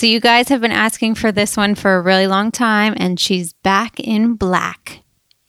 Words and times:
So, 0.00 0.06
you 0.06 0.18
guys 0.18 0.48
have 0.48 0.62
been 0.62 0.72
asking 0.72 1.16
for 1.16 1.30
this 1.30 1.58
one 1.58 1.74
for 1.74 1.96
a 1.96 2.00
really 2.00 2.26
long 2.26 2.50
time, 2.50 2.94
and 2.96 3.20
she's 3.20 3.52
back 3.52 4.00
in 4.00 4.32
black. 4.32 5.02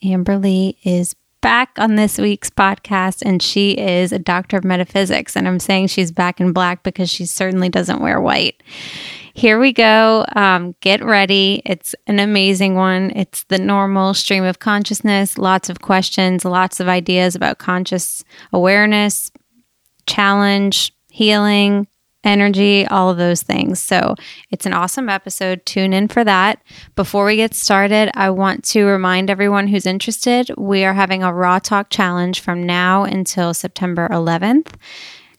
Amber 0.04 0.38
Lee 0.38 0.78
is 0.84 1.16
back 1.40 1.70
on 1.78 1.96
this 1.96 2.18
week's 2.18 2.50
podcast, 2.50 3.22
and 3.26 3.42
she 3.42 3.78
is 3.78 4.12
a 4.12 4.20
doctor 4.20 4.58
of 4.58 4.66
metaphysics. 4.66 5.38
And 5.38 5.48
I'm 5.48 5.62
saying 5.62 5.88
she's 5.88 6.12
back 6.12 6.42
in 6.42 6.52
black 6.52 6.84
because 6.84 7.10
she 7.10 7.26
certainly 7.26 7.70
doesn't 7.70 8.02
wear 8.02 8.20
white. 8.20 8.62
Here 9.34 9.58
we 9.58 9.72
go. 9.72 10.26
Um, 10.36 10.76
get 10.82 11.02
ready. 11.02 11.62
It's 11.64 11.96
an 12.08 12.20
amazing 12.20 12.76
one. 12.76 13.14
It's 13.16 13.46
the 13.46 13.58
normal 13.58 14.14
stream 14.14 14.44
of 14.44 14.60
consciousness, 14.60 15.38
lots 15.38 15.70
of 15.70 15.80
questions, 15.80 16.44
lots 16.44 16.82
of 16.82 16.90
ideas 16.90 17.36
about 17.36 17.60
conscious 17.60 18.26
awareness, 18.52 19.32
challenge, 20.08 20.94
healing, 21.08 21.88
energy, 22.24 22.86
all 22.88 23.10
of 23.10 23.18
those 23.18 23.42
things. 23.42 23.82
So 23.82 24.16
it's 24.50 24.66
an 24.66 24.74
awesome 24.74 25.10
episode. 25.10 25.66
Tune 25.66 25.94
in 25.94 26.08
for 26.08 26.24
that. 26.24 26.62
Before 26.96 27.26
we 27.26 27.36
get 27.36 27.54
started, 27.54 28.12
I 28.14 28.30
want 28.30 28.64
to 28.66 28.86
remind 28.86 29.30
everyone 29.30 29.68
who's 29.68 29.86
interested 29.86 30.52
we 30.58 30.84
are 30.84 30.94
having 30.94 31.24
a 31.24 31.34
Raw 31.34 31.60
Talk 31.60 31.90
challenge 31.90 32.40
from 32.40 32.64
now 32.64 33.04
until 33.04 33.54
September 33.54 34.08
11th. 34.10 34.74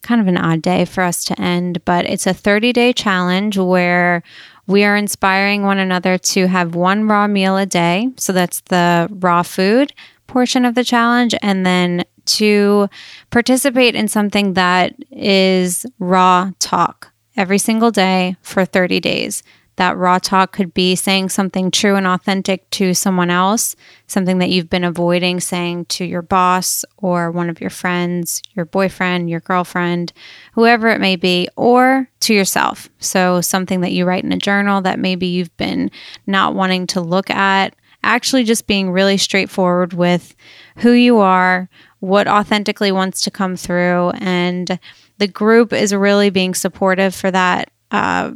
Kind 0.02 0.20
of 0.20 0.26
an 0.26 0.36
odd 0.36 0.62
day 0.62 0.84
for 0.84 1.02
us 1.02 1.24
to 1.24 1.40
end, 1.40 1.84
but 1.84 2.06
it's 2.06 2.26
a 2.26 2.34
30 2.34 2.72
day 2.72 2.92
challenge 2.92 3.56
where 3.56 4.22
we 4.66 4.84
are 4.84 4.96
inspiring 4.96 5.62
one 5.62 5.78
another 5.78 6.18
to 6.18 6.46
have 6.46 6.74
one 6.74 7.06
raw 7.06 7.26
meal 7.26 7.56
a 7.56 7.66
day. 7.66 8.08
So 8.16 8.32
that's 8.32 8.60
the 8.62 9.08
raw 9.10 9.42
food 9.42 9.92
portion 10.26 10.64
of 10.64 10.74
the 10.74 10.84
challenge. 10.84 11.34
And 11.42 11.64
then 11.66 12.04
to 12.26 12.88
participate 13.30 13.94
in 13.94 14.08
something 14.08 14.54
that 14.54 14.94
is 15.10 15.86
raw 15.98 16.50
talk 16.58 17.12
every 17.36 17.58
single 17.58 17.90
day 17.90 18.36
for 18.42 18.64
30 18.64 19.00
days. 19.00 19.42
That 19.76 19.96
raw 19.96 20.18
talk 20.18 20.52
could 20.52 20.74
be 20.74 20.94
saying 20.94 21.30
something 21.30 21.70
true 21.70 21.96
and 21.96 22.06
authentic 22.06 22.68
to 22.70 22.92
someone 22.92 23.30
else, 23.30 23.74
something 24.06 24.38
that 24.38 24.50
you've 24.50 24.68
been 24.68 24.84
avoiding 24.84 25.40
saying 25.40 25.86
to 25.86 26.04
your 26.04 26.20
boss 26.20 26.84
or 26.98 27.30
one 27.30 27.48
of 27.48 27.60
your 27.60 27.70
friends, 27.70 28.42
your 28.52 28.66
boyfriend, 28.66 29.30
your 29.30 29.40
girlfriend, 29.40 30.12
whoever 30.52 30.88
it 30.88 31.00
may 31.00 31.16
be, 31.16 31.48
or 31.56 32.08
to 32.20 32.34
yourself. 32.34 32.90
So, 32.98 33.40
something 33.40 33.80
that 33.80 33.92
you 33.92 34.04
write 34.04 34.24
in 34.24 34.32
a 34.32 34.36
journal 34.36 34.82
that 34.82 34.98
maybe 34.98 35.26
you've 35.26 35.56
been 35.56 35.90
not 36.26 36.54
wanting 36.54 36.86
to 36.88 37.00
look 37.00 37.30
at, 37.30 37.74
actually 38.04 38.44
just 38.44 38.66
being 38.66 38.90
really 38.90 39.16
straightforward 39.16 39.94
with 39.94 40.34
who 40.76 40.92
you 40.92 41.18
are, 41.18 41.70
what 42.02 42.26
authentically 42.26 42.90
wants 42.90 43.20
to 43.22 43.30
come 43.30 43.54
through. 43.54 44.10
And 44.16 44.78
the 45.18 45.28
group 45.28 45.72
is 45.72 45.94
really 45.94 46.30
being 46.30 46.52
supportive 46.52 47.14
for 47.14 47.30
that. 47.30 47.70
Uh, 47.92 48.32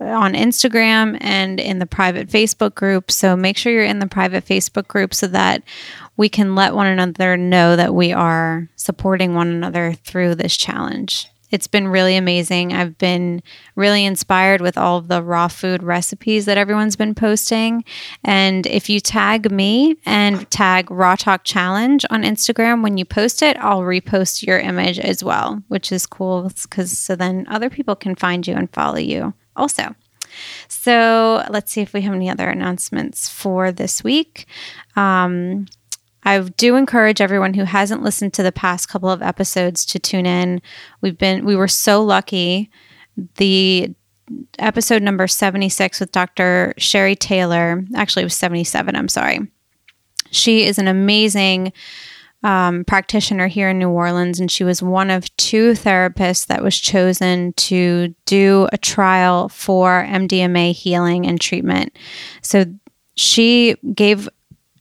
on 0.00 0.32
Instagram 0.32 1.16
and 1.20 1.60
in 1.60 1.78
the 1.78 1.86
private 1.86 2.28
Facebook 2.28 2.74
group. 2.74 3.08
So 3.08 3.36
make 3.36 3.56
sure 3.56 3.72
you're 3.72 3.84
in 3.84 4.00
the 4.00 4.08
private 4.08 4.44
Facebook 4.44 4.88
group 4.88 5.14
so 5.14 5.28
that 5.28 5.62
we 6.16 6.28
can 6.28 6.56
let 6.56 6.74
one 6.74 6.88
another 6.88 7.36
know 7.36 7.76
that 7.76 7.94
we 7.94 8.12
are 8.12 8.68
supporting 8.74 9.36
one 9.36 9.46
another 9.46 9.92
through 9.92 10.34
this 10.34 10.56
challenge. 10.56 11.28
It's 11.52 11.68
been 11.68 11.86
really 11.86 12.16
amazing. 12.16 12.72
I've 12.72 12.98
been 12.98 13.42
really 13.76 14.04
inspired 14.04 14.60
with 14.60 14.76
all 14.76 14.98
of 14.98 15.08
the 15.08 15.22
raw 15.22 15.48
food 15.48 15.82
recipes 15.82 16.46
that 16.46 16.58
everyone's 16.58 16.96
been 16.96 17.14
posting. 17.14 17.84
And 18.24 18.66
if 18.66 18.88
you 18.88 18.98
tag 18.98 19.52
me 19.52 19.96
and 20.06 20.50
tag 20.50 20.90
Raw 20.90 21.14
Talk 21.14 21.44
Challenge 21.44 22.04
on 22.10 22.22
Instagram 22.22 22.82
when 22.82 22.96
you 22.96 23.04
post 23.04 23.42
it, 23.42 23.56
I'll 23.58 23.82
repost 23.82 24.44
your 24.44 24.58
image 24.58 24.98
as 24.98 25.22
well, 25.22 25.62
which 25.68 25.92
is 25.92 26.06
cool 26.06 26.50
because 26.62 26.98
so 26.98 27.14
then 27.14 27.46
other 27.48 27.70
people 27.70 27.94
can 27.94 28.16
find 28.16 28.46
you 28.46 28.54
and 28.54 28.72
follow 28.72 28.98
you 28.98 29.34
also. 29.54 29.94
So 30.68 31.44
let's 31.50 31.70
see 31.72 31.82
if 31.82 31.92
we 31.92 32.00
have 32.02 32.14
any 32.14 32.30
other 32.30 32.48
announcements 32.48 33.28
for 33.28 33.70
this 33.70 34.02
week. 34.02 34.46
Um, 34.96 35.66
I 36.24 36.40
do 36.40 36.76
encourage 36.76 37.20
everyone 37.20 37.54
who 37.54 37.64
hasn't 37.64 38.02
listened 38.02 38.32
to 38.34 38.42
the 38.42 38.52
past 38.52 38.88
couple 38.88 39.10
of 39.10 39.22
episodes 39.22 39.84
to 39.86 39.98
tune 39.98 40.26
in. 40.26 40.62
We've 41.00 41.18
been 41.18 41.44
we 41.44 41.56
were 41.56 41.68
so 41.68 42.02
lucky. 42.02 42.70
The 43.36 43.94
episode 44.58 45.02
number 45.02 45.26
76 45.26 46.00
with 46.00 46.12
Dr. 46.12 46.74
Sherry 46.78 47.16
Taylor, 47.16 47.84
actually 47.94 48.22
it 48.22 48.26
was 48.26 48.36
77, 48.36 48.96
I'm 48.96 49.08
sorry. 49.08 49.40
She 50.30 50.64
is 50.64 50.78
an 50.78 50.88
amazing 50.88 51.72
um, 52.42 52.84
practitioner 52.84 53.46
here 53.46 53.68
in 53.68 53.78
New 53.78 53.90
Orleans, 53.90 54.40
and 54.40 54.50
she 54.50 54.64
was 54.64 54.82
one 54.82 55.10
of 55.10 55.34
two 55.36 55.72
therapists 55.72 56.46
that 56.46 56.62
was 56.62 56.78
chosen 56.78 57.52
to 57.54 58.14
do 58.26 58.68
a 58.72 58.78
trial 58.78 59.48
for 59.48 60.04
MDMA 60.08 60.72
healing 60.72 61.26
and 61.26 61.40
treatment. 61.40 61.96
So 62.42 62.64
she 63.14 63.76
gave 63.94 64.28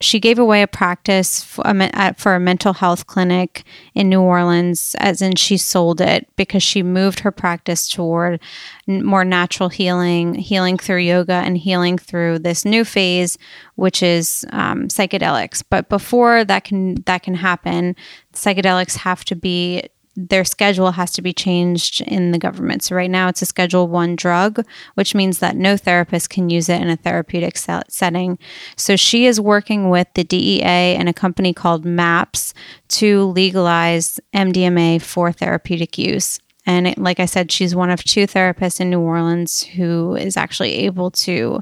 she 0.02 0.20
gave 0.20 0.40
away 0.40 0.62
a 0.62 0.68
practice 0.68 1.44
for 1.44 1.64
a, 1.66 2.14
for 2.16 2.36
a 2.36 2.40
mental 2.40 2.74
health 2.74 3.08
clinic 3.08 3.64
in 3.94 4.10
New 4.10 4.22
Orleans, 4.22 4.96
as 5.00 5.22
in 5.22 5.36
she 5.36 5.58
sold 5.58 6.02
it 6.02 6.28
because 6.36 6.64
she 6.64 6.84
moved 6.84 7.22
her 7.22 7.32
practice 7.32 7.88
toward 7.88 8.42
more 8.88 9.24
natural 9.24 9.70
healing, 9.70 10.36
healing 10.36 10.78
through 10.78 11.00
yoga, 11.00 11.34
and 11.34 11.58
healing 11.58 11.98
through 11.98 12.40
this 12.40 12.66
new 12.66 12.84
phase, 12.84 13.38
which 13.76 14.04
is 14.04 14.46
um, 14.52 14.88
psychedelics. 14.88 15.64
But 15.68 15.88
before 15.88 16.44
that 16.44 16.64
can 16.64 16.96
that 17.06 17.24
can 17.24 17.36
happen, 17.36 17.96
psychedelics 18.34 18.98
have 18.98 19.24
to 19.26 19.36
be 19.36 19.84
their 20.16 20.44
schedule 20.44 20.92
has 20.92 21.12
to 21.14 21.22
be 21.22 21.34
changed 21.34 22.02
in 22.02 22.32
the 22.32 22.38
government. 22.38 22.84
So 22.84 22.96
right 22.96 23.10
now 23.10 23.30
it's 23.30 23.42
a 23.42 23.46
Schedule 23.46 23.88
One 23.88 24.16
drug, 24.16 24.66
which 24.96 25.16
means 25.16 25.40
that 25.40 25.56
no 25.56 25.78
therapist 25.78 26.30
can 26.30 26.50
use 26.50 26.68
it 26.68 26.82
in 26.82 26.90
a 26.90 26.98
therapeutic 26.98 27.58
setting. 27.58 28.38
So 28.76 28.96
she 28.96 29.26
is 29.26 29.40
working 29.40 29.90
with 29.90 30.08
the 30.14 30.24
DEA 30.24 30.96
and 30.96 31.08
a 31.08 31.14
company 31.14 31.54
called 31.54 31.86
MAPS 31.86 32.54
to 32.90 33.24
legalize 33.26 34.20
MDMA 34.34 35.02
for 35.02 35.32
therapeutic 35.32 35.98
use. 35.98 36.40
And 36.66 36.88
it, 36.88 36.98
like 36.98 37.20
I 37.20 37.26
said, 37.26 37.52
she's 37.52 37.74
one 37.74 37.90
of 37.90 38.04
two 38.04 38.28
therapists 38.28 38.80
in 38.80 38.90
New 38.90 39.00
Orleans 39.00 39.64
who 39.64 40.16
is 40.16 40.38
actually 40.38 40.74
able 40.74 41.10
to 41.12 41.62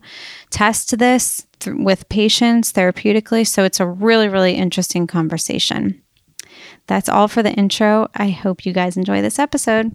test 0.49 0.97
this 0.97 1.45
th- 1.59 1.77
with 1.79 2.09
patients 2.09 2.73
therapeutically. 2.73 3.47
So 3.47 3.63
it's 3.63 3.79
a 3.79 3.87
really, 3.87 4.27
really 4.27 4.55
interesting 4.55 5.07
conversation. 5.07 6.01
That's 6.89 7.07
all 7.07 7.27
for 7.27 7.43
the 7.43 7.51
intro. 7.51 8.09
I 8.15 8.31
hope 8.31 8.65
you 8.65 8.73
guys 8.73 8.97
enjoy 8.97 9.21
this 9.21 9.37
episode. 9.37 9.93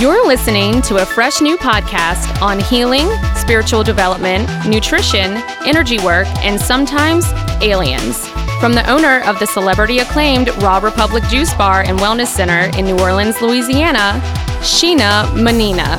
You're 0.00 0.24
listening 0.24 0.80
to 0.82 1.02
a 1.02 1.04
fresh 1.04 1.40
new 1.40 1.56
podcast 1.56 2.40
on 2.40 2.60
healing, 2.60 3.08
spiritual 3.34 3.82
development, 3.82 4.48
nutrition, 4.68 5.42
energy 5.66 5.98
work, 5.98 6.28
and 6.44 6.60
sometimes 6.60 7.26
aliens. 7.60 8.28
From 8.60 8.72
the 8.72 8.88
owner 8.88 9.22
of 9.24 9.40
the 9.40 9.46
celebrity 9.46 9.98
acclaimed 9.98 10.48
Raw 10.62 10.78
Republic 10.78 11.24
Juice 11.24 11.52
Bar 11.54 11.82
and 11.82 11.98
Wellness 11.98 12.28
Center 12.28 12.70
in 12.78 12.84
New 12.84 13.00
Orleans, 13.00 13.42
Louisiana, 13.42 14.20
Sheena 14.60 15.24
Manina. 15.34 15.96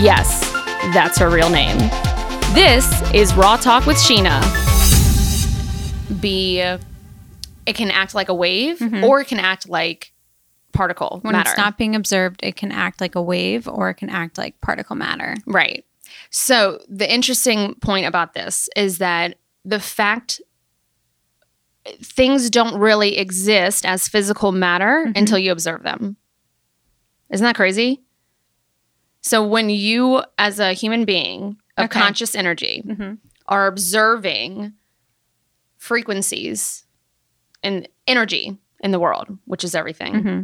Yes, 0.00 0.48
that's 0.94 1.18
her 1.18 1.28
real 1.28 1.50
name. 1.50 1.76
This 2.54 2.88
is 3.12 3.34
Raw 3.34 3.56
Talk 3.56 3.84
with 3.84 3.96
Sheena. 3.96 4.40
Be 6.20 6.62
it 7.66 7.74
can 7.74 7.90
act 7.90 8.14
like 8.14 8.28
a 8.28 8.34
wave 8.34 8.78
mm-hmm. 8.78 9.04
or 9.04 9.20
it 9.20 9.26
can 9.26 9.40
act 9.40 9.68
like 9.68 10.12
particle 10.72 11.20
when 11.22 11.32
matter. 11.32 11.50
it's 11.50 11.58
not 11.58 11.78
being 11.78 11.96
observed 11.96 12.40
it 12.42 12.56
can 12.56 12.70
act 12.70 13.00
like 13.00 13.14
a 13.14 13.22
wave 13.22 13.66
or 13.66 13.90
it 13.90 13.94
can 13.94 14.10
act 14.10 14.38
like 14.38 14.60
particle 14.60 14.96
matter 14.96 15.34
right 15.46 15.84
so 16.30 16.78
the 16.88 17.10
interesting 17.12 17.74
point 17.76 18.06
about 18.06 18.34
this 18.34 18.68
is 18.76 18.98
that 18.98 19.38
the 19.64 19.80
fact 19.80 20.40
things 22.02 22.50
don't 22.50 22.78
really 22.78 23.16
exist 23.16 23.86
as 23.86 24.08
physical 24.08 24.52
matter 24.52 25.04
mm-hmm. 25.06 25.12
until 25.16 25.38
you 25.38 25.50
observe 25.50 25.82
them 25.82 26.16
isn't 27.30 27.44
that 27.44 27.56
crazy 27.56 28.02
so 29.22 29.46
when 29.46 29.70
you 29.70 30.22
as 30.38 30.60
a 30.60 30.72
human 30.72 31.04
being 31.04 31.56
of 31.78 31.86
okay. 31.86 32.00
conscious 32.00 32.34
energy 32.34 32.82
mm-hmm. 32.86 33.14
are 33.46 33.66
observing 33.66 34.74
frequencies 35.78 36.85
and 37.66 37.88
energy 38.06 38.56
in 38.80 38.92
the 38.92 39.00
world, 39.00 39.26
which 39.44 39.64
is 39.64 39.74
everything. 39.74 40.14
Mm-hmm. 40.14 40.42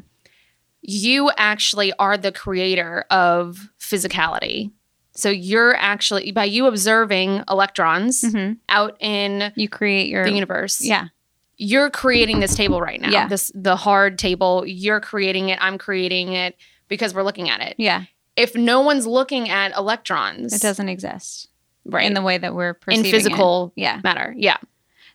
You 0.82 1.30
actually 1.36 1.92
are 1.98 2.18
the 2.18 2.32
creator 2.32 3.04
of 3.10 3.70
physicality. 3.78 4.72
So 5.14 5.30
you're 5.30 5.76
actually 5.76 6.32
by 6.32 6.44
you 6.44 6.66
observing 6.66 7.44
electrons 7.48 8.22
mm-hmm. 8.22 8.54
out 8.68 8.96
in 9.00 9.52
you 9.54 9.68
create 9.68 10.08
your 10.08 10.24
the 10.24 10.32
universe. 10.32 10.84
Yeah. 10.84 11.08
You're 11.56 11.90
creating 11.90 12.40
this 12.40 12.56
table 12.56 12.80
right 12.80 13.00
now. 13.00 13.10
Yeah. 13.10 13.28
This 13.28 13.52
the 13.54 13.76
hard 13.76 14.18
table. 14.18 14.64
You're 14.66 15.00
creating 15.00 15.50
it. 15.50 15.58
I'm 15.60 15.78
creating 15.78 16.32
it 16.32 16.56
because 16.88 17.14
we're 17.14 17.22
looking 17.22 17.48
at 17.48 17.60
it. 17.60 17.76
Yeah. 17.78 18.04
If 18.34 18.56
no 18.56 18.80
one's 18.80 19.06
looking 19.06 19.50
at 19.50 19.76
electrons, 19.76 20.54
it 20.54 20.62
doesn't 20.62 20.88
exist. 20.88 21.48
Right. 21.84 22.06
In 22.06 22.14
the 22.14 22.22
way 22.22 22.38
that 22.38 22.54
we're 22.54 22.74
perceiving 22.74 23.04
in 23.04 23.10
physical 23.10 23.72
it. 23.76 23.80
yeah. 23.82 24.00
matter. 24.02 24.34
Yeah. 24.36 24.56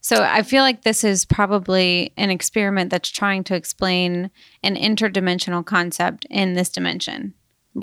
So 0.08 0.24
I 0.24 0.42
feel 0.42 0.64
like 0.64 0.84
this 0.84 1.04
is 1.04 1.26
probably 1.26 2.14
an 2.16 2.30
experiment 2.30 2.92
that's 2.92 3.10
trying 3.10 3.44
to 3.44 3.56
explain 3.56 4.32
an 4.64 4.78
interdimensional 4.78 5.66
concept 5.66 6.26
in 6.30 6.54
this 6.54 6.70
dimension. 6.70 7.34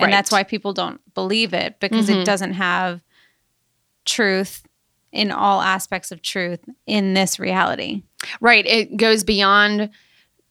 And 0.01 0.11
that's 0.11 0.31
why 0.31 0.41
people 0.41 0.73
don't 0.73 0.99
believe 1.13 1.53
it 1.53 1.79
because 1.79 2.09
Mhm. 2.09 2.21
it 2.21 2.25
doesn't 2.25 2.53
have 2.53 3.01
truth 4.05 4.63
in 5.11 5.29
all 5.31 5.61
aspects 5.61 6.11
of 6.11 6.23
truth 6.23 6.61
in 6.87 7.13
this 7.13 7.37
reality. 7.39 8.01
Right. 8.41 8.65
It 8.65 8.97
goes 8.97 9.23
beyond 9.23 9.91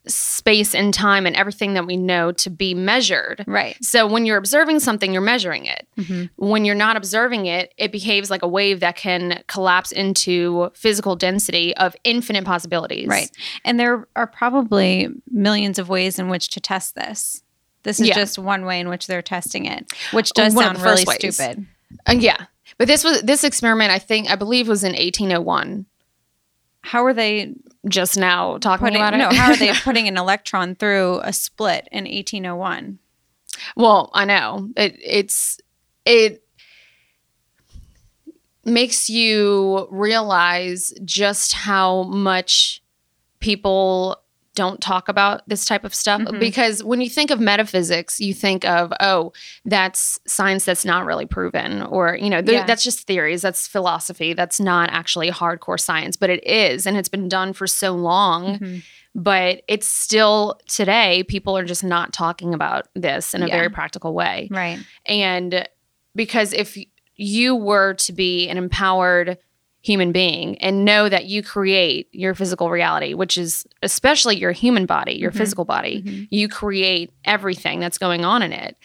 space 0.06 0.74
and 0.74 0.92
time 0.92 1.26
and 1.26 1.34
everything 1.34 1.74
that 1.74 1.86
we 1.86 1.96
know 1.96 2.30
to 2.32 2.50
be 2.50 2.74
measured. 2.74 3.42
Right. 3.46 3.76
So 3.82 4.06
when 4.06 4.26
you're 4.26 4.36
observing 4.36 4.80
something, 4.80 5.12
you're 5.12 5.22
measuring 5.22 5.64
it. 5.66 5.86
Mhm. 5.98 6.30
When 6.36 6.64
you're 6.64 6.74
not 6.74 6.96
observing 6.96 7.46
it, 7.46 7.72
it 7.78 7.90
behaves 7.90 8.30
like 8.30 8.42
a 8.42 8.48
wave 8.48 8.80
that 8.80 8.96
can 8.96 9.42
collapse 9.46 9.92
into 9.92 10.70
physical 10.74 11.16
density 11.16 11.74
of 11.76 11.96
infinite 12.04 12.44
possibilities. 12.44 13.08
Right. 13.08 13.30
And 13.64 13.80
there 13.80 14.06
are 14.14 14.26
probably 14.26 15.08
millions 15.30 15.78
of 15.78 15.88
ways 15.88 16.18
in 16.18 16.28
which 16.28 16.48
to 16.50 16.60
test 16.60 16.94
this. 16.94 17.42
This 17.82 18.00
is 18.00 18.08
Yeah. 18.08 18.14
just 18.14 18.38
one 18.38 18.64
way 18.64 18.80
in 18.80 18.88
which 18.88 19.06
they're 19.06 19.22
testing 19.22 19.64
it, 19.66 19.90
which 20.12 20.30
does 20.32 20.54
One 20.54 20.64
sound 20.66 20.82
really 20.82 21.04
ways. 21.04 21.34
stupid. 21.36 21.66
Uh, 22.06 22.12
yeah. 22.18 22.46
But 22.78 22.88
this 22.88 23.04
was 23.04 23.22
this 23.22 23.44
experiment, 23.44 23.90
I 23.90 23.98
think, 23.98 24.30
I 24.30 24.36
believe 24.36 24.68
was 24.68 24.84
in 24.84 24.94
1801. 24.94 25.86
How 26.84 27.04
are 27.04 27.14
they 27.14 27.54
Just 27.88 28.16
now 28.19 28.58
talking 28.58 28.84
putting 28.84 29.00
about 29.00 29.14
it. 29.14 29.19
no, 29.19 29.31
how 29.31 29.50
are 29.50 29.56
they 29.56 29.72
putting 29.82 30.06
an 30.06 30.16
electron 30.19 30.75
through 30.75 31.20
a 31.25 31.32
split 31.32 31.88
in 31.90 32.04
1801? 32.04 32.98
Well, 33.76 34.10
I 34.12 34.25
know 34.25 34.69
it. 34.76 34.98
It's 35.02 35.58
it 36.04 36.42
makes 38.64 39.08
you 39.10 39.86
realize 39.90 40.92
just 41.04 41.52
how 41.52 42.02
much 42.04 42.82
people 43.40 44.20
don't 44.54 44.80
talk 44.80 45.08
about 45.08 45.42
this 45.48 45.64
type 45.64 45.84
of 45.84 45.94
stuff 45.94 46.20
Mhm. 46.22 46.38
because 46.40 46.82
when 46.82 47.00
you 47.00 47.08
think 47.10 47.30
of 47.30 47.40
metaphysics 47.40 48.20
you 48.20 48.32
think 48.34 48.64
of 48.64 48.92
oh 49.00 49.32
that's 49.64 50.18
science 50.26 50.64
that's 50.64 50.84
not 50.84 51.04
really 51.06 51.26
proven 51.26 51.82
or 51.82 52.16
you 52.16 52.30
know 52.30 52.40
th- 52.40 52.52
Yeah. 52.58 52.64
that's 52.64 52.84
just 52.84 53.06
theories 53.06 53.42
that's 53.42 53.66
philosophy 53.66 54.32
that's 54.32 54.60
not 54.60 54.90
actually 54.92 55.30
hardcore 55.30 55.80
science 55.80 56.16
but 56.16 56.30
it 56.30 56.46
is 56.46 56.86
and 56.86 56.96
it's 56.96 57.08
been 57.08 57.28
done 57.28 57.52
for 57.52 57.66
so 57.66 57.92
long 57.92 58.58
Mhm. 58.58 58.82
but 59.14 59.62
it's 59.68 59.86
still 59.88 60.58
today 60.68 61.24
people 61.24 61.56
are 61.58 61.64
just 61.64 61.84
not 61.84 62.12
talking 62.12 62.54
about 62.54 62.86
this 62.94 63.34
in 63.34 63.42
a 63.42 63.46
Yeah. 63.48 63.56
very 63.56 63.70
practical 63.70 64.14
way 64.14 64.48
Right. 64.50 64.78
and 65.06 65.68
because 66.14 66.52
if 66.52 66.76
you 67.16 67.54
were 67.54 67.94
to 67.94 68.12
be 68.12 68.48
an 68.48 68.56
empowered 68.56 69.38
human 69.84 70.12
being 70.12 70.56
and 70.58 70.84
know 70.84 71.08
that 71.10 71.26
you 71.26 71.42
create 71.42 72.08
your 72.12 72.34
physical 72.34 72.70
reality 72.70 73.12
which 73.12 73.36
is 73.36 73.66
especially 73.82 74.34
your 74.36 74.50
human 74.52 74.86
body 74.86 75.12
your 75.12 75.31
Mhm. 75.31 75.36
physical 75.36 75.64
body 75.66 76.02
Mhm. 76.02 76.28
you 76.31 76.48
create 76.48 77.10
everything 77.26 77.81
that's 77.81 77.98
going 77.98 78.25
on 78.25 78.40
in 78.42 78.52
it 78.52 78.76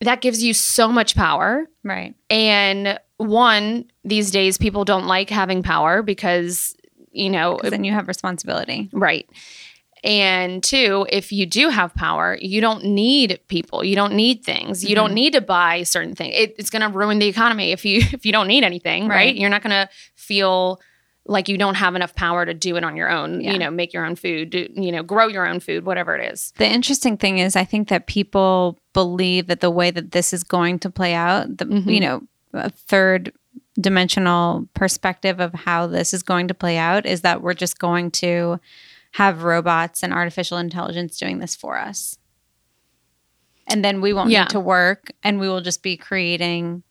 that 0.00 0.20
gives 0.20 0.42
you 0.42 0.52
so 0.52 0.88
much 0.88 1.14
power 1.14 1.64
Right. 1.84 2.14
and 2.28 2.98
one 3.18 3.84
these 4.04 4.30
days 4.32 4.58
people 4.58 4.84
don't 4.84 5.06
like 5.06 5.30
having 5.30 5.62
power 5.62 6.02
because 6.02 6.76
you 7.16 7.30
know, 7.30 7.60
then 7.62 7.84
you 7.84 7.92
have 7.92 8.08
responsibility. 8.08 8.88
Right. 8.92 9.28
And 10.04 10.62
two, 10.62 11.06
if 11.10 11.32
you 11.32 11.46
do 11.46 11.70
have 11.70 11.94
power, 11.94 12.36
you 12.40 12.60
don't 12.60 12.84
need 12.84 13.40
people. 13.48 13.82
You 13.82 13.96
don't 13.96 14.12
need 14.14 14.44
things. 14.44 14.84
You 14.84 14.94
don't 14.94 15.12
Mhm. 15.12 15.14
need 15.14 15.32
to 15.32 15.40
buy 15.40 15.82
certain 15.82 16.14
things. 16.14 16.34
It, 16.36 16.54
it's 16.58 16.68
going 16.70 16.82
to 16.82 16.88
ruin 16.88 17.18
the 17.18 17.26
economy 17.26 17.72
if 17.72 17.84
you 17.86 17.98
if 18.12 18.24
you 18.26 18.30
don't 18.32 18.46
need 18.46 18.64
anything, 18.64 19.08
right? 19.08 19.16
Right. 19.16 19.34
You're 19.36 19.50
not 19.50 19.62
going 19.62 19.70
to 19.70 19.88
feel 20.14 20.80
like 21.26 21.48
you 21.48 21.56
don't 21.56 21.76
have 21.76 21.94
enough 21.94 22.14
power 22.14 22.44
to 22.44 22.52
do 22.52 22.76
it 22.76 22.84
on 22.84 22.96
your 22.96 23.08
own. 23.10 23.40
Yeah. 23.40 23.52
You 23.54 23.58
know, 23.58 23.70
make 23.70 23.94
your 23.94 24.04
own 24.04 24.14
food, 24.14 24.50
do, 24.50 24.68
you 24.74 24.92
know, 24.92 25.02
grow 25.02 25.26
your 25.26 25.46
own 25.46 25.58
food, 25.58 25.86
whatever 25.86 26.14
it 26.14 26.30
is. 26.30 26.52
The 26.58 26.66
interesting 26.68 27.16
thing 27.16 27.38
is, 27.38 27.56
I 27.56 27.64
think 27.64 27.88
that 27.88 28.06
people 28.06 28.78
believe 28.92 29.46
that 29.46 29.60
the 29.60 29.70
way 29.70 29.90
that 29.90 30.12
this 30.12 30.34
is 30.34 30.44
going 30.44 30.80
to 30.80 30.90
play 30.90 31.14
out, 31.14 31.56
the 31.56 31.64
Mhm. 31.64 31.86
you 31.94 32.00
know, 32.00 32.22
a 32.52 32.68
third 32.68 33.32
dimensional 33.80 34.68
perspective 34.74 35.40
of 35.40 35.52
how 35.54 35.86
this 35.86 36.12
is 36.12 36.22
going 36.22 36.48
to 36.48 36.54
play 36.54 36.76
out 36.76 37.06
is 37.06 37.22
that 37.22 37.40
we're 37.42 37.54
just 37.54 37.78
going 37.78 38.10
to 38.10 38.60
have 39.14 39.42
robots 39.44 40.02
and 40.02 40.12
artificial 40.12 40.58
intelligence 40.58 41.18
doing 41.18 41.38
this 41.38 41.54
for 41.54 41.78
us. 41.78 42.18
And 43.66 43.84
then 43.84 44.00
we 44.00 44.12
won't 44.12 44.30
Yeah. 44.30 44.42
need 44.42 44.50
to 44.50 44.60
work 44.60 45.10
and 45.22 45.38
we 45.40 45.48
will 45.48 45.60
just 45.60 45.82
be 45.82 45.96
creating 45.96 46.82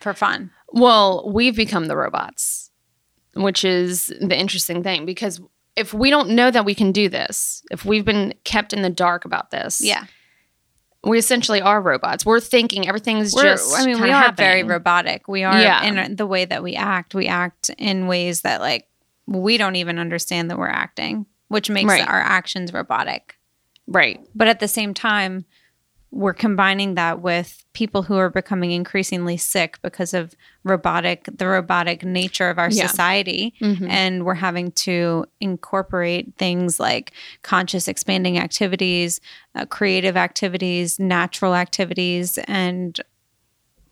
for 0.00 0.14
fun. 0.14 0.50
Well, 0.72 1.28
we've 1.32 1.56
become 1.56 1.86
the 1.86 1.96
robots, 1.96 2.70
which 3.34 3.64
is 3.64 4.06
the 4.20 4.36
interesting 4.38 4.82
thing 4.82 5.04
because 5.06 5.40
if 5.74 5.92
we 5.92 6.08
don't 6.08 6.30
know 6.30 6.50
that 6.50 6.64
we 6.64 6.74
can 6.74 6.92
do 6.92 7.08
this, 7.08 7.62
if 7.70 7.84
we've 7.84 8.04
been 8.04 8.32
kept 8.44 8.72
in 8.72 8.82
the 8.82 8.88
dark 8.90 9.24
about 9.24 9.50
this, 9.50 9.80
yeah, 9.82 10.04
we 11.04 11.18
essentially 11.18 11.60
are 11.60 11.80
robots. 11.82 12.24
We're 12.24 12.40
thinking 12.40 12.88
everything's 12.88 13.34
We're, 13.34 13.42
just. 13.42 13.76
I 13.78 13.84
mean, 13.84 14.00
we 14.00 14.10
are 14.10 14.32
very 14.32 14.62
robotic. 14.62 15.28
We 15.28 15.42
are 15.44 15.60
Yeah. 15.60 15.82
in 15.84 16.16
the 16.16 16.26
way 16.26 16.44
that 16.46 16.62
we 16.62 16.76
act. 16.76 17.14
We 17.14 17.26
act 17.26 17.70
in 17.76 18.06
ways 18.06 18.40
that 18.42 18.60
like 18.60 18.86
we 19.26 19.58
don't 19.58 19.76
even 19.76 19.98
understand 19.98 20.50
that 20.50 20.58
we're 20.58 20.68
acting, 20.68 21.26
which 21.48 21.70
makes 21.70 21.88
Right. 21.88 22.06
our 22.08 22.20
actions 22.20 22.72
robotic. 22.72 23.36
right. 23.88 24.18
But 24.34 24.48
at 24.48 24.58
the 24.60 24.66
same 24.68 24.94
time, 24.94 25.44
we're 26.10 26.34
combining 26.34 26.94
that 26.94 27.20
with 27.20 27.64
people 27.72 28.02
who 28.04 28.16
are 28.16 28.30
becoming 28.30 28.70
increasingly 28.72 29.36
sick 29.36 29.78
because 29.82 30.14
of 30.14 30.34
robotic 30.64 31.28
the 31.38 31.46
robotic 31.46 32.04
nature 32.04 32.48
of 32.48 32.58
our 32.58 32.70
Yeah. 32.70 32.86
society 32.86 33.54
Mhm. 33.60 33.88
and 33.90 34.24
we're 34.24 34.34
having 34.34 34.72
to 34.72 35.26
incorporate 35.40 36.32
things 36.38 36.80
like 36.80 37.12
conscious 37.42 37.86
expanding 37.86 38.38
activities 38.38 39.20
uh, 39.54 39.66
creative 39.66 40.16
activities 40.16 40.98
natural 40.98 41.54
activities 41.54 42.38
and 42.48 43.00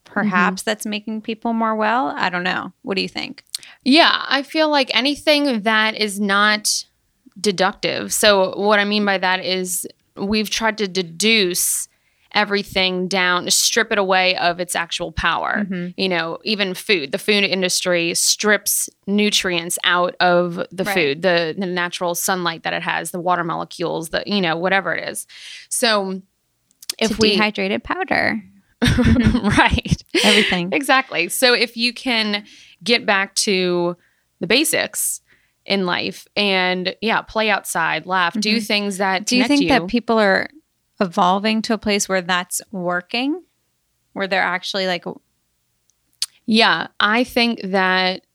perhaps 0.04 0.62
Mm-hmm. 0.62 0.70
that's 0.70 0.86
making 0.86 1.20
people 1.22 1.52
more 1.52 1.74
well 1.74 2.08
i 2.16 2.28
don't 2.30 2.44
know 2.44 2.72
what 2.82 2.96
do 2.96 3.02
you 3.02 3.08
think 3.08 3.44
Yeah, 3.84 4.24
I 4.28 4.42
feel 4.42 4.68
like 4.70 4.90
anything 4.94 5.62
that 5.62 5.94
is 5.96 6.18
not 6.20 6.84
deductive. 7.40 8.12
So, 8.12 8.56
what 8.58 8.78
I 8.78 8.84
mean 8.84 9.04
by 9.04 9.18
that 9.18 9.44
is 9.44 9.86
we've 10.16 10.50
tried 10.50 10.78
to 10.78 10.88
deduce 10.88 11.88
everything 12.32 13.06
down, 13.06 13.48
strip 13.48 13.92
it 13.92 13.98
away 13.98 14.36
of 14.38 14.58
its 14.58 14.74
actual 14.74 15.12
power. 15.12 15.66
Mhm. 15.70 15.94
You 15.96 16.08
know, 16.08 16.38
even 16.42 16.74
food, 16.74 17.12
the 17.12 17.18
food 17.18 17.44
industry 17.44 18.12
strips 18.14 18.90
nutrients 19.06 19.78
out 19.84 20.16
of 20.18 20.56
the 20.72 20.82
Right. 20.84 20.94
food, 20.94 21.22
the, 21.22 21.54
the 21.56 21.66
natural 21.66 22.16
sunlight 22.16 22.64
that 22.64 22.72
it 22.72 22.82
has, 22.82 23.12
the 23.12 23.20
water 23.20 23.44
molecules, 23.44 24.08
the, 24.08 24.24
you 24.26 24.40
know, 24.40 24.56
whatever 24.56 24.92
it 24.94 25.08
is. 25.08 25.28
So, 25.68 26.22
if 26.98 27.18
we, 27.20 27.30
dehydrated 27.30 27.84
powder 27.84 28.42
right. 28.82 30.02
everything 30.24 30.70
Exactly. 30.72 31.28
So 31.28 31.54
if 31.54 31.76
you 31.76 31.92
can 31.92 32.44
get 32.82 33.06
back 33.06 33.34
to 33.36 33.96
the 34.40 34.46
basics 34.46 35.20
in 35.66 35.86
life 35.86 36.26
and 36.36 36.94
yeah, 37.00 37.22
play 37.22 37.50
outside, 37.50 38.06
laugh, 38.06 38.34
do 38.38 38.56
Mhm. 38.58 38.66
things 38.66 38.96
that 38.98 39.24
do 39.26 39.36
you 39.36 39.44
think 39.44 39.68
that 39.68 39.86
people 39.88 40.18
are 40.18 40.48
evolving 41.00 41.62
to 41.62 41.74
a 41.74 41.78
place 41.78 42.08
where 42.08 42.22
that's 42.22 42.60
working 42.70 43.42
where 44.12 44.26
they're 44.28 44.42
actually 44.42 44.86
like 44.86 45.04
yeah, 46.46 46.88
I 47.00 47.24
think 47.24 47.60
that 47.64 48.26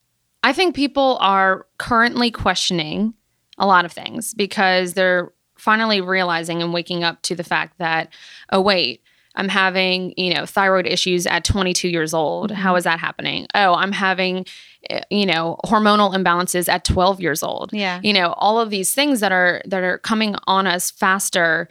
I 0.43 0.53
think 0.53 0.75
people 0.75 1.17
are 1.21 1.67
currently 1.77 2.31
questioning 2.31 3.13
a 3.57 3.67
lot 3.67 3.85
of 3.85 3.91
things 3.91 4.33
because 4.33 4.93
they're 4.93 5.31
finally 5.57 6.01
realizing 6.01 6.61
and 6.63 6.73
waking 6.73 7.03
up 7.03 7.21
to 7.23 7.35
the 7.35 7.43
fact 7.43 7.77
that 7.77 8.11
oh 8.51 8.61
wait, 8.61 9.03
I'm 9.39 9.49
having, 9.49 10.13
you 10.17 10.33
know, 10.33 10.45
thyroid 10.45 10.85
issues 10.85 11.25
at 11.25 11.43
22 11.43 11.87
years 11.89 12.13
old. 12.13 12.51
How 12.51 12.75
is 12.75 12.83
that 12.83 12.99
happening? 12.99 13.47
Oh, 13.55 13.73
I'm 13.73 13.91
having 13.93 14.45
eh, 14.89 15.01
you 15.09 15.25
know, 15.25 15.57
hormonal 15.65 16.13
imbalances 16.13 16.69
at 16.69 16.85
12 16.85 17.19
years 17.21 17.41
old. 17.43 17.71
yeah 17.73 17.99
you 18.03 18.13
know 18.13 18.33
all 18.37 18.59
of 18.59 18.69
these 18.69 18.93
things 18.93 19.19
that 19.19 19.31
are 19.31 19.61
that 19.65 19.83
are 19.83 19.97
coming 19.99 20.35
on 20.47 20.67
us 20.67 20.91
faster 20.91 21.69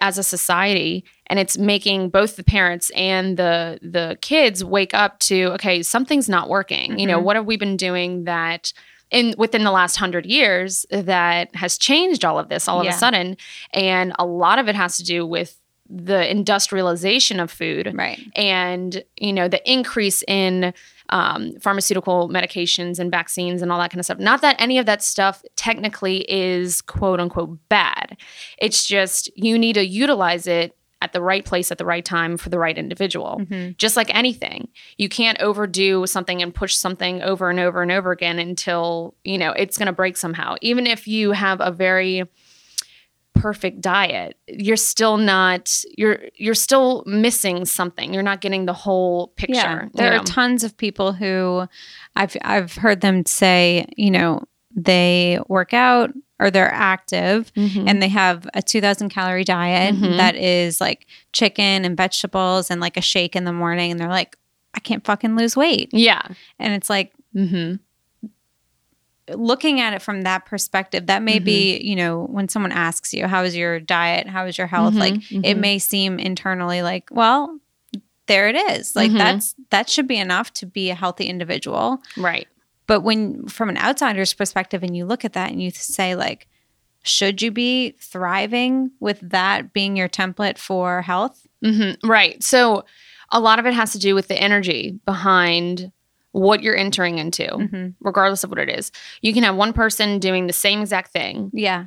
as 0.00 0.18
a 0.18 0.22
society 0.22 1.02
and 1.28 1.38
it's 1.38 1.56
making 1.58 2.08
both 2.10 2.36
the 2.36 2.44
parents 2.44 2.90
and 2.94 3.36
the 3.36 3.78
the 3.82 4.16
kids 4.20 4.62
wake 4.64 4.94
up 4.94 5.18
to 5.18 5.36
okay 5.54 5.82
something's 5.82 6.28
not 6.28 6.48
working 6.48 6.98
you 6.98 7.06
know 7.06 7.18
Mhm. 7.18 7.22
what 7.24 7.36
have 7.36 7.46
we 7.46 7.56
been 7.56 7.76
doing 7.76 8.24
that 8.24 8.72
in 9.10 9.34
within 9.38 9.64
the 9.64 9.70
last 9.72 9.96
100 9.96 10.24
years 10.26 10.86
that 10.90 11.54
has 11.56 11.76
changed 11.78 12.22
all 12.24 12.38
of 12.38 12.48
this 12.48 12.68
all 12.68 12.80
of 12.80 12.86
a 12.86 12.98
sudden 12.98 13.36
and 13.72 14.12
a 14.18 14.26
lot 14.26 14.58
of 14.58 14.68
it 14.68 14.74
has 14.76 14.96
to 14.98 15.04
do 15.04 15.26
with 15.26 15.58
the 15.94 16.30
industrialization 16.30 17.38
of 17.38 17.50
food 17.50 17.92
right. 17.94 18.18
and 18.34 19.04
you 19.18 19.32
know 19.32 19.46
the 19.46 19.70
increase 19.70 20.22
in 20.26 20.72
um, 21.10 21.52
pharmaceutical 21.60 22.30
medications 22.30 22.98
and 22.98 23.10
vaccines 23.10 23.60
and 23.60 23.70
all 23.70 23.78
that 23.78 23.90
kind 23.90 24.00
of 24.00 24.06
stuff. 24.06 24.18
Not 24.18 24.40
that 24.40 24.56
any 24.58 24.78
of 24.78 24.86
that 24.86 25.02
stuff 25.02 25.42
technically 25.56 26.24
is 26.32 26.80
quote 26.80 27.20
unquote 27.20 27.58
bad. 27.68 28.16
It's 28.58 28.86
just 28.86 29.30
you 29.36 29.58
need 29.58 29.74
to 29.74 29.86
utilize 29.86 30.46
it 30.46 30.74
at 31.02 31.12
the 31.12 31.20
right 31.20 31.44
place 31.44 31.70
at 31.72 31.78
the 31.78 31.84
right 31.84 32.04
time 32.04 32.36
for 32.36 32.48
the 32.48 32.58
right 32.58 32.78
individual. 32.78 33.42
Mhm. 33.42 33.76
just 33.76 33.96
like 33.96 34.14
anything 34.14 34.68
you 34.98 35.08
can't 35.08 35.38
overdo 35.42 36.06
something 36.06 36.40
and 36.40 36.54
push 36.54 36.74
something 36.76 37.20
over 37.22 37.50
and 37.50 37.58
over 37.58 37.82
and 37.82 37.90
over 37.90 38.12
again 38.12 38.38
until 38.38 39.14
you 39.24 39.36
know 39.36 39.50
it's 39.50 39.76
going 39.76 39.86
to 39.86 39.92
break 39.92 40.16
somehow. 40.16 40.54
Even 40.62 40.86
if 40.86 41.06
you 41.06 41.32
have 41.32 41.60
a 41.60 41.70
very 41.70 42.24
perfect 43.34 43.80
diet 43.80 44.36
you're 44.46 44.76
still 44.76 45.16
not 45.16 45.82
you're 45.96 46.20
you're 46.36 46.54
still 46.54 47.02
missing 47.06 47.64
something 47.64 48.12
you're 48.12 48.22
not 48.22 48.40
getting 48.40 48.66
the 48.66 48.72
whole 48.72 49.28
picture 49.36 49.54
Yeah, 49.54 49.84
you 49.84 49.90
there 49.94 50.10
know? 50.10 50.18
are 50.18 50.24
tons 50.24 50.62
of 50.64 50.76
people 50.76 51.12
who 51.12 51.66
I've 52.14 52.36
I've 52.42 52.74
heard 52.74 53.00
them 53.00 53.24
say, 53.26 53.86
you 53.96 54.10
know, 54.10 54.44
they 54.74 55.38
work 55.48 55.72
out 55.72 56.10
or 56.38 56.50
they're 56.50 56.72
active 56.72 57.52
Mhm. 57.54 57.88
and 57.88 58.02
they 58.02 58.08
have 58.08 58.46
a 58.54 58.60
2000 58.62 59.08
calorie 59.08 59.44
diet 59.44 59.94
Mhm. 59.94 60.16
that 60.18 60.34
is 60.36 60.80
like 60.80 61.06
chicken 61.32 61.84
and 61.84 61.96
vegetables 61.96 62.70
and 62.70 62.80
like 62.80 62.96
a 62.96 63.00
shake 63.02 63.34
in 63.34 63.44
the 63.44 63.52
morning 63.52 63.90
and 63.90 63.98
they're 64.00 64.08
like 64.08 64.36
I 64.74 64.80
can't 64.80 65.04
fucking 65.04 65.36
lose 65.36 65.56
weight. 65.56 65.90
yeah 65.92 66.22
And 66.58 66.74
it's 66.74 66.90
like 66.90 67.12
mm-hmm. 67.34 67.76
Looking 69.36 69.80
at 69.80 69.92
it 69.94 70.02
from 70.02 70.22
that 70.22 70.46
perspective, 70.46 71.06
that 71.06 71.22
may 71.22 71.38
be, 71.38 71.74
Mm-hmm. 71.78 71.86
you 71.88 71.96
know, 71.96 72.24
when 72.24 72.48
someone 72.48 72.72
asks 72.72 73.12
you, 73.12 73.26
how 73.26 73.42
is 73.44 73.56
your 73.56 73.80
diet? 73.80 74.26
How 74.28 74.46
is 74.46 74.56
your 74.58 74.66
health? 74.66 74.94
Mhm, 74.94 74.98
Like 75.00 75.14
it 75.30 75.56
mhm. 75.56 75.60
may 75.60 75.78
seem 75.78 76.18
internally 76.18 76.82
like, 76.82 77.08
well, 77.10 77.58
there 78.26 78.48
it 78.48 78.56
is. 78.56 78.94
Like 78.96 79.10
Mhm. 79.10 79.18
that's 79.18 79.54
that 79.70 79.88
should 79.90 80.06
be 80.06 80.16
enough 80.18 80.52
to 80.54 80.66
be 80.66 80.90
a 80.90 80.94
healthy 80.94 81.24
individual. 81.24 82.00
right 82.16 82.46
But 82.86 83.00
when 83.00 83.46
from 83.48 83.68
an 83.68 83.78
outsider's 83.78 84.34
perspective 84.34 84.82
and 84.82 84.96
you 84.96 85.04
look 85.06 85.24
at 85.24 85.32
that 85.34 85.50
and 85.50 85.62
you 85.62 85.70
say 85.70 86.14
like, 86.14 86.46
should 87.04 87.42
you 87.42 87.50
be 87.50 87.96
thriving 88.00 88.92
with 89.00 89.18
that 89.30 89.72
being 89.72 89.96
your 89.96 90.08
template 90.08 90.58
for 90.58 91.02
health? 91.02 91.46
hmm 91.64 91.92
Right. 92.04 92.42
So 92.42 92.84
a 93.30 93.40
lot 93.40 93.58
of 93.58 93.66
it 93.66 93.74
has 93.74 93.92
to 93.92 93.98
do 93.98 94.14
with 94.14 94.28
the 94.28 94.36
energy 94.40 94.98
behind 95.04 95.90
what 96.32 96.62
you're 96.62 96.76
entering 96.76 97.18
into, 97.18 97.44
Mm-hmm. 97.46 97.88
regardless 98.00 98.42
of 98.44 98.50
what 98.50 98.58
it 98.58 98.68
is. 98.68 98.90
You 99.20 99.32
can 99.32 99.42
have 99.44 99.54
one 99.56 99.72
person 99.72 100.18
doing 100.18 100.46
the 100.46 100.52
same 100.52 100.80
exact 100.80 101.12
thing, 101.12 101.50
Yeah. 101.52 101.86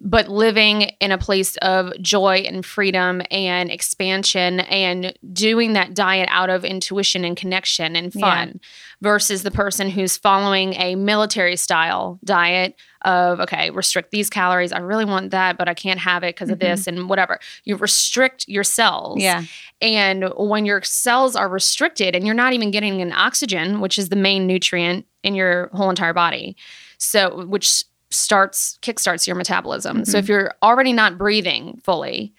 But 0.00 0.28
living 0.28 0.82
in 1.00 1.12
a 1.12 1.18
place 1.18 1.56
of 1.58 1.92
joy 2.00 2.38
and 2.38 2.64
freedom 2.66 3.22
and 3.30 3.70
expansion 3.70 4.60
and 4.60 5.16
doing 5.32 5.72
that 5.74 5.94
diet 5.94 6.28
out 6.30 6.50
of 6.50 6.64
intuition 6.64 7.24
and 7.24 7.36
connection 7.36 7.96
and 7.96 8.12
fun 8.12 8.60
versus 9.00 9.42
the 9.42 9.50
person 9.50 9.88
who's 9.88 10.16
following 10.16 10.74
a 10.74 10.94
military 10.94 11.56
style 11.56 12.18
diet 12.24 12.74
of 13.04 13.38
okay 13.38 13.70
restrict 13.70 14.10
these 14.10 14.30
calories 14.30 14.72
i 14.72 14.78
really 14.78 15.04
want 15.04 15.30
that 15.30 15.58
but 15.58 15.68
i 15.68 15.74
can't 15.74 16.00
have 16.00 16.22
it 16.22 16.34
because 16.34 16.50
of 16.50 16.58
mm-hmm. 16.58 16.70
this 16.70 16.86
and 16.86 17.08
whatever. 17.08 17.38
You 17.64 17.76
restrict 17.76 18.46
your 18.48 18.64
cells 18.64 19.20
Yeah. 19.20 19.44
and 19.80 20.32
when 20.36 20.66
your 20.66 20.82
cells 20.82 21.36
are 21.36 21.48
restricted 21.48 22.14
and 22.14 22.24
you're 22.26 22.34
not 22.34 22.52
even 22.52 22.70
getting 22.70 23.00
an 23.00 23.12
oxygen, 23.12 23.80
which 23.80 23.98
is 23.98 24.08
the 24.08 24.16
main 24.16 24.46
nutrient 24.46 25.06
in 25.22 25.34
your 25.34 25.70
whole 25.72 25.90
entire 25.90 26.12
body, 26.12 26.56
so 26.98 27.44
which 27.46 27.84
starts 28.14 28.78
kickstarts 28.82 29.26
your 29.26 29.36
metabolism. 29.36 30.04
So 30.04 30.18
if 30.18 30.24
mm-hmm. 30.24 30.32
you're 30.32 30.54
already 30.62 30.92
not 30.92 31.18
breathing 31.18 31.80
fully 31.82 32.34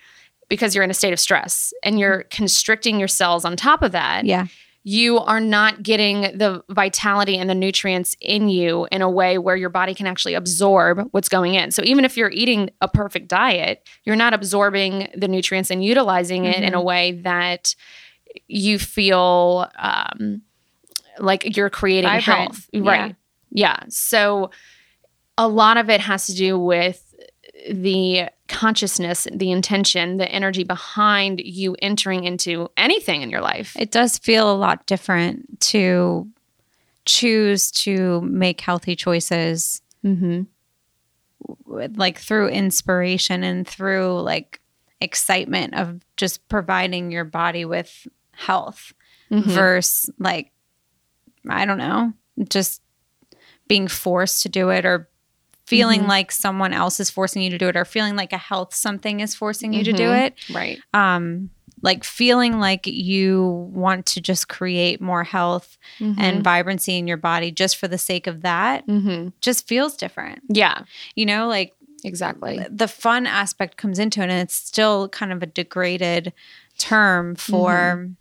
because 0.50 0.76
you're 0.76 0.84
in 0.84 0.92
a 0.92 0.96
state 0.96 1.14
of 1.14 1.20
stress 1.20 1.74
and 1.84 2.00
you're 2.00 2.20
mm-hmm. 2.20 2.30
constricting 2.30 3.00
your 3.00 3.08
cells 3.08 3.46
on 3.46 3.56
top 3.56 3.82
of 3.82 3.92
that, 3.94 4.26
Yeah. 4.26 4.48
you 4.84 5.20
are 5.20 5.40
not 5.40 5.82
getting 5.84 6.22
the 6.22 6.64
vitality 6.70 7.38
and 7.38 7.50
the 7.50 7.56
nutrients 7.56 8.16
in 8.22 8.50
you 8.50 8.88
in 8.92 9.02
a 9.02 9.10
way 9.10 9.38
where 9.38 9.56
your 9.56 9.70
body 9.70 9.94
can 9.94 10.08
actually 10.08 10.36
absorb 10.36 11.08
what's 11.12 11.30
going 11.30 11.56
in. 11.56 11.72
So 11.72 11.82
even 11.84 12.06
if 12.06 12.16
you're 12.18 12.32
eating 12.32 12.70
a 12.82 12.88
perfect 12.88 13.28
diet, 13.28 13.88
you're 14.04 14.16
not 14.16 14.34
absorbing 14.34 15.10
the 15.16 15.28
nutrients 15.28 15.72
and 15.72 15.84
utilizing 15.84 16.46
it 16.46 16.58
in 16.58 16.74
a 16.74 16.78
mm-hmm. 16.78 16.86
way 16.86 17.12
that 17.24 17.76
you 18.48 18.78
feel 18.78 19.70
um, 19.78 20.42
like 21.20 21.56
you're 21.56 21.70
creating 21.70 22.10
Vibrant. 22.10 22.26
health. 22.26 22.70
Right. 22.74 23.16
Yeah. 23.52 23.80
So 23.90 24.52
a 25.38 25.48
lot 25.48 25.78
of 25.78 25.90
it 25.90 26.02
has 26.02 26.28
to 26.28 26.34
do 26.34 26.58
with 26.60 27.02
the 27.72 28.30
consciousness, 28.48 29.28
the 29.32 29.52
intention, 29.52 30.18
the 30.18 30.32
energy 30.32 30.64
behind 30.64 31.42
you 31.44 31.76
entering 31.82 32.24
into 32.26 32.70
anything 32.78 33.22
in 33.22 33.30
your 33.30 33.42
life. 33.42 33.76
It 33.78 33.92
does 33.92 34.18
feel 34.18 34.52
a 34.52 34.54
lot 34.56 34.86
different 34.86 35.60
to 35.62 36.28
choose 37.06 37.72
to 37.72 38.22
make 38.22 38.62
healthy 38.62 38.96
choices 38.96 39.82
Mm-hmm. 40.04 40.44
like 41.96 42.20
through 42.20 42.50
inspiration 42.50 43.44
and 43.44 43.68
through 43.68 44.22
like 44.22 44.62
excitement 45.02 45.74
of 45.74 46.00
just 46.16 46.48
providing 46.48 47.12
your 47.12 47.26
body 47.26 47.66
with 47.66 48.08
health 48.32 48.94
Mm-hmm. 49.32 49.50
versus 49.50 50.12
like 50.20 50.52
I 51.50 51.66
don't 51.66 51.80
know, 51.80 52.14
just 52.48 52.84
being 53.68 53.88
forced 53.88 54.44
to 54.44 54.50
do 54.50 54.70
it 54.70 54.86
or 54.86 55.10
feeling 55.66 56.02
Mhm. 56.04 56.08
like 56.08 56.32
someone 56.32 56.74
else 56.74 57.00
is 57.00 57.10
forcing 57.10 57.42
you 57.42 57.50
to 57.50 57.58
do 57.58 57.68
it 57.68 57.76
or 57.76 57.86
feeling 57.86 58.16
like 58.16 58.34
a 58.34 58.38
health 58.38 58.74
something 58.74 59.20
is 59.20 59.34
forcing 59.36 59.74
you 59.74 59.84
to 59.84 59.94
do 59.94 60.04
Mhm. 60.10 60.26
it. 60.28 60.36
Right. 60.54 60.80
Um 60.94 61.50
like 61.82 62.04
feeling 62.04 62.60
like 62.60 62.88
you 62.88 63.70
want 63.74 64.06
to 64.08 64.22
just 64.22 64.48
create 64.48 65.02
more 65.02 65.24
health 65.24 65.78
and 66.00 66.44
vibrancy 66.44 66.98
in 66.98 67.06
your 67.08 67.18
body 67.18 67.52
just 67.52 67.78
for 67.78 67.88
the 67.88 67.98
sake 67.98 68.26
of 68.28 68.42
that 68.42 68.88
Mm-hmm. 68.88 69.30
just 69.42 69.68
feels 69.68 69.96
different. 69.96 70.40
Yeah. 70.50 70.84
You 71.16 71.26
know, 71.26 71.48
like 71.48 71.74
Exactly. 72.04 72.64
the 72.70 72.88
fun 72.88 73.26
aspect 73.28 73.78
comes 73.78 74.00
into 74.00 74.22
it 74.22 74.30
and 74.30 74.32
it's 74.42 74.54
still 74.56 75.10
kind 75.10 75.32
of 75.34 75.42
a 75.44 75.48
degraded 75.48 76.34
term 76.78 77.36
for 77.36 77.72
Mm-hmm. 77.72 78.12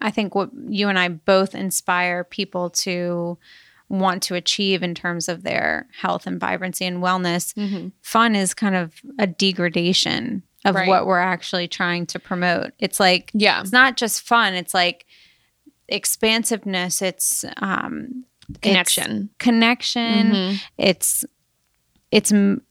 i 0.00 0.10
think 0.10 0.34
what 0.34 0.50
you 0.68 0.88
and 0.88 0.98
i 0.98 1.08
both 1.08 1.54
inspire 1.54 2.24
people 2.24 2.70
to 2.70 3.36
want 3.88 4.22
to 4.24 4.34
achieve 4.34 4.82
in 4.82 4.94
terms 4.94 5.28
of 5.28 5.42
their 5.42 5.86
health 6.00 6.26
and 6.26 6.38
vibrancy 6.40 6.84
and 6.84 7.02
wellness 7.02 7.54
Mm-hmm. 7.54 7.88
fun 8.02 8.34
is 8.36 8.52
kind 8.54 8.74
of 8.76 8.94
a 9.18 9.26
degradation 9.26 10.42
of 10.64 10.74
Right. 10.74 10.88
what 10.88 11.06
we're 11.06 11.18
actually 11.20 11.68
trying 11.68 12.04
to 12.06 12.18
promote 12.18 12.72
it's 12.78 13.00
like 13.00 13.30
Yeah. 13.34 13.60
it's 13.62 13.72
not 13.72 13.96
just 13.96 14.20
fun 14.22 14.54
it's 14.54 14.74
like 14.74 15.06
expansiveness 15.88 17.00
it's 17.02 17.44
um 17.58 18.24
it's 18.50 18.60
Connection. 18.60 19.30
connection 19.38 20.30
Mhm. 20.32 20.60
it's 20.78 21.24
it's 22.10 22.32
m- 22.32 22.62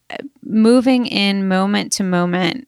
moving 0.43 1.05
in 1.05 1.47
moment 1.47 1.91
to 1.93 2.03
moment 2.03 2.67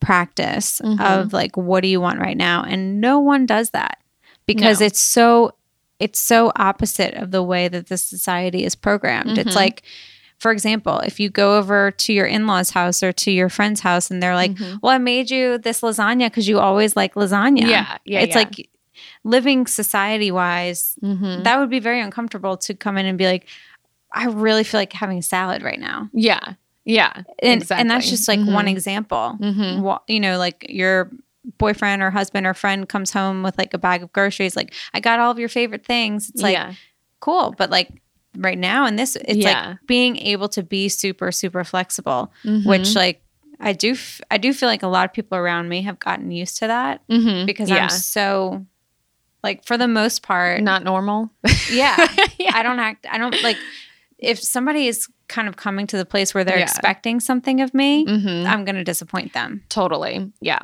practice 0.00 0.80
Mhm. 0.84 1.00
of 1.00 1.32
like 1.32 1.56
what 1.56 1.82
do 1.82 1.88
you 1.88 2.00
want 2.00 2.18
right 2.20 2.36
now 2.36 2.62
and 2.62 3.00
no 3.00 3.18
one 3.20 3.46
does 3.46 3.70
that 3.70 3.98
because 4.46 4.80
No. 4.80 4.86
it's 4.86 5.00
so 5.00 5.54
it's 6.04 6.20
so 6.20 6.38
opposite 6.70 7.14
of 7.22 7.30
the 7.36 7.42
way 7.52 7.64
that 7.74 7.86
the 7.88 7.96
society 8.14 8.62
is 8.68 8.74
programmed 8.86 9.36
it's 9.38 9.52
Mhm. 9.52 9.62
like 9.64 9.82
for 10.38 10.50
example 10.56 10.96
if 11.10 11.18
you 11.20 11.28
go 11.42 11.56
over 11.58 11.90
to 12.04 12.10
your 12.18 12.26
in-laws 12.36 12.70
house 12.78 13.02
or 13.06 13.12
to 13.12 13.30
your 13.30 13.48
friend's 13.48 13.80
house 13.88 14.10
and 14.10 14.18
they're 14.22 14.34
like 14.44 14.54
Mhm. 14.54 14.78
well 14.82 14.92
i 14.92 14.98
made 15.12 15.30
you 15.30 15.58
this 15.66 15.80
lasagna 15.86 16.26
because 16.26 16.46
you 16.50 16.58
always 16.68 16.92
like 17.00 17.12
lasagna 17.14 17.62
Yeah. 17.74 17.86
Yeah. 18.04 18.20
it's 18.24 18.34
yeah. 18.36 18.42
like 18.42 18.68
living 19.24 19.66
society 19.66 20.30
wise 20.30 20.82
Mhm. 21.02 21.44
that 21.44 21.58
would 21.58 21.70
be 21.70 21.80
very 21.80 22.00
uncomfortable 22.00 22.56
to 22.66 22.74
come 22.74 22.96
in 23.00 23.06
and 23.06 23.16
be 23.18 23.26
like 23.34 23.44
i 24.12 24.24
really 24.26 24.64
feel 24.64 24.80
like 24.80 24.92
having 24.92 25.18
a 25.18 25.22
salad 25.34 25.62
right 25.62 25.80
now 25.80 26.08
yeah. 26.12 26.44
Yeah. 26.86 27.12
and, 27.42 27.62
Exactly. 27.62 27.80
and 27.80 27.90
that's 27.90 28.08
just 28.10 28.28
like 28.28 28.40
one 28.58 28.66
Mhm. 28.66 28.74
example 28.76 29.26
Mhm. 29.40 29.98
You 30.08 30.20
know 30.20 30.36
like 30.46 30.66
your 30.68 31.10
boyfriend 31.58 32.02
or 32.02 32.10
husband 32.10 32.46
or 32.46 32.54
friend 32.54 32.88
comes 32.88 33.12
home 33.12 33.42
with 33.42 33.56
like 33.58 33.74
a 33.74 33.78
bag 33.78 34.02
of 34.02 34.12
groceries 34.12 34.56
like 34.56 34.72
i 34.94 35.00
got 35.00 35.18
all 35.20 35.30
of 35.30 35.38
your 35.38 35.48
favorite 35.48 35.84
things 35.84 36.30
it's 36.30 36.42
like 36.42 36.54
yeah. 36.54 36.72
cool 37.20 37.54
but 37.58 37.68
like 37.70 37.90
right 38.38 38.58
now 38.58 38.86
in 38.86 38.96
this 38.96 39.14
it's 39.16 39.36
Yeah. 39.38 39.68
like 39.70 39.78
being 39.86 40.16
able 40.16 40.48
to 40.50 40.62
be 40.62 40.88
super 40.88 41.30
super 41.30 41.62
flexible 41.64 42.32
Mhm. 42.44 42.66
which 42.66 42.94
like 42.94 43.22
i 43.60 43.72
do 43.72 43.92
f- 43.92 44.20
i 44.30 44.38
do 44.38 44.52
feel 44.54 44.68
like 44.68 44.82
a 44.82 44.88
lot 44.88 45.04
of 45.04 45.12
people 45.12 45.36
around 45.38 45.68
me 45.68 45.82
have 45.82 45.98
gotten 45.98 46.30
used 46.30 46.58
to 46.58 46.66
that 46.66 47.06
Mhm. 47.08 47.46
because 47.46 47.68
yeah. 47.68 47.84
i'm 47.84 47.90
so 47.90 48.64
like 49.42 49.64
for 49.66 49.76
the 49.76 49.86
most 49.88 50.22
part 50.22 50.62
not 50.62 50.82
normal. 50.82 51.30
yeah 51.70 51.96
yeah. 52.38 52.52
I 52.54 52.62
don't 52.62 52.78
act. 52.78 53.06
I 53.10 53.18
don't 53.18 53.36
like 53.42 53.58
if 54.18 54.42
somebody 54.42 54.86
is 54.88 55.06
kind 55.28 55.48
of 55.48 55.56
coming 55.56 55.86
to 55.88 55.98
the 55.98 56.06
place 56.06 56.32
where 56.32 56.44
they're 56.44 56.56
Yeah. 56.58 56.64
expecting 56.64 57.20
something 57.20 57.60
of 57.60 57.74
me. 57.74 58.06
Mhm. 58.06 58.46
I'm 58.46 58.64
going 58.64 58.76
to 58.76 58.84
disappoint 58.84 59.34
them 59.34 59.62
Totally. 59.68 60.32
Yeah. 60.40 60.60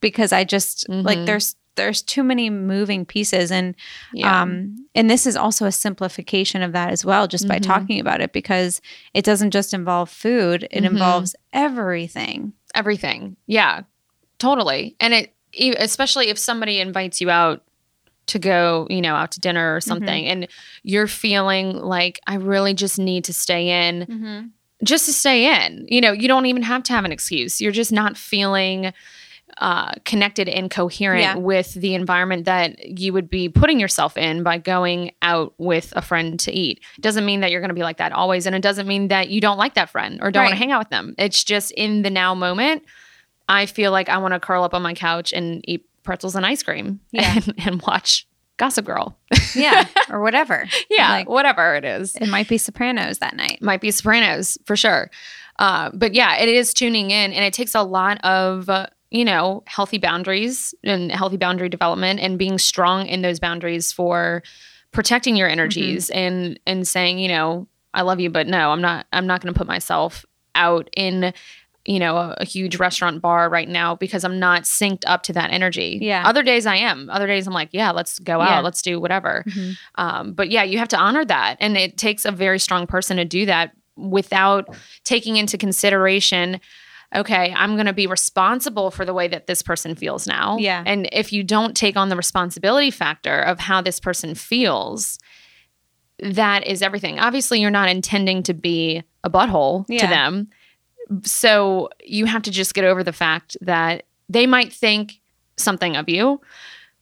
Because 0.00 0.32
I 0.32 0.44
just 0.44 0.88
like 0.88 1.18
Mhm. 1.18 1.26
there's 1.26 1.56
there's 1.76 2.02
too 2.02 2.22
many 2.24 2.50
moving 2.50 3.06
pieces 3.06 3.50
and 3.50 3.74
Yeah. 4.12 4.42
um 4.42 4.76
and 4.94 5.08
this 5.08 5.24
is 5.26 5.36
also 5.36 5.64
a 5.66 5.72
simplification 5.72 6.62
of 6.62 6.72
that 6.72 6.90
as 6.90 7.04
well 7.04 7.26
just 7.28 7.46
by 7.48 7.58
Mhm. 7.58 7.62
talking 7.62 8.00
about 8.00 8.20
it 8.20 8.32
because 8.32 8.80
it 9.14 9.24
doesn't 9.24 9.52
just 9.52 9.72
involve 9.72 10.10
food 10.10 10.64
it 10.70 10.82
Mhm. 10.82 10.86
involves 10.86 11.34
everything. 11.52 12.52
everything. 12.74 13.36
Yeah, 13.46 13.82
totally. 14.38 14.94
And 15.00 15.14
it, 15.14 15.34
especially 15.78 16.28
if 16.28 16.38
somebody 16.38 16.80
invites 16.80 17.20
you 17.20 17.30
out 17.30 17.62
to 18.26 18.38
go, 18.38 18.86
you 18.90 19.00
know, 19.00 19.14
out 19.16 19.32
to 19.32 19.40
dinner 19.40 19.74
or 19.74 19.80
something, 19.80 20.26
and 20.26 20.46
you're 20.84 21.08
feeling 21.08 21.72
like, 21.76 22.20
I 22.28 22.34
really 22.36 22.74
just 22.74 22.96
need 22.98 23.24
to 23.24 23.32
stay 23.32 23.88
in, 23.88 24.52
just 24.84 25.06
to 25.06 25.12
stay 25.12 25.64
in. 25.66 25.84
You 25.88 26.00
know, 26.00 26.12
you 26.12 26.28
don't 26.28 26.46
even 26.46 26.62
have 26.62 26.84
to 26.84 26.92
have 26.92 27.04
an 27.04 27.10
excuse. 27.10 27.60
You're 27.60 27.72
just 27.72 27.90
not 27.90 28.16
feeling 28.16 28.92
uh, 29.58 29.92
connected 30.04 30.48
and 30.48 30.70
coherent 30.70 31.22
Yeah. 31.22 31.34
with 31.36 31.74
the 31.74 31.94
environment 31.94 32.44
that 32.46 32.98
you 32.98 33.12
would 33.12 33.28
be 33.30 33.48
putting 33.48 33.78
yourself 33.80 34.16
in 34.16 34.42
by 34.42 34.58
going 34.58 35.12
out 35.22 35.54
with 35.58 35.92
a 35.96 36.02
friend 36.02 36.38
to 36.40 36.52
eat. 36.52 36.80
It 36.96 37.00
doesn't 37.00 37.24
mean 37.24 37.40
that 37.40 37.50
you're 37.50 37.60
going 37.60 37.68
to 37.70 37.74
be 37.74 37.82
like 37.82 37.98
that 37.98 38.12
always, 38.12 38.46
and 38.46 38.54
it 38.56 38.62
doesn't 38.62 38.86
mean 38.86 39.08
that 39.08 39.28
you 39.30 39.40
don't 39.40 39.58
like 39.58 39.74
that 39.74 39.90
friend 39.90 40.18
or 40.22 40.30
don't 40.30 40.44
want 40.44 40.52
to 40.52 40.58
hang 40.58 40.72
out 40.72 40.80
with 40.80 40.90
them. 40.90 41.14
It's 41.18 41.42
just 41.44 41.70
in 41.72 42.02
the 42.02 42.10
now 42.10 42.34
moment. 42.34 42.84
I 43.48 43.66
feel 43.66 43.90
like 43.92 44.08
I 44.08 44.18
want 44.18 44.34
to 44.34 44.40
curl 44.40 44.62
up 44.64 44.74
on 44.74 44.82
my 44.82 44.94
couch 44.94 45.32
and 45.32 45.60
eat 45.68 45.86
pretzels 46.02 46.34
and 46.36 46.46
ice 46.46 46.62
cream 46.62 47.00
Yeah. 47.12 47.34
and, 47.36 47.54
and 47.58 47.82
watch 47.82 48.26
Gossip 48.58 48.84
Girl. 48.84 49.18
Yeah, 49.54 49.86
or 50.10 50.20
whatever. 50.20 50.66
yeah, 50.90 51.10
Like, 51.10 51.28
whatever 51.28 51.74
it 51.76 51.84
is. 51.84 52.14
it 52.16 52.28
might 52.28 52.48
be 52.48 52.58
Sopranos 52.58 53.18
that 53.18 53.34
night. 53.34 53.60
might 53.62 53.80
be 53.80 53.90
Sopranos 53.90 54.56
for 54.66 54.76
sure. 54.76 55.10
Uh, 55.58 55.90
but 55.92 56.14
yeah, 56.14 56.36
it 56.38 56.48
is 56.48 56.72
tuning 56.72 57.10
in, 57.10 57.32
and 57.32 57.44
it 57.44 57.52
takes 57.52 57.74
a 57.74 57.82
lot 57.82 58.18
of 58.24 58.68
uh, 58.70 58.86
you 59.10 59.24
know 59.24 59.62
healthy 59.66 59.98
boundaries 59.98 60.74
and 60.84 61.10
healthy 61.12 61.36
boundary 61.36 61.68
development, 61.68 62.20
and 62.20 62.38
being 62.38 62.58
strong 62.58 63.06
in 63.06 63.22
those 63.22 63.40
boundaries 63.40 63.92
for 63.92 64.42
protecting 64.92 65.36
your 65.36 65.48
energies 65.48 66.10
and 66.10 66.58
and 66.66 66.86
saying 66.86 67.18
you 67.18 67.28
know 67.28 67.66
I 67.92 68.02
love 68.02 68.20
you, 68.20 68.30
but 68.30 68.46
no, 68.46 68.70
I'm 68.70 68.80
not. 68.80 69.06
I'm 69.12 69.26
not 69.26 69.40
going 69.40 69.52
to 69.52 69.58
put 69.58 69.66
myself 69.66 70.24
out 70.54 70.88
in 70.96 71.32
you 71.86 71.98
know 71.98 72.16
a, 72.16 72.36
a 72.38 72.44
huge 72.44 72.76
restaurant 72.76 73.20
bar 73.20 73.48
right 73.48 73.68
now 73.68 73.96
because 73.96 74.22
I'm 74.22 74.38
not 74.38 74.62
synced 74.62 75.02
up 75.06 75.24
to 75.24 75.32
that 75.32 75.50
energy. 75.50 75.98
Yeah. 76.00 76.22
Other 76.24 76.42
days 76.42 76.66
I 76.66 76.76
am. 76.76 77.08
Other 77.10 77.26
days 77.26 77.46
I'm 77.48 77.52
like, 77.52 77.70
yeah, 77.72 77.90
let's 77.90 78.18
go 78.20 78.40
out. 78.40 78.50
Yeah. 78.50 78.60
Let's 78.60 78.82
do 78.82 79.00
whatever. 79.00 79.44
Mhm. 79.48 79.76
Um, 79.96 80.32
but 80.34 80.50
yeah, 80.50 80.62
you 80.62 80.78
have 80.78 80.88
to 80.88 80.98
honor 80.98 81.24
that. 81.24 81.56
And 81.58 81.76
it 81.76 81.96
takes 81.96 82.24
a 82.24 82.30
very 82.30 82.58
strong 82.60 82.86
person 82.86 83.16
to 83.16 83.24
do 83.24 83.46
that 83.46 83.72
without 83.96 84.68
taking 85.04 85.36
into 85.36 85.58
consideration, 85.58 86.60
okay, 87.14 87.52
I'm 87.56 87.74
going 87.74 87.86
to 87.86 87.92
be 87.92 88.06
responsible 88.06 88.90
for 88.90 89.04
the 89.04 89.14
way 89.14 89.26
that 89.28 89.46
this 89.46 89.62
person 89.62 89.94
feels 89.94 90.26
now. 90.26 90.58
Yeah. 90.58 90.82
And 90.86 91.08
if 91.12 91.32
you 91.32 91.42
don't 91.42 91.76
take 91.76 91.96
on 91.96 92.08
the 92.08 92.16
responsibility 92.16 92.90
factor 92.90 93.40
of 93.40 93.58
how 93.58 93.80
this 93.80 93.98
person 93.98 94.34
feels, 94.34 95.18
that 96.20 96.66
is 96.66 96.82
everything. 96.82 97.18
Obviously, 97.18 97.60
you're 97.60 97.70
not 97.70 97.88
intending 97.88 98.42
to 98.44 98.54
be 98.54 99.02
a 99.24 99.30
butthole 99.30 99.86
to 99.86 100.06
them. 100.06 100.48
So 101.24 101.88
you 102.04 102.26
have 102.26 102.42
to 102.42 102.50
just 102.50 102.74
get 102.74 102.84
over 102.84 103.02
the 103.02 103.12
fact 103.12 103.56
that 103.60 104.04
they 104.28 104.46
might 104.46 104.72
think 104.72 105.20
something 105.56 105.96
of 105.96 106.08
you, 106.08 106.40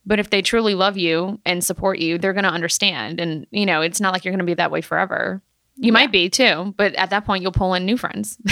but 0.07 0.19
if 0.19 0.31
they 0.31 0.41
truly 0.41 0.75
love 0.75 0.97
you 0.97 1.39
and 1.45 1.63
support 1.63 1.99
you, 1.99 2.17
they're 2.17 2.33
going 2.33 2.45
to 2.45 2.51
understand. 2.51 3.21
And, 3.21 3.47
you 3.51 3.67
know, 3.67 3.83
it's 3.83 4.01
not 4.01 4.15
like 4.15 4.25
you're 4.25 4.33
going 4.33 4.39
to 4.39 4.45
be 4.47 4.55
that 4.55 4.71
way 4.71 4.81
forever. 4.81 5.43
You 5.81 5.93
might 5.93 6.11
be 6.13 6.29
too, 6.29 6.75
but 6.77 6.95
at 6.97 7.11
that 7.11 7.25
point, 7.25 7.43
you'll 7.43 7.53
pull 7.53 7.75
in 7.75 7.85
new 7.87 7.97
friends. 7.97 8.39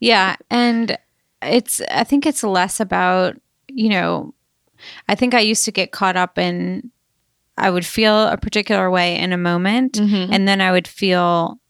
Yeah, 0.00 0.34
and 0.50 0.98
it's 1.42 1.80
I 1.88 2.02
think 2.02 2.26
it's 2.26 2.42
less 2.42 2.80
about, 2.80 3.40
you 3.68 3.88
know, 3.88 4.34
I 5.08 5.14
think 5.14 5.32
I 5.32 5.38
used 5.38 5.64
to 5.66 5.70
get 5.70 5.92
caught 5.92 6.16
up 6.16 6.38
in 6.38 6.90
I 7.56 7.70
would 7.70 7.86
feel 7.86 8.26
a 8.26 8.36
particular 8.36 8.90
way 8.90 9.16
in 9.16 9.32
a 9.32 9.38
moment 9.38 9.92
Mm-hmm. 9.94 10.32
and 10.32 10.48
then 10.48 10.60
I 10.60 10.72
would 10.72 10.88
feel 10.88 11.60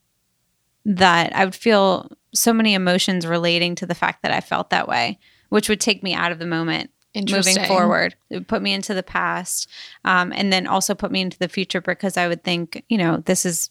that 0.86 1.34
I 1.36 1.44
would 1.44 1.54
feel 1.54 2.10
so 2.34 2.54
many 2.54 2.72
emotions 2.72 3.26
relating 3.26 3.74
to 3.76 3.86
the 3.86 3.94
fact 3.94 4.22
that 4.22 4.32
I 4.32 4.40
felt 4.40 4.70
that 4.70 4.88
way, 4.88 5.18
which 5.50 5.68
would 5.68 5.80
take 5.80 6.02
me 6.02 6.14
out 6.14 6.32
of 6.32 6.38
the 6.38 6.46
moment 6.46 6.90
moving 7.14 7.54
forward. 7.68 8.14
It 8.30 8.36
would 8.36 8.48
put 8.48 8.62
me 8.62 8.72
into 8.72 8.94
the 8.94 9.02
past, 9.02 9.68
um, 10.06 10.32
and 10.34 10.50
then 10.50 10.66
also 10.66 10.94
put 10.94 11.12
me 11.12 11.20
into 11.20 11.38
the 11.38 11.48
future 11.48 11.82
because 11.82 12.16
I 12.16 12.28
would 12.28 12.42
think, 12.42 12.82
you 12.88 12.96
know, 12.96 13.18
this 13.18 13.44
is 13.44 13.68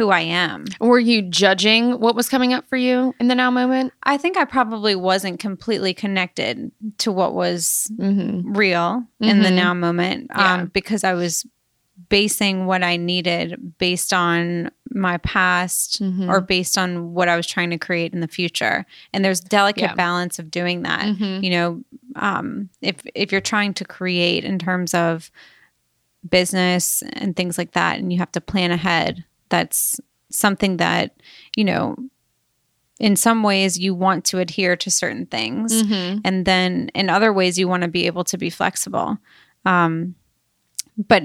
who 0.00 0.08
I 0.10 0.20
am. 0.20 0.64
Were 0.80 0.98
you 0.98 1.20
judging 1.20 2.00
what 2.00 2.14
was 2.14 2.28
coming 2.30 2.54
up 2.54 2.66
for 2.70 2.76
you 2.76 3.14
in 3.20 3.28
the 3.28 3.34
now 3.34 3.50
moment? 3.50 3.92
I 4.04 4.16
think 4.16 4.38
I 4.38 4.46
probably 4.46 4.94
wasn't 4.94 5.38
completely 5.40 5.92
connected 5.92 6.72
to 6.98 7.12
what 7.12 7.34
was 7.34 7.86
Mm-hmm. 7.98 8.54
real 8.54 9.04
in 9.20 9.42
the 9.42 9.50
Mhm. 9.50 9.54
now 9.54 9.74
moment 9.74 10.30
Yeah. 10.34 10.54
um, 10.54 10.66
because 10.72 11.04
I 11.04 11.12
was 11.12 11.44
basing 12.08 12.64
what 12.64 12.82
I 12.82 12.96
needed 12.96 13.74
based 13.76 14.14
on 14.14 14.70
my 14.90 15.18
past 15.18 16.00
Mhm. 16.00 16.28
or 16.30 16.40
based 16.40 16.78
on 16.78 17.12
what 17.12 17.28
I 17.28 17.36
was 17.36 17.46
trying 17.46 17.68
to 17.70 17.78
create 17.78 18.14
in 18.14 18.20
the 18.20 18.26
future. 18.28 18.86
And 19.12 19.22
there's 19.22 19.40
delicate 19.40 19.82
Yeah. 19.82 19.94
balance 19.94 20.38
of 20.38 20.50
doing 20.50 20.82
that. 20.84 21.02
Mhm. 21.04 21.44
You 21.44 21.50
know, 21.50 21.84
um, 22.16 22.70
if 22.80 22.96
if 23.14 23.30
you're 23.32 23.42
trying 23.42 23.74
to 23.74 23.84
create 23.84 24.44
in 24.44 24.58
terms 24.58 24.94
of 24.94 25.30
business 26.28 27.02
and 27.14 27.36
things 27.36 27.56
like 27.58 27.72
that, 27.72 27.98
and 27.98 28.12
you 28.12 28.18
have 28.18 28.32
to 28.32 28.40
plan 28.40 28.70
ahead, 28.70 29.24
that's 29.50 30.00
something 30.30 30.78
that 30.78 31.16
you 31.56 31.64
know. 31.64 31.96
In 32.98 33.16
some 33.16 33.42
ways, 33.42 33.78
you 33.78 33.94
want 33.94 34.26
to 34.26 34.40
adhere 34.40 34.76
to 34.76 34.90
certain 34.90 35.24
things, 35.24 35.82
Mhm. 35.84 36.20
and 36.22 36.44
then 36.44 36.90
in 36.94 37.08
other 37.08 37.32
ways 37.32 37.58
you 37.58 37.66
want 37.66 37.82
to 37.82 37.88
be 37.88 38.04
able 38.06 38.24
to 38.24 38.36
be 38.36 38.50
flexible 38.50 39.16
um, 39.64 40.14
but 41.08 41.22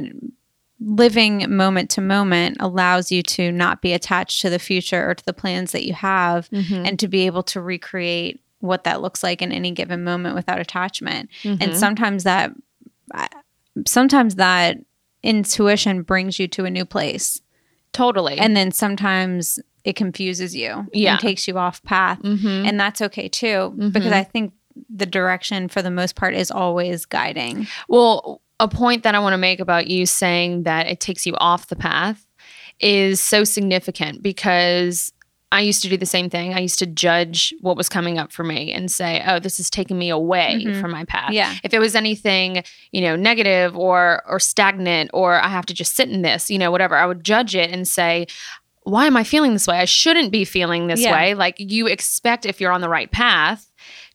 living 0.80 1.54
moment 1.54 1.90
to 1.90 2.02
moment 2.02 2.58
allows 2.62 3.12
you 3.12 3.22
to 3.24 3.52
not 3.52 3.82
be 3.82 3.92
attached 3.94 4.42
to 4.42 4.50
the 4.50 4.60
future 4.60 5.10
or 5.10 5.16
to 5.16 5.26
the 5.26 5.34
plans 5.34 5.72
that 5.74 5.86
you 5.86 5.94
have 5.94 6.50
Mhm. 6.50 6.88
and 6.88 7.00
to 7.00 7.08
be 7.10 7.26
able 7.26 7.44
to 7.44 7.60
recreate 7.62 8.42
what 8.60 8.84
that 8.86 9.02
looks 9.02 9.22
like 9.24 9.42
in 9.42 9.52
any 9.52 9.72
given 9.72 10.02
moment 10.04 10.34
without 10.36 10.60
attachment 10.60 11.30
and 11.44 11.60
Mhm. 11.60 11.76
sometimes 11.76 12.24
that 12.24 12.52
sometimes 13.86 14.36
that 14.36 14.78
intuition 15.24 16.04
brings 16.04 16.40
you 16.40 16.48
to 16.48 16.66
a 16.66 16.70
new 16.70 16.86
place 16.86 17.42
totally. 17.96 18.38
and 18.38 18.56
then 18.56 18.72
sometimes 18.72 19.60
it 19.84 19.96
confuses 19.96 20.56
you 20.56 20.88
Yeah. 20.94 21.12
and 21.14 21.20
takes 21.20 21.48
you 21.48 21.58
off 21.58 21.82
path 21.84 22.20
Mhm. 22.24 22.68
and 22.68 22.80
that's 22.80 23.02
okay 23.02 23.28
too 23.28 23.74
because 23.92 24.12
Mhm. 24.12 24.22
i 24.22 24.24
think 24.24 24.54
the 24.90 25.06
direction 25.06 25.68
for 25.70 25.82
the 25.82 25.92
most 25.92 26.16
part 26.16 26.34
is 26.36 26.52
always 26.52 27.06
guiding 27.06 27.66
Well, 27.88 28.42
a 28.60 28.68
point 28.70 29.04
that 29.04 29.16
I 29.16 29.20
want 29.20 29.34
to 29.34 29.38
make 29.38 29.60
about 29.60 29.88
you 29.88 30.06
saying 30.06 30.64
that 30.64 30.88
it 30.88 31.00
takes 31.02 31.26
you 31.26 31.34
off 31.38 31.68
the 31.68 31.76
path 31.76 32.26
is 32.80 33.20
so 33.22 33.44
significant 33.44 34.22
because 34.24 35.12
I 35.56 35.62
used 35.62 35.82
to 35.84 35.90
do 35.90 35.98
the 35.98 36.06
same 36.06 36.30
thing. 36.30 36.54
I 36.54 36.60
used 36.60 36.80
to 36.80 36.86
judge 36.86 37.54
what 37.62 37.78
was 37.78 37.90
coming 37.90 38.18
up 38.20 38.32
for 38.32 38.44
me 38.44 38.72
and 38.72 38.92
say, 38.92 39.24
"Oh, 39.26 39.40
this 39.40 39.60
is 39.60 39.70
taking 39.70 39.98
me 39.98 40.10
away 40.10 40.64
Mhm. 40.66 40.80
from 40.82 40.92
my 40.92 41.06
path." 41.06 41.32
Yeah. 41.32 41.54
If 41.64 41.74
it 41.74 41.80
was 41.80 41.96
anything, 41.96 42.64
you 42.92 43.02
know, 43.02 43.16
negative 43.16 43.78
or 43.78 44.22
or 44.28 44.40
stagnant 44.40 45.10
or 45.14 45.42
I 45.42 45.48
have 45.48 45.66
to 45.68 45.74
just 45.74 45.96
sit 45.96 46.10
in 46.10 46.22
this, 46.22 46.50
you 46.50 46.60
know, 46.60 46.72
whatever, 46.72 46.96
I 46.96 47.06
would 47.06 47.24
judge 47.24 47.56
it 47.56 47.72
and 47.72 47.88
say, 47.88 48.28
why 48.84 49.08
am 49.08 49.18
I 49.18 49.24
feeling 49.24 49.54
this 49.54 49.66
way? 49.68 49.80
I 49.80 49.86
shouldn't 49.86 50.32
be 50.32 50.46
feeling 50.46 50.86
this 50.88 51.02
Yeah. 51.02 51.12
way. 51.14 51.34
Like 51.34 51.56
you 51.58 51.88
expect 51.88 52.46
if 52.46 52.62
you're 52.62 52.72
on 52.72 52.82
the 52.82 52.90
right 52.90 53.10
path 53.12 53.72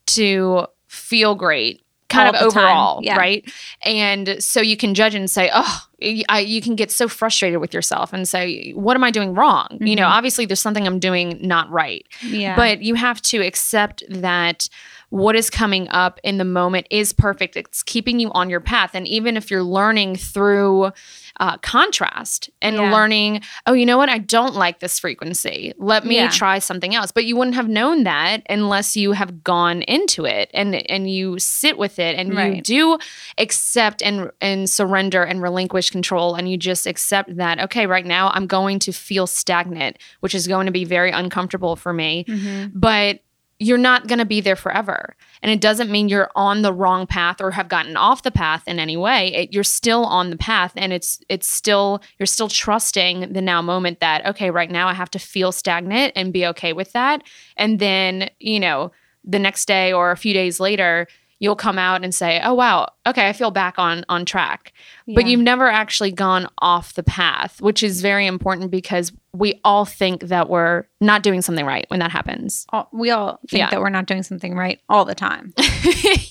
to 0.07 0.67
feel 0.87 1.35
great 1.35 1.83
kind 2.11 2.29
All 2.29 2.35
of 2.35 2.47
overall, 2.49 3.01
Yeah. 3.03 3.17
right? 3.17 3.43
And 3.83 4.37
so 4.41 4.61
you 4.61 4.77
can 4.77 4.95
judge 4.95 5.15
and 5.15 5.31
say, 5.31 5.51
oh, 5.55 5.87
I, 6.29 6.41
you 6.41 6.61
can 6.61 6.77
get 6.77 6.91
so 6.91 7.09
frustrated 7.09 7.61
with 7.61 7.73
yourself 7.75 8.13
and 8.13 8.27
say, 8.29 8.73
what 8.73 8.95
am 8.97 9.05
I 9.05 9.11
doing 9.11 9.35
wrong? 9.35 9.69
You 9.81 9.97
know, 9.97 10.07
Mhm. 10.07 10.11
obviously 10.17 10.47
there's 10.47 10.61
something 10.61 10.87
I'm 10.87 10.99
doing 10.99 11.39
not 11.43 11.71
right. 11.71 12.07
yeah 12.23 12.57
But 12.57 12.83
you 12.83 12.95
have 12.95 13.21
to 13.23 13.39
accept 13.47 14.03
that 14.09 14.69
what 15.11 15.37
is 15.37 15.51
coming 15.51 15.89
up 15.89 16.19
in 16.25 16.39
the 16.39 16.45
moment 16.45 16.87
is 16.91 17.13
perfect. 17.13 17.57
It's 17.57 17.83
keeping 17.83 18.19
you 18.21 18.31
on 18.31 18.49
your 18.49 18.61
path. 18.61 18.91
And 18.95 19.07
even 19.09 19.37
if 19.37 19.51
you're 19.51 19.63
learning 19.63 20.17
through 20.17 20.93
uh, 21.41 21.57
contrast 21.59 22.51
and 22.63 22.77
Yeah. 22.77 22.93
learning, 22.93 23.41
oh, 23.67 23.73
you 23.73 23.87
know 23.87 23.97
what? 23.99 24.09
I 24.09 24.19
don't 24.19 24.55
like 24.55 24.79
this 24.81 24.99
frequency. 24.99 25.73
Let 25.79 26.05
me 26.05 26.17
Yeah. 26.17 26.29
try 26.29 26.59
something 26.61 26.95
else. 26.95 27.11
But 27.13 27.25
you 27.25 27.35
wouldn't 27.37 27.57
have 27.57 27.69
known 27.69 28.05
that 28.05 28.43
unless 28.49 28.97
you 28.97 29.13
have 29.13 29.43
gone 29.43 29.83
into 29.83 30.25
it 30.27 30.51
and 30.55 30.75
and 30.89 31.11
you 31.11 31.39
sit 31.39 31.77
with 31.79 31.99
it 31.99 32.17
and 32.17 32.33
you 32.35 32.63
do 32.63 32.99
accept 33.39 34.03
and 34.03 34.31
and 34.41 34.69
surrender 34.71 35.23
and 35.23 35.43
relinquish 35.43 35.91
control 35.91 36.35
and 36.35 36.49
you 36.51 36.57
just 36.57 36.87
accept 36.87 37.37
that 37.37 37.59
okay 37.61 37.87
right 37.87 38.07
now 38.07 38.31
i'm 38.35 38.47
going 38.47 38.79
to 38.79 38.93
feel 38.93 39.27
stagnant 39.27 39.97
which 40.21 40.35
is 40.35 40.47
going 40.47 40.67
to 40.67 40.73
be 40.73 40.85
very 40.85 41.11
uncomfortable 41.11 41.75
for 41.77 41.93
me 41.93 42.25
Mhm. 42.29 42.71
but 42.75 43.21
you're 43.61 43.79
not 43.79 44.07
going 44.07 44.19
to 44.19 44.25
be 44.25 44.41
there 44.41 44.57
forever. 44.57 45.15
And 45.43 45.53
it 45.53 45.61
doesn't 45.61 45.91
mean 45.91 46.09
you're 46.09 46.31
on 46.35 46.63
the 46.63 46.73
wrong 46.73 47.07
path 47.07 47.43
or 47.43 47.51
have 47.51 47.69
gotten 47.69 47.95
off 47.95 48.23
the 48.23 48.31
path 48.31 48.67
in 48.67 48.81
any 48.81 48.97
way. 48.97 49.35
It, 49.35 49.53
you're 49.53 49.63
still 49.65 50.07
on 50.07 50.31
the 50.31 50.39
path 50.39 50.73
and 50.77 50.95
it's 50.95 51.21
it's 51.29 51.49
still 51.49 52.01
you're 52.19 52.27
still 52.27 52.49
trusting 52.49 53.35
the 53.35 53.43
now 53.43 53.61
moment 53.61 54.01
that 54.01 54.25
okay 54.27 54.51
right 54.51 54.71
now 54.71 54.89
i 54.89 54.95
have 54.95 55.11
to 55.11 55.19
feel 55.19 55.53
stagnant 55.53 56.13
and 56.17 56.33
be 56.33 56.47
okay 56.47 56.73
with 56.73 56.93
that. 56.93 57.23
And 57.57 57.79
then 57.79 58.31
you 58.39 58.59
know 58.59 58.93
the 59.23 59.39
next 59.39 59.67
day 59.67 59.93
or 59.93 60.11
a 60.11 60.17
few 60.17 60.33
days 60.33 60.59
later 60.59 61.07
you'll 61.41 61.57
come 61.57 61.79
out 61.79 62.05
and 62.05 62.15
say 62.15 62.41
oh 62.45 62.55
wow 62.55 62.87
okay 63.07 63.29
i 63.29 63.33
feel 63.33 63.51
back 63.51 63.75
on 63.79 64.05
on 64.09 64.25
track. 64.25 64.73
But 65.13 65.27
you've 65.27 65.41
never 65.41 65.67
actually 65.67 66.13
gone 66.13 66.47
off 66.59 66.95
the 66.95 67.03
path 67.03 67.61
which 67.61 67.83
is 67.83 68.01
very 68.01 68.27
important 68.27 68.71
because 68.71 69.11
we 69.33 69.61
all 69.65 69.85
think 69.85 70.23
that 70.29 70.49
we're 70.49 70.85
not 71.01 71.23
doing 71.25 71.43
something 71.43 71.65
right 71.67 71.85
when 71.89 71.99
that 72.01 72.11
happens. 72.13 72.67
All, 72.71 72.89
we 72.93 73.11
all 73.11 73.41
think 73.49 73.59
Yeah. 73.61 73.71
that 73.71 73.81
we're 73.81 73.89
not 73.89 74.07
doing 74.07 74.23
something 74.23 74.55
right 74.57 74.81
all 74.89 75.05
the 75.05 75.15
time. 75.17 75.53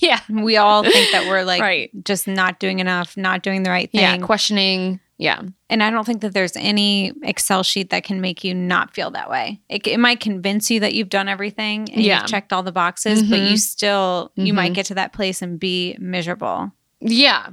Yeah. 0.00 0.20
We 0.30 0.56
all 0.56 0.82
think 0.82 1.12
that 1.12 1.26
we're 1.28 1.44
like 1.44 1.60
Right. 1.70 1.90
just 2.04 2.26
not 2.26 2.58
doing 2.58 2.78
enough 2.78 3.16
not 3.18 3.42
doing 3.42 3.62
the 3.64 3.70
right 3.70 3.90
thing. 3.90 4.00
yeah 4.00 4.16
questioning 4.18 4.98
Yeah. 5.20 5.42
And 5.68 5.82
I 5.82 5.90
don't 5.90 6.04
think 6.06 6.22
that 6.22 6.32
there's 6.32 6.56
any 6.56 7.12
Excel 7.22 7.62
sheet 7.62 7.90
that 7.90 8.04
can 8.04 8.22
make 8.22 8.42
you 8.42 8.54
not 8.54 8.94
feel 8.94 9.10
that 9.10 9.28
way. 9.28 9.60
It, 9.68 9.86
it 9.86 10.00
might 10.00 10.18
convince 10.18 10.70
you 10.70 10.80
that 10.80 10.94
you've 10.94 11.10
done 11.10 11.28
everything 11.28 11.90
and 11.92 12.02
Yeah. 12.02 12.20
you've 12.22 12.30
checked 12.30 12.54
all 12.54 12.62
the 12.62 12.72
boxes, 12.72 13.22
but 13.22 13.38
Mhm. 13.38 13.50
you 13.50 13.56
still 13.58 14.32
you 14.34 14.54
might 14.54 14.72
Mhm. 14.72 14.76
get 14.76 14.86
to 14.86 14.94
that 14.94 15.12
place 15.12 15.42
and 15.42 15.60
be 15.60 15.94
miserable. 16.00 16.72
Yeah. 17.00 17.48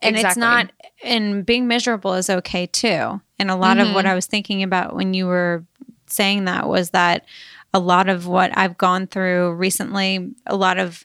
And 0.00 0.14
it's 0.14 0.22
Exactly. 0.24 0.40
not 0.40 0.72
and 1.02 1.44
being 1.44 1.66
miserable 1.66 2.14
is 2.14 2.30
okay 2.30 2.66
too. 2.66 3.20
And 3.40 3.50
a 3.50 3.56
lot 3.56 3.78
of 3.78 3.92
what 3.94 4.04
Mhm. 4.04 4.10
I 4.10 4.14
was 4.14 4.26
thinking 4.26 4.62
about 4.62 4.94
when 4.94 5.12
you 5.12 5.26
were 5.26 5.64
saying 6.06 6.44
that 6.44 6.68
was 6.68 6.90
that 6.90 7.24
a 7.74 7.80
lot 7.80 8.08
of 8.08 8.28
what 8.28 8.56
I've 8.56 8.78
gone 8.78 9.08
through 9.08 9.54
recently, 9.54 10.30
a 10.46 10.54
lot 10.54 10.78
of 10.78 11.04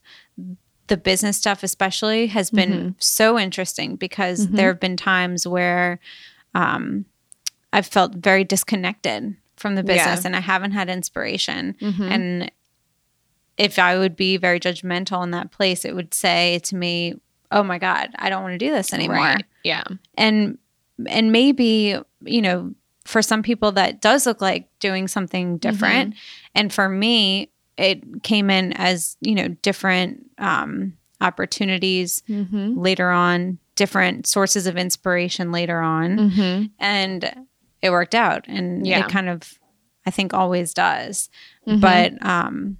the 0.94 0.98
business 0.98 1.38
stuff 1.38 1.64
especially 1.64 2.28
has 2.28 2.52
been 2.52 2.72
Mhm. 2.72 2.94
so 3.04 3.40
interesting 3.40 3.96
because 3.96 4.46
Mhm. 4.46 4.56
there 4.58 4.68
have 4.68 4.80
been 4.80 4.96
times 4.96 5.48
where 5.48 6.00
um, 6.54 7.06
I've 7.72 7.88
felt 7.88 8.14
very 8.14 8.44
disconnected 8.44 9.36
from 9.58 9.74
the 9.74 9.82
Yeah. 9.82 9.94
business 9.96 10.24
and 10.24 10.36
I 10.36 10.40
haven't 10.40 10.74
had 10.74 10.88
inspiration. 10.90 11.76
Mhm. 11.82 12.12
And 12.12 12.52
if 13.58 13.80
I 13.80 13.98
would 13.98 14.16
be 14.16 14.38
very 14.38 14.60
judgmental 14.60 15.24
in 15.24 15.32
that 15.32 15.50
place, 15.50 15.84
it 15.84 15.96
would 15.96 16.14
say 16.14 16.60
to 16.66 16.76
me, 16.76 17.16
"Oh 17.50 17.64
my 17.64 17.80
God, 17.80 18.10
I 18.20 18.30
don't 18.30 18.44
want 18.44 18.54
to 18.54 18.60
do 18.60 18.72
this 18.72 18.94
anymore." 18.94 19.16
Right. 19.18 19.46
Yeah. 19.64 19.84
And 20.16 20.60
and 21.08 21.32
maybe 21.32 21.98
you 22.24 22.42
know, 22.44 22.76
for 23.04 23.24
some 23.24 23.42
people 23.42 23.72
that 23.72 24.00
does 24.00 24.28
look 24.28 24.42
like 24.42 24.68
doing 24.80 25.08
something 25.08 25.58
different, 25.58 26.14
and 26.54 26.72
for 26.72 26.88
me, 26.88 27.50
it 27.78 28.24
came 28.24 28.50
in 28.50 28.74
as 28.74 29.18
you 29.22 29.36
know 29.36 29.48
different 29.62 30.30
um, 30.38 30.94
opportunities 31.22 32.22
Mm-hmm. 32.30 32.78
later 32.80 33.10
on, 33.10 33.58
different 33.76 34.28
sources 34.28 34.68
of 34.68 34.78
inspiration 34.78 35.52
later 35.52 35.80
on 35.80 36.18
Mm-hmm. 36.18 36.66
and 36.80 37.46
it 37.82 37.90
worked 37.90 38.16
out 38.16 38.46
and 38.48 38.86
Yeah. 38.86 39.00
it 39.06 39.10
kind 39.12 39.28
of 39.30 39.58
i 40.06 40.12
think 40.12 40.34
always 40.34 40.74
does 40.74 41.30
Mhm. 41.68 41.80
but 41.82 42.26
um 42.26 42.78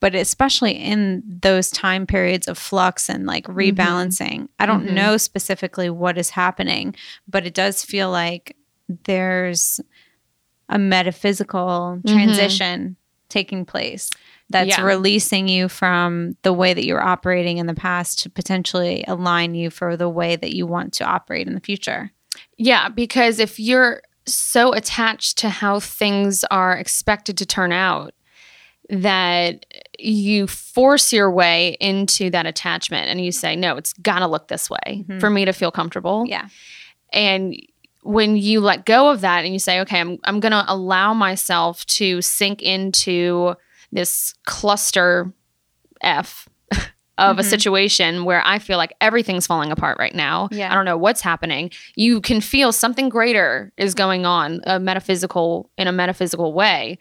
but 0.00 0.14
especially 0.14 0.72
in 0.72 1.22
those 1.42 1.70
time 1.70 2.06
periods 2.06 2.48
of 2.48 2.58
flux 2.58 3.08
and 3.08 3.24
like 3.26 3.46
rebalancing 3.46 4.48
i 4.58 4.66
don't 4.66 4.86
Mhm. 4.86 4.92
know 4.94 5.16
specifically 5.16 5.88
what 5.90 6.18
is 6.18 6.30
happening 6.30 6.94
but 7.28 7.46
it 7.46 7.54
does 7.54 7.84
feel 7.84 8.10
like 8.10 8.56
there's 9.04 9.80
a 10.68 10.78
metaphysical 10.78 12.00
Mhm. 12.04 12.12
transition 12.12 12.96
taking 13.28 13.64
place 13.64 14.10
that's 14.48 14.68
Yeah. 14.78 14.82
releasing 14.82 15.48
you 15.48 15.68
from 15.68 16.36
the 16.42 16.52
way 16.52 16.72
that 16.74 16.84
you're 16.86 17.02
operating 17.02 17.58
in 17.58 17.66
the 17.66 17.74
past 17.74 18.20
to 18.20 18.30
potentially 18.30 19.04
align 19.08 19.54
you 19.54 19.70
for 19.70 19.96
the 19.96 20.08
way 20.08 20.36
that 20.36 20.54
you 20.54 20.66
want 20.66 20.92
to 20.94 21.04
operate 21.04 21.46
in 21.48 21.54
the 21.54 21.60
future 21.60 22.12
Yeah, 22.58 22.88
because 22.88 23.38
if 23.40 23.58
you're 23.58 24.02
so 24.26 24.72
attached 24.72 25.38
to 25.38 25.48
how 25.48 25.80
things 25.80 26.44
are 26.50 26.74
expected 26.76 27.38
to 27.38 27.46
turn 27.46 27.72
out 27.72 28.12
that 28.88 29.66
you 29.98 30.46
force 30.46 31.12
your 31.12 31.30
way 31.30 31.76
into 31.80 32.30
that 32.30 32.46
attachment 32.46 33.08
and 33.08 33.24
you 33.24 33.32
say, 33.32 33.56
no, 33.56 33.76
it's 33.76 33.92
got 33.94 34.20
to 34.20 34.26
look 34.28 34.48
this 34.48 34.68
way 34.70 35.04
Mhm. 35.08 35.18
for 35.20 35.30
me 35.30 35.44
to 35.44 35.52
feel 35.52 35.70
comfortable. 35.70 36.24
yeah 36.26 36.46
And 37.12 37.54
when 38.06 38.36
you 38.36 38.60
let 38.60 38.86
go 38.86 39.10
of 39.10 39.20
that 39.22 39.44
and 39.44 39.52
you 39.52 39.58
say, 39.58 39.80
okay, 39.80 40.00
I'm, 40.00 40.18
I'm 40.24 40.40
going 40.40 40.52
to 40.52 40.64
allow 40.66 41.12
myself 41.14 41.84
to 41.86 42.22
sink 42.22 42.62
into 42.62 43.54
this 43.92 44.34
cluster 44.44 45.32
F 46.00 46.48
of 47.18 47.38
a 47.38 47.42
Mhm. 47.42 47.44
situation 47.44 48.24
where 48.24 48.42
I 48.44 48.58
feel 48.58 48.76
like 48.78 48.94
everything's 49.00 49.46
falling 49.46 49.70
apart 49.72 49.98
right 49.98 50.14
now. 50.14 50.48
Yeah. 50.52 50.70
I 50.70 50.74
don't 50.74 50.84
know 50.84 50.98
what's 50.98 51.20
happening. 51.22 51.70
You 51.94 52.20
can 52.20 52.40
feel 52.40 52.72
something 52.72 53.08
greater 53.08 53.72
is 53.76 53.94
going 53.94 54.26
on, 54.26 54.60
a 54.66 54.78
metaphysical 54.78 55.70
in 55.78 55.86
a 55.88 55.92
metaphysical 55.92 56.52
way. 56.52 56.98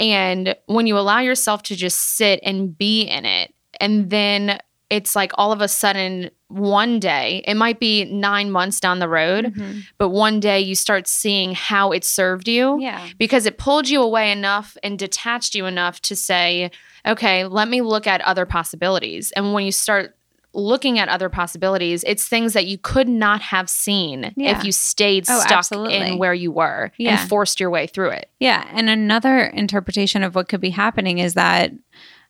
And 0.00 0.54
when 0.66 0.86
you 0.86 0.96
allow 0.98 1.20
yourself 1.20 1.62
to 1.64 1.76
just 1.76 2.16
sit 2.16 2.40
and 2.44 2.76
be 2.76 3.02
in 3.02 3.24
it, 3.24 3.52
and 3.80 4.10
then 4.10 4.58
it's 4.90 5.14
like 5.14 5.32
all 5.36 5.52
of 5.52 5.60
a 5.60 5.68
sudden 5.68 6.30
one 6.48 6.98
day, 6.98 7.42
it 7.46 7.54
might 7.56 7.78
be 7.78 8.06
nine 8.06 8.50
months 8.50 8.80
down 8.80 9.00
the 9.00 9.08
road, 9.08 9.52
but 9.98 10.08
one 10.08 10.40
day 10.40 10.58
you 10.60 10.74
start 10.74 11.06
seeing 11.06 11.54
how 11.54 11.92
it 11.92 12.04
served 12.04 12.48
you 12.48 12.78
Yeah. 12.80 13.06
because 13.18 13.44
it 13.44 13.58
pulled 13.58 13.88
you 13.88 14.00
away 14.02 14.32
enough 14.32 14.76
and 14.82 14.98
detached 14.98 15.54
you 15.54 15.66
enough 15.66 16.00
to 16.02 16.16
say, 16.16 16.70
okay, 17.06 17.44
let 17.44 17.68
me 17.68 17.82
look 17.82 18.06
at 18.06 18.22
other 18.22 18.46
possibilities. 18.46 19.30
And 19.32 19.52
when 19.52 19.66
you 19.66 19.72
start 19.72 20.14
looking 20.54 20.98
at 20.98 21.10
other 21.10 21.28
possibilities, 21.28 22.02
it's 22.06 22.26
things 22.26 22.54
that 22.54 22.66
you 22.66 22.78
could 22.78 23.08
not 23.10 23.42
have 23.42 23.68
seen 23.68 24.32
Yeah. 24.34 24.58
if 24.58 24.64
you 24.64 24.72
stayed 24.72 25.26
Oh, 25.28 25.38
stuck 25.40 25.52
absolutely. 25.58 25.98
in 25.98 26.18
where 26.18 26.32
you 26.32 26.50
were 26.50 26.92
Yeah. 26.96 27.20
and 27.20 27.28
forced 27.28 27.60
your 27.60 27.68
way 27.68 27.86
through 27.86 28.10
it. 28.10 28.30
Yeah. 28.40 28.66
And 28.72 28.88
another 28.88 29.40
interpretation 29.44 30.22
of 30.22 30.34
what 30.34 30.48
could 30.48 30.62
be 30.62 30.70
happening 30.70 31.18
is 31.18 31.34
that 31.34 31.72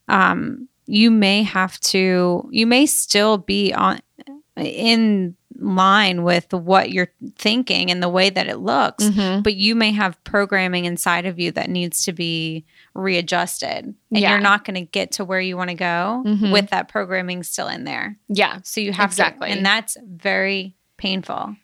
um, 0.08 0.66
you 0.90 1.10
may 1.10 1.42
have 1.42 1.78
to, 1.80 2.48
you 2.50 2.66
may 2.66 2.86
still 2.86 3.36
be 3.38 3.72
on 3.74 4.00
in 4.56 5.36
line 5.60 6.22
with 6.22 6.52
what 6.52 6.90
you're 6.90 7.12
thinking 7.36 7.90
and 7.90 8.02
the 8.02 8.08
way 8.08 8.30
that 8.30 8.46
it 8.48 8.56
looks, 8.58 9.04
Mhm. 9.04 9.42
but 9.42 9.54
you 9.54 9.74
may 9.74 9.90
have 9.92 10.22
programming 10.24 10.84
inside 10.84 11.26
of 11.26 11.38
you 11.38 11.50
that 11.52 11.68
needs 11.68 12.04
to 12.04 12.12
be 12.12 12.64
readjusted. 12.94 13.84
And 13.84 13.94
Yeah. 14.10 14.30
you're 14.30 14.40
not 14.40 14.64
going 14.64 14.74
to 14.76 14.90
get 14.90 15.12
to 15.12 15.24
where 15.24 15.40
you 15.40 15.56
want 15.56 15.70
to 15.70 15.74
go 15.74 16.22
Mhm. 16.24 16.52
with 16.52 16.70
that 16.70 16.88
programming 16.88 17.42
still 17.42 17.68
in 17.68 17.84
there. 17.84 18.16
Yeah. 18.28 18.58
So 18.64 18.80
you 18.80 18.92
have 18.92 19.10
Exactly. 19.10 19.48
to, 19.48 19.54
and 19.56 19.66
that's 19.66 19.96
very 20.04 20.74
painful. 20.96 21.54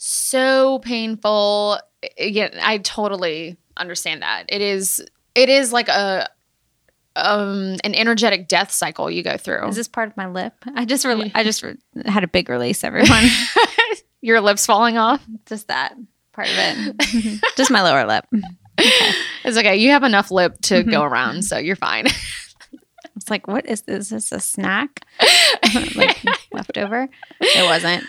so 0.00 0.78
painful. 0.84 1.80
Yeah, 2.16 2.50
I 2.62 2.78
totally 2.78 3.56
understand 3.76 4.22
that. 4.22 4.44
It 4.48 4.60
is 4.62 5.04
it 5.34 5.48
is 5.48 5.72
like 5.72 5.88
a 5.88 6.28
um 7.18 7.76
an 7.84 7.94
energetic 7.94 8.48
death 8.48 8.70
cycle 8.70 9.10
you 9.10 9.22
go 9.22 9.36
through. 9.36 9.66
Is 9.68 9.76
this 9.76 9.88
part 9.88 10.08
of 10.08 10.16
my 10.16 10.26
lip? 10.28 10.52
I 10.74 10.84
just, 10.84 11.04
re- 11.04 11.32
I 11.34 11.42
just 11.44 11.62
re- 11.62 11.76
had 12.06 12.24
a 12.24 12.28
big 12.28 12.48
release, 12.48 12.84
everyone. 12.84 13.24
Your 14.20 14.40
lips 14.40 14.66
falling 14.66 14.98
off? 14.98 15.24
just 15.46 15.68
that 15.68 15.94
part 16.32 16.48
of 16.48 16.54
it. 16.58 17.40
just 17.56 17.70
my 17.70 17.82
lower 17.82 18.06
lip. 18.06 18.24
It's 19.44 19.56
okay. 19.56 19.76
You 19.76 19.90
have 19.90 20.04
enough 20.04 20.30
lip 20.30 20.54
to 20.62 20.74
Mm-hmm. 20.82 20.90
go 20.90 21.02
around, 21.02 21.42
so 21.42 21.58
you're 21.58 21.74
fine. 21.76 22.06
It's 23.16 23.28
like, 23.30 23.48
what 23.48 23.66
is 23.66 23.82
this? 23.82 24.12
Is 24.12 24.30
this 24.30 24.32
a 24.32 24.38
snack? 24.40 25.04
like 25.96 26.22
leftover? 26.52 27.08
It 27.40 27.64
wasn't. 27.64 28.04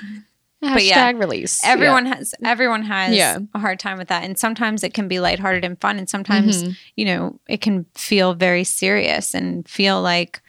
Hashtag 0.63 0.85
yeah, 0.87 1.11
release. 1.11 1.63
Everyone 1.63 2.05
has 2.05 2.35
everyone 2.43 2.83
has 2.83 3.15
Yeah. 3.15 3.37
a 3.53 3.59
hard 3.59 3.79
time 3.79 3.97
with 3.97 4.09
that. 4.09 4.23
And 4.23 4.37
sometimes 4.37 4.83
it 4.83 4.93
can 4.93 5.07
be 5.07 5.19
lighthearted 5.21 5.63
and 5.63 5.79
fun. 5.79 5.97
And 5.97 6.09
sometimes, 6.09 6.63
Mhm. 6.63 6.77
you 6.97 7.05
know, 7.05 7.39
it 7.47 7.61
can 7.61 7.85
feel 7.95 8.33
very 8.33 8.65
serious 8.65 9.33
and 9.33 9.67
feel 9.67 10.01
like 10.01 10.41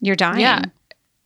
you're 0.00 0.16
dying. 0.16 0.40
Yeah. 0.40 0.62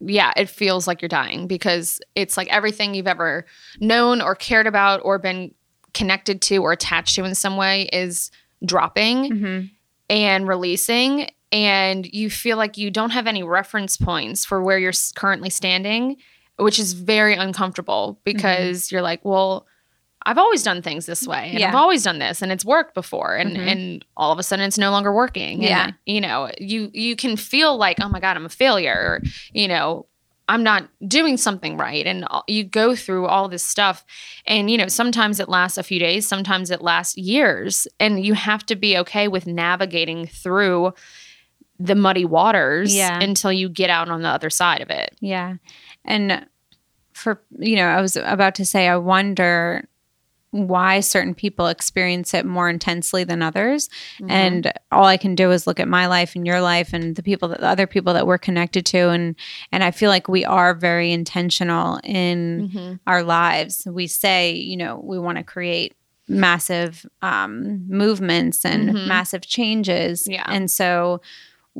yeah, 0.00 0.32
it 0.36 0.48
feels 0.48 0.86
like 0.86 1.00
you're 1.02 1.08
dying 1.08 1.46
because 1.46 2.00
it's 2.14 2.36
like 2.36 2.48
everything 2.48 2.94
you've 2.94 3.06
ever 3.06 3.46
known 3.80 4.20
or 4.20 4.34
cared 4.34 4.66
about 4.66 5.00
or 5.04 5.18
been 5.18 5.54
connected 5.94 6.40
to 6.42 6.58
or 6.58 6.72
attached 6.72 7.14
to 7.16 7.24
in 7.24 7.34
some 7.34 7.56
way 7.56 7.88
is 7.92 8.30
dropping 8.64 9.30
hmm 9.38 9.60
and 10.08 10.48
releasing. 10.48 11.30
And 11.52 12.04
you 12.12 12.30
feel 12.30 12.56
like 12.56 12.76
you 12.76 12.90
don't 12.90 13.10
have 13.10 13.26
any 13.26 13.42
reference 13.42 13.96
points 13.96 14.44
for 14.44 14.60
where 14.62 14.78
you're 14.78 14.92
currently 15.14 15.50
standing, 15.50 16.16
which 16.60 16.78
is 16.78 16.92
very 16.92 17.34
uncomfortable 17.34 18.20
because 18.24 18.90
you're 18.92 19.02
like, 19.02 19.24
well, 19.24 19.66
I've 20.26 20.36
always 20.38 20.62
done 20.62 20.82
things 20.82 21.06
this 21.06 21.26
way, 21.26 21.48
and 21.50 21.58
Yeah. 21.58 21.68
I've 21.68 21.74
always 21.74 22.02
done 22.02 22.18
this, 22.18 22.42
and 22.42 22.52
it's 22.52 22.64
worked 22.64 22.94
before, 22.94 23.36
and 23.36 23.56
Mhm. 23.56 23.66
and 23.72 24.04
all 24.16 24.32
of 24.32 24.38
a 24.38 24.42
sudden 24.42 24.66
it's 24.66 24.76
no 24.78 24.90
longer 24.90 25.12
working. 25.14 25.62
Yeah. 25.62 25.84
and, 25.84 25.94
you 26.04 26.20
know, 26.20 26.50
you 26.58 26.90
you 26.92 27.16
can 27.16 27.36
feel 27.36 27.76
like, 27.78 27.96
oh 28.02 28.08
my 28.08 28.20
god, 28.20 28.36
I'm 28.36 28.44
a 28.44 28.50
failure. 28.50 28.92
Or, 28.92 29.22
you 29.52 29.66
know, 29.66 30.06
I'm 30.46 30.62
not 30.62 30.88
doing 31.08 31.36
something 31.38 31.76
right, 31.78 32.06
and 32.06 32.26
you 32.48 32.64
go 32.64 32.94
through 32.94 33.28
all 33.28 33.48
this 33.48 33.64
stuff, 33.64 34.04
and 34.46 34.70
you 34.70 34.76
know, 34.76 34.88
sometimes 34.88 35.40
it 35.40 35.48
lasts 35.48 35.78
a 35.78 35.82
few 35.82 35.98
days, 35.98 36.28
sometimes 36.28 36.70
it 36.70 36.82
lasts 36.82 37.16
years, 37.16 37.86
and 37.98 38.22
you 38.22 38.34
have 38.34 38.66
to 38.66 38.76
be 38.76 38.98
okay 38.98 39.26
with 39.28 39.46
navigating 39.46 40.26
through 40.26 40.92
the 41.78 41.94
muddy 41.94 42.26
waters 42.26 42.94
Yeah. 42.94 43.20
until 43.22 43.50
you 43.52 43.70
get 43.70 43.88
out 43.88 44.10
on 44.10 44.20
the 44.20 44.28
other 44.28 44.50
side 44.50 44.82
of 44.82 44.90
it. 44.90 45.16
Yeah. 45.20 45.54
And 46.10 46.46
for, 47.12 47.42
you 47.58 47.76
know, 47.76 47.86
I 47.86 48.00
was 48.00 48.16
about 48.16 48.54
to 48.56 48.64
say, 48.66 48.88
I 48.88 48.96
wonder 48.96 49.86
why 50.52 50.98
certain 50.98 51.32
people 51.32 51.68
experience 51.68 52.34
it 52.34 52.44
more 52.44 52.68
intensely 52.68 53.22
than 53.22 53.40
others. 53.40 53.88
Mm-hmm. 54.18 54.30
And 54.30 54.72
all 54.90 55.04
I 55.04 55.16
can 55.16 55.36
do 55.36 55.52
is 55.52 55.64
look 55.64 55.78
at 55.78 55.86
my 55.86 56.06
life 56.08 56.34
and 56.34 56.44
your 56.44 56.60
life 56.60 56.92
and 56.92 57.14
the 57.14 57.22
people 57.22 57.46
that 57.50 57.60
the 57.60 57.68
other 57.68 57.86
people 57.86 58.14
that 58.14 58.26
we're 58.26 58.36
connected 58.38 58.84
to. 58.86 59.10
And, 59.10 59.36
and 59.70 59.84
I 59.84 59.92
feel 59.92 60.10
like 60.10 60.26
we 60.26 60.44
are 60.44 60.74
very 60.74 61.12
intentional 61.12 62.00
in 62.02 62.70
Mhm. 62.74 62.98
our 63.06 63.22
lives. 63.22 63.86
We 63.86 64.08
say, 64.08 64.52
you 64.54 64.76
know, 64.76 65.00
we 65.04 65.20
want 65.20 65.38
to 65.38 65.44
create 65.44 65.94
massive 66.26 67.06
um, 67.22 67.84
movements 67.88 68.64
and 68.64 68.90
Mhm. 68.90 69.06
massive 69.06 69.42
changes. 69.46 70.26
Yeah. 70.28 70.44
And 70.46 70.68
so 70.68 71.20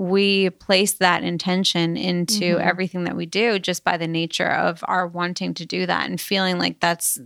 we 0.01 0.49
place 0.49 0.95
that 0.95 1.23
intention 1.23 1.95
into 1.95 2.57
Mhm. 2.57 2.61
everything 2.67 3.05
that 3.05 3.17
we 3.17 3.27
do 3.27 3.59
just 3.59 3.85
by 3.85 3.99
the 3.99 4.07
nature 4.09 4.49
of 4.51 4.83
our 4.89 5.07
wanting 5.07 5.53
to 5.53 5.67
do 5.67 5.85
that 5.85 6.09
and 6.09 6.19
feeling 6.19 6.59
like 6.59 6.81
that's 6.81 7.19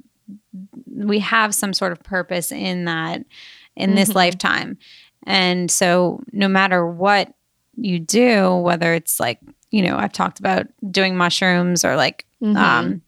we 0.92 1.20
have 1.20 1.54
some 1.54 1.72
sort 1.72 1.92
of 1.92 2.02
purpose 2.02 2.50
in 2.50 2.86
that 2.86 3.24
in 3.76 3.94
this 3.94 4.08
Mhm. 4.10 4.14
lifetime. 4.16 4.78
And 5.24 5.70
so 5.70 6.20
no 6.32 6.48
matter 6.48 6.84
what 6.86 7.32
you 7.76 8.00
do, 8.00 8.56
whether 8.56 8.92
it's 8.94 9.20
like, 9.20 9.38
you 9.70 9.82
know, 9.82 9.96
I've 9.96 10.12
talked 10.12 10.40
about 10.40 10.66
doing 10.90 11.16
mushrooms 11.16 11.84
or 11.84 11.94
like 11.96 12.24
Mhm. 12.42 12.56
um 12.56 13.02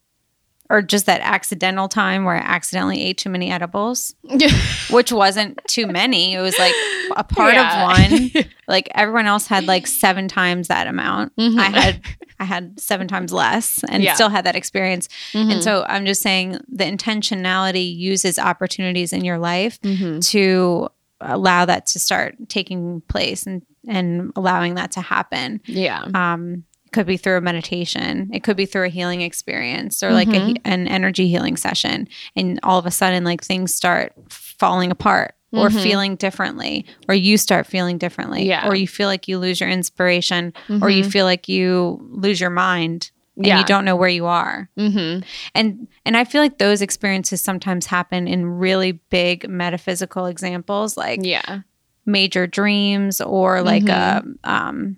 or 0.69 0.83
just 0.83 1.07
that 1.07 1.21
accidental 1.21 1.89
time 1.89 2.25
where 2.25 2.35
I 2.37 2.39
accidentally 2.41 3.01
ate 3.03 3.19
too 3.19 3.31
many 3.31 3.51
edibles, 3.51 4.15
which 4.91 5.13
wasn't 5.13 5.61
too 5.69 5.87
many. 5.87 6.35
It 6.35 6.41
was 6.41 6.59
like 6.59 6.75
a 7.17 7.25
part 7.25 7.55
Yeah. 7.55 7.83
of 7.93 8.11
one. 8.11 8.45
Like 8.69 8.89
everyone 8.97 9.27
else 9.27 9.47
had 9.47 9.67
like 9.69 9.87
seven 9.87 10.27
times 10.27 10.67
that 10.67 10.89
amount. 10.89 11.37
Mhm. 11.37 11.57
I 11.57 11.71
had 11.71 12.01
I 12.41 12.45
had 12.45 12.81
seven 12.81 13.07
times 13.07 13.33
less 13.33 13.81
and 13.89 14.03
Yeah. 14.03 14.15
still 14.15 14.29
had 14.29 14.45
that 14.45 14.57
experience. 14.57 15.09
Mhm. 15.35 15.53
And 15.53 15.63
so 15.63 15.85
I'm 15.89 16.05
just 16.05 16.21
saying 16.21 16.59
the 16.69 16.83
intentionality 16.85 17.97
uses 17.97 18.41
opportunities 18.41 19.13
in 19.13 19.25
your 19.25 19.39
life 19.39 19.81
Mhm. 19.83 20.21
to 20.31 20.89
allow 21.21 21.65
that 21.65 21.87
to 21.87 22.01
start 22.01 22.35
taking 22.49 23.03
place 23.09 23.47
and 23.47 23.63
and 23.89 24.33
allowing 24.35 24.75
that 24.75 24.91
to 24.91 25.01
happen. 25.01 25.61
yeah. 25.67 26.03
Um, 26.13 26.65
it 26.87 26.93
could 26.93 27.07
be 27.07 27.17
through 27.17 27.37
a 27.37 27.41
meditation. 27.41 28.31
It 28.33 28.43
could 28.45 28.57
be 28.57 28.65
through 28.67 28.85
a 28.87 28.89
healing 28.89 29.21
experience 29.21 30.03
or 30.03 30.13
like 30.13 30.29
a, 30.29 30.33
Mhm. 30.33 30.47
he- 30.49 30.61
an 30.65 30.87
energy 30.89 31.29
healing 31.29 31.57
session. 31.57 32.09
And 32.37 32.59
all 32.63 32.79
of 32.79 32.87
a 32.87 32.91
sudden, 32.91 33.25
like 33.25 33.43
things 33.43 33.75
start 33.75 34.13
falling 34.31 34.91
apart 34.91 35.35
or 35.53 35.69
Mhm. 35.69 35.83
feeling 35.83 36.17
differently, 36.17 36.85
or 37.09 37.15
you 37.15 37.37
start 37.39 37.67
feeling 37.67 37.99
differently, 37.99 38.47
Yeah. 38.47 38.67
or 38.69 38.75
you 38.75 38.87
feel 38.89 39.09
like 39.09 39.27
you 39.29 39.39
lose 39.39 39.61
your 39.61 39.69
inspiration, 39.71 40.53
or 40.83 40.91
you 40.91 41.05
Mhm. 41.05 41.11
feel 41.13 41.25
like 41.25 41.49
you 41.49 41.99
lose 42.11 42.41
your 42.41 42.51
mind 42.51 43.11
and 43.37 43.47
Yeah. 43.47 43.59
you 43.59 43.65
don't 43.65 43.85
know 43.85 43.97
where 43.97 44.09
you 44.09 44.27
are. 44.27 44.69
Mhm. 44.79 45.25
And 45.55 45.89
and 46.05 46.17
I 46.17 46.25
feel 46.25 46.41
like 46.41 46.59
those 46.59 46.83
experiences 46.83 47.41
sometimes 47.41 47.87
happen 47.87 48.27
in 48.29 48.47
really 48.47 48.93
big 49.11 49.49
metaphysical 49.49 50.27
examples, 50.27 50.97
like 50.97 51.21
Yeah. 51.23 51.61
major 52.07 52.47
dreams 52.47 53.21
or 53.21 53.61
like 53.63 53.89
a 53.89 54.23
um, 54.45 54.97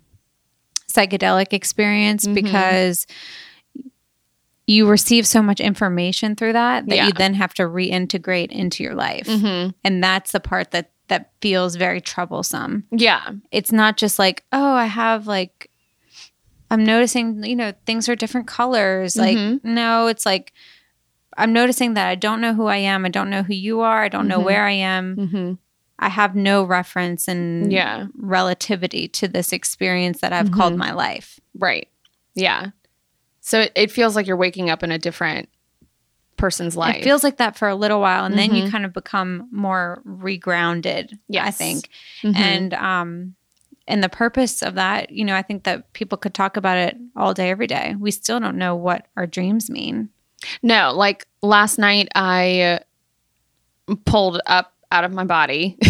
psychedelic 0.91 1.53
experience 1.53 2.27
Mhm. 2.27 2.35
because 2.35 3.07
you 4.67 4.87
receive 4.87 5.27
so 5.27 5.41
much 5.43 5.61
information 5.61 6.37
through 6.37 6.53
that 6.53 6.87
that 6.89 6.97
Yeah. 6.97 7.07
you 7.07 7.13
then 7.13 7.35
have 7.35 7.55
to 7.55 7.63
reintegrate 7.63 8.51
into 8.51 8.83
your 8.83 8.95
life 8.95 9.27
Mhm. 9.27 9.75
and 9.85 10.03
that's 10.05 10.33
the 10.33 10.41
part 10.41 10.71
that 10.73 10.91
that 11.09 11.31
feels 11.41 11.77
very 11.77 12.01
troublesome 12.03 12.85
Yeah. 12.91 13.23
it's 13.51 13.73
not 13.73 13.97
just 13.97 14.19
like 14.19 14.45
oh 14.53 14.75
i 14.75 14.85
have 14.85 15.27
like 15.27 15.71
i'm 16.71 16.85
noticing 16.85 17.43
you 17.45 17.57
know 17.57 17.73
things 17.87 18.09
are 18.11 18.17
different 18.17 18.47
colors 18.47 19.17
like 19.17 19.39
Mhm. 19.39 19.65
no 19.65 20.07
it's 20.09 20.27
like 20.27 20.53
i'm 21.39 21.55
noticing 21.55 21.95
that 21.95 22.09
i 22.09 22.15
don't 22.15 22.43
know 22.43 22.53
who 22.53 22.67
i 22.67 22.77
am 22.77 23.07
i 23.07 23.09
don't 23.09 23.31
know 23.31 23.43
who 23.43 23.55
you 23.55 23.81
are 23.81 24.03
i 24.03 24.09
don't 24.09 24.29
know 24.29 24.41
Mhm. 24.41 24.45
where 24.45 24.65
i 24.67 24.73
am 24.73 25.17
Mhm. 25.17 25.59
I 25.99 26.09
have 26.09 26.35
no 26.37 26.63
reference 26.65 27.27
and 27.29 27.73
Yeah. 27.73 28.07
relativity 28.17 29.09
to 29.09 29.29
this 29.29 29.53
experience 29.53 30.21
that 30.21 30.33
I've 30.33 30.53
called 30.53 30.75
Mhm. 30.75 30.79
my 30.79 30.93
life. 30.93 31.41
Right. 31.59 31.89
Yeah. 32.35 32.69
So 33.41 33.61
it, 33.61 33.73
it 33.75 33.91
feels 33.91 34.15
like 34.15 34.27
you're 34.27 34.37
waking 34.37 34.71
up 34.71 34.83
in 34.83 34.93
a 34.93 34.99
different 34.99 35.49
person's 36.37 36.77
life. 36.77 36.97
It 36.99 37.05
feels 37.05 37.25
like 37.25 37.39
that 37.39 37.57
for 37.57 37.67
a 37.69 37.75
little 37.75 38.01
while, 38.01 38.25
and 38.25 38.39
then 38.39 38.55
you 38.55 38.65
Mhm. 38.65 38.71
kind 38.71 38.85
of 38.85 38.93
become 38.93 39.49
more 39.51 40.01
regrounded. 40.07 41.15
I 41.15 41.19
Yes. 41.29 41.57
think, 41.59 41.89
Mhm. 42.23 42.37
and 42.37 42.75
um, 42.75 43.35
and 43.89 44.05
the 44.05 44.09
purpose 44.11 44.63
of 44.63 44.75
that, 44.75 45.11
you 45.11 45.25
know, 45.25 45.35
I 45.35 45.41
think 45.43 45.65
that 45.65 45.93
people 45.95 46.19
could 46.19 46.35
talk 46.35 46.57
about 46.59 46.77
it 46.77 46.97
all 47.17 47.33
day, 47.35 47.49
every 47.51 47.67
day. 47.67 47.97
We 47.99 48.11
still 48.11 48.39
don't 48.39 48.59
know 48.59 48.77
what 48.77 49.07
our 49.17 49.27
dreams 49.27 49.71
mean. 49.71 50.11
No, 50.63 50.93
like 50.95 51.27
last 51.43 51.79
night 51.79 52.09
I 52.15 52.61
uh, 53.89 53.95
pulled 54.05 54.41
up 54.47 54.75
out 54.91 55.05
of 55.05 55.13
my 55.13 55.25
body. 55.25 55.79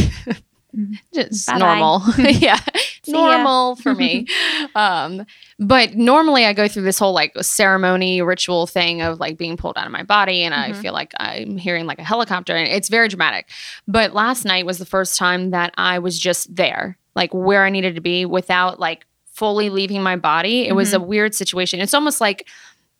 Just 1.15 1.47
Bye-bye. 1.47 1.59
normal. 1.59 2.03
yeah. 2.19 2.59
Normal 3.07 3.77
for 3.77 3.95
me. 3.95 4.27
um, 4.75 5.25
but 5.59 5.95
normally 5.95 6.45
I 6.45 6.53
go 6.53 6.69
through 6.69 6.83
this 6.83 6.99
whole 6.99 7.13
like 7.15 7.33
ceremony 7.41 8.21
ritual 8.23 8.67
thing 8.67 9.01
of 9.01 9.19
like 9.19 9.39
being 9.39 9.57
pulled 9.57 9.79
out 9.79 9.87
of 9.87 9.93
my 9.93 10.03
body 10.03 10.43
and 10.43 10.55
I 10.55 10.71
Mhm. 10.73 10.77
feel 10.83 10.93
like 10.93 11.13
I'm 11.19 11.57
hearing 11.57 11.87
like 11.87 11.99
a 11.99 12.05
helicopter 12.05 12.55
and 12.55 12.69
it's 12.69 12.89
very 12.91 13.09
dramatic. 13.09 13.49
But 13.89 14.13
last 14.13 14.45
night 14.45 14.67
was 14.67 14.79
the 14.79 14.85
first 14.87 15.17
time 15.17 15.51
that 15.51 15.73
I 15.79 15.99
was 16.01 16.19
just 16.19 16.55
there, 16.55 16.99
like 17.17 17.33
where 17.33 17.65
I 17.65 17.71
needed 17.71 17.95
to 17.95 18.03
be 18.03 18.27
without 18.27 18.79
like 18.79 19.07
fully 19.33 19.71
leaving 19.71 20.03
my 20.03 20.17
body. 20.17 20.69
It 20.69 20.75
was 20.75 20.93
a 20.93 21.01
weird 21.01 21.35
situation. 21.35 21.81
It's 21.81 21.95
almost 21.95 22.21
like 22.21 22.47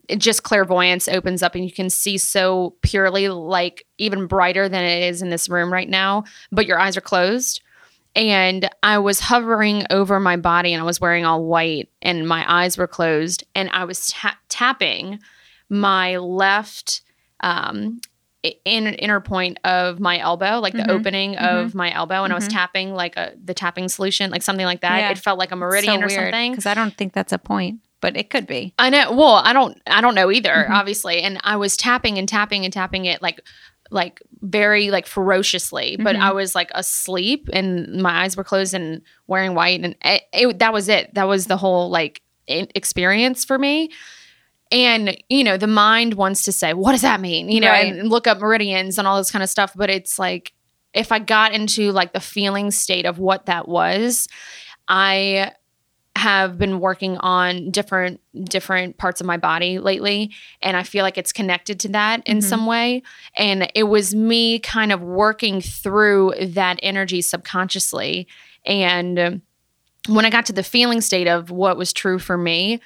it 0.09 0.19
just 0.19 0.43
clairvoyance 0.43 1.07
opens 1.09 1.43
up 1.43 1.55
and 1.55 1.65
you 1.65 1.73
can 1.73 1.91
see 1.91 2.17
so 2.19 2.75
purely 2.83 3.29
like 3.29 3.87
even 3.99 4.27
brighter 4.27 4.69
than 4.69 4.83
it 4.83 5.03
is 5.09 5.21
in 5.23 5.29
this 5.31 5.49
room 5.49 5.71
right 5.73 5.89
now 5.89 6.25
but 6.51 6.67
your 6.67 6.79
eyes 6.79 6.97
are 6.97 7.03
closed. 7.03 7.61
And 8.17 8.69
i 8.83 8.99
was 8.99 9.21
hovering 9.21 9.85
over 9.91 10.19
my 10.19 10.37
body 10.37 10.73
and 10.73 10.83
i 10.83 10.87
was 10.87 11.01
wearing 11.01 11.25
all 11.27 11.45
white 11.45 11.89
and 12.03 12.27
my 12.27 12.45
eyes 12.51 12.79
were 12.79 12.89
closed. 12.89 13.45
And 13.55 13.69
i 13.73 13.85
was 13.85 14.09
ta- 14.09 14.39
tapping 14.49 15.21
my 15.69 16.17
left 16.17 17.03
um 17.41 18.01
in 18.65 18.87
inner 18.87 19.21
point 19.21 19.59
of 19.65 20.01
my 20.01 20.19
elbow 20.19 20.59
like 20.61 20.73
the 20.73 20.83
Mhm. 20.85 20.91
opening 20.91 21.37
of 21.37 21.75
my 21.75 21.93
elbow. 21.93 22.25
And 22.25 22.33
i 22.33 22.37
was 22.37 22.49
Mhm. 22.49 22.53
tapping 22.53 22.95
like 22.95 23.17
a 23.17 23.33
the 23.45 23.53
tapping 23.53 23.89
solution 23.89 24.31
like 24.31 24.43
something 24.43 24.65
like 24.65 24.81
that. 24.81 24.99
Yeah. 24.99 25.11
it 25.11 25.19
felt 25.19 25.39
like 25.39 25.53
a 25.53 25.57
meridian 25.57 26.03
or 26.03 26.09
something. 26.09 26.53
because 26.53 26.65
I 26.67 26.75
don't 26.75 26.97
think 26.97 27.13
that's 27.13 27.33
a 27.33 27.39
point, 27.39 27.81
but 28.01 28.17
it 28.17 28.31
could 28.31 28.47
be. 28.47 28.75
I 28.79 28.91
know. 28.91 29.13
Well, 29.13 29.35
I 29.35 29.53
don't. 29.53 29.81
I 29.87 30.01
don't 30.01 30.15
know 30.15 30.31
either. 30.31 30.67
Mhm. 30.69 30.71
Obviously, 30.71 31.21
and 31.23 31.39
I 31.45 31.57
was 31.57 31.77
tapping 31.77 32.19
and 32.19 32.29
tapping 32.29 32.65
and 32.65 32.73
tapping 32.73 33.05
it 33.07 33.21
like, 33.23 33.41
like 33.91 34.21
very 34.41 34.91
like 34.91 35.07
ferociously. 35.07 35.97
But 35.99 36.15
Mhm. 36.17 36.21
I 36.21 36.33
was 36.33 36.55
like 36.55 36.71
asleep 36.75 37.49
and 37.53 38.03
my 38.03 38.23
eyes 38.25 38.37
were 38.37 38.45
closed 38.45 38.75
and 38.75 39.03
wearing 39.27 39.55
white, 39.55 39.81
and 39.81 39.97
it, 40.05 40.23
it, 40.33 40.59
that 40.59 40.73
was 40.73 40.89
it. 40.89 41.15
That 41.15 41.25
was 41.29 41.47
the 41.47 41.57
whole 41.57 41.91
like 41.91 42.23
experience 42.47 43.45
for 43.45 43.59
me. 43.59 43.91
And 44.71 45.17
you 45.31 45.45
know, 45.45 45.57
the 45.57 45.67
mind 45.67 46.15
wants 46.15 46.43
to 46.45 46.53
say, 46.53 46.75
"What 46.75 46.93
does 46.93 47.01
that 47.03 47.21
mean?" 47.21 47.49
You 47.49 47.61
know, 47.61 47.71
Right. 47.71 47.93
and 47.95 48.11
look 48.11 48.27
up 48.27 48.39
meridians 48.39 48.99
and 48.99 49.09
all 49.09 49.17
this 49.17 49.31
kind 49.31 49.43
of 49.43 49.49
stuff. 49.49 49.73
But 49.75 49.89
it's 49.89 50.19
like 50.19 50.53
if 50.95 51.11
I 51.13 51.19
got 51.19 51.53
into 51.55 51.91
like 51.93 52.13
the 52.13 52.21
feeling 52.21 52.71
state 52.71 53.07
of 53.07 53.19
what 53.19 53.47
that 53.47 53.67
was, 53.69 54.29
I 54.87 55.53
have 56.19 56.59
been 56.59 56.81
working 56.81 57.17
on 57.19 57.71
different 57.71 58.21
different 58.45 58.97
parts 58.99 59.21
of 59.21 59.27
my 59.27 59.37
body 59.37 59.79
lately 59.79 60.31
and 60.63 60.77
I 60.77 60.83
feel 60.83 61.03
like 61.03 61.17
it's 61.19 61.33
connected 61.33 61.81
to 61.81 61.89
that 61.89 62.23
in 62.27 62.39
Mhm. 62.39 62.43
some 62.43 62.67
way 62.67 63.03
and 63.37 63.71
it 63.75 63.85
was 63.85 64.15
me 64.15 64.59
kind 64.59 64.93
of 64.93 65.01
working 65.01 65.61
through 65.61 66.35
that 66.41 66.79
energy 66.83 67.23
subconsciously 67.23 68.27
and 68.67 69.19
um, 69.19 69.43
when 70.09 70.25
I 70.25 70.31
got 70.31 70.47
to 70.47 70.53
the 70.53 70.63
feeling 70.63 71.01
state 71.01 71.29
of 71.29 71.51
what 71.51 71.77
was 71.77 71.93
true 71.93 72.19
for 72.19 72.37
me 72.37 72.81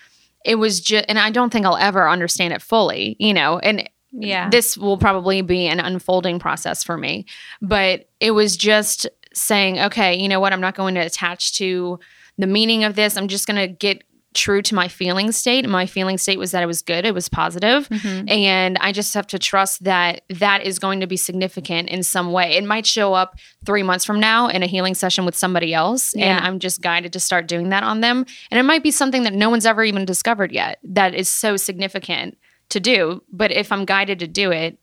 it 0.44 0.56
was 0.56 0.80
just 0.80 1.04
and 1.08 1.18
I 1.18 1.30
don't 1.30 1.50
think 1.50 1.66
I'll 1.66 1.76
ever 1.76 2.08
understand 2.08 2.52
it 2.52 2.62
fully 2.62 3.16
you 3.18 3.34
know 3.34 3.58
and 3.58 3.88
Yeah. 4.12 4.50
this 4.50 4.76
will 4.76 4.98
probably 4.98 5.40
be 5.42 5.66
an 5.68 5.80
unfolding 5.80 6.38
process 6.38 6.84
for 6.84 6.98
me. 6.98 7.24
But 7.62 8.10
it 8.20 8.32
was 8.32 8.58
just 8.58 9.06
saying, 9.32 9.78
okay, 9.80 10.14
you 10.20 10.28
know 10.28 10.38
what? 10.38 10.52
I'm 10.52 10.60
not 10.60 10.74
going 10.74 10.94
to 10.96 11.00
attach 11.00 11.54
to 11.54 11.98
the 12.38 12.46
meaning 12.46 12.84
of 12.84 12.94
this. 12.96 13.16
I'm 13.16 13.28
just 13.28 13.46
going 13.46 13.56
to 13.56 13.68
get 13.68 14.02
true 14.34 14.62
to 14.62 14.74
my 14.74 14.88
feeling 14.88 15.30
state. 15.30 15.68
My 15.68 15.84
feeling 15.84 16.16
state 16.16 16.38
was 16.38 16.52
that 16.52 16.62
it 16.62 16.66
was 16.66 16.80
good, 16.80 17.04
it 17.04 17.12
was 17.12 17.28
positive. 17.28 17.86
Mhm. 17.90 18.30
And 18.30 18.78
I 18.80 18.90
just 18.90 19.12
have 19.12 19.26
to 19.26 19.38
trust 19.38 19.84
that 19.84 20.22
that 20.30 20.64
is 20.64 20.78
going 20.78 21.00
to 21.00 21.06
be 21.06 21.18
significant 21.18 21.90
in 21.90 22.02
some 22.02 22.32
way. 22.32 22.52
It 22.56 22.64
might 22.64 22.86
show 22.86 23.12
up 23.12 23.38
three 23.66 23.82
months 23.82 24.06
from 24.06 24.18
now 24.18 24.48
in 24.48 24.62
a 24.62 24.66
healing 24.66 24.94
session 24.94 25.26
with 25.26 25.36
somebody 25.36 25.74
else. 25.74 26.14
Yeah. 26.16 26.36
And 26.38 26.46
I'm 26.46 26.58
just 26.60 26.80
guided 26.80 27.12
to 27.12 27.20
start 27.20 27.46
doing 27.46 27.68
that 27.68 27.82
on 27.82 28.00
them. 28.00 28.24
And 28.50 28.58
it 28.58 28.62
might 28.62 28.82
be 28.82 28.90
something 28.90 29.24
that 29.24 29.34
no 29.34 29.50
one's 29.50 29.66
ever 29.66 29.84
even 29.84 30.06
discovered 30.06 30.50
yet 30.50 30.78
that 30.82 31.14
is 31.14 31.28
so 31.28 31.58
significant 31.58 32.38
to 32.70 32.80
do. 32.80 33.22
But 33.30 33.52
if 33.52 33.70
I'm 33.70 33.84
guided 33.84 34.18
to 34.20 34.26
do 34.26 34.50
it, 34.50 34.78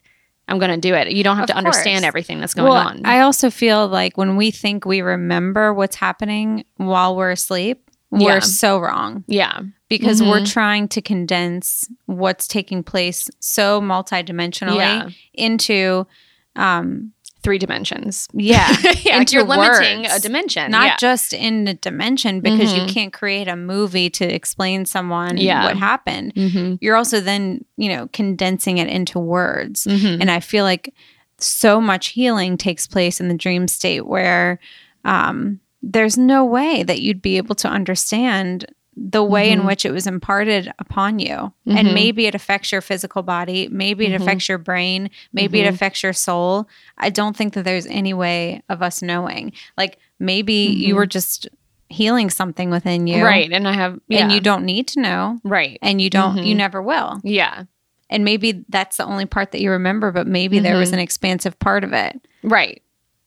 I'm 0.50 0.60
going 0.60 0.72
to 0.72 0.78
do 0.78 0.94
it. 0.96 1.12
You 1.12 1.24
don't 1.24 1.36
have 1.38 1.44
Of 1.44 1.50
to 1.52 1.56
understand 1.58 2.04
everything 2.04 2.40
that's 2.40 2.54
going 2.54 2.70
well, 2.70 2.88
on. 2.88 3.06
I 3.06 3.22
also 3.22 3.50
feel 3.50 3.88
like 3.88 4.18
when 4.18 4.36
we 4.36 4.52
think 4.52 4.84
we 4.86 5.02
remember 5.02 5.74
what's 5.74 5.96
happening 5.96 6.66
while 6.78 7.16
we're 7.16 7.32
asleep, 7.32 7.90
Yeah. 8.12 8.26
we're 8.26 8.42
so 8.42 8.80
wrong 8.80 9.24
yeah. 9.28 9.60
because 9.88 10.22
we're 10.24 10.42
Mhm. 10.42 10.52
trying 10.52 10.88
to 10.90 11.02
condense 11.02 11.88
what's 12.08 12.48
taking 12.48 12.84
place 12.84 13.30
so 13.40 13.80
multidimensionally 13.80 14.78
Yeah. 14.78 15.10
into 15.34 16.08
um 16.56 17.14
Three 17.41 17.58
dimensions. 17.58 18.28
yeah, 18.34 18.67
yeah. 19.04 19.17
into 19.19 19.36
You're 19.36 19.43
limiting 19.45 20.06
a 20.06 20.19
dimension. 20.19 20.71
not 20.71 20.86
yeah. 20.86 20.95
just 20.97 21.32
in 21.34 21.67
a 21.69 21.73
dimension 21.73 22.41
because 22.41 22.73
you 22.73 22.82
Mhm. 22.82 22.93
can't 22.93 23.13
create 23.13 23.47
a 23.47 23.56
movie 23.56 24.10
to 24.12 24.25
explain 24.25 24.86
someone 24.86 25.38
Yeah. 25.38 25.63
what 25.65 25.78
happened. 25.78 26.34
Mm-hmm. 26.36 26.75
You're 26.82 26.97
also 26.97 27.21
then, 27.21 27.63
you 27.78 27.89
know, 27.89 28.10
condensing 28.12 28.78
it 28.78 28.89
into 28.89 29.19
words. 29.19 29.86
Mm-hmm. 29.86 30.21
And 30.21 30.30
I 30.30 30.41
feel 30.41 30.65
like 30.65 30.93
so 31.38 31.80
much 31.80 32.08
healing 32.08 32.58
takes 32.58 32.88
place 32.88 33.21
in 33.21 33.30
the 33.30 33.36
dream 33.38 33.69
state 33.69 34.06
where 34.06 34.60
um, 35.06 35.62
there's 35.82 36.17
no 36.17 36.43
way 36.43 36.84
that 36.84 37.02
you'd 37.02 37.21
be 37.21 37.38
able 37.38 37.56
to 37.56 37.69
understand 37.69 38.65
the 39.02 39.24
way 39.24 39.50
in 39.50 39.62
Mhm. 39.62 39.66
which 39.66 39.86
it 39.86 39.92
was 39.92 40.06
imparted 40.06 40.72
upon 40.78 41.20
you. 41.20 41.54
Mhm. 41.66 41.78
And 41.78 41.94
maybe 41.94 42.26
it 42.26 42.36
affects 42.36 42.72
your 42.72 42.82
physical 42.82 43.24
body, 43.24 43.70
maybe 43.72 44.06
it 44.06 44.12
Mhm. 44.12 44.22
affects 44.22 44.50
your 44.50 44.58
brain, 44.58 45.10
maybe 45.32 45.62
it 45.62 45.68
affects 45.74 46.04
your 46.04 46.12
soul. 46.12 46.68
I 46.98 47.10
don't 47.10 47.36
think 47.38 47.54
that 47.54 47.64
there's 47.64 47.86
any 47.86 48.14
way 48.14 48.62
of 48.68 48.82
us 48.82 49.02
knowing. 49.02 49.54
Like 49.78 49.98
maybe 50.20 50.54
you 50.54 50.94
Mhm. 50.94 50.98
were 50.98 51.06
just 51.06 51.48
healing 51.88 52.30
something 52.30 52.70
within 52.70 53.08
you. 53.08 53.24
Right. 53.24 53.50
And 53.52 53.68
I 53.68 53.74
have, 53.74 54.00
yeah. 54.10 54.20
And 54.24 54.32
you 54.34 54.42
don't 54.42 54.66
need 54.66 54.88
to 54.90 55.00
know. 55.02 55.40
right. 55.46 55.80
And 55.82 56.02
you 56.02 56.10
don't, 56.10 56.44
you 56.44 56.54
Mhm. 56.54 56.58
never 56.58 56.82
will. 56.82 57.20
Yeah. 57.24 57.64
And 58.10 58.26
maybe 58.26 58.66
that's 58.70 58.98
the 58.98 59.06
only 59.06 59.26
part 59.26 59.52
that 59.54 59.62
you 59.62 59.72
remember, 59.72 60.12
but 60.12 60.28
maybe 60.28 60.60
there 60.60 60.78
was 60.78 60.92
an 60.92 61.00
expansive 61.00 61.58
part 61.60 61.84
of 61.84 61.94
it. 61.94 62.20
Right. 62.44 62.82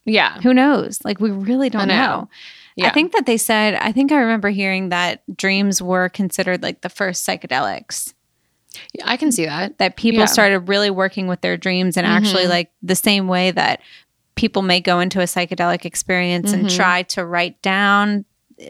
Yeah. 0.05 0.39
Who 0.43 0.53
knows? 0.53 0.99
Like 1.05 1.19
we 1.21 1.31
really 1.31 1.71
don't 1.71 1.89
know. 1.89 1.95
know. 1.97 2.29
Yeah. 2.77 2.89
I 2.89 2.91
think 2.93 3.13
that 3.13 3.27
they 3.27 3.37
said, 3.37 3.75
I 3.75 3.93
think 3.93 4.13
I 4.13 4.17
remember 4.17 4.49
hearing 4.51 4.89
that 4.91 5.23
dreams 5.37 5.83
were 5.83 6.09
considered 6.09 6.63
like 6.63 6.81
the 6.81 6.89
first 6.89 7.27
psychedelics, 7.27 8.15
Yeah, 8.95 9.05
I 9.07 9.17
can 9.19 9.31
see 9.33 9.45
that. 9.45 9.79
that 9.79 9.97
people 9.97 10.21
Yeah. 10.21 10.27
started 10.27 10.61
really 10.69 10.91
working 10.91 11.27
with 11.27 11.41
their 11.43 11.57
dreams 11.59 11.97
and 11.97 12.07
actually 12.07 12.45
Mhm. 12.45 12.49
like 12.51 12.71
the 12.83 12.95
same 12.97 13.29
way 13.29 13.51
that 13.51 13.81
people 14.35 14.63
may 14.63 14.81
go 14.81 15.01
into 15.01 15.21
a 15.21 15.25
psychedelic 15.25 15.85
experience 15.85 16.53
and 16.53 16.65
Mhm. 16.67 16.75
try 16.77 17.03
to 17.03 17.25
write 17.27 17.61
down 17.61 18.25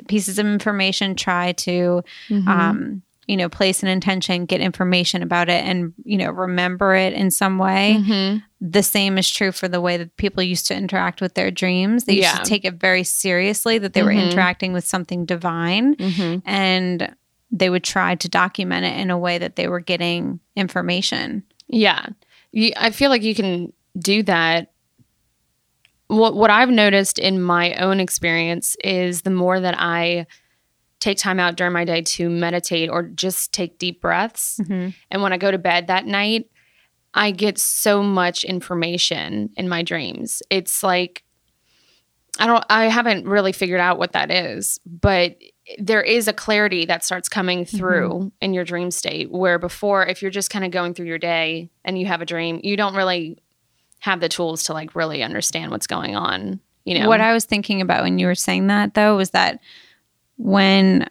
pieces 0.08 0.38
of 0.40 0.46
information, 0.46 1.14
try 1.14 1.52
to, 1.52 2.02
Mhm. 2.28 2.48
um, 2.48 3.02
you 3.32 3.38
know, 3.38 3.48
place 3.48 3.82
an 3.82 3.88
intention, 3.88 4.44
get 4.44 4.60
information 4.60 5.22
about 5.22 5.48
it 5.48 5.64
and, 5.64 5.94
you 6.04 6.18
know, 6.18 6.30
remember 6.30 6.94
it 6.94 7.14
in 7.14 7.30
some 7.30 7.56
way. 7.58 7.96
Mhm. 7.98 8.42
the 8.64 8.82
same 8.82 9.18
is 9.18 9.28
true 9.28 9.50
for 9.50 9.66
the 9.66 9.80
way 9.80 9.96
that 9.96 10.16
people 10.18 10.40
used 10.40 10.68
to 10.68 10.76
interact 10.76 11.20
with 11.20 11.34
their 11.34 11.50
dreams. 11.50 12.04
They 12.04 12.12
used 12.12 12.36
to 12.36 12.42
take 12.44 12.64
it 12.64 12.74
very 12.74 13.02
seriously 13.02 13.76
that 13.78 13.92
they 13.92 14.04
were 14.04 14.12
Mhm. 14.12 14.30
interacting 14.30 14.72
with 14.72 14.86
something 14.86 15.24
divine 15.24 15.96
Mhm. 15.96 16.42
and 16.46 17.12
they 17.50 17.68
would 17.70 17.82
try 17.82 18.14
to 18.14 18.28
document 18.28 18.84
it 18.86 18.96
in 19.00 19.10
a 19.10 19.18
way 19.18 19.36
that 19.38 19.56
they 19.56 19.66
were 19.66 19.80
getting 19.80 20.38
information. 20.54 21.42
Yeah. 21.66 22.06
I 22.76 22.90
feel 22.90 23.10
like 23.10 23.24
you 23.24 23.34
can 23.34 23.72
do 23.98 24.22
that. 24.22 24.70
What 26.06 26.36
what 26.36 26.50
I've 26.50 26.70
noticed 26.70 27.18
in 27.18 27.40
my 27.42 27.74
own 27.74 27.98
experience 27.98 28.76
is 28.84 29.22
the 29.22 29.30
more 29.30 29.58
that 29.58 29.74
I 29.78 30.26
take 31.02 31.18
time 31.18 31.40
out 31.40 31.56
during 31.56 31.72
my 31.72 31.84
day 31.84 32.00
to 32.00 32.30
meditate 32.30 32.88
or 32.88 33.02
just 33.02 33.52
take 33.52 33.76
deep 33.78 34.00
breaths 34.00 34.60
mm-hmm. 34.62 34.90
and 35.10 35.22
when 35.22 35.32
I 35.32 35.36
go 35.36 35.50
to 35.50 35.58
bed 35.58 35.88
that 35.88 36.06
night, 36.06 36.48
I 37.12 37.32
get 37.32 37.58
so 37.58 38.04
much 38.04 38.44
information 38.44 39.50
in 39.56 39.68
my 39.68 39.82
dreams. 39.82 40.42
It's 40.48 40.82
like 40.82 41.24
I 42.38 42.46
don't 42.46 42.64
I 42.70 42.84
haven't 42.84 43.26
really 43.26 43.52
figured 43.52 43.80
out 43.80 43.98
what 43.98 44.12
that 44.12 44.30
is, 44.30 44.78
but 44.86 45.36
there 45.78 46.02
is 46.02 46.28
a 46.28 46.32
clarity 46.32 46.86
that 46.86 47.04
starts 47.04 47.28
coming 47.28 47.64
mm-hmm. 47.64 47.76
through 47.76 48.32
in 48.40 48.54
your 48.54 48.64
dream 48.64 48.90
state 48.92 49.30
where 49.30 49.58
before 49.58 50.06
if 50.06 50.22
you're 50.22 50.30
just 50.30 50.50
kind 50.50 50.64
of 50.64 50.70
going 50.70 50.94
through 50.94 51.06
your 51.06 51.18
day 51.18 51.68
and 51.84 51.98
you 51.98 52.06
have 52.06 52.22
a 52.22 52.26
dream, 52.26 52.60
you 52.62 52.76
don't 52.76 52.94
really 52.94 53.38
have 53.98 54.20
the 54.20 54.28
tools 54.28 54.62
to 54.64 54.72
like 54.72 54.94
really 54.94 55.22
understand 55.22 55.72
what's 55.72 55.86
going 55.86 56.14
on, 56.14 56.60
you 56.84 56.98
know. 56.98 57.08
What 57.08 57.20
I 57.20 57.32
was 57.32 57.44
thinking 57.44 57.80
about 57.80 58.04
when 58.04 58.18
you 58.18 58.26
were 58.26 58.36
saying 58.36 58.68
that 58.68 58.94
though 58.94 59.16
was 59.16 59.30
that 59.30 59.58
when 60.36 61.08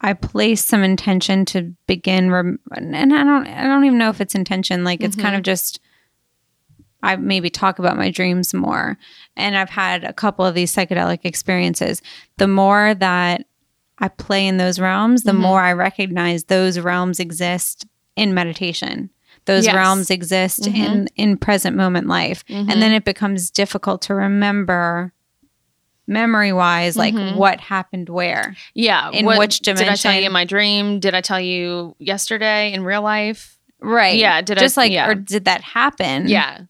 I 0.00 0.14
place 0.14 0.64
some 0.64 0.82
intention 0.82 1.44
to 1.46 1.72
begin 1.86 2.30
rem- 2.30 2.58
and 2.74 3.14
I 3.14 3.22
don't 3.24 3.46
I 3.46 3.62
don't 3.64 3.84
even 3.84 3.98
know 3.98 4.10
if 4.10 4.20
it's 4.20 4.34
intention 4.34 4.82
like 4.84 5.00
it's 5.02 5.14
kind 5.16 5.36
of 5.36 5.42
just 5.42 5.78
I 7.04 7.16
maybe 7.16 7.50
talk 7.50 7.78
about 7.78 7.96
my 7.96 8.10
dreams 8.10 8.52
more 8.54 8.96
and 9.36 9.56
I've 9.56 9.70
had 9.70 10.04
a 10.04 10.12
couple 10.12 10.44
of 10.44 10.54
these 10.54 10.74
psychedelic 10.74 11.20
experiences 11.24 12.02
the 12.38 12.48
more 12.48 12.94
that 12.94 13.46
I 13.98 14.08
play 14.08 14.46
in 14.46 14.56
those 14.56 14.80
realms 14.80 15.22
the 15.22 15.32
Mhm. 15.32 15.38
more 15.40 15.60
I 15.60 15.72
recognize 15.72 16.44
those 16.44 16.78
realms 16.80 17.20
exist 17.20 17.86
in 18.16 18.34
meditation 18.34 19.08
those 19.44 19.66
Yes. 19.66 19.74
realms 19.74 20.10
exist 20.10 20.62
Mhm. 20.62 20.74
in 20.74 21.08
in 21.14 21.36
present 21.36 21.76
moment 21.76 22.08
life 22.08 22.42
and 22.48 22.82
then 22.82 22.92
it 22.92 23.04
becomes 23.04 23.50
difficult 23.50 24.02
to 24.02 24.14
remember 24.14 25.12
memory 26.06 26.52
wise 26.52 26.96
like 26.96 27.14
Mhm. 27.14 27.36
what 27.36 27.60
happened 27.60 28.08
where 28.08 28.56
yeah, 28.74 29.10
in 29.10 29.24
what- 29.24 29.38
which 29.38 29.60
dimension. 29.60 29.86
Did 29.86 29.92
I 29.92 29.96
tell 29.96 30.14
you 30.20 30.26
in 30.26 30.32
my 30.32 30.44
dream? 30.44 30.98
Did 31.00 31.14
I 31.14 31.20
tell 31.20 31.40
you 31.40 31.94
yesterday 31.98 32.72
in 32.72 32.82
real 32.84 33.02
life? 33.02 33.58
right 33.84 34.16
Yeah, 34.16 34.40
did 34.42 34.58
I- 34.58 34.60
just 34.60 34.76
like 34.76 34.92
yeah. 34.92 35.08
or 35.08 35.14
did 35.16 35.44
that 35.46 35.60
happen 35.62 36.28
Yeah. 36.28 36.60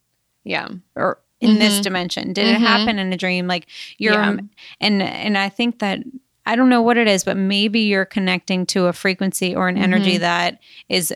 Yeah. 0.45 0.68
or 0.97 1.18
in 1.42 1.59
this 1.59 1.81
Mhm. 1.81 1.83
dimension 1.83 2.33
did 2.33 2.47
it 2.47 2.57
Mhm. 2.59 2.66
happen 2.66 2.99
in 2.99 3.12
a 3.12 3.16
dream 3.18 3.47
like 3.47 3.66
you're 3.99 4.14
Yeah. 4.14 4.37
and 4.81 5.03
and 5.03 5.37
i 5.37 5.49
think 5.51 5.81
that 5.81 5.99
i 6.47 6.55
don't 6.57 6.68
know 6.71 6.81
what 6.81 6.97
it 6.97 7.07
is 7.09 7.23
but 7.25 7.37
maybe 7.37 7.81
you're 7.81 8.05
connecting 8.07 8.64
to 8.66 8.87
a 8.87 8.92
frequency 8.95 9.55
or 9.55 9.68
an 9.68 9.77
energy 9.77 10.16
Mhm. 10.16 10.21
that 10.21 10.59
is 10.88 11.12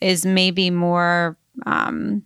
is 0.00 0.24
maybe 0.26 0.70
more 0.70 1.36
um 1.66 2.22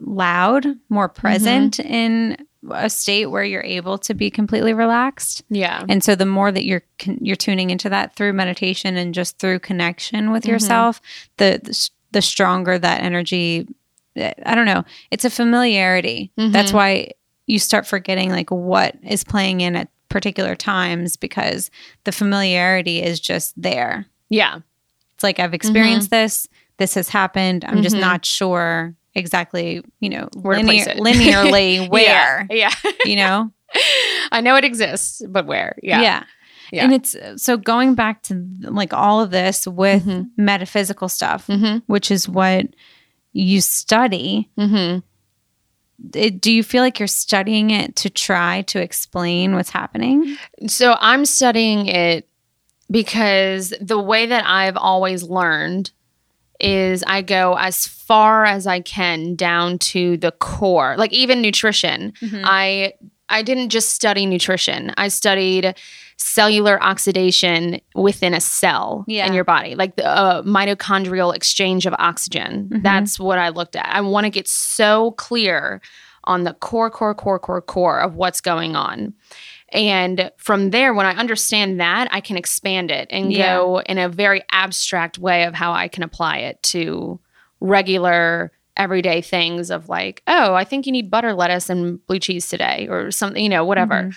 loud 0.00 0.66
more 0.88 1.08
present 1.08 1.78
in 1.80 2.36
a 2.70 2.88
state 2.88 3.26
where 3.26 3.44
you're 3.44 3.62
able 3.62 3.98
to 3.98 4.14
be 4.14 4.30
completely 4.30 4.72
relaxed 4.72 5.42
Yeah. 5.50 5.84
and 5.88 6.02
so 6.02 6.14
the 6.14 6.26
more 6.26 6.50
that 6.52 6.64
you're 6.64 6.82
you're 7.20 7.36
tuning 7.36 7.70
into 7.70 7.88
that 7.90 8.16
through 8.16 8.32
meditation 8.32 8.96
and 8.96 9.12
just 9.14 9.38
through 9.38 9.58
connection 9.60 10.30
with 10.32 10.44
Mhm. 10.44 10.48
yourself, 10.48 11.00
the, 11.36 11.60
the 11.62 11.90
the 12.12 12.22
stronger 12.22 12.78
that 12.78 13.02
energy. 13.02 13.66
I 14.16 14.54
don't 14.54 14.66
know. 14.66 14.84
It's 15.10 15.24
a 15.24 15.30
familiarity. 15.30 16.30
That's 16.36 16.70
Mhm. 16.70 16.74
why 16.74 17.10
you 17.46 17.58
start 17.58 17.84
forgetting 17.86 18.30
like 18.30 18.50
what 18.50 18.94
is 19.02 19.24
playing 19.24 19.60
in 19.60 19.74
at 19.74 19.88
particular 20.08 20.54
times 20.54 21.16
because 21.16 21.70
the 22.04 22.12
familiarity 22.12 23.02
is 23.02 23.18
just 23.18 23.60
there. 23.60 24.06
Yeah. 24.28 24.60
It's 25.14 25.24
like 25.24 25.40
I've 25.40 25.54
experienced 25.54 26.10
this. 26.10 26.48
This 26.76 26.94
has 26.94 27.08
happened. 27.08 27.64
I'm 27.66 27.82
just 27.82 27.96
Mhm. 27.96 28.00
not 28.00 28.24
sure 28.24 28.94
exactly. 29.14 29.82
You 30.00 30.10
know, 30.10 30.28
linear, 30.34 30.84
linearly 30.96 31.88
where. 31.88 32.46
Yeah. 32.50 32.72
You 33.04 33.16
know. 33.16 33.50
I 34.32 34.40
know 34.40 34.56
it 34.56 34.64
exists, 34.64 35.22
but 35.28 35.46
where? 35.46 35.76
Yeah. 35.82 36.00
yeah. 36.02 36.24
Yeah. 36.72 36.84
And 36.84 36.92
it's 36.94 37.14
so 37.36 37.56
going 37.56 37.94
back 37.94 38.22
to 38.24 38.46
like 38.60 38.92
all 38.92 39.20
of 39.20 39.30
this 39.30 39.66
with 39.66 40.04
Mhm. 40.06 40.30
metaphysical 40.36 41.08
stuff, 41.08 41.46
Mm-hmm. 41.46 41.78
which 41.86 42.10
is 42.10 42.28
what 42.28 42.66
you 43.32 43.60
study. 43.60 44.50
Mm-hmm. 44.58 45.00
It, 46.14 46.40
do 46.40 46.50
you 46.52 46.62
feel 46.64 46.82
like 46.82 46.98
you're 46.98 47.06
studying 47.06 47.70
it 47.70 47.94
to 47.96 48.10
try 48.10 48.62
to 48.62 48.80
explain 48.80 49.54
what's 49.54 49.70
happening? 49.70 50.36
So 50.66 50.96
I'm 51.00 51.24
studying 51.24 51.86
it 51.86 52.28
because 52.90 53.72
the 53.80 53.98
way 54.00 54.26
that 54.26 54.44
I've 54.46 54.76
always 54.76 55.22
learned 55.22 55.90
is 56.64 57.04
I 57.06 57.22
go 57.22 57.54
as 57.58 57.86
far 57.86 58.44
as 58.44 58.66
I 58.66 58.80
can 58.80 59.34
down 59.36 59.78
to 59.80 60.16
the 60.16 60.32
core. 60.32 60.96
Like 60.98 61.12
even 61.12 61.40
nutrition. 61.42 62.12
I 62.44 62.94
I 63.28 63.42
didn't 63.42 63.70
just 63.70 63.90
study 63.90 64.26
nutrition. 64.26 64.92
I 64.98 65.08
studied 65.08 65.74
cellular 66.18 66.80
oxidation 66.82 67.80
within 67.94 68.34
a 68.34 68.40
cell 68.40 69.04
Yeah. 69.08 69.26
in 69.26 69.32
your 69.32 69.44
body, 69.44 69.74
like 69.74 69.96
the 69.96 70.06
uh, 70.06 70.42
mitochondrial 70.42 71.34
exchange 71.34 71.86
of 71.86 71.94
oxygen. 71.98 72.68
Mhm. 72.72 72.82
That's 72.82 73.18
what 73.18 73.38
I 73.38 73.48
looked 73.48 73.76
at. 73.76 73.86
I 73.88 74.00
want 74.02 74.24
to 74.24 74.30
get 74.30 74.46
so 74.46 75.12
clear 75.12 75.80
on 76.24 76.44
the 76.44 76.54
core, 76.54 76.90
core, 76.90 77.14
core, 77.14 77.38
core, 77.38 77.60
core 77.62 77.98
of 78.00 78.14
what's 78.14 78.40
going 78.40 78.76
on. 78.76 79.12
And 79.74 80.30
from 80.38 80.70
there, 80.70 80.94
when 80.94 81.04
I 81.04 81.14
understand 81.14 81.80
that, 81.80 82.08
I 82.12 82.20
can 82.20 82.36
expand 82.36 82.90
it 82.92 83.08
and 83.10 83.32
Yeah. 83.32 83.56
go 83.56 83.80
in 83.80 83.98
a 83.98 84.08
very 84.08 84.42
abstract 84.52 85.18
way 85.18 85.44
of 85.44 85.52
how 85.54 85.72
I 85.72 85.88
can 85.88 86.02
apply 86.04 86.38
it 86.38 86.62
to 86.64 87.18
regular 87.60 88.52
everyday 88.76 89.20
things 89.20 89.70
of 89.70 89.88
like, 89.88 90.22
oh, 90.26 90.54
I 90.54 90.64
think 90.64 90.86
you 90.86 90.92
need 90.92 91.10
butter, 91.10 91.32
lettuce, 91.34 91.68
and 91.70 92.04
blue 92.06 92.18
cheese 92.20 92.48
today, 92.48 92.86
or 92.88 93.10
something, 93.10 93.42
you 93.42 93.48
know, 93.48 93.64
whatever. 93.64 94.04
Mhm. 94.04 94.16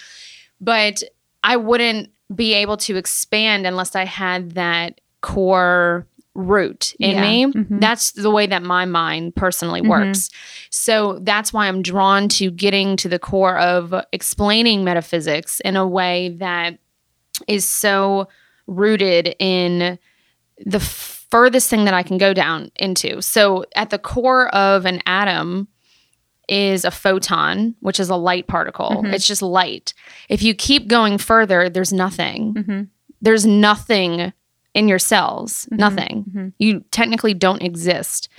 But 0.61 1.03
I 1.43 1.57
wouldn't 1.57 2.09
be 2.33 2.53
able 2.53 2.77
to 2.77 2.95
expand 2.97 3.65
unless 3.65 3.95
I 3.95 4.05
had 4.05 4.51
that 4.51 5.01
core 5.21 6.05
root 6.37 6.93
in 6.99 7.11
Yeah. 7.11 7.21
me. 7.21 7.45
Mhm. 7.47 7.81
That's 7.81 8.11
the 8.11 8.29
way 8.29 8.45
that 8.45 8.61
my 8.61 8.85
mind 8.85 9.35
personally 9.35 9.81
Mhm. 9.81 9.87
works. 9.89 10.29
So 10.69 11.17
that's 11.23 11.51
why 11.51 11.67
I'm 11.67 11.81
drawn 11.81 12.29
to 12.29 12.51
getting 12.51 12.95
to 12.97 13.09
the 13.09 13.17
core 13.17 13.57
of 13.57 13.93
explaining 14.13 14.83
metaphysics 14.83 15.59
in 15.61 15.75
a 15.75 15.85
way 15.87 16.29
that 16.37 16.77
is 17.47 17.65
so 17.67 18.27
rooted 18.67 19.35
in 19.39 19.97
the 20.63 20.79
furthest 20.79 21.69
thing 21.71 21.85
that 21.85 21.93
I 21.95 22.03
can 22.03 22.17
go 22.19 22.33
down 22.33 22.69
into. 22.75 23.21
So 23.21 23.65
at 23.75 23.89
the 23.89 23.97
core 23.99 24.47
of 24.55 24.85
an 24.85 25.01
atom 25.07 25.67
is 26.47 26.85
a 26.85 26.91
photon, 26.91 27.75
which 27.79 27.99
is 27.99 28.09
a 28.09 28.15
light 28.15 28.47
particle. 28.47 29.01
Mhm. 29.03 29.11
It's 29.13 29.27
just 29.27 29.41
light. 29.41 29.93
If 30.29 30.43
you 30.43 30.53
keep 30.53 30.87
going 30.87 31.17
further, 31.17 31.67
there's 31.67 31.91
nothing. 31.91 32.53
Mhm. 32.53 32.87
There's 33.21 33.45
nothing 33.45 34.33
in 34.77 34.87
your 34.87 34.99
cells. 34.99 35.67
Mhm. 35.71 35.77
Nothing. 35.77 36.25
Mhm. 36.33 36.53
You 36.59 36.83
technically 36.91 37.33
don't 37.33 37.61
exist. 37.63 38.29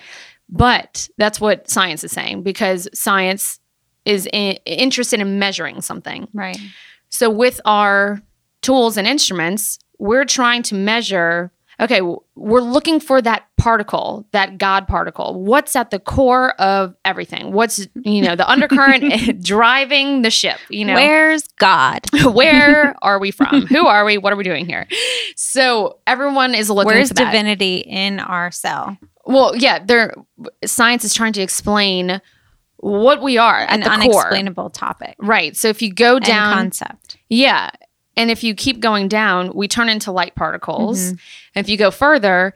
But 0.49 1.09
that's 1.19 1.41
what 1.41 1.69
science 1.69 2.05
is 2.05 2.13
saying 2.13 2.43
because 2.43 2.89
science 2.95 3.59
is 4.05 4.27
i- 4.33 4.59
interested 4.65 5.21
in 5.21 5.39
measuring 5.39 5.83
something. 5.83 6.29
Right. 6.33 6.59
So 7.11 7.29
with 7.29 7.61
our 7.65 8.23
tools 8.63 8.97
and 8.97 9.07
instruments, 9.07 9.79
we're 9.99 10.25
trying 10.25 10.63
to 10.65 10.75
measure 10.75 11.51
okay, 11.81 12.01
we're 12.35 12.61
looking 12.61 13.01
for 13.01 13.23
that 13.23 13.45
particle, 13.57 14.27
that 14.33 14.59
God 14.59 14.89
particle. 14.89 15.41
What's 15.43 15.77
at 15.77 15.91
the 15.91 15.99
core 15.99 16.53
of 16.61 16.95
everything? 17.05 17.53
What's, 17.53 17.87
you 18.05 18.23
know, 18.23 18.37
the 18.37 18.49
undercurrent 18.51 19.05
eh, 19.05 19.33
driving 19.41 20.23
the 20.23 20.31
ship, 20.31 20.59
you 20.69 20.85
know? 20.85 20.95
Where's 20.95 21.47
God? 21.59 22.03
Where 22.25 22.95
are 23.03 23.19
we 23.19 23.31
from? 23.31 23.67
Who 23.67 23.87
are 23.87 24.05
we? 24.05 24.19
What 24.19 24.33
are 24.33 24.37
we 24.37 24.45
doing 24.45 24.67
here? 24.67 24.87
So 25.37 25.99
everyone 26.07 26.55
is 26.55 26.69
looking 26.71 26.87
Where's 26.89 27.09
for 27.09 27.15
that. 27.15 27.33
divinity 27.33 27.79
in 27.79 28.21
our 28.21 28.51
cell? 28.51 28.97
Well, 29.25 29.55
yeah, 29.57 29.85
there 29.85 30.15
science 30.65 31.05
is 31.05 31.15
trying 31.15 31.35
to 31.35 31.43
explain 31.43 32.21
what 32.79 33.21
we 33.23 33.39
are 33.39 33.59
at 33.61 33.71
An 33.73 33.81
the 33.81 33.87
core. 33.87 34.23
unexplainable 34.23 34.71
topic. 34.71 35.17
Right. 35.19 35.57
So 35.57 35.69
if 35.69 35.83
you 35.83 35.93
go 35.93 36.19
down 36.19 36.55
concept. 36.55 37.19
Yeah. 37.29 37.71
And 38.19 38.31
if 38.31 38.45
you 38.45 38.55
keep 38.55 38.81
going 38.81 39.09
down, 39.09 39.53
we 39.55 39.69
turn 39.69 39.89
into 39.89 40.13
light 40.13 40.35
particles. 40.35 40.99
Mhm. 41.13 41.19
And 41.55 41.65
if 41.65 41.71
you 41.71 41.77
go 41.79 41.91
further, 41.91 42.53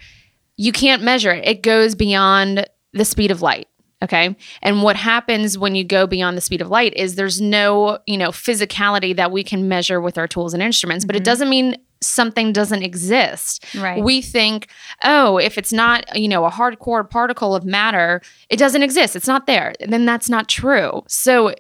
you 0.57 0.73
can't 0.73 1.03
measure 1.03 1.33
it. 1.33 1.47
It 1.47 1.63
goes 1.63 1.95
beyond 1.95 2.67
the 2.93 3.05
speed 3.07 3.31
of 3.31 3.41
light. 3.41 3.69
Okay. 4.03 4.35
And 4.63 4.83
what 4.83 4.97
happens 4.97 5.57
when 5.57 5.77
you 5.77 5.85
go 5.85 6.09
beyond 6.09 6.37
the 6.37 6.41
speed 6.41 6.61
of 6.61 6.69
light 6.69 6.93
is 6.97 7.15
there's 7.15 7.41
no, 7.41 7.99
you 8.07 8.19
know, 8.19 8.31
physicality 8.31 9.15
that 9.15 9.31
we 9.31 9.45
can 9.45 9.69
measure 9.69 10.01
with 10.01 10.19
our 10.19 10.27
tools 10.27 10.53
and 10.53 10.63
instruments, 10.63 11.05
but 11.05 11.15
it 11.15 11.21
Mhm. 11.23 11.27
doesn't 11.27 11.49
mean 11.49 11.77
something 12.03 12.53
doesn't 12.53 12.83
exist. 12.83 13.65
Right. 13.79 14.03
We 14.03 14.21
think, 14.21 14.67
oh, 15.05 15.39
if 15.39 15.57
it's 15.57 15.73
not, 15.73 16.05
you 16.19 16.27
know, 16.27 16.45
a 16.45 16.51
hardcore 16.51 17.09
particle 17.09 17.55
of 17.55 17.65
matter, 17.65 18.21
it 18.51 18.57
doesn't 18.57 18.83
exist. 18.83 19.15
It's 19.15 19.29
not 19.29 19.47
there. 19.47 19.73
And 19.79 19.93
then 19.93 20.05
that's 20.05 20.29
not 20.29 20.49
true. 20.49 21.05
So 21.07 21.55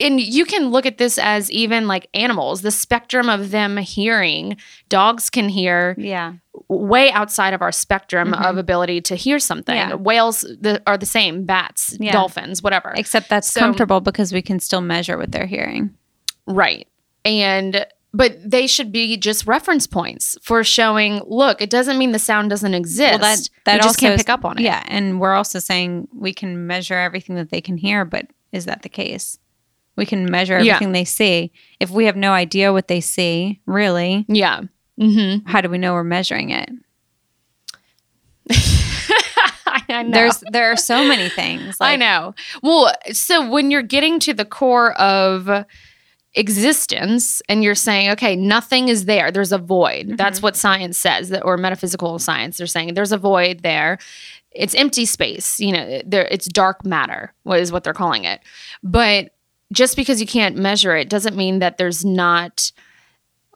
and 0.00 0.20
you 0.20 0.44
can 0.44 0.70
look 0.70 0.86
at 0.86 0.98
this 0.98 1.18
as 1.18 1.50
even 1.50 1.86
like 1.88 2.08
animals, 2.14 2.62
the 2.62 2.70
spectrum 2.70 3.28
of 3.28 3.50
them 3.50 3.76
hearing. 3.78 4.56
Dogs 4.88 5.28
can 5.30 5.48
hear 5.48 5.94
yeah. 5.98 6.34
way 6.68 7.10
outside 7.12 7.54
of 7.54 7.62
our 7.62 7.72
spectrum 7.72 8.32
Mhm. 8.32 8.44
of 8.44 8.58
ability 8.58 9.00
to 9.02 9.16
hear 9.16 9.38
something. 9.38 9.74
Yeah. 9.76 9.94
Whales 9.94 10.42
the, 10.42 10.82
are 10.86 10.96
the 10.96 11.06
same, 11.06 11.44
bats, 11.44 11.96
Yeah. 11.98 12.12
dolphins, 12.12 12.62
whatever. 12.62 12.92
Except 12.96 13.28
that's 13.28 13.50
So- 13.52 13.60
comfortable 13.60 14.00
because 14.00 14.32
we 14.32 14.42
can 14.42 14.60
still 14.60 14.80
measure 14.80 15.18
what 15.18 15.32
they're 15.32 15.46
hearing. 15.46 15.90
Right. 16.46 16.86
And 17.24 17.86
but 18.14 18.38
they 18.42 18.66
should 18.66 18.90
be 18.90 19.18
just 19.18 19.46
reference 19.46 19.86
points 19.86 20.34
for 20.42 20.64
showing, 20.64 21.20
look, 21.26 21.60
it 21.60 21.68
doesn't 21.68 21.98
mean 21.98 22.12
the 22.12 22.18
sound 22.18 22.48
doesn't 22.48 22.72
exist. 22.72 23.10
Well, 23.10 23.36
that 23.36 23.48
that 23.64 23.74
we 23.74 23.78
just 23.80 23.88
also 23.88 24.00
can't 24.00 24.18
pick 24.18 24.30
up 24.30 24.46
on 24.46 24.58
it. 24.58 24.62
Yeah, 24.62 24.82
and 24.88 25.20
we're 25.20 25.34
also 25.34 25.58
saying 25.58 26.08
we 26.14 26.32
can 26.32 26.66
measure 26.66 26.94
everything 26.96 27.36
that 27.36 27.50
they 27.50 27.60
can 27.60 27.76
hear, 27.76 28.06
but 28.06 28.26
is 28.50 28.64
that 28.64 28.80
the 28.80 28.88
case? 28.88 29.38
We 29.98 30.06
can 30.06 30.30
measure 30.30 30.58
Yeah. 30.58 30.74
everything 30.76 30.92
they 30.92 31.04
see. 31.04 31.52
If 31.80 31.90
we 31.90 32.06
have 32.06 32.16
no 32.16 32.32
idea 32.32 32.72
what 32.72 32.88
they 32.88 33.00
see, 33.02 33.60
really, 33.66 34.24
Yeah. 34.28 34.62
hmm 34.98 35.36
how 35.44 35.60
do 35.60 35.68
we 35.68 35.76
know 35.76 35.92
we're 35.92 36.04
measuring 36.04 36.50
it? 36.50 36.70
I 39.90 40.02
know. 40.02 40.10
There's 40.12 40.42
there 40.50 40.70
are 40.70 40.76
so 40.76 41.04
many 41.04 41.28
things. 41.28 41.76
I 41.80 41.96
know. 41.96 42.34
Well, 42.62 42.92
so 43.12 43.48
when 43.48 43.70
you're 43.70 43.82
getting 43.82 44.18
to 44.20 44.34
the 44.34 44.44
core 44.44 44.92
of 45.00 45.64
existence 46.34 47.42
and 47.48 47.64
you're 47.64 47.74
saying, 47.74 48.10
okay, 48.10 48.36
nothing 48.36 48.88
is 48.88 49.06
there, 49.06 49.30
there's 49.30 49.52
a 49.52 49.58
void. 49.58 50.16
That's 50.16 50.42
what 50.42 50.56
science 50.56 50.98
says, 50.98 51.30
that, 51.30 51.44
or 51.44 51.56
metaphysical 51.56 52.18
science. 52.18 52.58
They're 52.58 52.66
saying 52.66 52.94
there's 52.94 53.12
a 53.12 53.18
void 53.18 53.62
there. 53.62 53.98
It's 54.52 54.74
empty 54.74 55.04
space. 55.04 55.58
You 55.60 55.72
know, 55.72 56.02
there 56.06 56.26
it's 56.30 56.46
dark 56.46 56.84
matter. 56.84 57.32
What 57.44 57.60
is 57.60 57.72
what 57.72 57.84
they're 57.84 57.92
calling 57.94 58.24
it? 58.24 58.40
But 58.82 59.32
just 59.72 59.96
because 59.96 60.20
you 60.20 60.26
can't 60.26 60.56
measure 60.56 60.96
it 60.96 61.08
doesn't 61.08 61.36
mean 61.36 61.58
that 61.58 61.78
there's 61.78 62.04
not 62.04 62.72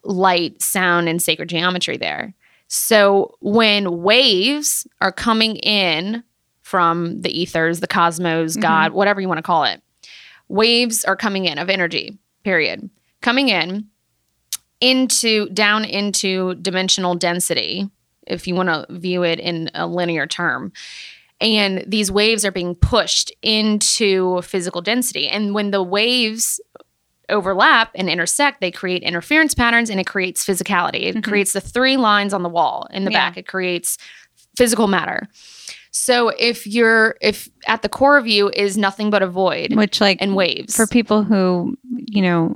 light, 0.03 0.61
sound, 0.61 1.09
and 1.09 1.21
sacred 1.21 1.49
geometry 1.49 1.97
there. 1.97 2.33
So 2.67 3.35
when 3.39 4.01
waves 4.01 4.87
are 5.01 5.11
coming 5.11 5.57
in 5.57 6.23
from 6.61 7.21
the 7.21 7.41
ethers, 7.41 7.79
the 7.79 7.87
cosmos, 7.87 8.53
mm-hmm. 8.53 8.61
God, 8.61 8.93
whatever 8.93 9.21
you 9.21 9.27
want 9.27 9.37
to 9.37 9.43
call 9.43 9.63
it, 9.63 9.81
waves 10.47 11.05
are 11.05 11.15
coming 11.15 11.45
in 11.45 11.57
of 11.57 11.69
energy, 11.69 12.17
period. 12.43 12.89
Coming 13.21 13.49
in 13.49 13.87
into 14.81 15.49
down 15.49 15.85
into 15.85 16.55
dimensional 16.55 17.15
density, 17.15 17.89
if 18.27 18.47
you 18.47 18.55
want 18.55 18.69
to 18.69 18.85
view 18.89 19.23
it 19.23 19.39
in 19.39 19.69
a 19.73 19.87
linear 19.87 20.27
term. 20.27 20.73
And 21.43 21.83
these 21.85 22.09
waves 22.09 22.43
are 22.45 22.51
being 22.51 22.73
pushed 22.73 23.31
into 23.43 24.41
physical 24.41 24.81
density. 24.81 25.27
And 25.27 25.53
when 25.53 25.69
the 25.71 25.83
waves 25.83 26.59
overlap 27.29 27.91
and 27.95 28.09
intersect, 28.09 28.61
they 28.61 28.71
create 28.71 29.03
interference 29.03 29.53
patterns 29.53 29.89
and 29.89 29.99
it 29.99 30.07
creates 30.07 30.45
physicality. 30.45 31.03
It 31.03 31.15
Mhm. 31.17 31.23
creates 31.23 31.53
the 31.53 31.61
three 31.61 31.97
lines 31.97 32.33
on 32.33 32.43
the 32.43 32.49
wall 32.49 32.87
in 32.91 33.03
the 33.05 33.11
Yeah. 33.11 33.29
back. 33.29 33.37
It 33.37 33.45
creates 33.47 33.97
physical 34.57 34.87
matter. 34.87 35.27
So 35.91 36.29
if 36.29 36.65
you're 36.65 37.15
if 37.21 37.49
at 37.67 37.81
the 37.81 37.89
core 37.89 38.17
of 38.17 38.25
you 38.27 38.49
is 38.53 38.77
nothing 38.77 39.09
but 39.09 39.21
a 39.21 39.27
void 39.27 39.75
which 39.75 40.01
like 40.01 40.17
and 40.21 40.35
waves. 40.35 40.75
for 40.75 40.87
people 40.87 41.23
who 41.23 41.77
you 41.97 42.21
know 42.21 42.55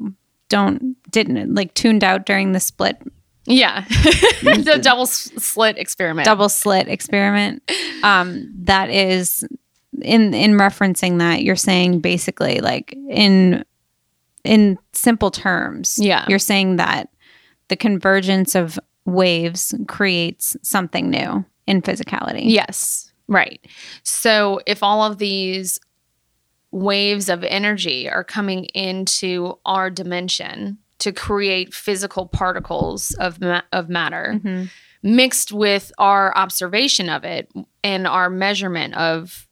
don't 0.50 0.96
didn't 1.12 1.54
like 1.54 1.74
tuned 1.74 2.04
out 2.04 2.26
during 2.26 2.54
the 2.54 2.60
split 2.60 2.98
yeah. 3.48 3.86
the 4.44 4.80
double 4.82 5.06
slit 5.06 5.78
experiment. 5.78 6.26
double 6.26 6.50
slit 6.50 6.88
experiment 6.88 7.64
um 8.04 8.52
that 8.64 8.90
is 8.90 9.44
in 10.02 10.34
in 10.34 10.52
referencing 10.54 11.18
that 11.20 11.42
you're 11.44 11.56
saying 11.56 12.00
basically 12.00 12.60
like 12.60 12.94
in 13.10 13.64
in 14.44 14.78
simple 14.94 15.32
terms 15.32 15.98
Yeah. 16.00 16.26
you're 16.28 16.38
saying 16.40 16.76
that 16.76 17.10
the 17.70 17.76
convergence 17.76 18.54
of 18.56 18.78
waves 19.06 19.74
creates 19.88 20.56
something 20.62 21.10
new 21.10 21.44
in 21.66 21.82
physicality 21.82 22.44
Yes, 22.46 23.12
right. 23.28 23.60
So 24.04 24.60
if 24.68 24.84
all 24.84 25.04
of 25.04 25.18
these 25.18 25.80
waves 26.72 27.28
of 27.30 27.44
energy 27.44 28.10
are 28.10 28.24
coming 28.24 28.66
into 28.66 29.58
our 29.66 29.90
dimension 29.90 30.78
to 31.00 31.12
create 31.12 31.74
physical 31.74 32.26
particles 32.28 33.12
of 33.20 33.40
ma- 33.40 33.62
of 33.72 33.90
matter 33.90 34.40
Mhm. 34.44 34.70
mixed 35.04 35.52
with 35.52 35.92
our 35.98 36.36
observation 36.38 37.10
of 37.10 37.24
it 37.24 37.52
and 37.84 38.08
our 38.08 38.30
measurement 38.30 38.94
of 38.96 39.48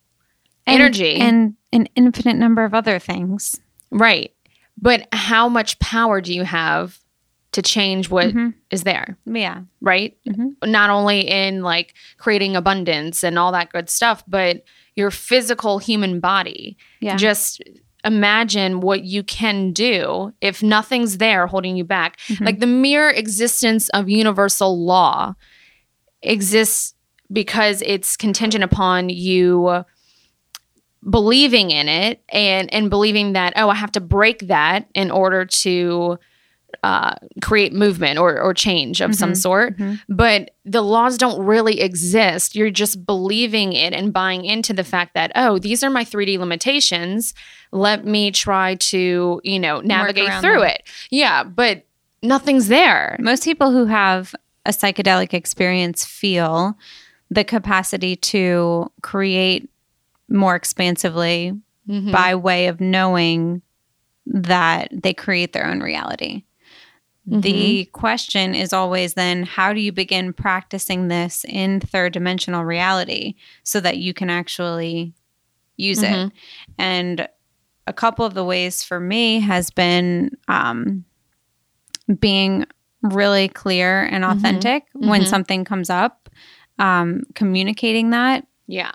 And- 0.66 0.82
energy 0.82 1.16
and 1.16 1.56
an 1.72 1.88
infinite 1.96 2.36
number 2.38 2.64
of 2.64 2.74
other 2.74 2.98
things 3.00 3.60
right 3.92 4.32
but 4.82 5.08
how 5.14 5.48
much 5.48 5.78
power 5.80 6.20
do 6.22 6.34
you 6.34 6.44
have 6.44 7.00
to 7.52 7.62
change 7.62 8.10
what 8.10 8.26
is 8.72 8.82
Mhm. 8.82 8.84
there 8.84 9.18
yeah 9.26 9.62
right? 9.82 10.18
Mhm. 10.28 10.56
Not 10.66 10.90
only 10.90 11.22
in 11.22 11.62
like 11.62 11.94
creating 12.18 12.56
abundance 12.58 13.24
and 13.24 13.38
all 13.40 13.52
that 13.54 13.72
good 13.72 13.90
stuff, 13.90 14.24
but 14.28 14.64
your 14.96 15.12
physical 15.12 15.78
human 15.80 16.20
body. 16.20 16.76
yeah 17.00 17.16
Just 17.16 17.62
imagine 18.06 18.80
what 18.80 19.04
you 19.04 19.24
can 19.24 19.74
do 19.74 20.32
if 20.40 20.62
nothing's 20.64 21.18
there 21.18 21.48
holding 21.48 21.76
you 21.76 21.84
back. 21.84 22.20
Mhm. 22.28 22.46
Like 22.46 22.60
the 22.60 22.68
mere 22.68 23.10
existence 23.10 23.90
of 23.90 24.10
universal 24.10 24.86
law 24.86 25.34
exists 26.22 26.94
because 27.32 27.82
it's 27.86 28.16
contingent 28.16 28.64
upon 28.64 29.10
you 29.10 29.84
believing 31.10 31.72
in 31.72 31.88
it 31.88 32.24
and 32.30 32.74
and 32.74 32.90
believing 32.90 33.34
that 33.34 33.54
oh 33.56 33.70
I 33.70 33.76
have 33.76 33.92
to 33.92 34.02
break 34.02 34.48
that 34.48 34.88
in 34.94 35.12
order 35.12 35.46
to 35.46 36.18
uh, 36.84 37.14
create 37.42 37.74
movement 37.74 38.18
or, 38.20 38.40
or 38.42 38.54
change 38.54 39.02
of 39.02 39.14
some 39.16 39.32
Mhm. 39.32 39.38
sort 39.38 39.78
Mhm. 39.78 40.00
but 40.10 40.52
the 40.66 40.82
laws 40.82 41.18
don't 41.18 41.44
really 41.46 41.80
exist. 41.82 42.56
You're 42.56 42.72
just 42.72 43.06
believing 43.06 43.74
it 43.74 43.94
and 43.94 44.12
buying 44.12 44.46
into 44.46 44.74
the 44.74 44.84
fact 44.84 45.14
that, 45.14 45.32
oh, 45.36 45.60
these 45.60 45.84
are 45.84 45.90
my 45.90 46.04
3D 46.04 46.38
limitations. 46.40 47.34
Let 47.72 48.06
me 48.06 48.32
try 48.32 48.76
to, 48.76 49.42
you 49.44 49.60
know, 49.60 49.82
navigate 49.82 50.34
through 50.42 50.60
them. 50.62 50.70
it. 50.70 50.84
Yeah, 51.12 51.44
but 51.44 51.86
nothing's 52.24 52.68
there. 52.68 53.16
Most 53.20 53.44
people 53.44 53.72
who 53.72 53.86
have 53.86 54.34
a 54.66 54.72
psychedelic 54.72 55.34
experience 55.34 56.04
feel 56.04 56.78
the 57.30 57.44
capacity 57.44 58.16
to 58.16 58.92
create 59.02 59.70
more 60.30 60.56
expansively 60.56 61.54
Mhm. 61.88 62.12
by 62.12 62.34
way 62.34 62.66
of 62.68 62.82
knowing 62.82 63.62
that 64.26 64.90
they 64.92 65.14
create 65.14 65.54
their 65.54 65.68
own 65.68 65.82
reality. 65.82 66.44
The 67.28 67.86
question 67.86 68.54
is 68.54 68.72
always 68.72 69.16
then 69.16 69.44
how 69.44 69.74
do 69.74 69.80
you 69.80 69.92
begin 69.92 70.32
practicing 70.34 71.08
this 71.08 71.44
in 71.48 71.80
third 71.80 72.14
dimensional 72.14 72.64
reality 72.64 73.36
so 73.64 73.80
that 73.80 73.98
you 73.98 74.14
can 74.14 74.30
actually 74.30 75.14
use 75.78 76.02
Mhm. 76.02 76.28
it? 76.28 76.34
And 76.78 77.28
a 77.88 77.94
couple 77.94 78.26
of 78.26 78.34
the 78.36 78.44
ways 78.46 78.84
for 78.84 79.00
me 79.00 79.40
has 79.40 79.70
been 79.72 80.38
um, 80.48 81.06
being 82.20 82.66
really 83.02 83.48
clear 83.48 84.04
and 84.04 84.24
Mhm. 84.24 84.32
authentic 84.32 84.84
when 84.94 85.24
Mhm. 85.24 85.28
something 85.28 85.66
comes 85.66 85.90
up, 85.90 86.30
um, 86.80 87.24
communicating 87.34 88.10
that 88.12 88.46
yeah. 88.68 88.92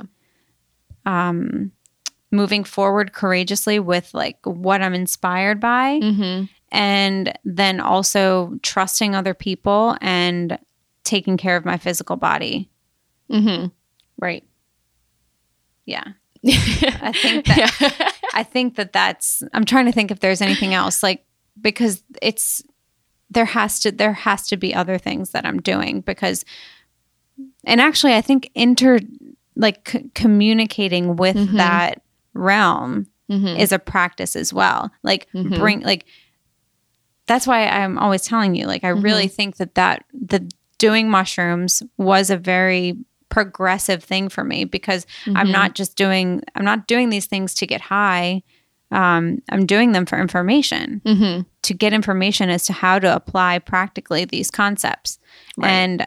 um, 1.06 1.72
moving 2.30 2.62
forward 2.62 3.12
courageously 3.12 3.78
with 3.78 4.12
like 4.12 4.36
what 4.44 4.82
I'm 4.82 4.94
inspired 4.94 5.58
by, 5.60 5.98
hmm 6.00 6.44
and 6.72 7.32
then 7.44 7.80
also 7.80 8.58
trusting 8.62 9.14
other 9.14 9.34
people 9.34 9.96
and 10.00 10.58
taking 11.04 11.36
care 11.36 11.56
of 11.56 11.64
my 11.64 11.76
physical 11.76 12.16
body. 12.16 12.70
Mm-hmm. 13.30 13.66
Right. 14.18 14.44
Yeah. 15.86 16.04
I 16.46 17.12
think 17.12 17.46
that 17.46 17.58
yeah. 17.80 18.10
I 18.34 18.42
think 18.44 18.76
that 18.76 18.92
that's 18.92 19.42
I'm 19.52 19.64
trying 19.64 19.86
to 19.86 19.92
think 19.92 20.10
if 20.10 20.20
there's 20.20 20.40
anything 20.40 20.72
else 20.72 21.02
like 21.02 21.24
because 21.60 22.02
it's 22.22 22.62
there 23.30 23.44
has 23.44 23.80
to 23.80 23.92
there 23.92 24.12
has 24.14 24.46
to 24.48 24.56
be 24.56 24.74
other 24.74 24.96
things 24.96 25.30
that 25.30 25.44
I'm 25.44 25.60
doing 25.60 26.00
because 26.00 26.44
and 27.64 27.80
actually 27.80 28.14
I 28.14 28.22
think 28.22 28.50
inter 28.54 29.00
like 29.56 29.86
c- 29.90 30.10
communicating 30.14 31.16
with 31.16 31.36
Mhm. 31.36 31.56
that 31.58 32.02
realm 32.32 33.06
Mhm. 33.30 33.58
is 33.58 33.70
a 33.72 33.78
practice 33.78 34.34
as 34.34 34.52
well. 34.52 34.90
Like 35.02 35.28
Mhm. 35.34 35.58
bring 35.58 35.80
like 35.80 36.06
that's 37.30 37.46
why 37.46 37.64
I'm 37.68 37.96
always 37.96 38.22
telling 38.22 38.56
you 38.56 38.66
like 38.66 38.82
I 38.82 38.88
really 38.88 39.28
think 39.28 39.56
that 39.58 39.76
that 39.76 40.04
the 40.12 40.50
doing 40.78 41.08
mushrooms 41.08 41.80
was 41.96 42.28
a 42.28 42.36
very 42.36 42.96
progressive 43.28 44.02
thing 44.02 44.28
for 44.28 44.42
me 44.42 44.64
because 44.64 45.06
I'm 45.28 45.46
Mhm. 45.46 45.52
not 45.52 45.74
just 45.76 45.96
doing 45.96 46.42
I'm 46.56 46.64
not 46.64 46.88
doing 46.88 47.08
these 47.10 47.26
things 47.26 47.54
to 47.54 47.66
get 47.68 47.80
high. 47.82 48.42
Um, 48.90 49.38
I'm 49.48 49.64
doing 49.66 49.92
them 49.92 50.06
for 50.06 50.18
information 50.20 51.00
Mhm. 51.04 51.46
to 51.62 51.72
get 51.74 51.92
information 51.92 52.50
as 52.50 52.64
to 52.64 52.72
how 52.72 52.98
to 52.98 53.14
apply 53.14 53.60
practically 53.60 54.24
these 54.24 54.50
concepts. 54.50 55.20
Right. 55.56 55.70
And 55.70 56.06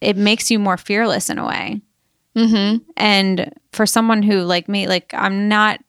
it 0.00 0.16
makes 0.16 0.50
you 0.50 0.58
more 0.58 0.78
fearless 0.78 1.28
in 1.28 1.36
a 1.36 1.46
way. 1.46 1.82
Mhm. 2.34 2.80
And 2.96 3.52
for 3.72 3.84
someone 3.84 4.22
who 4.22 4.40
like 4.40 4.66
me, 4.70 4.86
like 4.88 5.12
I'm 5.12 5.48
not 5.48 5.80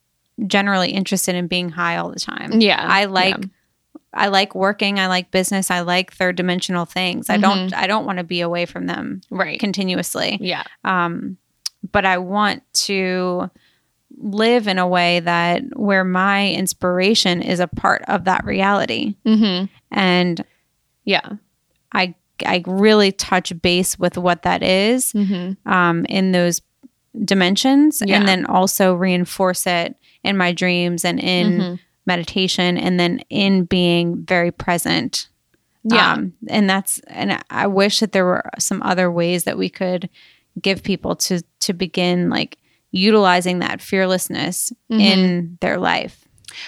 generally 0.48 0.92
interested 0.92 1.36
in 1.36 1.48
being 1.48 1.70
high 1.70 1.96
all 1.96 2.10
the 2.12 2.20
time. 2.20 2.60
Yeah. 2.60 2.86
I 2.86 3.06
like 3.06 3.38
Yeah. 3.38 3.46
I 4.14 4.28
like 4.28 4.54
working, 4.56 5.00
I 5.00 5.08
like 5.08 5.32
business, 5.32 5.72
I 5.72 5.82
like 5.82 6.12
third 6.14 6.36
dimensional 6.36 6.86
things. 6.86 7.30
I 7.30 7.38
don't 7.38 7.74
I 7.74 7.88
don't 7.88 8.06
want 8.06 8.18
to 8.18 8.24
be 8.24 8.42
away 8.42 8.66
from 8.66 8.86
them 8.88 9.22
Right. 9.30 9.60
continuously. 9.60 10.38
yeah. 10.42 10.64
Um 10.84 11.38
but 11.92 12.06
I 12.06 12.18
want 12.20 12.62
to 12.74 13.50
live 14.18 14.68
in 14.68 14.78
a 14.78 14.88
way 14.88 15.20
that 15.22 15.64
where 15.78 16.04
my 16.04 16.52
inspiration 16.52 17.42
is 17.42 17.60
a 17.60 17.68
part 17.68 18.04
of 18.08 18.26
that 18.26 18.46
reality. 18.46 19.16
Mhm. 19.26 19.70
And 19.92 20.44
Yeah. 21.06 21.28
I 21.92 22.16
I 22.46 22.64
really 22.68 23.12
touch 23.12 23.60
base 23.62 23.98
with 24.00 24.18
what 24.18 24.42
that 24.44 24.62
is 24.64 25.14
Mhm. 25.14 25.58
um, 25.66 26.06
in 26.06 26.32
those 26.32 26.62
dimensions, 27.26 28.02
Yeah. 28.06 28.18
and 28.18 28.28
then 28.28 28.46
also 28.46 28.94
reinforce 28.94 29.68
it 29.68 29.96
in 30.24 30.38
my 30.38 30.52
dreams 30.52 31.06
and 31.06 31.20
in 31.20 31.52
Mhm. 31.60 31.80
Meditation, 32.06 32.78
and 32.78 33.00
then 33.00 33.20
in 33.30 33.66
being 33.66 34.26
very 34.26 34.52
present. 34.52 35.28
Yeah. 35.84 36.14
Um, 36.14 36.34
and 36.48 36.70
that's 36.70 37.00
and 37.08 37.44
I 37.50 37.68
wish 37.68 38.00
that 38.02 38.12
there 38.12 38.26
were 38.26 38.44
some 38.60 38.82
other 38.84 39.12
ways 39.12 39.46
that 39.46 39.58
we 39.58 39.70
could 39.70 40.10
give 40.62 40.84
people 40.84 41.16
to 41.16 41.42
to 41.62 41.74
begin 41.74 42.30
like 42.30 42.58
utilizing 42.92 43.60
that 43.60 43.82
fearlessness 43.82 44.72
Mm-hmm. 44.92 45.00
in 45.00 45.58
their 45.62 45.78
life. 45.78 46.26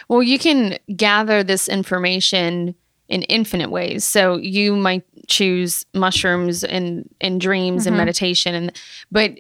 Well, 0.07 0.23
you 0.23 0.39
can 0.39 0.77
gather 0.95 1.43
this 1.43 1.67
information 1.67 2.73
in 3.09 3.23
infinite 3.23 3.69
ways. 3.69 4.05
So 4.05 4.37
you 4.37 4.75
might 4.77 5.03
choose 5.27 5.85
mushrooms 5.93 6.63
and 6.63 7.07
in 7.19 7.37
dreams 7.37 7.85
and 7.85 7.93
Mhm. 7.95 7.97
meditation 7.99 8.55
and 8.55 8.71
but 9.11 9.31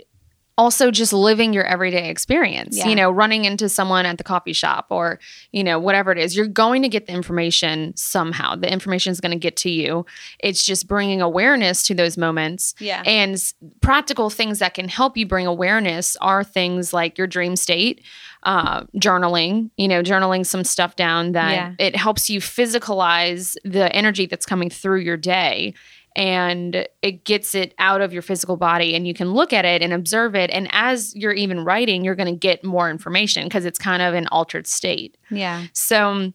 also 0.57 0.91
just 0.91 1.13
living 1.13 1.51
your 1.51 1.63
everyday 1.65 2.09
experience. 2.09 2.77
Yeah. 2.77 2.87
You 2.87 2.95
know, 2.95 3.09
running 3.09 3.45
into 3.45 3.67
someone 3.69 4.05
at 4.05 4.19
the 4.19 4.23
coffee 4.23 4.53
shop 4.53 4.87
or, 4.91 5.19
you 5.51 5.63
know, 5.63 5.79
whatever 5.79 6.11
it 6.11 6.19
is. 6.19 6.35
You're 6.35 6.45
going 6.45 6.83
to 6.83 6.89
get 6.89 7.07
the 7.07 7.13
information 7.13 7.93
somehow. 7.95 8.55
The 8.55 8.71
information 8.71 9.11
is 9.11 9.19
going 9.19 9.31
to 9.31 9.37
get 9.39 9.55
to 9.57 9.69
you. 9.71 10.05
It's 10.39 10.63
just 10.63 10.87
bringing 10.87 11.21
awareness 11.21 11.81
to 11.87 11.95
those 11.95 12.17
moments 12.17 12.75
Yeah. 12.79 13.01
and 13.05 13.35
practical 13.81 14.29
things 14.29 14.59
that 14.59 14.75
can 14.75 14.87
help 14.89 15.17
you 15.17 15.25
bring 15.25 15.47
awareness 15.47 16.15
are 16.17 16.43
things 16.43 16.93
like 16.93 17.17
your 17.17 17.25
dream 17.25 17.55
state, 17.55 18.03
uh, 18.43 18.81
journaling, 18.97 19.71
you 19.77 19.87
know, 19.87 20.03
journaling 20.03 20.45
some 20.45 20.63
stuff 20.63 20.95
down 20.95 21.31
that 21.31 21.51
Yeah. 21.51 21.73
it 21.79 21.95
helps 21.95 22.29
you 22.29 22.39
physicalize 22.39 23.55
the 23.63 23.91
energy 23.95 24.27
that's 24.27 24.45
coming 24.45 24.69
through 24.69 24.99
your 24.99 25.17
day 25.17 25.73
and 26.15 26.87
it 27.01 27.23
gets 27.25 27.55
it 27.55 27.73
out 27.79 28.01
of 28.01 28.13
your 28.13 28.21
physical 28.21 28.57
body 28.57 28.95
and 28.95 29.07
you 29.07 29.13
can 29.13 29.31
look 29.33 29.51
at 29.53 29.65
it 29.65 29.81
and 29.81 29.93
observe 29.93 30.35
it. 30.35 30.49
And 30.51 30.67
as 30.71 31.15
you're 31.15 31.33
even 31.33 31.63
writing, 31.65 32.03
you're 32.03 32.15
going 32.15 32.33
to 32.33 32.39
get 32.39 32.63
more 32.63 32.89
information 32.89 33.43
because 33.45 33.65
it's 33.65 33.79
kind 33.79 34.01
of 34.01 34.13
an 34.13 34.27
altered 34.27 34.67
state. 34.67 35.17
yeah. 35.31 35.65
So, 35.73 36.33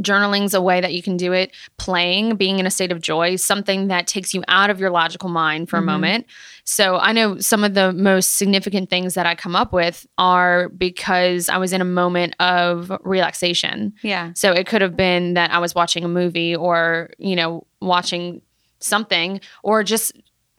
journaling's 0.00 0.54
a 0.54 0.62
way 0.62 0.80
that 0.80 0.94
you 0.94 1.02
can 1.02 1.16
do 1.16 1.32
it. 1.32 1.50
Playing, 1.76 2.36
being 2.36 2.60
in 2.60 2.66
a 2.66 2.70
state 2.70 2.92
of 2.92 3.00
joy, 3.00 3.34
something 3.34 3.88
that 3.88 4.06
takes 4.06 4.32
you 4.32 4.44
out 4.46 4.70
of 4.70 4.78
your 4.78 4.90
logical 4.90 5.28
mind 5.28 5.68
for 5.68 5.78
Mhm. 5.78 5.82
a 5.82 5.86
moment. 5.86 6.26
So, 6.62 6.96
I 6.98 7.10
know 7.10 7.40
some 7.40 7.64
of 7.64 7.74
the 7.74 7.92
most 7.92 8.36
significant 8.36 8.88
things 8.88 9.14
that 9.14 9.26
I 9.26 9.34
come 9.34 9.56
up 9.56 9.72
with 9.72 10.06
are 10.16 10.68
because 10.68 11.48
I 11.48 11.56
was 11.58 11.72
in 11.72 11.80
a 11.80 11.84
moment 11.84 12.36
of 12.38 12.92
relaxation. 13.02 13.92
Yeah. 14.02 14.30
So, 14.36 14.52
it 14.52 14.68
could 14.68 14.80
have 14.80 14.96
been 14.96 15.34
that 15.34 15.50
I 15.52 15.58
was 15.58 15.74
watching 15.74 16.04
a 16.04 16.08
movie 16.08 16.54
or, 16.54 17.10
you 17.18 17.34
know, 17.34 17.66
watching 17.80 18.42
something 18.80 19.40
or 19.62 19.82
just 19.82 20.12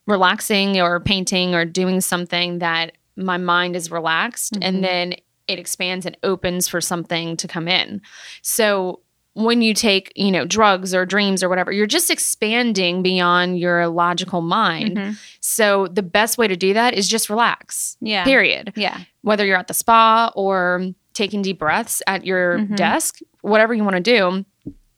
relaxing 0.08 0.80
or 0.80 1.00
painting 1.00 1.54
or 1.56 1.66
doing 1.66 2.02
something 2.02 2.60
that 2.60 2.94
my 3.16 3.38
mind 3.38 3.76
is 3.76 3.92
relaxed 3.92 4.54
Mhm. 4.54 4.60
and 4.64 4.84
then 4.84 5.14
it 5.48 5.60
expands 5.60 6.06
and 6.06 6.18
opens 6.24 6.68
for 6.68 6.80
something 6.82 7.36
to 7.38 7.48
come 7.48 7.68
in. 7.68 8.02
So 8.42 9.02
when 9.34 9.62
you 9.62 9.74
take, 9.74 10.12
you 10.16 10.32
know, 10.32 10.44
drugs 10.46 10.94
or 10.94 11.06
dreams 11.06 11.42
or 11.44 11.48
whatever, 11.50 11.72
you're 11.72 11.88
just 11.88 12.10
expanding 12.10 13.02
beyond 13.02 13.60
your 13.60 13.88
logical 13.88 14.42
mind. 14.42 14.98
Mhm. 14.98 15.18
So 15.40 15.88
the 15.88 16.04
best 16.04 16.38
way 16.38 16.48
to 16.48 16.56
do 16.58 16.74
that 16.74 16.94
is 16.94 17.08
just 17.08 17.30
relax. 17.30 17.96
Yeah. 18.02 18.24
Period. 18.26 18.74
Yeah. 18.76 18.98
Whether 19.22 19.46
you're 19.46 19.58
at 19.58 19.68
the 19.68 19.74
spa 19.74 20.32
or 20.36 20.88
taking 21.14 21.42
deep 21.42 21.60
breaths 21.60 22.02
at 22.08 22.26
your 22.26 22.60
Mhm. 22.60 22.76
desk, 22.76 23.20
whatever 23.42 23.74
you 23.74 23.84
want 23.84 23.96
to 23.98 24.02
do, 24.02 24.46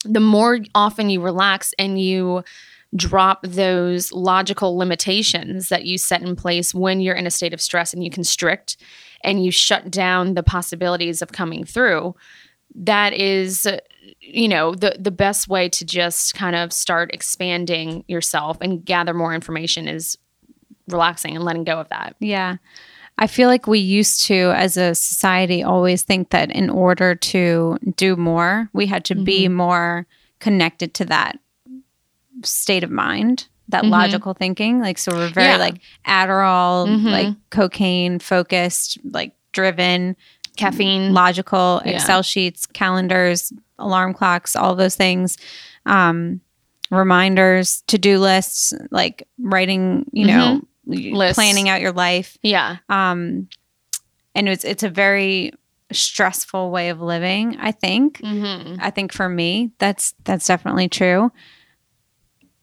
the 0.06 0.20
more 0.20 0.60
often 0.76 1.10
you 1.10 1.22
relax 1.22 1.74
and 1.78 2.00
you 2.02 2.44
drop 2.96 3.42
those 3.44 4.12
logical 4.12 4.78
limitations 4.78 5.70
that 5.70 5.86
you 5.86 5.98
set 5.98 6.22
in 6.22 6.36
place 6.36 6.74
when 6.74 7.02
you're 7.02 7.16
in 7.16 7.28
a 7.28 7.32
state 7.32 7.54
of 7.54 7.62
stress 7.62 7.94
and 7.94 8.04
you 8.04 8.10
constrict 8.10 8.78
and 9.24 9.44
you 9.44 9.52
shut 9.52 9.90
down 9.90 10.34
the 10.34 10.44
possibilities 10.44 11.22
of 11.22 11.32
coming 11.32 11.64
through 11.64 12.16
that 12.76 13.14
is 13.14 13.68
you 14.20 14.48
know 14.48 14.74
the 14.74 14.96
the 15.00 15.12
best 15.12 15.48
way 15.48 15.70
to 15.70 15.86
just 15.86 16.34
kind 16.34 16.56
of 16.56 16.74
start 16.74 17.12
expanding 17.14 18.04
yourself 18.08 18.58
and 18.62 18.84
gather 18.84 19.14
more 19.14 19.34
information 19.34 19.88
is 19.88 20.18
relaxing 20.88 21.36
and 21.36 21.46
letting 21.46 21.64
go 21.64 21.80
of 21.80 21.90
that. 21.90 22.16
Yeah. 22.20 22.58
I 23.20 23.28
feel 23.28 23.48
like 23.48 23.68
we 23.68 23.78
used 23.78 24.26
to, 24.26 24.54
as 24.56 24.76
a 24.76 24.96
society, 24.96 25.62
always 25.62 26.02
think 26.02 26.32
that 26.32 26.52
in 26.52 26.70
order 26.70 27.14
to 27.14 27.78
do 27.96 28.16
more, 28.16 28.70
we 28.74 28.88
had 28.88 29.06
to 29.06 29.16
be 29.16 29.46
mm-hmm. 29.46 29.54
more 29.54 30.08
connected 30.40 30.96
to 30.96 31.06
that 31.06 31.40
state 32.46 32.84
of 32.84 32.92
mind, 32.92 33.48
that 33.70 33.84
Mhm. 33.84 33.90
logical 33.90 34.34
thinking. 34.34 34.80
Like, 34.82 34.98
so 34.98 35.12
we're 35.16 35.30
very 35.30 35.48
Yeah. 35.48 35.58
like 35.58 35.80
Adderall, 36.08 36.88
Mhm. 36.88 37.12
like 37.12 37.36
cocaine 37.50 38.20
focused, 38.20 38.98
like 39.10 39.34
driven, 39.52 40.16
caffeine 40.58 41.14
logical, 41.14 41.82
Yeah. 41.86 41.94
Excel 41.94 42.22
sheets, 42.22 42.66
calendars, 42.66 43.52
alarm 43.80 44.14
clocks, 44.14 44.56
all 44.56 44.76
those 44.76 44.96
things. 44.96 45.38
Um, 45.86 46.42
reminders, 46.92 47.82
to 47.88 47.98
do 47.98 48.20
lists, 48.20 48.74
like 48.92 49.28
writing, 49.40 50.06
you 50.12 50.26
know, 50.28 50.62
Mm-hmm. 50.88 51.16
Lists. 51.16 51.36
planning 51.36 51.70
out 51.70 51.80
your 51.82 51.94
life. 51.94 52.38
yeah 52.44 52.78
Um, 52.90 53.48
and 54.36 54.50
it's 54.50 54.64
it's 54.66 54.84
a 54.84 54.90
very 54.90 55.54
stressful 55.92 56.72
way 56.72 56.90
of 56.90 57.00
living. 57.02 57.56
I 57.60 57.72
think. 57.72 58.20
mm-hmm. 58.20 58.76
I 58.82 58.90
think 58.90 59.14
for 59.14 59.30
me, 59.30 59.72
that's 59.80 60.14
that's 60.26 60.46
definitely 60.46 60.90
true. 60.90 61.32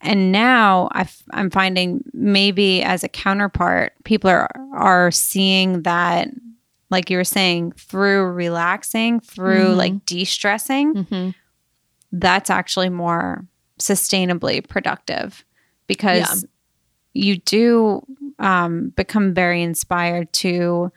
And 0.03 0.33
now 0.33 0.89
i 0.93 1.03
f- 1.03 1.23
I'm 1.33 1.51
finding 1.51 2.03
maybe 2.15 2.83
as 2.83 3.05
a 3.05 3.09
counterpart, 3.09 3.93
people 4.05 4.31
are 4.31 4.49
are 4.75 5.11
seeing 5.11 5.83
that, 5.83 6.29
like 6.91 7.11
you 7.11 7.17
were 7.19 7.25
saying, 7.25 7.73
through 7.73 8.25
relaxing, 8.33 9.21
through 9.21 9.75
Mhm. 9.75 9.77
like 9.77 10.07
de-stressing, 10.07 10.95
Mm-hmm. 10.95 11.31
that's 12.13 12.51
actually 12.51 12.89
more 12.89 13.45
sustainably 13.79 14.67
productive 14.67 15.45
because 15.87 16.45
you 17.15 17.37
do 17.39 18.03
um, 18.39 18.89
become 18.97 19.35
very 19.35 19.63
inspired 19.63 20.33
to 20.33 20.91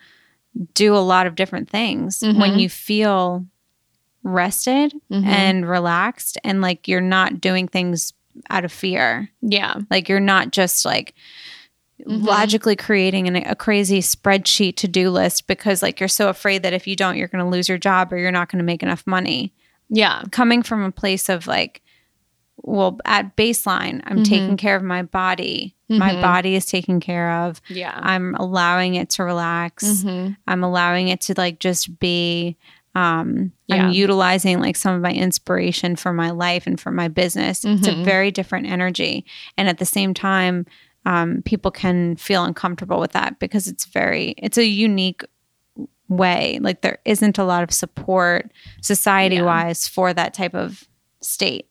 do 0.76 0.96
a 0.96 1.00
lot 1.00 1.28
of 1.28 1.36
different 1.36 1.70
things 1.70 2.22
when 2.22 2.36
Mhm. 2.54 2.60
you 2.60 2.70
feel 2.70 3.46
rested 4.24 4.94
Mhm. 5.12 5.26
and 5.26 5.68
relaxed 5.68 6.38
and 6.46 6.62
like 6.62 6.88
you're 6.88 7.02
not 7.02 7.42
doing 7.42 7.68
things 7.68 8.14
out 8.50 8.66
of 8.66 8.72
fear 8.72 9.30
yeah 9.42 9.76
like 9.90 10.08
you're 10.10 10.20
not 10.20 10.52
just 10.52 10.86
like 10.86 11.14
Mhm. 12.06 12.26
logically 12.26 12.76
creating 12.76 13.28
an, 13.28 13.36
a 13.38 13.56
crazy 13.56 14.00
spreadsheet 14.00 14.76
to-do 14.76 15.10
list 15.10 15.48
because 15.48 15.82
like 15.82 16.00
you're 16.00 16.10
so 16.10 16.28
afraid 16.28 16.64
that 16.64 16.74
if 16.74 16.88
you 16.88 16.96
don't 16.96 17.16
you're 17.18 17.28
going 17.30 17.44
to 17.44 17.50
lose 17.50 17.70
your 17.70 17.78
job 17.78 18.12
or 18.12 18.18
you're 18.18 18.32
not 18.32 18.52
going 18.52 18.58
to 18.58 18.66
make 18.66 18.84
enough 18.84 19.06
money 19.06 19.54
Yeah. 19.90 20.24
coming 20.32 20.64
from 20.64 20.84
a 20.84 20.92
place 20.92 21.30
of 21.30 21.46
like, 21.48 21.82
well, 22.58 23.00
at 23.06 23.36
baseline, 23.38 24.02
I'm 24.06 24.20
Mhm. 24.20 24.26
taking 24.26 24.58
care 24.58 24.76
of 24.76 24.84
my 24.84 25.04
body. 25.04 25.76
My 25.88 26.12
Mhm. 26.14 26.22
body 26.22 26.56
is 26.56 26.66
taken 26.66 27.00
care 27.00 27.32
of. 27.32 27.62
Yeah. 27.70 27.98
I'm 28.02 28.36
allowing 28.36 28.96
it 28.96 29.10
to 29.12 29.24
relax. 29.24 29.84
Mhm. 29.86 30.36
I'm 30.48 30.64
allowing 30.64 31.08
it 31.10 31.22
to 31.22 31.36
like 31.38 31.60
just 31.60 32.00
be. 32.00 32.58
Um, 32.96 33.52
Yeah. 33.68 33.88
I'm 33.88 33.92
utilizing 33.94 34.60
like 34.60 34.76
some 34.76 34.94
of 34.96 35.02
my 35.02 35.12
inspiration 35.12 35.96
for 35.96 36.14
my 36.14 36.30
life 36.32 36.68
and 36.68 36.80
for 36.80 36.92
my 36.92 37.08
business. 37.08 37.66
It's 37.66 37.88
a 37.88 37.92
Mhm. 37.94 38.06
very 38.06 38.30
different 38.32 38.68
energy, 38.68 39.26
and 39.58 39.68
at 39.68 39.80
the 39.80 39.86
same 39.86 40.14
time, 40.14 40.66
um, 41.06 41.42
people 41.44 41.72
can 41.72 42.16
feel 42.16 42.44
uncomfortable 42.46 43.00
with 43.00 43.12
that 43.14 43.40
because 43.40 43.68
it's 43.68 43.86
very. 43.86 44.36
It's 44.38 44.58
a 44.58 44.66
unique 44.66 45.24
way. 46.08 46.60
Like 46.62 46.82
there 46.82 47.00
isn't 47.06 47.38
a 47.38 47.44
lot 47.44 47.64
of 47.64 47.72
support 47.72 48.52
society 48.82 49.42
wise 49.42 49.88
for 49.88 50.14
that 50.14 50.34
type 50.34 50.54
of 50.54 50.84
state. 51.22 51.68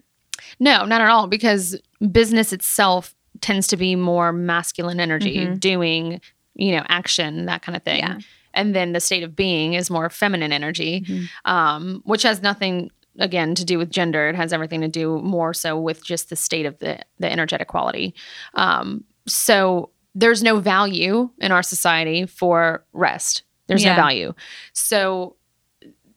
No, 0.58 0.84
not 0.84 1.00
at 1.00 1.08
all, 1.08 1.28
because 1.28 1.76
business 2.10 2.52
itself 2.52 3.14
tends 3.40 3.66
to 3.68 3.76
be 3.76 3.94
more 3.94 4.32
masculine 4.32 4.98
energy, 5.00 5.46
Mhm. 5.46 5.60
doing, 5.60 6.20
you 6.54 6.72
know, 6.76 6.82
action, 6.88 7.46
that 7.46 7.62
kind 7.62 7.76
of 7.76 7.82
thing. 7.84 7.98
Yeah. 8.00 8.18
And 8.54 8.74
then 8.74 8.92
the 8.92 9.00
state 9.00 9.22
of 9.22 9.34
being 9.36 9.74
is 9.74 9.90
more 9.90 10.08
feminine 10.10 10.52
energy, 10.52 11.00
Mhm. 11.02 11.28
um, 11.44 12.02
which 12.04 12.22
has 12.22 12.42
nothing, 12.42 12.90
again, 13.18 13.54
to 13.54 13.64
do 13.64 13.78
with 13.78 13.90
gender. 13.90 14.28
It 14.28 14.36
has 14.36 14.52
everything 14.52 14.80
to 14.82 14.88
do 14.88 15.18
more 15.22 15.54
so 15.54 15.78
with 15.78 16.04
just 16.04 16.30
the 16.30 16.36
state 16.36 16.66
of 16.66 16.78
the, 16.78 16.98
the 17.18 17.30
energetic 17.30 17.68
quality. 17.68 18.14
Um, 18.54 19.04
so 19.26 19.90
there's 20.14 20.42
no 20.42 20.58
value 20.60 21.30
in 21.38 21.52
our 21.52 21.62
society 21.62 22.26
for 22.26 22.84
rest. 22.92 23.42
There's 23.66 23.84
Yeah. 23.84 23.96
no 23.96 24.02
value. 24.02 24.34
So 24.72 25.36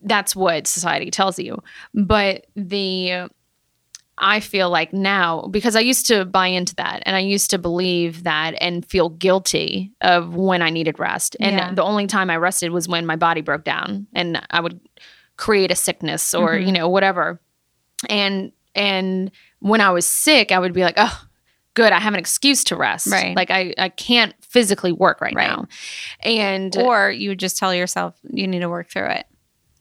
that's 0.02 0.36
what 0.36 0.68
society 0.68 1.10
tells 1.10 1.40
you. 1.40 1.62
But 1.94 2.46
the 2.56 3.30
I 4.18 4.40
feel 4.40 4.70
like 4.70 4.94
now 4.94 5.48
because 5.52 5.76
I 5.76 5.82
used 5.82 6.06
to 6.08 6.24
buy 6.26 6.48
into 6.48 6.74
that 6.76 7.04
and 7.06 7.16
I 7.16 7.20
used 7.20 7.50
to 7.50 7.58
believe 7.58 8.24
that 8.24 8.56
and 8.62 8.86
feel 8.86 9.10
guilty 9.10 9.92
of 10.02 10.36
when 10.36 10.62
I 10.62 10.70
needed 10.70 11.00
rest. 11.00 11.36
And 11.40 11.56
Yeah. 11.58 11.74
the 11.74 11.84
only 11.84 12.08
time 12.08 12.30
I 12.30 12.38
rested 12.38 12.72
was 12.72 12.88
when 12.88 13.06
my 13.06 13.18
body 13.18 13.42
broke 13.42 13.66
down 13.66 14.08
and 14.14 14.42
I 14.52 14.62
would 14.62 14.80
create 15.36 15.70
a 15.70 15.76
sickness 15.76 16.34
or, 16.34 16.52
Mhm. 16.54 16.66
you 16.66 16.72
know, 16.72 16.88
whatever. 16.88 17.42
And 18.10 18.52
and 18.74 19.32
when 19.60 19.82
I 19.82 19.90
was 19.92 20.06
sick, 20.06 20.52
I 20.52 20.60
would 20.60 20.74
be 20.74 20.84
like, 20.84 20.96
"Oh, 20.98 21.22
good, 21.76 21.92
I 21.94 22.00
have 22.00 22.14
an 22.14 22.20
excuse 22.20 22.64
to 22.66 22.76
rest." 22.76 23.08
Right. 23.08 23.36
Like 23.36 23.52
I 23.52 23.74
I 23.78 23.90
can't 23.90 24.34
physically 24.42 24.92
work 24.94 25.20
right, 25.22 25.34
Right. 25.36 25.48
now. 25.50 25.68
And 26.22 26.76
Or 26.78 27.10
you 27.12 27.30
would 27.30 27.40
just 27.40 27.58
tell 27.58 27.74
yourself 27.76 28.16
you 28.24 28.48
need 28.48 28.60
to 28.60 28.70
work 28.70 28.90
through 28.90 29.08
it. 29.10 29.26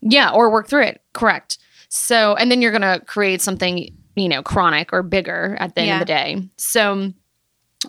yeah, 0.00 0.30
or 0.30 0.50
work 0.50 0.68
through 0.68 0.82
it. 0.84 1.00
Correct. 1.12 1.58
So, 1.88 2.34
and 2.34 2.50
then 2.50 2.60
you're 2.60 2.72
going 2.72 2.82
to 2.82 3.04
create 3.06 3.40
something, 3.40 3.88
you 4.14 4.28
know, 4.28 4.42
chronic 4.42 4.92
or 4.92 5.02
bigger 5.02 5.56
at 5.58 5.74
the 5.74 5.82
end 5.82 5.90
of 5.94 5.98
the 6.00 6.04
day. 6.04 6.48
So, 6.56 7.12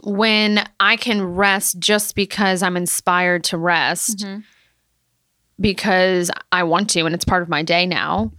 when 0.04 0.68
I 0.80 0.98
can 0.98 1.24
rest 1.24 1.80
just 1.80 2.16
because 2.16 2.62
I'm 2.62 2.76
inspired 2.76 3.46
to 3.46 3.58
rest, 3.58 4.20
Mhm. 4.20 4.44
because 5.60 6.30
I 6.52 6.64
want 6.64 6.90
to, 6.92 7.06
and 7.06 7.16
it's 7.16 7.24
part 7.26 7.42
of 7.44 7.48
my 7.50 7.64
day 7.64 7.86
now, 7.86 8.32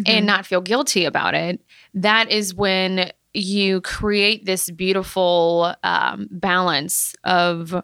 Mhm. 0.00 0.08
and 0.08 0.26
not 0.26 0.46
feel 0.46 0.60
guilty 0.60 1.04
about 1.04 1.34
it, 1.34 1.60
that 1.94 2.30
is 2.30 2.54
when 2.54 3.10
you 3.32 3.80
create 3.82 4.46
this 4.46 4.68
beautiful 4.70 5.74
um, 5.84 6.26
balance 6.30 7.14
of 7.22 7.74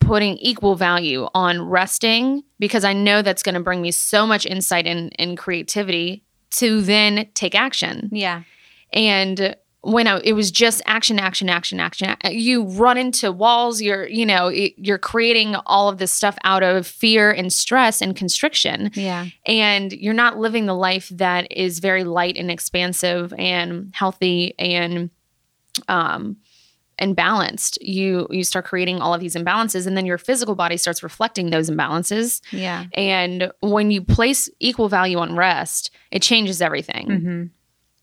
putting 0.00 0.36
equal 0.38 0.74
value 0.74 1.28
on 1.34 1.60
resting 1.62 2.42
because 2.58 2.84
I 2.84 2.92
know 2.92 3.22
that's 3.22 3.42
going 3.42 3.54
to 3.54 3.60
bring 3.60 3.80
me 3.82 3.90
so 3.92 4.26
much 4.26 4.44
insight 4.46 4.86
and, 4.86 5.14
and 5.18 5.36
creativity 5.38 6.24
to 6.56 6.80
then 6.82 7.28
take 7.34 7.54
action. 7.54 8.08
yeah. 8.12 8.42
And 8.92 9.54
when 9.82 10.06
I, 10.06 10.18
it 10.24 10.34
was 10.34 10.50
just 10.50 10.82
action, 10.84 11.18
action, 11.18 11.48
action, 11.48 11.80
action, 11.80 12.14
you 12.32 12.64
run 12.64 12.98
into 12.98 13.32
walls. 13.32 13.80
You're, 13.80 14.06
you 14.08 14.26
know, 14.26 14.48
it, 14.48 14.74
you're 14.76 14.98
creating 14.98 15.54
all 15.64 15.88
of 15.88 15.96
this 15.98 16.12
stuff 16.12 16.36
out 16.44 16.62
of 16.62 16.86
fear 16.86 17.30
and 17.30 17.50
stress 17.52 18.02
and 18.02 18.14
constriction 18.14 18.90
Yeah. 18.94 19.26
and 19.46 19.90
you're 19.92 20.12
not 20.12 20.38
living 20.38 20.66
the 20.66 20.74
life 20.74 21.08
that 21.10 21.50
is 21.50 21.78
very 21.78 22.04
light 22.04 22.36
and 22.36 22.50
expansive 22.50 23.32
and 23.38 23.90
healthy 23.94 24.54
and 24.58 25.08
um 25.88 26.36
and 27.00 27.16
balanced 27.16 27.80
you 27.82 28.26
you 28.30 28.44
start 28.44 28.64
creating 28.66 29.00
all 29.00 29.12
of 29.14 29.20
these 29.20 29.34
imbalances 29.34 29.86
and 29.86 29.96
then 29.96 30.06
your 30.06 30.18
physical 30.18 30.54
body 30.54 30.76
starts 30.76 31.02
reflecting 31.02 31.50
those 31.50 31.68
imbalances 31.70 32.40
Yeah. 32.52 32.84
and 32.94 33.50
when 33.60 33.90
you 33.90 34.02
place 34.02 34.48
equal 34.60 34.88
value 34.88 35.18
on 35.18 35.34
rest 35.34 35.90
it 36.10 36.22
changes 36.22 36.60
everything 36.62 37.06
hmm 37.10 37.42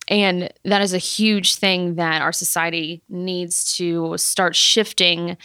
and 0.09 0.49
that 0.63 0.81
is 0.81 0.93
a 0.93 0.97
huge 0.97 1.55
thing 1.55 1.95
that 1.95 2.21
our 2.21 2.31
society 2.31 3.01
needs 3.09 3.75
to 3.75 4.15
start 4.17 4.55
shifting 4.55 5.35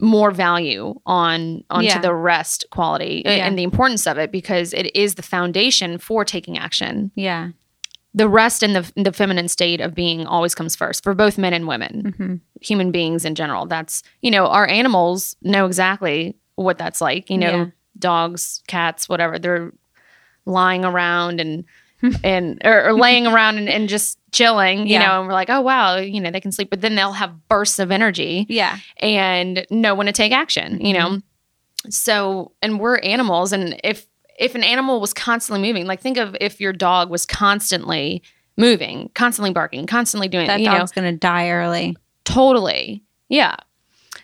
more 0.00 0.32
value 0.32 0.98
on 1.06 1.62
onto 1.70 1.86
Yeah. 1.86 2.00
the 2.00 2.12
rest 2.12 2.64
quality 2.72 3.24
uh, 3.24 3.30
Yeah. 3.30 3.46
and 3.46 3.56
the 3.56 3.62
importance 3.62 4.08
of 4.08 4.18
it 4.18 4.32
because 4.32 4.72
it 4.72 4.94
is 4.96 5.14
the 5.14 5.22
foundation 5.22 5.98
for 5.98 6.24
taking 6.24 6.58
action. 6.58 7.12
Yeah. 7.14 7.50
The 8.14 8.28
rest 8.28 8.62
and 8.62 8.74
the 8.76 8.92
the 8.94 9.12
feminine 9.12 9.48
state 9.48 9.80
of 9.80 9.94
being 9.94 10.26
always 10.26 10.54
comes 10.54 10.76
first 10.76 11.02
for 11.02 11.14
both 11.14 11.38
men 11.38 11.54
and 11.54 11.66
women, 11.66 12.14
hmm 12.16 12.34
human 12.60 12.92
beings 12.92 13.24
in 13.24 13.34
general. 13.34 13.66
That's 13.66 14.02
you 14.20 14.30
know 14.30 14.46
our 14.46 14.66
animals 14.68 15.34
know 15.42 15.66
exactly 15.66 16.36
what 16.56 16.78
that's 16.78 17.00
like. 17.00 17.30
You 17.30 17.38
know, 17.38 17.50
Yeah. 17.50 17.66
dogs, 17.98 18.62
cats, 18.68 19.08
whatever. 19.08 19.38
They're 19.38 19.72
lying 20.44 20.84
around 20.84 21.40
and 21.40 21.64
and 22.24 22.60
or, 22.64 22.88
or 22.88 22.92
laying 22.92 23.26
around 23.26 23.58
and, 23.58 23.68
and 23.68 23.88
just 23.88 24.18
chilling, 24.32 24.86
you 24.86 24.94
Yeah. 24.98 25.06
know, 25.08 25.18
and 25.20 25.28
we're 25.28 25.34
like, 25.34 25.50
oh 25.50 25.60
wow, 25.60 25.96
you 25.96 26.20
know, 26.20 26.30
they 26.30 26.40
can 26.40 26.52
sleep, 26.52 26.68
but 26.70 26.80
then 26.80 26.94
they'll 26.96 27.12
have 27.12 27.48
bursts 27.48 27.78
of 27.78 27.90
energy 27.90 28.46
Yeah. 28.48 28.78
and 28.98 29.66
know 29.70 29.94
when 29.94 30.06
to 30.06 30.12
take 30.12 30.32
action, 30.32 30.80
you 30.84 30.92
know. 30.94 31.20
So, 31.90 32.52
and 32.62 32.78
we're 32.78 32.98
animals, 32.98 33.52
and 33.52 33.80
if 33.82 34.06
if 34.38 34.54
an 34.54 34.62
animal 34.64 35.00
was 35.00 35.12
constantly 35.12 35.66
moving, 35.66 35.86
like 35.86 36.00
think 36.00 36.16
of 36.18 36.36
if 36.40 36.60
your 36.60 36.72
dog 36.72 37.10
was 37.10 37.26
constantly 37.26 38.22
moving, 38.56 39.10
constantly 39.14 39.52
barking, 39.52 39.86
constantly 39.86 40.28
doing, 40.28 40.46
That 40.46 40.60
you 40.60 40.66
know, 40.66 40.78
dog's 40.78 40.92
going 40.92 41.10
to 41.12 41.18
die 41.18 41.50
early. 41.50 41.96
Totally. 42.24 43.02
Yeah. 43.28 43.56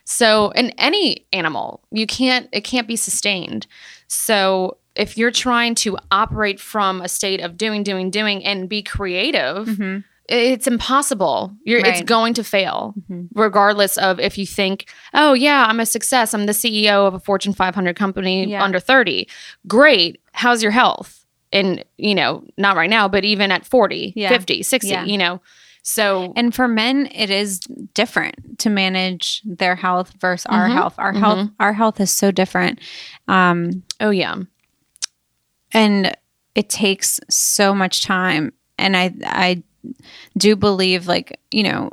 So, 0.05 0.51
in 0.51 0.71
any 0.79 1.27
animal, 1.33 1.83
you 1.91 2.07
can't, 2.07 2.49
it 2.53 2.63
can't 2.63 2.89
be 2.89 2.97
sustained. 2.97 3.67
So, 4.07 4.79
if 4.95 5.17
you're 5.17 5.31
trying 5.31 5.75
to 5.77 5.97
operate 6.11 6.59
from 6.61 7.01
a 7.01 7.09
state 7.09 7.41
of 7.41 7.57
doing, 7.57 7.83
doing, 7.83 8.11
doing 8.11 8.45
and 8.45 8.69
be 8.69 8.83
creative, 8.83 9.67
Mhm. 9.69 10.05
It's 10.29 10.67
impossible. 10.67 11.53
You're, 11.65 11.81
It's 11.81 12.03
going 12.03 12.35
to 12.35 12.45
fail, 12.45 12.95
Mhm. 13.11 13.29
regardless 13.35 13.97
of 13.97 14.21
if 14.21 14.37
you 14.37 14.47
think, 14.47 14.91
oh, 15.15 15.33
yeah, 15.33 15.65
I'm 15.67 15.81
a 15.81 15.87
success. 15.87 16.35
I'm 16.35 16.47
the 16.47 16.53
CEO 16.53 17.07
of 17.07 17.15
a 17.15 17.19
Fortune 17.21 17.55
500 17.55 17.97
company 17.97 18.47
Yeah. 18.51 18.63
under 18.63 18.79
30. 18.79 19.27
Great. 19.67 20.21
How's 20.33 20.63
your 20.63 20.73
health? 20.73 21.25
And, 21.51 21.83
you 21.97 22.15
know, 22.15 22.45
not 22.59 22.77
right 22.77 22.91
now, 22.91 23.09
but 23.09 23.25
even 23.25 23.51
at 23.51 23.65
40, 23.65 24.13
Yeah. 24.15 24.29
50, 24.29 24.63
60, 24.63 24.91
Yeah. 24.91 25.05
you 25.05 25.17
know. 25.17 25.41
So, 25.83 26.35
And 26.37 26.55
for 26.55 26.69
men, 26.69 27.09
it 27.15 27.31
is 27.31 27.61
different 27.95 28.59
to 28.59 28.69
manage 28.69 29.41
their 29.47 29.75
health 29.77 30.13
versus 30.21 30.45
our 30.51 30.69
Mhm. 30.69 30.73
health. 30.75 30.95
Our 30.99 31.15
health, 31.15 31.49
our 31.59 31.73
health 31.73 31.99
is 32.01 32.11
so 32.11 32.31
different, 32.31 32.81
um, 33.29 33.83
oh, 33.99 34.11
yeah. 34.11 34.35
and 35.73 36.15
it 36.55 36.69
takes 36.69 37.21
so 37.31 37.75
much 37.75 38.03
time. 38.03 38.53
And 38.77 38.97
I, 38.97 39.15
I 39.25 39.63
do 40.37 40.57
believe, 40.57 41.07
like 41.09 41.39
you 41.51 41.63
know, 41.63 41.91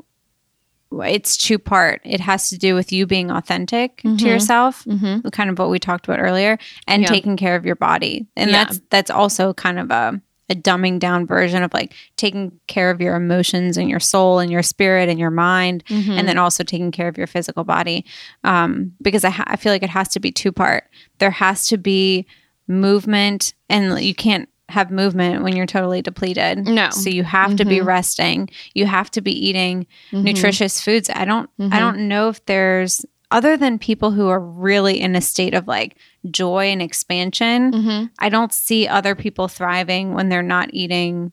it's 1.04 1.36
two 1.36 1.60
part. 1.60 2.02
It 2.04 2.22
has 2.22 2.50
to 2.50 2.58
do 2.58 2.74
with 2.76 2.92
you 2.92 3.06
being 3.06 3.30
authentic 3.32 4.02
Mhm. 4.04 4.20
to 4.20 4.28
yourself, 4.28 4.86
Mm-hmm. 4.86 5.28
kind 5.30 5.50
of 5.50 5.60
what 5.60 5.70
we 5.70 5.80
talked 5.80 6.08
about 6.08 6.20
earlier, 6.20 6.58
and 6.88 7.02
Yeah. 7.04 7.10
taking 7.10 7.36
care 7.38 7.56
of 7.56 7.66
your 7.66 7.76
body. 7.76 8.28
And 8.38 8.50
Yeah. 8.52 8.64
that's 8.66 8.82
that's 8.90 9.12
also 9.12 9.54
kind 9.54 9.80
of 9.80 9.92
a 9.92 10.22
a 10.48 10.54
dumbing 10.54 11.00
down 11.00 11.26
version 11.26 11.64
of 11.64 11.74
like 11.74 11.92
taking 12.18 12.52
care 12.68 12.92
of 12.92 13.02
your 13.02 13.16
emotions 13.16 13.78
and 13.78 13.90
your 13.90 14.00
soul 14.00 14.38
and 14.38 14.52
your 14.52 14.62
spirit 14.62 15.10
and 15.10 15.18
your 15.20 15.32
mind 15.32 15.84
Mm-hmm. 15.90 16.12
and 16.12 16.28
then 16.28 16.38
also 16.38 16.64
taking 16.64 16.92
care 16.92 17.08
of 17.08 17.18
your 17.18 17.26
physical 17.26 17.64
body 17.64 18.06
um, 18.44 18.92
because 19.02 19.24
I, 19.26 19.32
ha- 19.32 19.46
I 19.48 19.56
feel 19.56 19.74
like 19.74 19.82
it 19.82 19.90
has 19.90 20.08
to 20.10 20.20
be 20.20 20.32
two 20.32 20.52
part 20.52 20.84
there 21.18 21.32
has 21.32 21.66
to 21.70 21.78
be 21.80 22.28
movement 22.68 23.56
and 23.70 24.00
you 24.00 24.14
can't 24.14 24.48
have 24.70 24.90
movement 24.92 25.44
when 25.44 25.56
you're 25.56 25.66
totally 25.68 26.02
depleted 26.02 26.66
No. 26.68 26.90
so 26.90 27.10
you 27.10 27.24
have 27.24 27.56
to 27.58 27.66
be 27.66 27.78
Mhm. 27.80 27.86
resting 27.86 28.50
you 28.74 28.86
have 28.88 29.12
to 29.12 29.22
be 29.22 29.32
eating 29.48 29.86
Mhm. 30.12 30.24
nutritious 30.24 30.82
foods 30.82 31.10
i 31.14 31.24
don't 31.24 31.50
Mhm. 31.60 31.72
i 31.72 31.80
don't 31.80 32.08
know 32.08 32.30
if 32.30 32.44
there's 32.48 33.06
other 33.32 33.58
than 33.58 33.78
people 33.78 34.12
who 34.12 34.28
are 34.28 34.40
really 34.40 35.00
in 35.00 35.16
a 35.16 35.22
state 35.22 35.54
of 35.54 35.68
like 35.68 35.98
joy 36.32 36.66
and 36.72 36.82
expansion 36.82 37.72
Mhm. 37.72 38.10
I 38.20 38.30
don't 38.30 38.54
see 38.54 38.88
other 38.88 39.14
people 39.16 39.48
thriving 39.48 40.14
when 40.14 40.30
they're 40.30 40.42
not 40.44 40.70
eating 40.74 41.32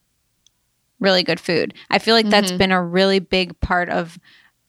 really 1.01 1.23
good 1.23 1.41
food. 1.41 1.75
I 1.91 1.99
feel 1.99 2.15
like 2.15 2.29
that's 2.31 2.53
Mhm. 2.53 2.59
been 2.59 2.73
a 2.73 2.83
really 2.83 3.19
big 3.19 3.59
part 3.61 3.89
of 3.89 4.19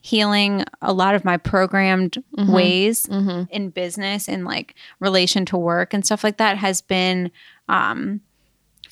healing 0.02 0.64
a 0.82 0.92
lot 0.92 1.16
of 1.16 1.24
my 1.24 1.38
programmed 1.38 2.22
Mhm. 2.38 2.50
ways 2.54 3.06
Mhm. 3.08 3.48
in 3.50 3.70
business 3.70 4.28
and 4.28 4.44
like 4.44 4.76
relation 5.00 5.46
to 5.46 5.58
work 5.58 5.94
and 5.94 6.06
stuff 6.06 6.24
like 6.24 6.38
that 6.38 6.58
has 6.58 6.82
been 6.82 7.32
um 7.70 8.20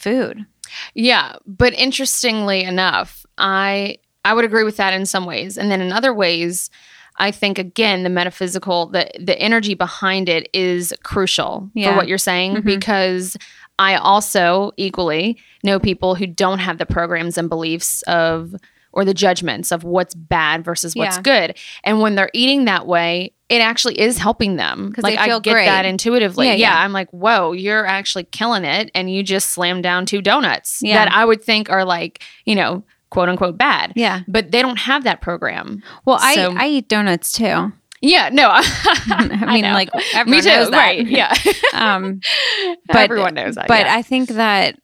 food. 0.01 0.45
Yeah, 0.93 1.35
but 1.45 1.73
interestingly 1.73 2.63
enough, 2.63 3.25
I 3.37 3.97
I 4.23 4.33
would 4.33 4.45
agree 4.45 4.63
with 4.63 4.77
that 4.77 4.93
in 4.93 5.05
some 5.05 5.25
ways, 5.25 5.57
and 5.57 5.71
then 5.71 5.81
in 5.81 5.91
other 5.91 6.13
ways, 6.13 6.69
I 7.17 7.31
think 7.31 7.57
again 7.59 8.03
the 8.03 8.09
metaphysical, 8.09 8.87
the 8.87 9.09
the 9.19 9.37
energy 9.39 9.73
behind 9.73 10.29
it 10.29 10.49
is 10.53 10.93
crucial 11.03 11.69
Yeah. 11.73 11.91
for 11.91 11.97
what 11.97 12.07
you're 12.07 12.17
saying 12.17 12.57
Mhm. 12.57 12.63
because 12.63 13.37
I 13.79 13.95
also 13.95 14.71
equally 14.77 15.37
know 15.63 15.79
people 15.79 16.15
who 16.15 16.27
don't 16.27 16.59
have 16.59 16.77
the 16.77 16.85
programs 16.85 17.37
and 17.37 17.49
beliefs 17.49 18.01
of 18.03 18.53
or 18.93 19.05
the 19.05 19.13
judgments 19.13 19.71
of 19.71 19.83
what's 19.83 20.13
bad 20.13 20.63
versus 20.65 20.95
what's 20.95 21.17
Yeah. 21.17 21.21
good, 21.21 21.57
and 21.83 22.01
when 22.01 22.15
they're 22.15 22.31
eating 22.33 22.65
that 22.65 22.87
way. 22.87 23.33
It 23.49 23.59
actually 23.59 23.99
is 23.99 24.17
helping 24.17 24.55
them 24.55 24.93
'Cause 24.93 25.03
like 25.03 25.19
I 25.19 25.27
get 25.27 25.43
great. 25.51 25.65
that 25.65 25.83
intuitively. 25.83 26.47
Yeah, 26.47 26.53
Yeah, 26.53 26.69
yeah. 26.77 26.83
I'm 26.85 26.93
like, 26.93 27.09
whoa, 27.09 27.51
you're 27.51 27.85
actually 27.85 28.23
killing 28.23 28.63
it, 28.63 28.89
and 28.95 29.13
you 29.13 29.23
just 29.23 29.49
slammed 29.51 29.83
down 29.83 30.05
two 30.05 30.21
donuts 30.21 30.79
Yeah. 30.81 31.03
that 31.03 31.13
I 31.13 31.25
would 31.25 31.43
think 31.43 31.69
are 31.69 31.83
like, 31.83 32.23
you 32.45 32.55
know, 32.55 32.83
quote 33.09 33.27
unquote 33.27 33.57
bad. 33.57 33.91
Yeah. 33.97 34.21
But 34.25 34.51
they 34.53 34.61
don't 34.61 34.79
have 34.79 35.03
that 35.03 35.19
program. 35.19 35.83
Well, 36.05 36.17
I, 36.21 36.35
So- 36.35 36.55
I 36.57 36.67
eat 36.67 36.87
donuts 36.87 37.33
too. 37.33 37.73
Yeah, 37.99 38.29
no. 38.31 38.47
I, 38.53 38.63
I 39.45 39.53
mean, 39.55 39.63
know. 39.63 39.73
like 39.73 39.89
everyone 40.13 40.31
me 40.37 40.41
too. 40.41 40.47
knows 40.47 40.69
that. 40.71 40.77
Right? 40.77 41.05
Yeah, 41.05 41.33
Um, 41.73 42.21
but 42.87 42.95
everyone 42.95 43.33
knows 43.33 43.55
that. 43.55 43.67
but 43.67 43.85
yeah. 43.85 43.95
I 43.97 44.01
think 44.01 44.29
that 44.29 44.77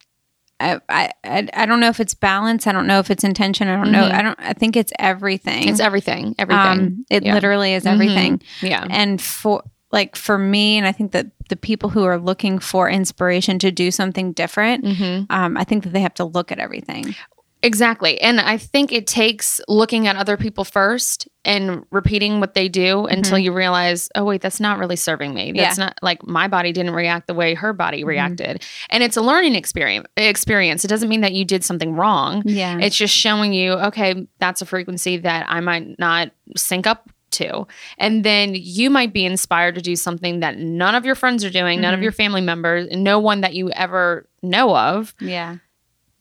I, 0.59 0.79
I 0.89 1.11
I 1.53 1.65
don't 1.65 1.79
know 1.79 1.89
if 1.89 1.99
it's 1.99 2.13
balance. 2.15 2.65
I 2.67 2.71
don't 2.71 2.87
know 2.87 2.99
if 2.99 3.11
it's 3.11 3.23
intention. 3.23 3.67
I 3.67 3.75
don't 3.75 3.91
know. 3.91 4.07
Mhm. 4.09 4.13
I 4.13 4.21
don't. 4.23 4.39
I 4.39 4.53
think 4.53 4.75
it's 4.75 4.91
everything. 4.97 5.67
it's 5.69 5.79
everything. 5.79 6.33
Everything. 6.39 6.65
Um, 6.71 7.05
it 7.09 7.23
Yeah. 7.23 7.35
literally 7.35 7.73
is 7.73 7.85
everything. 7.85 8.41
yeah. 8.61 8.85
And 8.89 9.21
for 9.21 9.63
like 9.91 10.15
for 10.15 10.37
me, 10.37 10.77
and 10.77 10.87
I 10.87 10.91
think 10.91 11.11
that 11.11 11.27
the 11.49 11.55
people 11.55 11.89
who 11.89 12.03
are 12.05 12.17
looking 12.19 12.59
for 12.59 12.89
inspiration 12.89 13.59
to 13.59 13.71
do 13.71 13.91
something 13.91 14.33
different, 14.33 14.85
hmm 14.85 15.21
um, 15.29 15.55
I 15.57 15.63
think 15.63 15.83
that 15.83 15.93
they 15.93 16.01
have 16.01 16.15
to 16.15 16.25
look 16.25 16.51
at 16.51 16.59
everything. 16.59 17.15
Exactly. 17.63 18.21
And 18.21 18.39
I 18.39 18.57
think 18.57 18.91
it 18.91 19.07
takes 19.07 19.59
looking 19.67 20.07
at 20.07 20.15
other 20.15 20.37
people 20.37 20.63
first 20.63 21.27
and 21.43 21.83
repeating 21.91 22.39
what 22.39 22.53
they 22.53 22.69
do 22.69 23.05
until 23.07 23.37
you 23.39 23.51
realize, 23.51 24.09
oh, 24.15 24.25
wait, 24.25 24.41
that's 24.41 24.59
not 24.59 24.77
really 24.77 24.95
serving 24.95 25.33
me. 25.33 25.53
That's 25.53 25.77
Yeah. 25.77 25.85
not 25.85 25.97
like 26.01 26.25
my 26.25 26.47
body 26.47 26.71
didn't 26.71 26.93
react 26.93 27.25
the 27.27 27.33
way 27.33 27.55
her 27.55 27.73
body 27.73 28.03
reacted. 28.03 28.63
And 28.89 29.03
it's 29.03 29.17
a 29.17 29.21
learning 29.21 29.55
experience. 29.55 30.05
Experience. 30.17 30.85
It 30.85 30.89
doesn't 30.89 31.09
mean 31.09 31.21
that 31.21 31.33
you 31.33 31.45
did 31.45 31.63
something 31.63 31.93
wrong. 31.95 32.43
Yeah. 32.45 32.77
It's 32.79 32.95
just 32.95 33.15
showing 33.15 33.53
you, 33.53 33.73
okay, 33.73 34.27
that's 34.39 34.61
a 34.61 34.65
frequency 34.65 35.17
that 35.17 35.45
I 35.49 35.59
might 35.59 35.97
not 35.97 36.31
sync 36.55 36.85
up 36.85 37.09
to. 37.29 37.65
And 37.97 38.23
then 38.23 38.53
you 38.55 38.89
might 38.89 39.13
be 39.13 39.25
inspired 39.25 39.75
to 39.75 39.81
do 39.81 39.95
something 39.95 40.39
that 40.41 40.57
none 40.57 40.95
of 40.95 41.05
your 41.05 41.15
friends 41.15 41.43
are 41.43 41.49
doing, 41.49 41.81
none 41.81 41.93
of 41.93 41.99
Mhm. 41.99 42.03
your 42.03 42.11
family 42.13 42.41
members, 42.41 42.87
no 42.91 43.19
one 43.19 43.41
that 43.41 43.53
you 43.53 43.69
ever 43.71 44.27
know 44.43 44.75
of 44.77 45.13
yeah. 45.19 45.57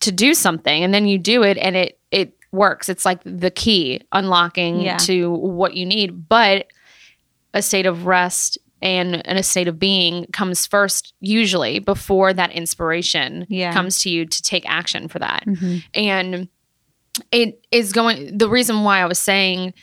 To 0.01 0.11
do 0.11 0.33
something. 0.33 0.83
And 0.83 0.93
then 0.93 1.07
you 1.07 1.17
do 1.17 1.43
it 1.43 1.57
and 1.57 1.75
it 1.75 1.99
it 2.11 2.33
works. 2.51 2.87
It's 2.89 3.05
like 3.05 3.19
the 3.25 3.51
key 3.51 4.01
unlocking 4.13 4.79
Yeah. 4.81 4.97
to 4.97 5.31
what 5.31 5.73
you 5.75 5.85
need. 5.85 6.27
But 6.29 6.67
a 7.53 7.61
state 7.61 7.85
of 7.85 8.05
rest 8.05 8.57
and, 8.81 9.25
and 9.27 9.37
a 9.39 9.43
state 9.43 9.67
of 9.67 9.79
being 9.79 10.27
comes 10.27 10.65
first 10.67 11.13
usually 11.19 11.79
before 11.79 12.31
that 12.33 12.51
inspiration 12.51 13.45
Yeah. 13.49 13.73
comes 13.73 13.99
to 14.03 14.09
you 14.09 14.25
to 14.25 14.41
take 14.43 14.63
action 14.69 15.07
for 15.07 15.17
that 15.19 15.43
Mhm. 15.47 15.83
and 15.95 16.47
it 17.31 17.59
is 17.71 17.91
going 17.93 18.37
the 18.37 18.47
reason 18.47 18.83
why 18.83 18.99
i 18.99 19.05
was 19.07 19.17
saying 19.17 19.73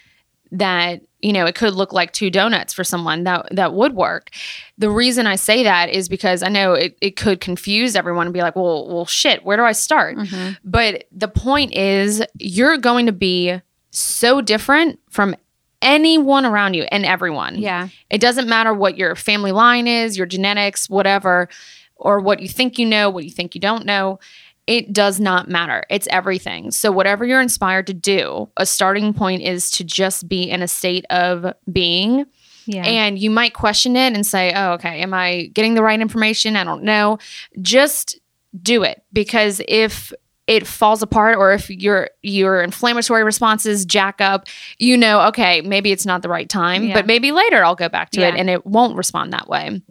that 0.53 1.01
you 1.25 1.33
know 1.33 1.47
it 1.47 1.55
could 1.55 1.75
look 1.75 1.93
like 1.93 2.13
two 2.13 2.31
donuts 2.31 2.73
for 2.73 2.85
someone 2.85 3.25
that 3.25 3.49
that 3.51 3.73
would 3.75 3.95
work 3.95 4.31
the 4.79 4.91
reason 4.91 5.27
i 5.27 5.37
say 5.37 5.63
that 5.65 5.89
is 5.89 6.09
because 6.09 6.43
i 6.43 6.49
know 6.49 6.73
it, 6.75 6.97
it 7.01 7.17
could 7.17 7.41
confuse 7.41 7.97
everyone 7.97 8.27
and 8.27 8.35
be 8.35 8.41
like 8.43 8.55
well 8.57 8.87
well 8.89 9.07
shit 9.07 9.45
where 9.45 9.57
do 9.57 9.63
i 9.65 9.73
start 9.73 10.17
Mhm. 10.17 10.57
but 10.65 11.05
the 11.11 11.29
point 11.29 11.73
is 11.75 12.23
you're 12.39 12.77
going 12.77 13.07
to 13.07 13.13
be 13.13 13.61
so 13.91 14.41
different 14.41 14.99
from 15.11 15.35
anyone 15.83 16.45
around 16.47 16.75
you 16.75 16.85
and 16.91 17.05
everyone 17.05 17.57
Yeah. 17.59 17.89
it 18.11 18.21
doesn't 18.21 18.49
matter 18.49 18.73
what 18.75 18.97
your 18.97 19.15
family 19.17 19.53
line 19.53 19.87
is, 19.87 20.17
your 20.17 20.27
genetics, 20.27 20.89
whatever, 20.89 21.49
or 21.97 22.21
what 22.21 22.41
you 22.41 22.49
think 22.49 22.79
you 22.79 22.87
know, 22.87 23.11
what 23.11 23.25
you 23.25 23.31
think 23.31 23.55
you 23.55 23.61
don't 23.61 23.85
know. 23.85 24.19
It 24.67 24.93
does 24.93 25.21
not 25.21 25.49
matter. 25.49 25.85
It's 25.91 26.07
everything. 26.11 26.71
So, 26.71 26.91
whatever 26.91 27.25
you're 27.25 27.41
inspired 27.41 27.87
to 27.89 27.95
do, 27.95 28.49
a 28.57 28.65
starting 28.67 29.13
point 29.13 29.43
is 29.43 29.71
to 29.73 29.85
just 29.85 30.29
be 30.29 30.49
in 30.51 30.63
a 30.63 30.69
state 30.69 31.05
of 31.11 31.53
being. 31.71 32.25
Yeah. 32.67 32.85
And 32.85 33.19
you 33.19 33.31
might 33.31 33.53
question 33.53 33.95
it 33.95 34.15
and 34.15 34.27
say, 34.27 34.53
oh, 34.55 34.73
okay, 34.73 35.01
am 35.01 35.13
I 35.13 35.51
getting 35.53 35.75
the 35.75 35.83
right 35.83 36.01
information? 36.01 36.57
I 36.57 36.65
don't 36.65 36.83
know. 36.83 37.19
Just 37.61 38.19
do 38.63 38.83
it 38.85 39.03
because 39.13 39.61
if 39.69 40.13
it 40.47 40.67
falls 40.67 41.03
apart 41.03 41.37
or 41.39 41.53
if 41.53 41.69
your 41.71 42.09
your 42.23 42.63
inflammatory 42.63 43.25
responses 43.25 43.85
jack 43.85 44.21
up 44.21 44.47
you 44.79 44.97
know 44.97 45.23
okay 45.23 45.61
maybe 45.63 45.91
it's 45.91 46.07
not 46.07 46.23
the 46.23 46.29
right 46.29 46.49
time 46.49 46.85
Yeah. 46.85 46.95
but 46.95 47.07
maybe 47.07 47.33
later 47.33 47.65
i'll 47.65 47.75
go 47.75 47.89
back 47.89 48.11
to 48.11 48.21
it 48.21 48.35
and 48.37 48.49
it 48.51 48.65
won't 48.67 48.97
respond 48.97 49.33
that 49.33 49.49
way 49.49 49.83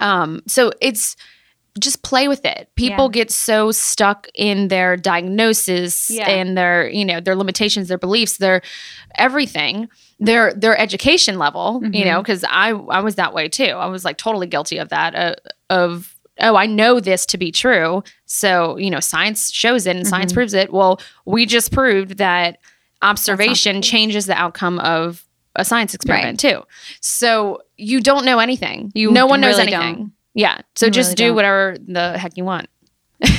um 0.00 0.42
so 0.46 0.70
it's 0.82 1.16
just 1.80 2.02
play 2.02 2.28
with 2.28 2.44
it 2.44 2.68
people 2.76 3.06
Yeah. 3.06 3.10
get 3.12 3.30
so 3.32 3.72
stuck 3.72 4.28
in 4.34 4.68
their 4.68 4.96
diagnosis 4.96 6.08
Yeah. 6.10 6.28
and 6.30 6.56
their 6.56 6.88
you 6.88 7.04
know 7.04 7.20
their 7.20 7.34
limitations 7.34 7.88
their 7.88 7.98
beliefs 7.98 8.36
their 8.38 8.62
everything 9.16 9.88
their 10.20 10.52
their 10.54 10.78
education 10.78 11.38
level 11.38 11.80
you 11.82 12.02
Mhm. 12.02 12.04
know 12.06 12.22
because 12.22 12.44
i 12.48 12.68
i 12.90 13.00
was 13.00 13.16
that 13.16 13.34
way 13.34 13.48
too 13.48 13.64
i 13.64 13.86
was 13.86 14.04
like 14.04 14.16
totally 14.18 14.46
guilty 14.46 14.78
of 14.78 14.88
that 14.90 15.14
uh, 15.14 15.34
of 15.70 16.14
oh 16.40 16.54
i 16.56 16.66
know 16.66 17.00
this 17.00 17.26
to 17.26 17.38
be 17.38 17.50
true 17.50 18.02
so 18.24 18.76
you 18.78 18.90
know 18.90 19.00
science 19.00 19.52
shows 19.52 19.86
it 19.86 19.96
and 19.96 20.06
science 20.06 20.32
Mhm. 20.32 20.36
proves 20.36 20.54
it 20.54 20.72
well 20.72 21.00
we 21.26 21.44
just 21.46 21.72
proved 21.72 22.18
that 22.18 22.58
observation 23.02 23.82
changes 23.82 24.26
the 24.26 24.34
outcome 24.34 24.78
of 24.80 25.24
a 25.56 25.64
science 25.64 25.94
experiment 25.94 26.40
too 26.40 26.62
so 27.00 27.60
you 27.76 28.00
don't 28.00 28.24
know 28.24 28.38
anything 28.38 28.90
You 28.94 29.10
no 29.12 29.26
one 29.26 29.40
knows 29.40 29.58
anything 29.58 29.96
don't. 29.96 30.12
Yeah 30.34 30.58
so 30.74 30.86
You 30.86 30.92
just 30.92 31.08
really 31.10 31.14
do 31.16 31.26
don't. 31.28 31.34
whatever 31.36 31.76
the 31.86 32.18
heck 32.18 32.36
you 32.36 32.44
want 32.44 32.68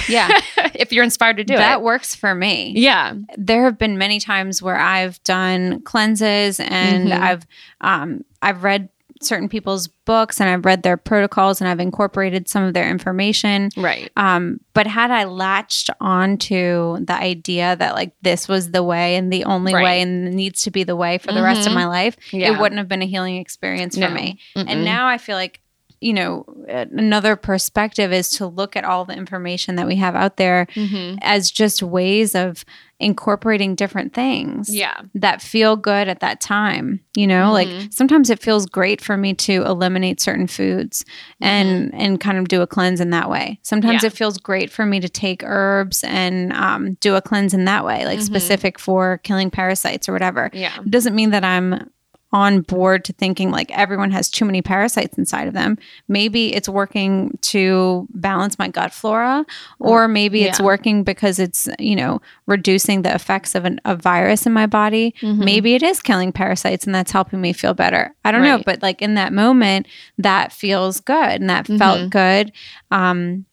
yeah. 0.07 0.29
if 0.75 0.91
you're 0.91 1.03
inspired 1.03 1.37
to 1.37 1.43
do 1.43 1.53
that 1.55 1.59
it 1.59 1.63
That 1.63 1.81
works 1.83 2.15
for 2.15 2.33
me. 2.33 2.73
yeah 2.75 3.13
there 3.37 3.63
have 3.65 3.77
been 3.77 3.97
many 3.97 4.19
times 4.19 4.61
where 4.61 4.77
I've 4.77 5.21
done 5.23 5.81
cleanses 5.81 6.59
and 6.59 7.09
Mhm. 7.09 7.19
I've 7.19 7.45
um, 7.81 8.25
I've 8.41 8.63
read 8.63 8.89
certain 9.21 9.47
people's 9.47 9.87
books 10.05 10.41
and 10.41 10.49
I've 10.49 10.65
read 10.65 10.83
their 10.83 10.97
protocols 10.97 11.61
and 11.61 11.69
I've 11.69 11.79
incorporated 11.79 12.47
some 12.49 12.63
of 12.63 12.73
their 12.73 12.89
information. 12.89 13.69
right 13.77 14.11
Um, 14.17 14.59
but 14.73 14.87
had 14.87 15.09
I 15.11 15.23
latched 15.23 15.89
onto 16.01 16.97
the 17.05 17.13
idea 17.13 17.75
that 17.77 17.95
like 17.95 18.11
this 18.21 18.47
was 18.47 18.71
the 18.71 18.83
way 18.83 19.15
and 19.15 19.31
the 19.31 19.43
only 19.45 19.73
Right. 19.73 19.83
way 19.83 20.01
and 20.01 20.33
needs 20.33 20.61
to 20.63 20.71
be 20.71 20.83
the 20.83 20.95
way 20.95 21.17
for 21.17 21.31
the 21.31 21.41
rest 21.43 21.65
of 21.65 21.71
Mhm. 21.71 21.75
my 21.75 21.85
life, 21.85 22.17
yeah 22.31 22.53
it 22.53 22.59
wouldn't 22.59 22.77
have 22.79 22.87
been 22.87 23.01
a 23.01 23.05
healing 23.07 23.37
experience 23.37 23.95
for 23.95 24.01
No. 24.01 24.09
me. 24.09 24.39
Mm-mm. 24.55 24.65
And 24.67 24.83
now 24.83 25.07
I 25.07 25.17
feel 25.17 25.35
like, 25.37 25.59
you 26.05 26.13
know, 26.13 26.45
another 26.67 27.35
perspective 27.35 28.13
is 28.13 28.29
to 28.37 28.45
look 28.45 28.75
at 28.75 28.83
all 28.85 29.05
the 29.05 29.13
information 29.23 29.75
that 29.75 29.87
we 29.87 29.95
have 29.95 30.15
out 30.15 30.37
there 30.37 30.67
Mhm. 30.75 31.17
as 31.21 31.49
just 31.51 31.81
ways 31.81 32.35
of 32.35 32.63
incorporating 32.97 33.75
different 33.75 34.13
things 34.13 34.73
yeah 34.73 34.95
that 35.13 35.41
feel 35.41 35.75
good 35.75 36.07
at 36.07 36.21
that 36.21 36.39
time. 36.39 37.01
You 37.17 37.27
know, 37.27 37.51
like 37.51 37.67
Mhm. 37.67 37.93
sometimes 37.93 38.29
it 38.29 38.41
feels 38.41 38.65
great 38.65 39.01
for 39.01 39.17
me 39.17 39.33
to 39.33 39.63
eliminate 39.65 40.21
certain 40.21 40.47
foods 40.47 41.03
and 41.41 41.93
and 41.93 42.19
kind 42.21 42.37
of 42.37 42.47
do 42.47 42.61
a 42.61 42.67
cleanse 42.67 43.01
in 43.01 43.09
that 43.09 43.29
way. 43.29 43.59
Sometimes 43.63 43.97
Mm-hmm. 43.97 44.05
Yeah. 44.05 44.07
it 44.07 44.17
feels 44.17 44.37
great 44.37 44.69
for 44.71 44.85
me 44.85 44.99
to 45.01 45.09
take 45.09 45.41
herbs 45.43 46.03
and 46.05 46.53
um, 46.53 46.93
do 47.01 47.15
a 47.15 47.21
cleanse 47.21 47.53
in 47.53 47.65
that 47.65 47.83
way, 47.85 48.05
like 48.05 48.19
Mhm. 48.19 48.23
specific 48.23 48.79
for 48.79 49.19
killing 49.23 49.49
parasites 49.51 50.07
or 50.07 50.13
whatever. 50.13 50.49
yeah 50.53 50.71
It 50.79 50.91
doesn't 50.91 51.15
mean 51.15 51.31
that 51.31 51.43
I'm 51.43 51.89
on 52.35 52.59
board 52.59 53.05
to 53.05 53.13
thinking 53.13 53.49
like 53.49 53.71
everyone 53.71 54.11
has 54.11 54.29
too 54.29 54.43
many 54.43 54.61
parasites 54.61 55.17
inside 55.17 55.47
of 55.47 55.53
them. 55.53 55.77
Maybe 56.09 56.53
it's 56.53 56.67
working 56.67 57.37
to 57.43 58.05
balance 58.09 58.59
my 58.59 58.67
gut 58.67 58.91
flora, 58.91 59.45
or 59.79 60.09
maybe 60.09 60.43
it's 60.43 60.59
working 60.59 61.05
because 61.05 61.39
it's, 61.39 61.69
you 61.79 61.95
know, 61.95 62.21
reducing 62.45 63.03
the 63.03 63.15
effects 63.15 63.55
of 63.55 63.63
an, 63.63 63.79
a 63.85 63.95
virus 63.95 64.45
in 64.45 64.51
my 64.51 64.65
body. 64.67 65.15
Mhm. 65.21 65.45
Maybe 65.45 65.75
it 65.75 65.81
is 65.83 66.01
killing 66.01 66.33
parasites 66.33 66.85
and 66.85 66.93
that's 66.93 67.13
helping 67.13 67.39
me 67.39 67.53
feel 67.53 67.73
better. 67.73 68.13
I 68.25 68.33
don't 68.33 68.43
know. 68.43 68.61
But 68.65 68.81
like 68.81 69.01
in 69.01 69.13
that 69.13 69.31
moment, 69.31 69.87
that 70.17 70.51
feels 70.51 70.99
good 70.99 71.39
and 71.39 71.49
that 71.49 71.67
felt 71.67 71.99
Mhm. 72.01 72.09
good. 72.09 72.51
Um, 72.91 73.45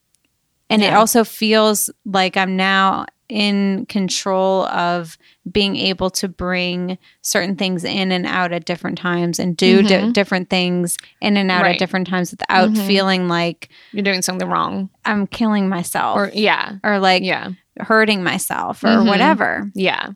and 0.68 0.82
it 0.82 0.92
also 0.92 1.22
feels 1.22 1.88
like 2.04 2.36
I'm 2.36 2.56
now 2.56 3.06
in 3.28 3.86
control 3.86 4.66
of 4.66 5.16
being 5.50 5.76
able 5.76 6.10
to 6.10 6.28
bring 6.28 6.98
certain 7.22 7.56
things 7.56 7.82
in 7.84 8.12
and 8.12 8.26
out 8.26 8.52
at 8.52 8.64
different 8.64 8.98
times 8.98 9.38
and 9.38 9.56
do 9.56 9.82
di- 9.82 9.94
Mhm. 9.94 10.12
different 10.12 10.50
things 10.50 10.98
in 11.20 11.36
and 11.36 11.50
out 11.50 11.62
Right. 11.62 11.72
at 11.74 11.78
different 11.78 12.06
times 12.08 12.30
without 12.30 12.70
Mhm. 12.70 12.86
feeling 12.86 13.28
like 13.28 13.68
you're 13.92 14.02
doing 14.02 14.22
something 14.22 14.48
wrong 14.48 14.90
I'm 15.04 15.26
killing 15.26 15.68
myself 15.68 16.16
or 16.16 16.30
yeah. 16.34 16.72
or, 16.84 16.98
like 16.98 17.22
yeah 17.22 17.48
hurting 17.80 18.22
myself 18.22 18.84
or 18.84 18.88
Mhm. 18.88 19.06
whatever. 19.06 19.70
yeah 19.74 20.10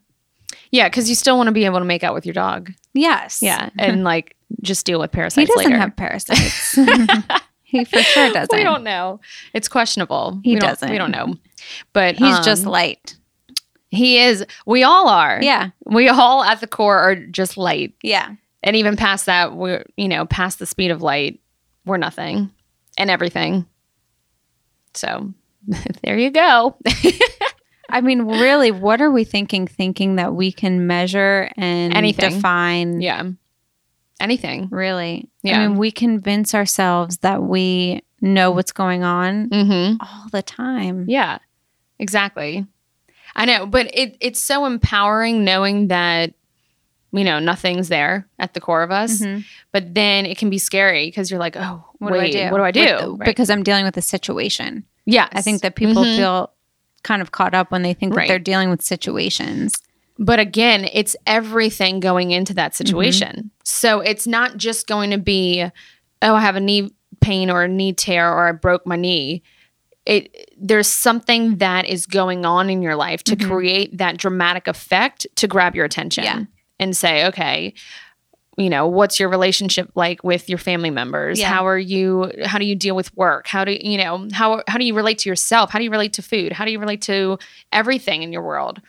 yeah 0.71 0.89
because 0.89 1.09
you 1.09 1.15
still 1.15 1.37
want 1.39 1.47
to 1.47 1.53
be 1.53 1.65
able 1.65 1.79
to 1.79 1.85
make 1.85 2.05
out 2.05 2.13
with 2.15 2.27
your 2.27 2.35
dog 2.35 2.71
Yes. 2.93 3.39
yeah 3.41 3.71
and 3.79 4.05
like 4.05 4.37
just 4.63 4.85
deal 4.85 5.01
with 5.01 5.11
parasites 5.13 5.41
He 5.49 5.55
doesn't 5.55 5.71
later 5.73 5.79
have 5.81 5.97
parasites. 5.97 6.75
he 7.65 7.85
for 7.85 8.01
sure 8.03 8.31
doesn't. 8.33 8.57
we 8.57 8.63
don't 8.63 8.85
know 8.85 9.21
it's 9.55 9.69
questionable 9.69 10.39
He 10.45 10.55
we 10.55 10.61
doesn't. 10.61 10.91
we 10.91 10.99
don't 10.99 11.11
know 11.11 11.35
But 11.93 12.17
He's 12.17 12.41
just 12.41 12.65
um, 12.67 12.73
light. 12.73 13.17
he 13.91 14.19
is. 14.19 14.45
We 14.67 14.83
all 14.83 15.09
are. 15.09 15.39
Yeah. 15.43 15.71
We 15.85 16.09
all 16.09 16.43
at 16.45 16.61
the 16.61 16.67
core 16.67 16.99
are 16.99 17.17
just 17.17 17.57
light. 17.57 17.95
Yeah. 18.03 18.35
And 18.63 18.75
even 18.77 18.97
past 18.97 19.27
that, 19.27 19.55
we're, 19.55 19.85
you 19.97 20.09
know, 20.09 20.27
past 20.27 20.59
the 20.59 20.67
speed 20.67 20.91
of 20.91 21.03
light, 21.03 21.41
we're 21.85 21.97
nothing 21.99 22.51
and 22.99 23.11
everything. 23.11 23.67
So 24.95 25.33
there 26.03 26.19
you 26.19 26.31
go. 26.31 26.77
I 27.89 28.01
mean, 28.01 28.23
really, 28.23 28.73
what 28.73 29.01
are 29.01 29.11
we 29.13 29.23
thinking? 29.25 29.67
Thinking 29.69 30.17
that 30.17 30.35
we 30.35 30.51
can 30.51 30.87
measure 30.89 31.51
and 31.57 31.95
Anything. 31.95 32.33
define. 32.35 33.01
yeah. 33.01 33.23
Anything. 34.19 34.69
Really. 34.71 35.29
Yeah. 35.43 35.61
I 35.61 35.69
mean, 35.69 35.77
we 35.79 35.93
convince 35.93 36.55
ourselves 36.55 37.19
that 37.19 37.43
we 37.43 38.03
know 38.23 38.51
what's 38.51 38.73
going 38.73 39.05
on 39.05 39.51
Mm-hmm. 39.51 39.97
all 40.01 40.29
the 40.33 40.43
time. 40.43 41.05
Yeah, 41.07 41.39
exactly. 41.99 42.67
I 43.35 43.45
know, 43.45 43.67
but 43.67 43.91
it 43.95 44.17
it's 44.21 44.41
so 44.41 44.65
empowering 44.67 45.45
knowing 45.45 45.89
that 45.89 46.33
you 47.13 47.25
know 47.25 47.39
nothing's 47.39 47.89
there 47.89 48.27
at 48.39 48.55
the 48.55 48.61
core 48.61 48.83
of 48.83 48.91
us. 48.91 49.21
Mhm. 49.21 49.45
But 49.73 49.95
then 49.95 50.27
it 50.27 50.39
can 50.39 50.51
be 50.51 50.59
scary 50.59 51.07
because 51.07 51.31
you're 51.31 51.41
like, 51.41 51.57
oh, 51.57 51.85
What 51.99 52.13
wait, 52.13 52.33
do 52.33 52.39
I 52.39 52.45
do? 52.47 52.51
what 52.53 52.59
do 52.59 52.65
I 52.65 52.71
do? 52.71 52.81
With 53.13 53.21
Right. 53.21 53.27
Because 53.27 53.51
I'm 53.51 53.63
dealing 53.63 53.85
with 53.85 53.97
a 53.97 54.03
situation. 54.03 54.85
yes, 55.07 55.29
I 55.33 55.41
think 55.43 55.63
that 55.63 55.77
people 55.77 56.03
Mhm. 56.03 56.17
feel 56.17 56.51
kind 57.05 57.23
of 57.23 57.31
caught 57.31 57.55
up 57.55 57.71
when 57.71 57.83
they 57.83 57.95
think 57.95 58.15
Right. 58.15 58.27
that 58.27 58.29
they're 58.33 58.39
dealing 58.39 58.69
with 58.71 58.83
situations. 58.83 59.81
But 60.19 60.39
again, 60.41 60.89
it's 60.93 61.15
everything 61.27 62.01
going 62.01 62.31
into 62.33 62.55
that 62.55 62.73
Mm-hmm. 62.73 62.85
situation. 62.87 63.51
So 63.65 64.01
it's 64.01 64.27
not 64.27 64.57
just 64.57 64.87
going 64.89 65.11
to 65.11 65.19
be, 65.19 65.63
oh, 66.23 66.35
I 66.35 66.41
have 66.41 66.57
a 66.57 66.61
knee 66.61 66.91
pain 67.21 67.51
or 67.51 67.63
a 67.65 67.69
knee 67.69 67.93
tear 67.93 68.29
or 68.33 68.49
I 68.49 68.53
broke 68.53 68.87
my 68.87 68.97
knee. 68.97 69.43
It 70.07 70.51
there's 70.57 70.87
something 70.89 71.57
that 71.57 71.85
is 71.87 72.07
going 72.07 72.45
on 72.47 72.71
in 72.71 72.81
your 72.81 72.97
life 72.97 73.23
to 73.25 73.37
Mhm. 73.37 73.47
create 73.49 73.99
that 73.99 74.17
dramatic 74.17 74.67
effect 74.69 75.27
to 75.37 75.47
grab 75.49 75.75
your 75.75 75.85
attention 75.85 76.25
Yeah. 76.25 76.41
and 76.79 76.97
say, 76.97 77.27
okay, 77.27 77.75
you 78.57 78.71
know, 78.71 78.87
what's 78.87 79.21
your 79.21 79.29
relationship 79.29 79.91
like 79.95 80.25
with 80.25 80.49
your 80.49 80.57
family 80.59 80.89
members? 80.91 81.39
Yeah. 81.39 81.49
How 81.53 81.67
are 81.67 81.79
you 81.79 82.33
how 82.47 82.59
do 82.59 82.65
you 82.65 82.75
deal 82.75 82.97
with 82.97 83.15
work? 83.17 83.47
How 83.49 83.65
do 83.67 83.77
you 83.79 83.99
know, 83.99 84.29
how 84.33 84.63
how 84.69 84.79
do 84.79 84.85
you 84.87 84.95
relate 84.95 85.19
to 85.19 85.29
yourself? 85.29 85.71
How 85.71 85.79
do 85.79 85.85
you 85.85 85.91
relate 85.91 86.15
to 86.15 86.23
food? 86.23 86.53
How 86.53 86.65
do 86.65 86.71
you 86.71 86.79
relate 86.79 87.03
to 87.03 87.39
everything 87.73 88.23
in 88.23 88.33
your 88.33 88.43
world? 88.43 88.81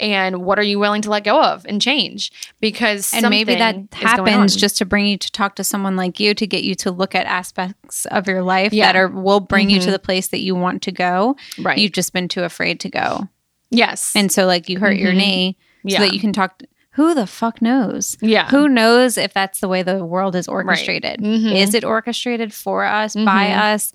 And 0.00 0.44
what 0.44 0.58
are 0.58 0.62
you 0.64 0.78
willing 0.78 1.02
to 1.02 1.10
let 1.10 1.22
go 1.24 1.40
of 1.42 1.64
and 1.66 1.80
change 1.80 2.32
because 2.60 3.12
And 3.14 3.28
maybe 3.30 3.54
that 3.54 3.74
something 3.74 3.98
is 4.08 4.14
going 4.14 4.32
happens 4.32 4.56
just 4.56 4.76
to 4.78 4.84
bring 4.84 5.06
you 5.06 5.16
to 5.16 5.30
talk 5.30 5.54
to 5.56 5.64
someone 5.64 5.96
like 5.96 6.18
you 6.18 6.34
to 6.34 6.46
get 6.46 6.64
you 6.64 6.74
to 6.76 6.90
look 6.90 7.14
at 7.14 7.26
aspects 7.26 8.04
of 8.06 8.26
your 8.26 8.42
life 8.42 8.72
Yeah. 8.72 8.86
that 8.92 8.96
are 8.96 9.08
will 9.08 9.40
bring 9.40 9.70
you 9.70 9.78
to 9.80 9.88
Mhm. 9.88 9.92
the 9.92 9.98
place 10.00 10.28
that 10.28 10.40
you 10.40 10.54
want 10.54 10.82
to 10.82 10.92
go. 10.92 11.36
right 11.60 11.78
You've 11.78 11.92
just 11.92 12.12
been 12.12 12.28
too 12.28 12.42
afraid 12.42 12.80
to 12.80 12.88
go. 12.90 13.28
yes 13.70 14.12
And 14.16 14.30
so 14.32 14.46
like 14.46 14.68
you 14.68 14.78
hurt 14.80 14.96
your 14.96 15.12
Mhm. 15.12 15.16
knee 15.16 15.56
yeah 15.84 15.98
so 15.98 16.04
that 16.04 16.12
you 16.14 16.20
can 16.20 16.32
talk 16.32 16.62
who 16.92 17.12
the 17.14 17.26
fuck 17.26 17.60
knows? 17.62 18.16
yeah 18.20 18.48
Who 18.50 18.68
knows 18.68 19.16
if 19.18 19.32
that's 19.32 19.60
the 19.60 19.68
way 19.68 19.82
the 19.82 20.04
world 20.04 20.34
is 20.36 20.46
orchestrated? 20.48 21.20
Mhm. 21.20 21.54
Is 21.56 21.74
it 21.74 21.84
orchestrated 21.84 22.52
for 22.54 22.84
us, 22.84 23.14
by 23.14 23.46
Mhm. 23.48 23.58
us? 23.74 23.92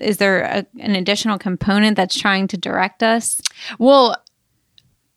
Is 0.00 0.16
there 0.18 0.40
a, 0.42 0.66
an 0.80 0.96
additional 0.96 1.38
component 1.38 1.96
that's 1.96 2.18
trying 2.18 2.48
to 2.48 2.56
direct 2.56 3.02
us? 3.02 3.40
well 3.78 4.16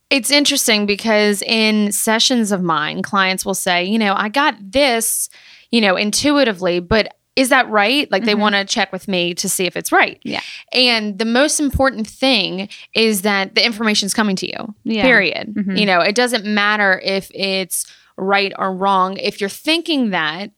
it's 0.09 0.31
interesting 0.31 0.85
because 0.85 1.41
in 1.43 1.91
sessions 1.91 2.51
of 2.51 2.61
mine 2.63 3.01
clients 3.01 3.45
will 3.45 3.53
say 3.53 3.83
you 3.83 3.97
know 3.99 4.13
i 4.17 4.29
got 4.29 4.55
this 4.59 5.29
you 5.71 5.79
know 5.81 5.95
intuitively 5.95 6.79
but 6.79 7.15
is 7.35 7.49
that 7.49 7.69
right 7.69 8.11
like 8.11 8.25
they 8.25 8.33
Mhm. 8.33 8.39
want 8.39 8.55
to 8.55 8.65
check 8.65 8.91
with 8.91 9.07
me 9.07 9.33
to 9.35 9.47
see 9.47 9.65
if 9.65 9.77
it's 9.77 9.91
right 9.91 10.19
Yeah. 10.23 10.41
and 10.73 11.17
the 11.19 11.25
most 11.25 11.59
important 11.59 12.07
thing 12.07 12.67
is 12.93 13.21
that 13.21 13.55
the 13.55 13.65
information's 13.65 14.13
coming 14.13 14.35
to 14.37 14.47
you 14.47 14.73
Yeah. 14.83 15.03
period 15.03 15.53
Mhm. 15.53 15.79
you 15.79 15.85
know 15.85 15.99
it 16.01 16.15
doesn't 16.15 16.45
matter 16.45 16.99
if 17.03 17.29
it's 17.33 17.85
right 18.17 18.51
or 18.57 18.73
wrong 18.75 19.17
if 19.17 19.39
you're 19.39 19.49
thinking 19.49 20.09
that 20.09 20.51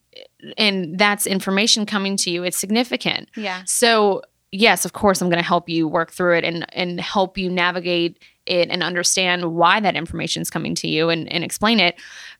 and 0.57 0.97
that's 0.97 1.27
information 1.27 1.85
coming 1.85 2.17
to 2.17 2.31
you 2.31 2.43
it's 2.43 2.57
significant 2.57 3.29
Yeah. 3.35 3.61
so 3.65 4.21
yes 4.51 4.85
of 4.85 4.93
course 4.93 5.21
i'm 5.21 5.29
going 5.29 5.41
to 5.41 5.47
help 5.47 5.69
you 5.69 5.87
work 5.87 6.11
through 6.11 6.37
it 6.37 6.43
and 6.43 6.65
and 6.73 6.99
help 6.99 7.37
you 7.37 7.49
navigate 7.49 8.17
it 8.45 8.69
and 8.69 8.81
understand 8.83 9.53
why 9.53 9.79
that 9.79 9.95
information 9.95 10.41
is 10.41 10.49
coming 10.49 10.73
to 10.75 10.87
you 10.87 11.09
and, 11.09 11.31
and 11.31 11.43
explain 11.43 11.79
it 11.79 11.95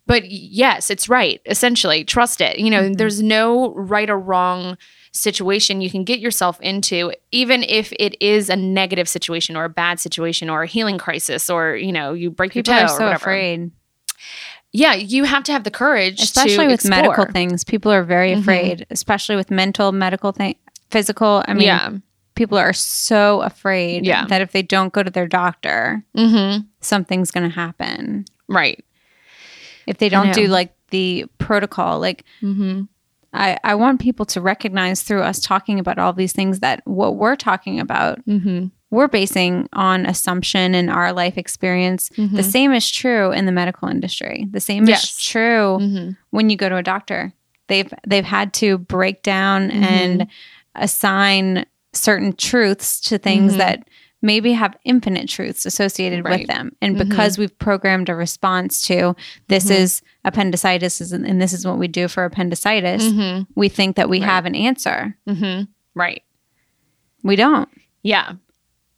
but 0.07 0.29
yes 0.31 0.89
it's 0.89 1.07
right 1.07 1.41
essentially 1.45 2.03
trust 2.03 2.41
it 2.41 2.57
you 2.59 2.69
know 2.69 2.81
Mhm. 2.89 2.97
there's 2.97 3.21
no 3.21 3.73
right 3.75 4.09
or 4.09 4.19
wrong 4.19 4.77
situation 5.13 5.81
you 5.81 5.91
can 5.91 6.03
get 6.03 6.19
yourself 6.19 6.59
into 6.61 7.11
even 7.31 7.63
if 7.63 7.91
it 7.99 8.15
is 8.21 8.49
a 8.49 8.55
negative 8.55 9.07
situation 9.09 9.55
or 9.55 9.65
a 9.65 9.69
bad 9.69 9.99
situation 9.99 10.49
or 10.49 10.63
a 10.63 10.67
healing 10.67 10.97
crisis 10.97 11.49
or 11.49 11.75
you 11.75 11.91
know 11.91 12.13
you 12.13 12.31
break 12.31 12.53
People 12.53 12.73
your 12.73 12.83
are 12.83 12.87
toe 12.87 12.93
or 12.93 12.97
so 12.97 13.03
whatever. 13.05 13.15
afraid. 13.15 13.71
yeah 14.71 14.93
you 14.93 15.23
have 15.25 15.43
to 15.43 15.51
have 15.51 15.63
the 15.65 15.71
courage 15.71 16.21
especially 16.21 16.67
with 16.67 16.87
medical 16.89 17.25
things 17.25 17.63
people 17.63 17.91
are 17.91 18.03
very 18.03 18.31
Mhm. 18.33 18.39
afraid 18.39 18.85
especially 18.89 19.35
with 19.35 19.51
mental 19.51 19.91
medical 19.91 20.31
thing 20.31 20.55
physical 20.89 21.43
i 21.47 21.53
mean 21.53 21.67
yeah 21.67 21.89
people 22.41 22.57
are 22.57 22.73
so 22.73 23.41
afraid 23.41 24.05
Yeah. 24.05 24.25
that 24.27 24.41
if 24.41 24.51
they 24.51 24.63
don't 24.63 24.91
go 24.93 25.03
to 25.03 25.11
their 25.11 25.27
doctor 25.27 26.03
mm-hmm. 26.17 26.61
something's 26.81 27.31
going 27.31 27.47
to 27.49 27.55
happen 27.55 28.25
right 28.47 28.83
if 29.87 29.97
they 29.97 30.09
don't 30.09 30.33
do 30.33 30.47
like 30.47 30.73
the 30.89 31.25
protocol 31.37 31.99
like 31.99 32.23
mm-hmm. 32.41 32.83
I, 33.33 33.57
I 33.63 33.75
want 33.75 34.01
people 34.01 34.25
to 34.25 34.41
recognize 34.41 35.03
through 35.03 35.21
us 35.21 35.39
talking 35.39 35.79
about 35.79 35.97
all 35.99 36.11
these 36.13 36.33
things 36.33 36.59
that 36.59 36.81
what 36.85 37.15
we're 37.15 37.37
talking 37.37 37.79
about 37.79 38.25
Mm-hmm. 38.25 38.67
we're 38.89 39.07
basing 39.07 39.69
on 39.73 40.05
assumption 40.05 40.75
and 40.75 40.89
our 40.89 41.13
life 41.13 41.37
experience 41.37 42.09
Mm-hmm. 42.17 42.35
the 42.35 42.43
same 42.43 42.71
is 42.73 42.89
true 42.89 43.31
in 43.31 43.45
the 43.45 43.51
medical 43.61 43.87
industry 43.87 44.47
the 44.51 44.59
same 44.59 44.85
Yes. 44.87 45.03
is 45.03 45.23
true 45.23 45.77
Mm-hmm. 45.79 46.11
when 46.31 46.49
you 46.49 46.57
go 46.57 46.67
to 46.69 46.77
a 46.77 46.83
doctor. 46.83 47.31
They've 47.67 47.93
they've 48.05 48.25
had 48.37 48.53
to 48.55 48.77
break 48.79 49.23
down 49.23 49.69
Mhm. 49.69 49.81
and 49.81 50.27
assign 50.75 51.65
certain 51.93 52.33
truths 52.33 52.99
to 53.01 53.17
things 53.17 53.53
Mhm. 53.53 53.57
that 53.57 53.83
maybe 54.21 54.53
have 54.53 54.77
infinite 54.85 55.27
truths 55.27 55.65
associated 55.65 56.23
Right. 56.23 56.41
with 56.41 56.47
them. 56.47 56.71
And 56.81 56.95
Mhm. 56.95 57.09
because 57.09 57.37
we've 57.39 57.57
programmed 57.57 58.07
a 58.07 58.15
response 58.15 58.81
to 58.83 59.15
this 59.47 59.65
Mhm. 59.65 59.71
is 59.79 60.01
appendicitis 60.23 61.01
is- 61.01 61.11
and 61.11 61.41
this 61.41 61.53
is 61.53 61.65
what 61.65 61.79
we 61.79 61.87
do 61.87 62.07
for 62.07 62.23
appendicitis, 62.23 63.03
Mm-hmm. 63.03 63.43
we 63.55 63.67
think 63.67 63.95
that 63.95 64.09
we 64.09 64.19
Right. 64.19 64.29
have 64.29 64.45
an 64.45 64.55
answer. 64.55 65.17
Mm-hmm. 65.27 65.63
Right. 65.95 66.21
We 67.23 67.35
don't. 67.35 67.67
Yeah. 68.03 68.33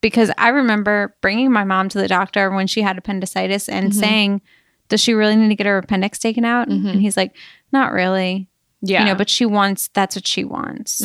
Because 0.01 0.29
I 0.37 0.49
remember 0.49 1.15
bringing 1.21 1.51
my 1.51 1.63
mom 1.63 1.87
to 1.89 1.97
the 1.97 2.09
doctor 2.09 2.51
when 2.51 2.67
she 2.67 2.81
had 2.81 2.97
appendicitis 2.97 3.69
and 3.69 3.91
Mhm. 3.91 3.95
saying, 3.95 4.41
"Does 4.89 4.99
she 5.01 5.13
really 5.13 5.37
need 5.37 5.47
to 5.47 5.55
get 5.55 5.65
her 5.65 5.77
appendix 5.77 6.19
taken 6.19 6.43
out?" 6.43 6.67
And 6.67 6.99
he's 7.01 7.15
like, 7.17 7.35
"Not 7.71 7.93
really." 7.93 8.49
Yeah. 8.85 8.99
you 8.99 9.05
know, 9.05 9.15
but 9.15 9.29
she 9.29 9.45
wants 9.45 9.89
that's 9.93 10.17
what 10.17 10.27
she 10.27 10.43
wants. 10.43 11.01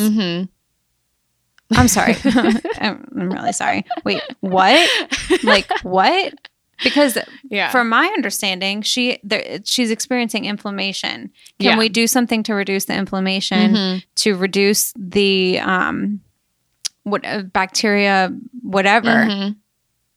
Mm-hmm. 1.71 1.79
I'm 1.79 1.87
sorry. 1.87 2.15
I'm, 2.79 3.05
I'm 3.19 3.29
really 3.31 3.53
sorry. 3.53 3.85
Wait, 4.03 4.21
what? 4.41 4.89
Like 5.43 5.71
what? 5.83 6.33
Because 6.83 7.17
yeah. 7.49 7.69
from 7.71 7.89
my 7.89 8.05
understanding, 8.07 8.81
she 8.81 9.19
there, 9.23 9.59
she's 9.65 9.91
experiencing 9.91 10.45
inflammation. 10.45 11.31
Can 11.59 11.71
Yeah. 11.71 11.77
we 11.77 11.89
do 11.89 12.07
something 12.07 12.41
to 12.43 12.53
reduce 12.53 12.85
the 12.85 12.95
inflammation, 12.95 13.73
Mhm. 13.73 14.03
to 14.15 14.35
reduce 14.35 14.93
the 14.97 15.59
um 15.59 16.21
what 17.03 17.25
uh, 17.25 17.41
bacteria 17.43 18.33
whatever? 18.61 19.09
Mhm. 19.09 19.55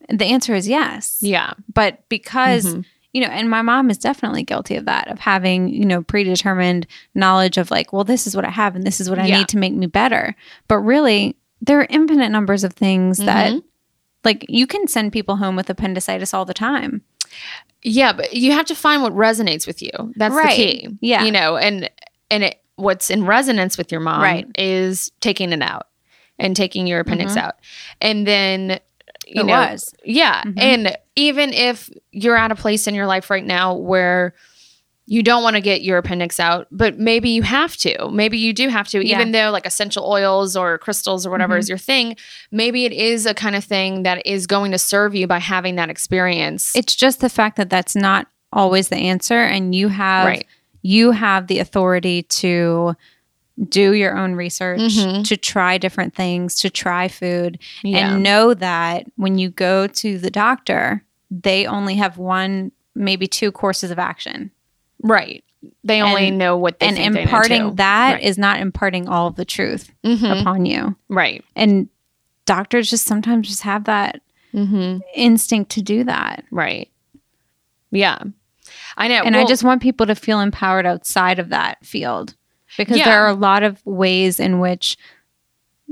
The 0.09 0.25
answer 0.27 0.55
is 0.55 0.69
yes. 0.69 1.19
Yeah. 1.21 1.53
But 1.73 2.09
because 2.09 2.65
Mhm. 2.67 2.85
you 3.13 3.21
know, 3.21 3.29
and 3.29 3.51
my 3.51 3.61
mom 3.61 3.91
is 3.91 3.99
definitely 3.99 4.43
guilty 4.43 4.77
of 4.77 4.87
that, 4.87 5.09
of 5.09 5.19
having, 5.19 5.69
you 5.69 5.85
know, 5.85 6.03
predetermined 6.03 6.87
knowledge 7.15 7.59
of 7.59 7.71
like, 7.71 7.93
well, 7.93 8.05
this 8.05 8.27
is 8.27 8.35
what 8.35 8.45
I 8.47 8.51
have 8.51 8.75
and 8.75 8.87
this 8.87 9.01
is 9.03 9.11
what 9.11 9.19
I 9.19 9.27
Yeah. 9.27 9.39
need 9.39 9.49
to 9.49 9.59
make 9.59 9.75
me 9.75 9.87
better. 9.87 10.35
But 10.69 10.79
really, 10.79 11.37
there 11.63 11.81
are 11.81 11.87
infinite 11.89 12.29
numbers 12.31 12.65
of 12.65 12.73
things 12.75 13.17
that, 13.19 13.53
Mhm. 13.53 13.63
like, 14.25 14.45
you 14.49 14.67
can 14.67 14.87
send 14.89 15.13
people 15.13 15.37
home 15.37 15.57
with 15.57 15.71
appendicitis 15.71 16.35
all 16.35 16.45
the 16.45 16.53
time. 16.55 17.03
Yeah, 17.83 18.13
but 18.13 18.35
you 18.35 18.53
have 18.53 18.67
to 18.67 18.75
find 18.75 19.03
what 19.03 19.15
resonates 19.15 19.67
with 19.67 19.81
you. 19.83 19.91
That's 20.17 20.35
Right. 20.35 20.51
the 20.51 20.55
key. 20.57 20.89
Yeah. 21.01 21.25
You 21.25 21.33
know, 21.33 21.57
and 21.57 21.89
and 22.31 22.45
it, 22.45 22.61
what's 22.77 23.11
in 23.11 23.25
resonance 23.27 23.77
with 23.77 23.93
your 23.93 24.01
mom 24.01 24.23
Right. 24.23 24.47
is 24.57 25.11
taking 25.21 25.53
it 25.53 25.61
out 25.63 25.87
and 26.39 26.57
taking 26.57 26.87
your 26.87 27.01
appendix 27.01 27.35
Mhm. 27.35 27.43
out. 27.43 27.57
And 28.01 28.27
then 28.27 28.81
you 29.27 29.43
It 29.43 29.47
know, 29.47 29.53
was. 29.53 29.95
Yeah. 30.05 30.43
Mhm. 30.43 30.55
And 30.59 30.97
even 31.15 31.53
if 31.53 31.91
you're 32.11 32.37
at 32.37 32.51
a 32.51 32.55
place 32.57 32.87
in 32.87 32.95
your 32.95 33.07
life 33.07 33.29
right 33.31 33.45
now 33.45 33.75
where 33.75 34.35
you 35.07 35.23
don't 35.23 35.43
want 35.43 35.57
to 35.57 35.61
get 35.61 35.83
your 35.83 35.99
appendix 35.99 36.39
out, 36.39 36.69
but 36.71 36.99
maybe 36.99 37.29
you 37.31 37.43
have 37.43 37.77
to. 37.77 38.09
Maybe 38.11 38.39
you 38.39 38.53
do 38.53 38.69
have 38.69 38.87
to, 38.89 39.05
Yeah. 39.07 39.17
even 39.17 39.33
though 39.33 39.51
like 39.51 39.67
essential 39.67 40.05
oils 40.09 40.55
or 40.57 40.79
crystals 40.79 41.27
or 41.27 41.31
whatever 41.31 41.57
Mhm. 41.57 41.59
is 41.59 41.69
your 41.69 41.79
thing. 41.79 42.17
Maybe 42.53 42.85
it 42.85 42.93
is 42.93 43.27
a 43.27 43.35
kind 43.35 43.57
of 43.57 43.65
thing 43.65 44.05
that 44.05 44.25
is 44.27 44.47
going 44.47 44.71
to 44.73 44.79
serve 44.79 45.15
you 45.15 45.27
by 45.27 45.41
having 45.41 45.75
that 45.77 45.91
experience. 45.91 46.75
It's 46.77 46.95
just 46.95 47.21
the 47.21 47.29
fact 47.29 47.57
that 47.57 47.69
that's 47.69 47.97
not 47.97 48.29
always 48.53 48.89
the 48.89 48.97
answer. 48.97 49.41
And 49.41 49.75
you 49.75 49.89
have, 49.89 50.27
right. 50.27 50.47
you 50.83 51.11
have 51.11 51.49
the 51.49 51.59
authority 51.59 52.23
to 52.25 52.95
do 53.69 53.93
your 53.95 54.17
own 54.17 54.35
research, 54.35 54.81
Mhm. 54.81 55.27
to 55.29 55.37
try 55.37 55.79
different 55.79 56.15
things, 56.15 56.55
to 56.57 56.71
try 56.71 57.09
food, 57.09 57.59
Yeah. 57.83 58.15
and 58.15 58.23
know 58.23 58.55
that 58.55 59.07
when 59.17 59.37
you 59.39 59.51
go 59.51 59.87
to 59.89 60.17
the 60.19 60.31
doctor, 60.31 61.03
they 61.31 61.67
only 61.67 61.97
have 61.97 62.19
one, 62.19 62.73
maybe 62.95 63.27
two 63.27 63.51
courses 63.53 63.91
of 63.91 63.99
action. 63.99 64.51
Right. 65.03 65.45
They 65.85 66.03
only 66.03 66.29
And- 66.29 66.39
know 66.39 66.57
what 66.57 66.81
they 66.81 66.87
and 66.89 66.99
imparting 66.99 67.77
that 67.77 68.21
is 68.23 68.37
Right. 68.37 68.41
not 68.41 68.61
imparting 68.61 69.09
all 69.09 69.29
of 69.29 69.37
the 69.37 69.45
truth 69.45 69.93
Mhm. 70.05 70.41
upon 70.41 70.67
you. 70.67 70.97
right. 71.09 71.45
And 71.55 71.89
doctors 72.47 72.91
just 72.91 73.07
sometimes 73.07 73.49
just 73.49 73.63
have 73.63 73.85
that 73.85 74.21
Mm-hmm. 74.55 74.99
instinct 75.15 75.71
to 75.73 75.83
do 75.83 76.05
that. 76.05 76.45
Right. 76.51 76.91
Yeah. 77.91 78.19
I 78.97 79.09
know. 79.09 79.23
And 79.25 79.37
I 79.37 79.45
just 79.47 79.65
want 79.65 79.81
people 79.83 80.07
to 80.07 80.15
feel 80.15 80.41
empowered 80.41 80.85
outside 80.87 81.39
of 81.39 81.49
that 81.51 81.85
field 81.87 82.35
because 82.77 82.99
Yeah. 82.99 83.05
there 83.07 83.23
are 83.25 83.29
a 83.29 83.35
lot 83.35 83.63
of 83.63 83.81
ways 83.87 84.39
in 84.41 84.59
which 84.59 84.97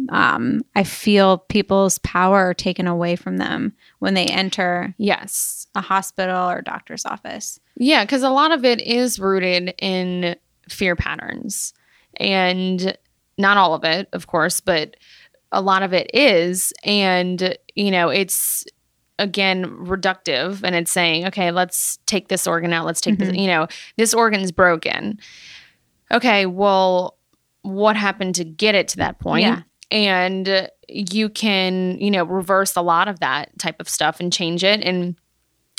um, 0.09 0.63
I 0.75 0.83
feel 0.83 1.39
people's 1.39 1.99
power 1.99 2.39
are 2.51 2.55
taken 2.55 2.87
away 2.87 3.17
from 3.17 3.37
them 3.37 3.75
when 3.99 4.15
they 4.15 4.25
enter 4.27 4.95
yes. 4.97 5.60
A 5.75 5.81
hospital 5.81 6.49
or 6.51 6.63
doctor's 6.63 7.05
office. 7.07 7.61
Yeah, 7.77 8.05
because 8.05 8.23
a 8.23 8.31
lot 8.31 8.53
of 8.53 8.65
it 8.65 8.81
is 8.81 9.19
rooted 9.19 9.75
in 9.79 10.37
fear 10.69 10.97
patterns. 10.97 11.73
And 12.17 12.97
not 13.39 13.57
all 13.57 13.75
of 13.75 13.85
it, 13.85 14.09
of 14.13 14.27
course, 14.27 14.61
but 14.61 14.97
a 15.53 15.61
lot 15.61 15.83
of 15.83 15.93
it 15.93 16.11
is. 16.15 16.73
And, 16.85 17.57
you 17.75 17.91
know, 17.91 18.09
it's 18.09 18.65
again 19.19 19.65
reductive 19.67 20.63
and 20.63 20.75
it's 20.75 20.91
saying, 20.91 21.27
okay, 21.27 21.51
let's 21.51 21.99
take 22.07 22.29
this 22.29 22.47
organ 22.47 22.73
out. 22.73 22.87
Let's 22.87 23.01
take 23.01 23.19
this, 23.19 23.29
Mhm. 23.31 23.39
you 23.41 23.47
know, 23.47 23.69
this 23.97 24.15
organ's 24.15 24.51
broken. 24.51 25.19
Okay, 26.13 26.47
well, 26.47 27.17
what 27.63 27.97
happened 27.97 28.35
to 28.37 28.45
get 28.45 28.75
it 28.75 28.89
to 28.89 28.97
that 28.99 29.19
point? 29.19 29.43
Yeah. 29.43 29.63
And 29.91 30.69
you 30.89 31.29
can, 31.29 31.99
you 32.01 32.11
know, 32.11 32.25
reverse 32.25 32.75
a 32.77 32.83
lot 32.83 33.09
of 33.09 33.21
that 33.21 33.57
type 33.59 33.81
of 33.81 33.89
stuff 33.89 34.21
and 34.21 34.33
change 34.33 34.65
it. 34.65 34.83
And 34.83 35.17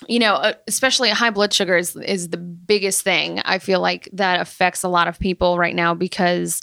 you 0.08 0.20
know, 0.20 0.36
uh, 0.36 0.54
especially 0.68 1.10
high 1.10 1.30
blood 1.30 1.54
sugar 1.54 1.78
is, 1.78 1.96
is 1.96 2.30
the 2.30 2.38
biggest 2.38 3.04
thing 3.04 3.40
I 3.46 3.60
feel 3.60 3.80
like 3.80 4.10
that 4.14 4.40
affects 4.40 4.84
a 4.84 4.88
lot 4.88 5.08
of 5.08 5.20
people 5.20 5.58
right 5.58 5.76
now 5.76 5.94
because, 5.94 6.62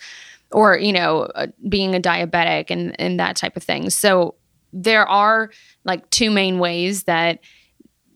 or, 0.50 0.76
you 0.76 0.92
know, 0.92 1.22
uh, 1.34 1.46
being 1.68 1.94
a 1.94 2.00
diabetic 2.00 2.70
and, 2.70 2.98
and 3.00 3.20
that 3.20 3.36
type 3.36 3.56
of 3.56 3.62
thing. 3.62 3.90
So 3.90 4.34
there 4.72 5.06
are 5.08 5.50
like 5.84 6.08
two 6.10 6.30
main 6.30 6.58
ways 6.58 7.04
that 7.04 7.40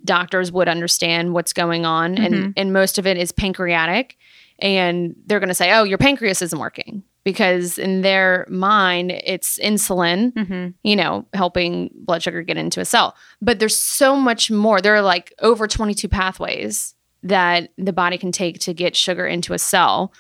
doctors 0.05 0.51
would 0.51 0.69
understand 0.69 1.33
what's 1.33 1.53
going 1.53 1.87
on. 1.87 2.19
And, 2.19 2.55
and 2.57 2.73
most 2.73 2.99
of 2.99 3.07
it 3.07 3.17
is 3.17 3.31
pancreatic. 3.33 4.17
And 4.59 5.15
they're 5.27 5.41
going 5.41 5.49
to 5.49 5.55
say, 5.55 5.73
oh, 5.73 5.85
your 5.85 5.99
pancreas 5.99 6.43
isn't 6.43 6.59
working 6.59 7.05
because 7.25 7.79
in 7.79 8.01
their 8.03 8.47
mind, 8.49 9.13
it's 9.13 9.59
insulin 9.59 10.33
Mm-hmm. 10.33 10.69
you 10.83 10.97
know, 10.97 11.27
helping 11.35 11.91
blood 11.95 12.23
sugar 12.23 12.43
get 12.43 12.57
into 12.57 12.81
a 12.81 12.85
cell. 12.85 13.15
But 13.41 13.59
there's 13.59 13.77
so 13.77 14.17
much 14.17 14.51
more. 14.51 14.81
There 14.81 14.95
are 14.95 15.03
like 15.03 15.33
over 15.41 15.67
22 15.69 16.09
pathways 16.09 16.95
that 17.23 17.71
the 17.79 17.93
body 17.93 18.19
can 18.19 18.33
take 18.33 18.59
to 18.61 18.75
get 18.75 18.97
sugar 18.97 19.27
into 19.27 19.53
a 19.55 19.59
cell. 19.59 20.13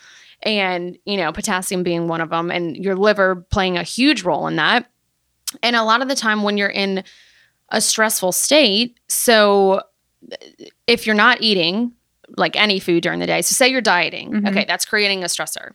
And, 0.44 0.98
you 1.05 1.16
know, 1.16 1.32
potassium 1.32 1.82
being 1.84 2.09
one 2.09 2.20
of 2.20 2.30
them, 2.30 2.50
and 2.50 2.76
your 2.76 2.96
liver 2.96 3.36
playing 3.50 3.78
a 3.78 3.82
huge 3.84 4.22
role 4.24 4.46
in 4.48 4.57
that. 4.57 4.90
And 5.62 5.76
a 5.76 5.84
lot 5.84 6.03
of 6.03 6.09
the 6.09 6.16
time 6.16 6.42
when 6.42 6.57
you're 6.57 6.68
in 6.68 7.05
a 7.68 7.80
stressful 7.80 8.32
state, 8.32 8.98
so 9.09 9.82
if 10.86 11.07
you're 11.07 11.14
not 11.14 11.40
eating 11.42 11.92
like 12.36 12.57
any 12.57 12.78
food 12.80 13.03
during 13.03 13.18
the 13.20 13.26
day, 13.26 13.42
so 13.42 13.53
say 13.55 13.68
you're 13.68 13.80
dieting, 13.80 14.30
Mhm. 14.32 14.48
okay, 14.48 14.64
that's 14.64 14.84
creating 14.84 15.22
a 15.22 15.26
stressor. 15.26 15.72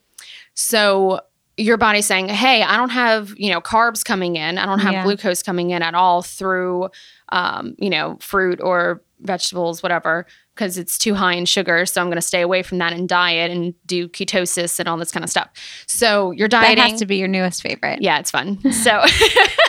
So 0.59 1.21
your 1.55 1.77
body's 1.77 2.05
saying, 2.07 2.29
"Hey, 2.29 2.63
I 2.63 2.75
don't 2.77 2.89
have 2.89 3.33
you 3.37 3.51
know 3.51 3.61
carbs 3.61 4.03
coming 4.03 4.35
in. 4.35 4.57
I 4.57 4.65
don't 4.65 4.79
have 4.79 4.93
Yeah. 4.93 5.03
glucose 5.03 5.41
coming 5.43 5.69
in 5.69 5.81
at 5.83 5.93
all 5.95 6.21
through, 6.23 6.89
um, 7.31 7.75
you 7.77 7.89
know, 7.91 8.17
fruit 8.19 8.59
or 8.61 9.01
vegetables, 9.21 9.81
whatever, 9.81 10.25
because 10.55 10.77
it's 10.77 10.97
too 10.97 11.13
high 11.15 11.33
in 11.33 11.45
sugar. 11.45 11.85
So 11.87 12.01
I'm 12.01 12.07
going 12.07 12.17
to 12.17 12.21
stay 12.21 12.41
away 12.41 12.61
from 12.63 12.77
that 12.79 12.93
and 12.93 13.07
diet 13.09 13.49
and 13.51 13.73
do 13.87 14.07
ketosis 14.07 14.79
and 14.79 14.87
all 14.87 14.97
this 14.97 15.11
kind 15.11 15.23
of 15.23 15.29
stuff. 15.29 15.49
So 15.87 16.31
you're 16.31 16.47
That 16.49 16.77
has 16.77 16.99
to 16.99 17.05
be 17.07 17.17
your 17.17 17.27
newest 17.27 17.61
favorite. 17.63 18.01
yeah, 18.01 18.19
it's 18.19 18.29
fun. 18.31 18.59
So 18.71 19.03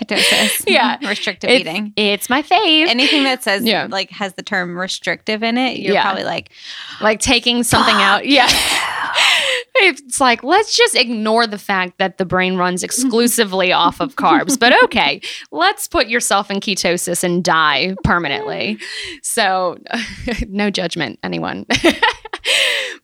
Ketosis. 0.00 0.64
Yeah. 0.66 0.98
Restrictive 1.06 1.50
it's, 1.50 1.60
eating. 1.60 1.92
it's 1.96 2.30
my 2.30 2.42
fave. 2.42 2.86
Anything 2.88 3.24
that 3.24 3.42
says 3.42 3.64
Yeah. 3.64 3.86
like 3.90 4.10
has 4.10 4.34
the 4.34 4.42
term 4.42 4.76
restrictive 4.78 5.42
in 5.42 5.58
it, 5.58 5.78
you're 5.78 5.94
Yeah. 5.94 6.02
probably 6.02 6.24
like, 6.24 6.50
like 7.00 7.20
taking 7.20 7.62
something 7.62 7.94
out. 7.96 8.26
Yeah. 8.26 8.48
It's 9.82 10.20
like, 10.20 10.42
let's 10.42 10.76
just 10.76 10.94
ignore 10.94 11.46
the 11.46 11.56
fact 11.56 11.96
that 11.98 12.18
the 12.18 12.26
brain 12.26 12.56
runs 12.56 12.82
exclusively 12.82 13.72
off 13.72 14.00
of 14.00 14.14
carbs. 14.16 14.58
But 14.58 14.74
okay, 14.84 15.22
let's 15.52 15.88
put 15.88 16.08
yourself 16.08 16.50
in 16.50 16.60
ketosis 16.60 17.24
and 17.24 17.42
die 17.42 17.94
permanently. 18.04 18.78
So, 19.22 19.78
no 20.48 20.68
judgment, 20.70 21.18
anyone. 21.22 21.64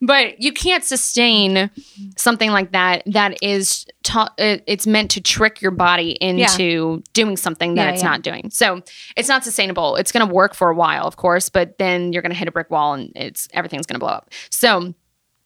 But 0.00 0.40
you 0.40 0.52
can't 0.52 0.84
sustain 0.84 1.70
something 2.16 2.50
like 2.50 2.72
that 2.72 3.02
that 3.06 3.36
is 3.42 3.86
ta- 4.02 4.32
it's 4.38 4.86
meant 4.86 5.10
to 5.12 5.20
trick 5.20 5.60
your 5.62 5.70
body 5.70 6.12
into 6.20 7.02
doing 7.12 7.36
something 7.36 7.74
that 7.74 7.84
Yeah, 7.86 7.92
it's 7.92 8.02
yeah. 8.02 8.08
not 8.10 8.22
doing. 8.22 8.50
So, 8.50 8.82
it's 9.16 9.28
not 9.28 9.44
sustainable. 9.44 9.96
It's 9.96 10.12
going 10.12 10.26
to 10.26 10.32
work 10.32 10.54
for 10.54 10.70
a 10.70 10.74
while, 10.74 11.06
of 11.06 11.16
course, 11.16 11.48
but 11.48 11.78
then 11.78 12.12
you're 12.12 12.22
going 12.22 12.32
to 12.32 12.38
hit 12.38 12.48
a 12.48 12.52
brick 12.52 12.70
wall 12.70 12.94
and 12.94 13.12
it's 13.16 13.48
everything's 13.52 13.86
going 13.86 13.94
to 13.94 14.00
blow 14.00 14.08
up. 14.10 14.30
So, 14.50 14.94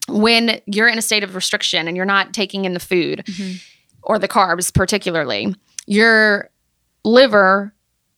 when 0.08 0.60
you're 0.66 0.88
in 0.88 0.98
a 0.98 1.02
state 1.02 1.22
of 1.22 1.34
restriction 1.34 1.86
and 1.86 1.96
you're 1.96 2.06
not 2.06 2.32
taking 2.34 2.64
in 2.64 2.74
the 2.74 2.80
food 2.80 3.22
Mhm. 3.26 3.62
or 4.02 4.18
the 4.18 4.26
carbs 4.28 4.72
particularly, 4.74 5.54
your 5.86 6.50
liver 7.04 7.74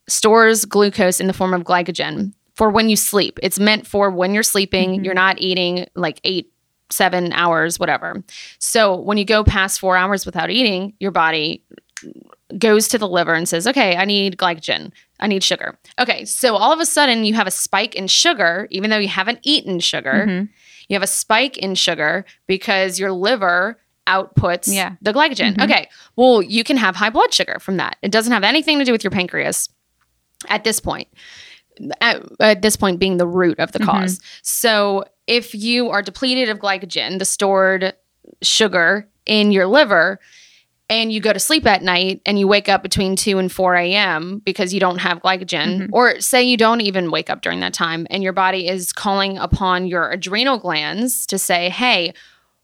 stores 0.08 0.64
glucose 0.64 1.20
in 1.20 1.26
the 1.26 1.32
form 1.32 1.54
of 1.54 1.62
glycogen 1.64 2.32
for 2.54 2.70
when 2.70 2.88
you 2.88 2.96
sleep. 2.96 3.38
It's 3.42 3.58
meant 3.58 3.86
for 3.86 4.10
when 4.10 4.34
you're 4.34 4.42
sleeping, 4.42 5.00
Mhm. 5.00 5.04
you're 5.04 5.14
not 5.14 5.40
eating 5.40 5.86
like 5.94 6.20
8 6.24 6.50
7 6.90 7.32
hours 7.32 7.78
whatever. 7.80 8.22
So, 8.58 8.94
when 8.94 9.16
you 9.16 9.24
go 9.24 9.42
past 9.44 9.80
4 9.80 9.96
hours 9.96 10.26
without 10.26 10.50
eating, 10.50 10.92
your 11.00 11.10
body 11.10 11.64
goes 12.58 12.88
to 12.88 12.98
the 12.98 13.08
liver 13.08 13.32
and 13.34 13.48
says, 13.48 13.66
"Okay, 13.66 13.96
I 13.96 14.04
need 14.04 14.36
glycogen. 14.36 14.92
I 15.20 15.26
need 15.26 15.42
sugar." 15.42 15.78
Okay, 15.98 16.24
so 16.26 16.54
all 16.56 16.70
of 16.72 16.80
a 16.80 16.84
sudden 16.86 17.24
you 17.24 17.32
have 17.34 17.46
a 17.46 17.50
spike 17.50 17.94
in 17.94 18.08
sugar 18.08 18.66
even 18.70 18.90
though 18.90 18.98
you 18.98 19.08
haven't 19.08 19.38
eaten 19.42 19.80
sugar. 19.80 20.26
Mhm. 20.28 20.48
You 20.88 20.94
have 20.94 21.02
a 21.02 21.06
spike 21.06 21.56
in 21.56 21.74
sugar 21.74 22.26
because 22.46 22.98
your 22.98 23.12
liver 23.12 23.78
outputs 24.06 24.66
Yeah. 24.70 24.92
the 25.00 25.12
glycogen. 25.14 25.54
Mhm. 25.56 25.64
Okay. 25.64 25.88
Well, 26.16 26.42
you 26.42 26.64
can 26.64 26.76
have 26.76 26.96
high 26.96 27.08
blood 27.10 27.32
sugar 27.32 27.58
from 27.60 27.76
that. 27.78 27.96
It 28.02 28.10
doesn't 28.10 28.32
have 28.32 28.44
anything 28.44 28.78
to 28.80 28.84
do 28.84 28.92
with 28.92 29.04
your 29.04 29.12
pancreas 29.12 29.68
at 30.48 30.64
this 30.64 30.80
point. 30.80 31.08
At, 32.00 32.22
at 32.40 32.62
this 32.62 32.76
point 32.76 32.98
being 33.00 33.16
the 33.16 33.26
root 33.26 33.58
of 33.58 33.72
the 33.72 33.78
Mhm. 33.80 33.86
cause. 33.86 34.20
So, 34.42 35.04
if 35.26 35.54
you 35.54 35.88
are 35.90 36.02
depleted 36.02 36.48
of 36.48 36.58
glycogen, 36.58 37.18
the 37.18 37.24
stored 37.24 37.94
sugar 38.42 39.08
in 39.26 39.52
your 39.52 39.66
liver, 39.66 40.18
and 40.90 41.10
you 41.12 41.20
go 41.20 41.32
to 41.32 41.38
sleep 41.38 41.66
at 41.66 41.82
night 41.82 42.20
and 42.26 42.38
you 42.38 42.46
wake 42.46 42.68
up 42.68 42.82
between 42.82 43.16
2 43.16 43.38
and 43.38 43.50
4 43.50 43.74
a.m. 43.76 44.42
because 44.44 44.74
you 44.74 44.80
don't 44.80 44.98
have 44.98 45.22
glycogen, 45.22 45.82
Mhm. 45.84 45.88
or 45.92 46.20
say 46.20 46.42
you 46.42 46.56
don't 46.58 46.82
even 46.82 47.10
wake 47.10 47.30
up 47.30 47.40
during 47.40 47.60
that 47.60 47.72
time 47.72 48.06
and 48.10 48.22
your 48.22 48.32
body 48.34 48.68
is 48.68 48.92
calling 48.92 49.38
upon 49.38 49.86
your 49.86 50.10
adrenal 50.10 50.58
glands 50.58 51.24
to 51.26 51.38
say, 51.38 51.70
hey, 51.70 52.12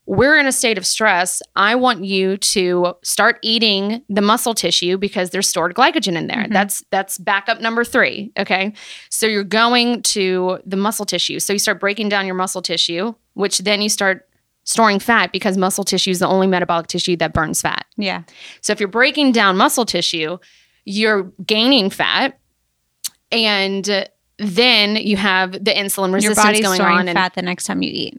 we're 0.09 0.39
in 0.39 0.47
a 0.47 0.53
state 0.53 0.79
of 0.79 0.87
stress. 0.87 1.43
I 1.55 1.75
want 1.75 2.03
you 2.03 2.39
to 2.39 2.95
start 3.03 3.39
eating 3.43 4.03
the 4.09 4.23
muscle 4.23 4.55
tissue 4.55 4.97
because 4.97 5.31
there's 5.31 5.47
stored 5.47 5.75
glycogen 5.75 6.17
in 6.17 6.29
there. 6.29 6.45
Mhm. 6.45 6.53
That's 6.53 6.83
that's 6.91 7.19
backup 7.19 7.61
number 7.61 7.85
3, 7.85 8.33
okay? 8.39 8.73
So 9.11 9.27
you're 9.27 9.45
going 9.45 10.01
to 10.15 10.61
the 10.65 10.79
muscle 10.79 11.05
tissue. 11.05 11.39
So 11.41 11.53
you 11.53 11.59
start 11.59 11.79
breaking 11.79 12.09
down 12.09 12.25
your 12.25 12.37
muscle 12.37 12.63
tissue, 12.63 13.15
which 13.35 13.59
then 13.59 13.83
you 13.83 13.91
start 13.91 14.27
storing 14.65 14.99
fat 14.99 15.31
because 15.31 15.59
muscle 15.59 15.85
tissue 15.85 16.11
is 16.11 16.21
the 16.21 16.27
only 16.27 16.47
metabolic 16.47 16.87
tissue 16.87 17.17
that 17.17 17.35
burns 17.35 17.61
fat. 17.61 17.85
Yeah. 17.99 18.23
So 18.63 18.73
if 18.73 18.81
you're 18.81 18.89
breaking 18.89 19.33
down 19.33 19.59
muscle 19.59 19.85
tissue, 19.85 20.39
you're 20.87 21.25
gaining 21.45 21.91
fat, 21.91 22.39
and 23.31 24.09
then 24.39 24.97
you 24.97 25.19
have 25.19 25.53
the 25.53 25.73
insulin 25.73 26.15
resistance 26.15 26.61
going 26.61 26.81
on. 26.81 27.09
And, 27.09 27.17
fat 27.17 27.35
the 27.35 27.43
next 27.43 27.65
time 27.65 27.83
you 27.83 27.91
eat. 27.93 28.19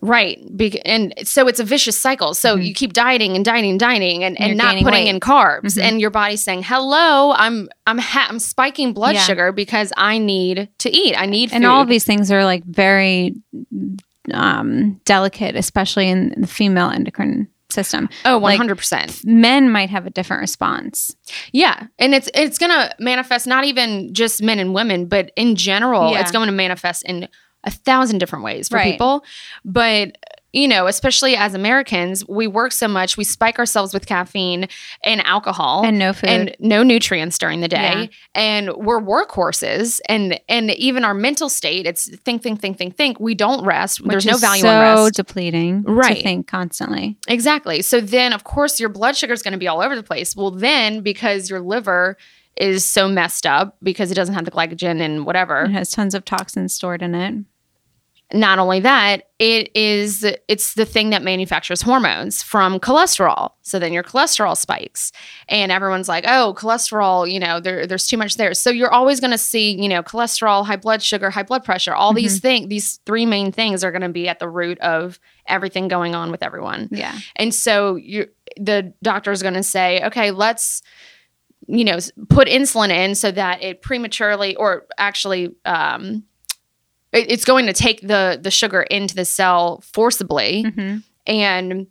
Right, 0.00 0.38
Be- 0.56 0.80
and 0.86 1.12
so 1.24 1.46
it's 1.48 1.60
a 1.60 1.64
vicious 1.64 2.00
cycle. 2.00 2.32
So 2.34 2.56
Mhm. 2.56 2.66
you 2.66 2.74
keep 2.74 2.92
dieting 2.94 3.36
and 3.36 3.44
dieting 3.44 3.70
and 3.72 3.80
dieting, 3.80 4.24
and, 4.24 4.40
And 4.40 4.50
and 4.52 4.58
not 4.58 4.74
putting 4.78 5.04
weight. 5.04 5.08
in 5.08 5.20
carbs, 5.20 5.76
Mhm. 5.76 5.82
and 5.82 6.00
your 6.00 6.10
body's 6.10 6.42
saying, 6.42 6.62
"Hello, 6.62 7.32
I'm 7.32 7.68
I'm 7.86 7.98
ha- 7.98 8.26
I'm 8.30 8.38
spiking 8.38 8.92
blood 8.94 9.14
Yeah. 9.16 9.22
sugar 9.22 9.52
because 9.52 9.92
I 9.96 10.18
need 10.18 10.68
to 10.78 10.90
eat. 10.90 11.14
I 11.18 11.26
need 11.26 11.50
food. 11.50 11.56
And 11.56 11.66
all 11.66 11.82
of 11.82 11.88
these 11.88 12.04
things 12.04 12.30
are 12.32 12.44
like 12.44 12.64
very 12.64 13.34
um, 14.32 15.00
delicate, 15.04 15.56
especially 15.56 16.08
in 16.08 16.32
the 16.36 16.46
female 16.46 16.88
endocrine 16.90 17.48
system. 17.70 18.08
oh, 18.24 18.38
100 18.38 18.76
percent. 18.76 19.24
Men 19.24 19.70
might 19.70 19.90
have 19.90 20.06
a 20.06 20.10
different 20.10 20.40
response. 20.42 21.16
Yeah, 21.52 21.86
and 21.98 22.14
it's 22.14 22.28
it's 22.34 22.58
gonna 22.58 22.94
manifest 22.98 23.46
not 23.46 23.64
even 23.64 24.12
just 24.14 24.42
men 24.42 24.58
and 24.60 24.74
women, 24.74 25.06
but 25.06 25.32
in 25.36 25.56
general, 25.56 26.12
Yeah. 26.12 26.20
it's 26.20 26.30
going 26.30 26.46
to 26.46 26.52
manifest 26.52 27.02
in 27.04 27.28
a 27.64 27.70
thousand 27.70 28.18
different 28.18 28.44
ways 28.44 28.68
for 28.68 28.76
Right. 28.76 28.92
people. 28.92 29.24
But 29.64 30.16
you 30.54 30.68
know, 30.68 30.86
especially 30.86 31.34
as 31.34 31.54
Americans, 31.54 32.28
we 32.28 32.46
work 32.46 32.72
so 32.72 32.86
much, 32.86 33.16
we 33.16 33.24
spike 33.24 33.58
ourselves 33.58 33.94
with 33.94 34.04
caffeine 34.04 34.68
and 35.02 35.24
alcohol 35.26 35.82
And 35.82 35.98
no 35.98 36.12
food. 36.12 36.28
and 36.28 36.56
no 36.58 36.82
nutrients 36.82 37.38
during 37.38 37.62
the 37.62 37.68
day. 37.68 38.10
Yeah. 38.10 38.16
And 38.34 38.72
we're 38.76 39.00
workhorses 39.00 39.98
and 40.10 40.38
and 40.50 40.70
even 40.72 41.06
our 41.06 41.14
mental 41.14 41.48
state, 41.48 41.86
it's 41.86 42.14
think, 42.18 42.42
think, 42.42 42.60
think, 42.60 42.76
think, 42.76 42.96
think. 42.98 43.18
We 43.18 43.34
don't 43.34 43.64
rest. 43.64 44.02
which 44.02 44.10
There's 44.10 44.26
no 44.26 44.36
value 44.36 44.60
so 44.60 44.68
in 44.70 44.78
rest. 44.80 45.14
depleting 45.14 45.84
Right. 45.84 46.18
to 46.18 46.22
think 46.22 46.48
constantly. 46.48 47.16
Exactly. 47.28 47.80
So 47.80 48.02
then, 48.02 48.34
of 48.34 48.44
course, 48.44 48.78
your 48.78 48.90
blood 48.90 49.16
sugar 49.16 49.32
is 49.32 49.40
going 49.42 49.52
to 49.52 49.58
be 49.58 49.68
all 49.68 49.80
over 49.80 49.96
the 49.96 50.02
place. 50.02 50.36
Well, 50.36 50.50
then, 50.50 51.00
because 51.00 51.48
your 51.48 51.60
liver 51.60 52.18
is 52.58 52.84
so 52.84 53.08
messed 53.08 53.46
up 53.46 53.78
because 53.82 54.10
it 54.10 54.14
doesn't 54.16 54.34
have 54.34 54.44
the 54.44 54.50
glycogen 54.50 55.00
and 55.00 55.24
whatever, 55.24 55.62
It 55.64 55.70
has 55.70 55.90
tons 55.90 56.14
of 56.14 56.26
toxins 56.26 56.74
stored 56.74 57.00
in 57.00 57.14
it. 57.14 57.34
Not 58.32 58.58
only 58.58 58.80
that, 58.80 59.28
it 59.38 59.70
is 59.74 60.24
it's 60.48 60.74
the 60.74 60.84
thing 60.84 61.10
that 61.10 61.22
manufactures 61.22 61.82
hormones 61.82 62.42
from 62.42 62.78
cholesterol. 62.80 63.52
So 63.62 63.78
then 63.78 63.92
your 63.92 64.02
cholesterol 64.02 64.56
spikes, 64.56 65.12
and 65.48 65.70
everyone's 65.70 66.08
like, 66.08 66.24
"Oh, 66.26 66.54
cholesterol, 66.56 67.30
you 67.30 67.38
know, 67.40 67.60
there, 67.60 67.86
there's 67.86 68.06
too 68.06 68.16
much 68.16 68.36
there." 68.36 68.54
So 68.54 68.70
you're 68.70 68.92
always 68.92 69.20
going 69.20 69.32
to 69.32 69.38
see, 69.38 69.72
you 69.80 69.88
know, 69.88 70.02
cholesterol, 70.02 70.64
high 70.64 70.76
blood 70.76 71.02
sugar, 71.02 71.30
high 71.30 71.42
blood 71.42 71.64
pressure. 71.64 71.94
All 71.94 72.14
these 72.14 72.40
things, 72.40 72.68
these 72.68 73.00
three 73.04 73.26
main 73.26 73.52
things, 73.52 73.84
are 73.84 73.90
going 73.90 74.02
to 74.02 74.08
be 74.08 74.28
at 74.28 74.38
the 74.38 74.48
root 74.48 74.78
of 74.80 75.18
everything 75.46 75.88
going 75.88 76.14
on 76.14 76.30
with 76.30 76.42
everyone. 76.42 76.88
Yeah. 76.90 77.18
And 77.36 77.54
so 77.54 77.96
you 77.96 78.28
the 78.56 78.92
doctor 79.02 79.32
is 79.32 79.42
going 79.42 79.54
to 79.54 79.62
say, 79.62 80.02
okay, 80.04 80.30
let's 80.30 80.82
you 81.68 81.84
know 81.84 81.98
put 82.28 82.48
insulin 82.48 82.90
in 82.90 83.14
so 83.14 83.30
that 83.30 83.62
it 83.62 83.82
prematurely 83.82 84.56
or 84.56 84.84
actually 84.98 85.54
um 85.64 86.24
it's 87.12 87.44
going 87.44 87.66
to 87.66 87.72
take 87.72 88.00
the 88.00 88.38
the 88.40 88.50
sugar 88.50 88.82
into 88.82 89.14
the 89.14 89.24
cell 89.24 89.82
forcibly. 89.92 90.62
Hmm 90.62 90.98
and 91.26 91.86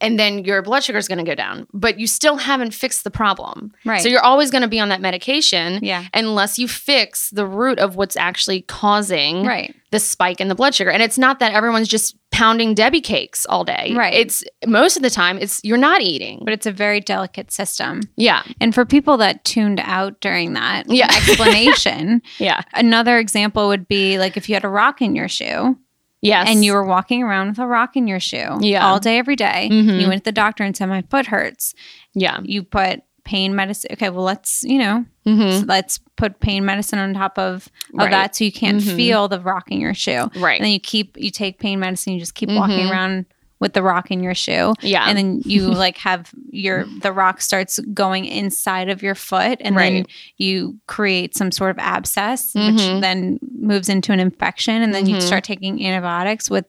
and 0.00 0.18
then 0.18 0.44
your 0.44 0.62
blood 0.62 0.82
sugar 0.84 0.98
is 0.98 1.08
going 1.08 1.18
to 1.18 1.24
go 1.24 1.34
down 1.34 1.66
but 1.72 1.98
you 1.98 2.06
still 2.06 2.36
haven't 2.36 2.72
fixed 2.74 3.04
the 3.04 3.10
problem 3.10 3.72
Right. 3.84 4.00
so 4.02 4.08
you're 4.08 4.20
always 4.24 4.50
going 4.50 4.62
to 4.62 4.68
be 4.68 4.80
on 4.80 4.88
that 4.90 5.00
medication 5.00 5.80
yeah. 5.82 6.06
unless 6.14 6.58
you 6.58 6.68
fix 6.68 7.30
the 7.30 7.46
root 7.46 7.78
of 7.78 7.96
what's 7.96 8.16
actually 8.16 8.62
causing 8.62 9.44
Right. 9.44 9.74
the 9.90 9.98
spike 10.00 10.40
in 10.40 10.48
the 10.48 10.54
blood 10.54 10.74
sugar. 10.74 10.90
And 10.90 11.02
it's 11.02 11.18
not 11.18 11.38
that 11.40 11.52
everyone's 11.52 11.88
just 11.88 12.16
pounding 12.30 12.74
Debbie 12.74 13.00
cakes 13.00 13.44
all 13.46 13.64
day. 13.64 13.92
Right. 13.96 14.14
It's 14.14 14.44
most 14.66 14.96
of 14.96 15.02
the 15.02 15.10
time 15.10 15.36
it's 15.38 15.60
you're 15.64 15.76
not 15.76 16.00
eating. 16.00 16.42
But 16.44 16.52
it's 16.54 16.66
a 16.66 16.72
very 16.72 17.00
delicate 17.00 17.50
system. 17.50 18.00
yeah. 18.16 18.42
And 18.60 18.74
for 18.74 18.84
people 18.86 19.16
that 19.18 19.44
tuned 19.44 19.80
out 19.82 20.20
during 20.20 20.52
that 20.54 20.84
Yeah. 20.88 21.06
explanation, 21.10 22.22
Yeah. 22.38 22.62
another 22.74 23.18
example 23.18 23.68
would 23.68 23.88
be 23.88 24.18
like 24.18 24.36
if 24.36 24.48
you 24.48 24.54
had 24.54 24.64
a 24.64 24.68
rock 24.68 25.02
in 25.02 25.14
your 25.16 25.28
shoe 25.28 25.76
Yes. 26.22 26.48
and 26.48 26.64
you 26.64 26.72
were 26.74 26.84
walking 26.84 27.22
around 27.22 27.48
with 27.48 27.58
a 27.58 27.66
rock 27.66 27.96
in 27.96 28.06
your 28.06 28.20
shoe 28.20 28.58
Yeah. 28.60 28.86
all 28.86 29.00
day, 29.00 29.16
every 29.18 29.36
day, 29.36 29.68
Mhm. 29.72 30.00
You 30.00 30.08
went 30.08 30.24
to 30.24 30.28
the 30.28 30.32
doctor 30.32 30.64
and 30.64 30.76
said, 30.76 30.86
My 30.88 31.02
foot 31.02 31.26
hurts. 31.26 31.74
Yeah. 32.14 32.40
You 32.42 32.62
put 32.62 33.02
pain 33.24 33.54
medicine. 33.54 33.90
Okay, 33.92 34.08
well, 34.10 34.24
let's, 34.24 34.62
you 34.64 34.78
know, 34.78 35.04
Mhm. 35.26 35.68
let's 35.68 35.98
put 36.16 36.40
pain 36.40 36.64
medicine 36.64 36.98
on 36.98 37.14
top 37.14 37.38
of, 37.38 37.68
of 37.94 37.94
Right. 37.94 38.10
that 38.10 38.34
so 38.36 38.44
you 38.44 38.50
can't 38.52 38.80
Mhm. 38.82 38.96
feel 38.96 39.28
the 39.28 39.40
rock 39.40 39.70
in 39.70 39.80
your 39.80 39.94
shoe. 39.94 40.30
Right. 40.36 40.58
And 40.58 40.64
then 40.66 40.72
you 40.72 40.80
keep, 40.80 41.16
you 41.18 41.30
take 41.30 41.58
pain 41.58 41.78
medicine, 41.80 42.12
you 42.14 42.18
just 42.18 42.34
keep 42.34 42.50
walking 42.50 42.86
Mhm. 42.86 42.90
around 42.90 43.24
with 43.60 43.74
the 43.74 43.82
rock 43.82 44.10
in 44.10 44.22
your 44.22 44.34
shoe. 44.34 44.74
yeah. 44.80 45.04
and 45.08 45.16
then 45.18 45.42
you 45.44 45.62
like 45.84 45.98
have 45.98 46.30
your 46.50 46.84
the 47.02 47.12
rock 47.12 47.40
starts 47.40 47.78
going 47.94 48.24
inside 48.24 48.88
of 48.88 49.02
your 49.02 49.14
foot 49.14 49.58
and 49.60 49.76
then 49.76 50.06
you 50.38 50.76
create 50.86 51.36
some 51.36 51.52
sort 51.52 51.70
of 51.70 51.78
abscess 51.78 52.54
which 52.54 52.62
Mhm. 52.74 53.00
then 53.00 53.38
moves 53.58 53.88
into 53.88 54.12
an 54.12 54.18
infection 54.20 54.82
and 54.82 54.94
then 54.94 55.06
you 55.06 55.16
Mhm. 55.16 55.22
start 55.22 55.44
taking 55.44 55.84
antibiotics 55.86 56.50
with 56.50 56.64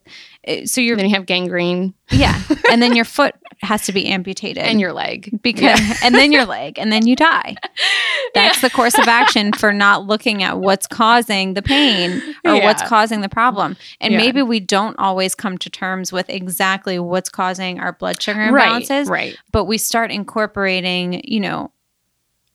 Uh, 0.46 0.64
so 0.64 0.80
you're 0.80 0.96
then 0.96 1.08
you 1.08 1.14
have 1.14 1.26
gangrene 1.26 1.94
yeah 2.10 2.40
and 2.70 2.82
then 2.82 2.94
your 2.96 3.04
foot 3.04 3.34
has 3.60 3.84
to 3.86 3.92
be 3.92 4.06
amputated 4.06 4.62
and 4.64 4.80
your 4.80 4.92
leg. 4.92 5.30
because 5.42 5.80
and 6.04 6.14
then 6.16 6.32
your 6.32 6.44
leg 6.44 6.78
and 6.78 6.90
then 6.92 7.06
you 7.06 7.14
die 7.16 7.54
that's 8.34 8.60
the 8.60 8.70
course 8.70 8.98
of 8.98 9.06
action 9.08 9.52
for 9.52 9.72
not 9.72 10.04
looking 10.06 10.42
at 10.42 10.58
what's 10.58 10.86
causing 10.86 11.54
the 11.54 11.62
pain 11.62 12.20
or 12.44 12.54
what's 12.60 12.82
causing 12.82 13.20
the 13.20 13.28
problem 13.28 13.76
and 14.00 14.12
Yeah. 14.12 14.18
maybe 14.18 14.42
we 14.42 14.58
don't 14.60 14.98
always 14.98 15.34
come 15.34 15.58
to 15.58 15.70
terms 15.70 16.12
with 16.12 16.28
exactly 16.28 16.98
what's 16.98 17.28
causing 17.28 17.78
our 17.80 17.92
blood 17.92 18.20
sugar 18.20 18.50
right. 18.52 18.82
imbalances 18.82 19.08
Right. 19.08 19.36
but 19.52 19.64
we 19.64 19.78
start 19.78 20.10
incorporating 20.10 21.20
you 21.24 21.40
know 21.40 21.71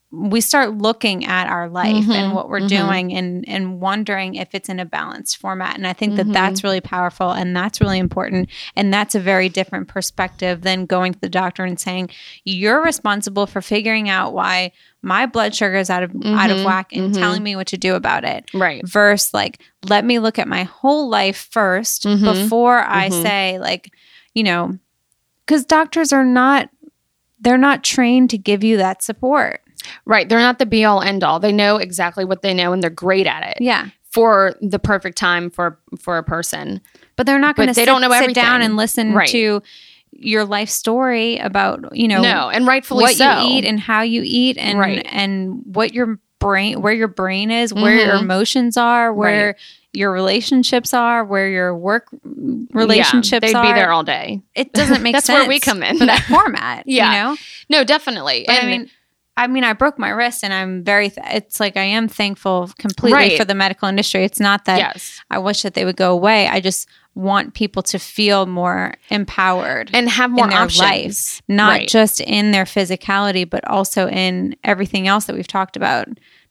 we 0.10 0.39
start 0.39 0.74
looking 0.78 1.26
at 1.26 1.47
our 1.49 1.68
life 1.68 1.91
and 2.10 2.32
Mhm, 2.32 2.34
what 2.34 2.47
we're 2.47 2.62
mhm. 2.62 2.70
doing 2.70 3.14
and 3.14 3.43
and 3.47 3.82
wondering 3.82 4.36
if 4.36 4.55
it's 4.55 4.70
in 4.70 4.80
a 4.80 4.86
balanced 4.86 5.36
format 5.36 5.76
and 5.76 5.86
i 5.86 5.91
think 5.91 6.16
that 6.16 6.28
Mhm. 6.28 6.34
that's 6.34 6.64
really 6.64 6.80
powerful 6.80 7.32
and 7.32 7.53
that's 7.53 7.82
really 7.82 7.99
important 7.99 8.47
and 8.78 8.93
that's 8.93 9.16
a 9.16 9.20
very 9.20 9.49
different 9.49 9.89
perspective 9.89 10.62
than 10.62 10.86
going 10.86 11.12
to 11.14 11.20
the 11.20 11.28
doctor 11.28 11.66
and 11.66 11.78
saying 11.78 12.10
you're 12.45 12.82
responsible 12.82 13.45
for 13.47 13.62
figuring 13.62 14.08
out 14.08 14.34
why 14.34 14.72
my 15.01 15.26
blood 15.26 15.53
sugar 15.53 15.76
is 15.76 15.89
out 15.89 16.03
of 16.03 16.12
out 16.26 16.51
of 16.51 16.58
Mhm, 16.60 16.64
whack 16.64 16.93
and 16.93 17.14
mhm. 17.14 17.20
telling 17.20 17.43
me 17.43 17.58
what 17.58 17.68
to 17.68 17.78
do 17.78 17.93
about 17.93 18.24
it 18.24 18.45
Right. 18.53 18.88
versus 18.88 19.34
like 19.34 19.60
let 19.89 20.05
me 20.05 20.20
look 20.20 20.39
at 20.39 20.47
my 20.47 20.64
whole 20.64 21.10
life 21.10 21.49
1st 21.51 22.05
Mhm. 22.05 22.24
before 22.24 22.80
I 22.88 23.10
say 23.10 23.60
like 23.60 23.91
you 24.34 24.43
know 24.43 24.80
cuz 25.47 25.66
doctors 25.66 26.14
are 26.14 26.24
not 26.26 26.70
they're 27.41 27.58
not 27.58 27.84
trained 27.84 28.30
to 28.32 28.38
give 28.38 28.64
you 28.64 28.78
that 28.78 29.03
support. 29.03 29.62
Right. 30.06 30.28
They're 30.28 30.40
not 30.40 30.60
the 30.60 30.66
be 30.66 30.86
all 30.86 31.02
end 31.02 31.24
all. 31.24 31.40
They 31.40 31.52
know 31.52 31.78
exactly 31.78 32.26
what 32.26 32.42
they 32.42 32.54
know 32.54 32.74
and 32.74 32.82
they're 32.82 32.90
great 32.90 33.28
at 33.28 33.44
it 33.44 33.58
Yeah. 33.62 33.88
for 34.12 34.56
the 34.62 34.80
perfect 34.80 35.18
time 35.18 35.50
for 35.50 35.78
for 36.00 36.18
a 36.18 36.24
person. 36.24 36.82
But 37.16 37.26
they're 37.26 37.40
not 37.40 37.56
going 37.56 37.68
to 37.68 37.74
they 37.74 37.82
sit, 37.82 37.86
don't 37.86 38.02
know 38.02 38.12
sit 38.12 38.34
down 38.36 38.62
and 38.62 38.76
listen 38.78 39.14
Right. 39.14 39.30
to 39.30 39.62
your 40.12 40.46
life 40.46 40.70
story 40.70 41.38
about, 41.38 41.96
you 41.96 42.08
know, 42.08 42.22
no, 42.22 42.50
and 42.50 42.66
rightfully 42.66 43.04
what 43.04 43.16
so. 43.16 43.42
you 43.42 43.50
eat 43.58 43.66
and 43.66 43.80
how 43.80 44.02
you 44.02 44.22
eat 44.26 44.58
and 44.58 44.80
Right. 44.80 45.06
and 45.12 45.62
what 45.66 45.94
your 45.94 46.20
brain 46.40 46.82
where 46.82 46.94
your 46.94 47.08
brain 47.08 47.50
is, 47.52 47.74
where 47.74 47.96
your 47.96 48.16
Mhm. 48.16 48.22
emotions 48.22 48.78
are, 48.78 49.12
where 49.14 49.56
your 49.94 50.12
relationships 50.12 50.94
are, 50.94 51.24
where 51.26 51.50
your 51.50 51.76
work 51.76 52.08
relationships 52.74 53.32
yeah, 53.44 53.52
they'd 53.52 53.56
are. 53.56 53.64
be 53.66 53.74
there 53.74 53.92
all 53.92 54.04
day. 54.04 54.42
it 54.56 54.72
doesn't 54.74 55.02
make 55.04 55.14
That's 55.14 55.26
sense. 55.26 55.38
That's 55.40 55.48
where 55.48 55.50
we 55.50 55.60
come 55.60 55.84
in. 55.84 55.98
for 55.98 56.06
that 56.06 56.24
format. 56.24 56.84
Yeah. 56.88 57.12
You 57.12 57.24
know? 57.32 57.38
No, 57.70 57.84
definitely. 57.84 58.44
But 58.48 58.58
and 58.58 58.68
I 58.68 58.70
mean, 58.70 58.90
I 59.38 59.48
mean, 59.48 59.64
I 59.64 59.74
broke 59.74 59.98
my 60.00 60.10
wrist, 60.10 60.44
and 60.44 60.52
I'm 60.54 60.84
very. 60.84 61.10
Th- 61.12 61.26
it's 61.32 61.60
like 61.60 61.78
I 61.78 61.84
am 61.84 62.08
thankful 62.08 62.70
completely 62.80 63.14
Right. 63.18 63.38
for 63.38 63.46
the 63.46 63.54
medical 63.56 63.88
industry. 63.88 64.24
It's 64.26 64.40
not 64.40 64.66
that 64.66 64.80
yes. 64.80 65.22
I 65.32 65.38
wish 65.38 65.62
that 65.62 65.76
they 65.76 65.86
would 65.86 65.96
go 65.96 66.12
away. 66.12 66.48
I 66.48 66.60
just 66.60 66.90
want 67.14 67.54
people 67.54 67.82
to 67.84 67.98
feel 68.00 68.46
more 68.48 68.96
empowered, 69.10 69.90
And 69.94 70.10
have 70.10 70.30
more 70.32 70.48
their 70.48 70.58
options. 70.60 70.80
life, 70.82 71.42
not 71.48 71.70
Right. 71.70 71.88
just 71.88 72.20
in 72.22 72.52
their 72.52 72.66
physicality, 72.66 73.50
but 73.50 73.66
also 73.68 74.08
in 74.10 74.56
everything 74.64 75.08
else 75.08 75.26
that 75.26 75.36
we've 75.36 75.48
talked 75.48 75.76
about 75.78 76.08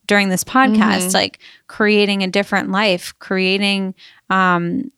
during 0.06 0.28
this 0.28 0.44
podcast, 0.44 1.08
Mhm. 1.08 1.14
like 1.14 1.38
creating 1.68 2.22
a 2.22 2.28
different 2.28 2.70
life, 2.70 3.12
creating 3.18 3.94
um, 4.30 4.90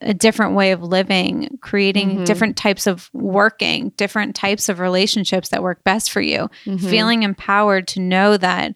a 0.00 0.14
different 0.14 0.54
way 0.54 0.72
of 0.72 0.82
living, 0.82 1.58
creating 1.60 2.18
Mhm. 2.18 2.24
different 2.26 2.56
types 2.56 2.86
of 2.86 3.10
working, 3.12 3.90
different 3.96 4.34
types 4.34 4.68
of 4.68 4.80
relationships 4.80 5.50
that 5.50 5.62
work 5.62 5.84
best 5.84 6.10
for 6.10 6.20
you, 6.20 6.48
Mhm. 6.66 6.80
feeling 6.90 7.22
empowered 7.22 7.86
to 7.88 8.00
know 8.00 8.36
that 8.36 8.74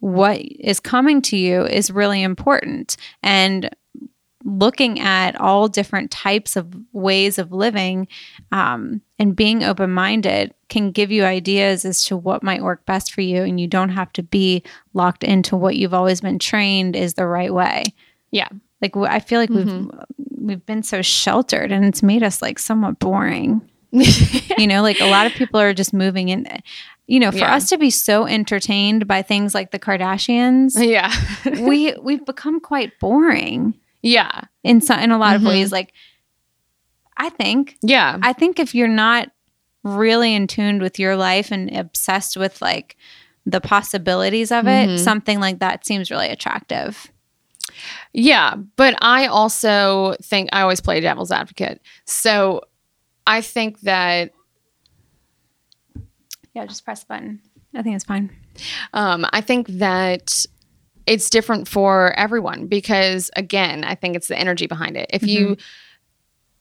what 0.00 0.40
is 0.40 0.80
coming 0.80 1.22
to 1.22 1.36
you 1.36 1.62
is 1.66 1.90
really 1.90 2.22
important 2.22 2.96
and 3.22 3.70
looking 4.44 5.00
at 5.00 5.38
all 5.40 5.66
different 5.66 6.10
types 6.10 6.54
of 6.54 6.72
ways 6.92 7.36
of 7.38 7.50
living 7.50 8.06
um, 8.52 9.00
and 9.18 9.34
being 9.34 9.64
open-minded 9.64 10.54
can 10.68 10.92
give 10.92 11.10
you 11.10 11.24
ideas 11.24 11.84
as 11.84 12.04
to 12.04 12.16
what 12.16 12.44
might 12.44 12.62
work 12.62 12.86
best 12.86 13.12
for 13.12 13.22
you 13.22 13.42
and 13.42 13.58
you 13.60 13.66
don't 13.66 13.88
have 13.88 14.12
to 14.12 14.22
be 14.22 14.62
locked 14.94 15.24
into 15.24 15.56
what 15.56 15.74
you've 15.76 15.94
always 15.94 16.20
been 16.20 16.38
trained 16.38 16.94
is 16.94 17.14
the 17.14 17.26
right 17.26 17.52
way 17.52 17.82
Yeah. 18.30 18.48
Like 18.82 18.96
I 18.96 19.20
feel 19.20 19.40
like 19.40 19.50
we've 19.50 19.88
we've 20.38 20.66
been 20.66 20.82
so 20.82 21.02
sheltered 21.02 21.72
and 21.72 21.84
it's 21.84 22.02
made 22.02 22.22
us 22.22 22.40
like 22.42 22.58
somewhat 22.58 22.98
boring 22.98 23.68
you 23.92 24.66
know 24.66 24.82
like 24.82 25.00
a 25.00 25.06
lot 25.06 25.26
of 25.26 25.32
people 25.32 25.58
are 25.58 25.72
just 25.74 25.92
moving 25.94 26.28
in 26.28 26.46
you 27.06 27.18
know 27.18 27.30
for 27.32 27.38
Yeah. 27.38 27.54
us 27.54 27.68
to 27.70 27.78
be 27.78 27.90
so 27.90 28.26
entertained 28.26 29.06
by 29.08 29.22
things 29.22 29.54
like 29.54 29.70
the 29.70 29.78
kardashians 29.78 30.72
yeah. 30.76 31.10
we 31.66 31.94
we've 32.02 32.24
become 32.26 32.60
quite 32.60 32.98
boring 33.00 33.74
yeah. 34.02 34.42
in 34.62 34.80
some 34.80 35.00
in 35.00 35.10
a 35.10 35.18
lot 35.18 35.32
Mhm. 35.34 35.36
of 35.36 35.42
ways 35.44 35.72
like 35.72 35.92
i 37.16 37.28
think 37.30 37.76
Yeah. 37.82 38.18
i 38.22 38.32
think 38.32 38.58
if 38.58 38.74
you're 38.74 38.88
not 38.88 39.30
really 39.82 40.34
in 40.34 40.46
tune 40.46 40.80
with 40.80 40.98
your 40.98 41.16
life 41.16 41.50
and 41.50 41.74
obsessed 41.74 42.36
with 42.36 42.60
like 42.60 42.96
the 43.46 43.60
possibilities 43.60 44.50
of 44.52 44.66
it 44.66 44.88
Mhm. 44.90 44.98
something 44.98 45.40
like 45.40 45.60
that 45.60 45.86
seems 45.86 46.10
really 46.10 46.28
attractive 46.28 47.10
Yeah, 48.12 48.56
but 48.76 48.96
I 49.02 49.26
also 49.26 50.16
think 50.22 50.50
I 50.52 50.62
always 50.62 50.80
play 50.80 51.00
devil's 51.00 51.30
advocate. 51.30 51.80
So 52.04 52.62
I 53.26 53.40
think 53.40 53.80
that 53.80 54.32
yeah 56.54 56.64
just 56.64 56.86
press 56.86 57.00
the 57.00 57.06
button 57.08 57.38
i 57.74 57.82
think 57.82 57.94
it's 57.94 58.04
fine 58.04 58.30
um, 58.92 59.26
I 59.32 59.40
think 59.40 59.68
that 59.68 60.46
it's 61.06 61.30
different 61.30 61.68
for 61.68 62.12
everyone 62.18 62.66
because 62.66 63.30
again, 63.36 63.84
I 63.84 63.94
think 63.94 64.16
it's 64.16 64.28
the 64.28 64.38
energy 64.38 64.66
behind 64.66 64.96
it. 64.96 65.10
If 65.10 65.22
you 65.22 65.56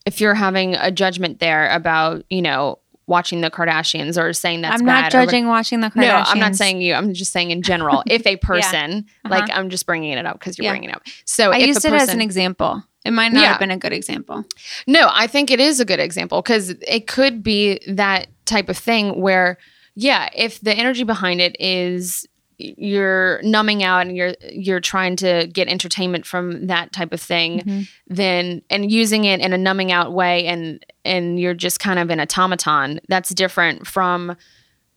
if 0.05 0.21
you're 0.21 0.35
having 0.35 0.75
a 0.75 0.91
judgment 0.91 1.39
there 1.39 1.69
about, 1.71 2.25
you 2.29 2.41
know, 2.41 2.77
watching 3.07 3.41
the 3.41 3.51
Kardashians 3.51 4.21
or 4.21 4.33
saying 4.33 4.61
that's 4.61 4.79
I'm 4.79 4.85
not 4.85 5.07
or 5.07 5.25
judging 5.25 5.47
watching 5.47 5.79
the 5.81 5.87
Kardashians. 5.89 5.95
No, 6.01 6.23
I'm 6.25 6.39
not 6.39 6.55
saying 6.55 6.81
you. 6.81 6.93
I'm 6.93 7.13
just 7.13 7.31
saying 7.31 7.51
in 7.51 7.61
general. 7.71 8.03
If 8.07 8.25
a 8.25 8.35
person, 8.37 9.05
Uh-huh. 9.25 9.29
like, 9.29 9.49
I'm 9.51 9.69
just 9.69 9.85
bringing 9.85 10.11
it 10.11 10.25
up 10.25 10.39
because 10.39 10.57
you're 10.57 10.65
Yeah. 10.65 10.71
bringing 10.71 10.89
it 10.89 10.95
up. 10.95 11.03
So 11.25 11.51
I 11.51 11.57
if 11.57 11.67
used 11.67 11.85
a 11.85 11.89
it 11.89 11.93
as 12.01 12.09
an 12.09 12.21
example. 12.21 12.83
It 13.03 13.11
might 13.11 13.31
not 13.31 13.41
Yeah. 13.43 13.49
have 13.49 13.59
been 13.59 13.69
a 13.69 13.77
good 13.77 13.93
example. 13.93 14.45
No, 14.87 15.09
I 15.13 15.27
think 15.27 15.51
it 15.51 15.59
is 15.59 15.79
a 15.79 15.85
good 15.85 15.99
example 15.99 16.41
because 16.41 16.71
it 16.71 17.05
could 17.05 17.43
be 17.43 17.79
that 17.87 18.27
type 18.45 18.67
of 18.67 18.77
thing 18.77 19.21
where, 19.21 19.59
yeah, 19.93 20.29
if 20.35 20.59
the 20.61 20.73
energy 20.73 21.03
behind 21.03 21.39
it 21.39 21.55
is 21.59 22.25
you're 22.57 23.41
numbing 23.43 23.83
out 23.83 24.05
and 24.07 24.15
you're 24.15 24.33
you're 24.51 24.79
trying 24.79 25.15
to 25.17 25.47
get 25.47 25.67
entertainment 25.67 26.25
from 26.25 26.67
that 26.67 26.91
type 26.93 27.11
of 27.13 27.21
thing, 27.21 27.59
Mhm. 27.61 27.87
then 28.07 28.61
and 28.69 28.89
using 28.91 29.25
it 29.25 29.39
in 29.41 29.53
a 29.53 29.57
numbing 29.57 29.91
out 29.91 30.13
way 30.13 30.45
and 30.45 30.85
and 31.03 31.39
you're 31.39 31.53
just 31.53 31.79
kind 31.79 31.99
of 31.99 32.09
an 32.09 32.19
automaton. 32.19 32.99
That's 33.09 33.29
different 33.29 33.87
from. 33.87 34.35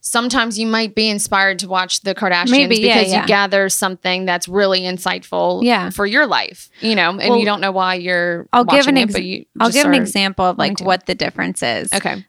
Sometimes 0.00 0.58
you 0.58 0.66
might 0.66 0.94
be 0.94 1.10
inspired 1.10 1.58
to 1.58 1.68
watch 1.68 2.00
the 2.02 2.14
Kardashians 2.14 2.50
Maybe, 2.50 2.76
because 2.80 3.10
yeah. 3.10 3.22
you 3.22 3.26
gather 3.26 3.68
something 3.68 4.24
that's 4.24 4.48
really 4.48 4.82
insightful 4.82 5.62
Yeah. 5.64 5.90
for 5.90 6.06
your 6.06 6.24
life, 6.24 6.70
you 6.80 6.94
know, 6.94 7.10
and 7.10 7.18
Well, 7.30 7.38
you 7.38 7.44
don't 7.44 7.60
know 7.60 7.72
why 7.72 7.94
you're 7.96 8.48
I'll 8.52 8.64
give 8.64 8.86
an 8.86 8.96
it, 8.96 9.02
ex- 9.02 9.12
but 9.12 9.22
I'll 9.64 9.70
give 9.72 9.86
an 9.86 9.94
example 9.94 10.44
of 10.46 10.56
like 10.56 10.80
what 10.80 11.06
the 11.06 11.14
difference 11.16 11.62
is 11.64 11.92
Okay. 11.92 12.24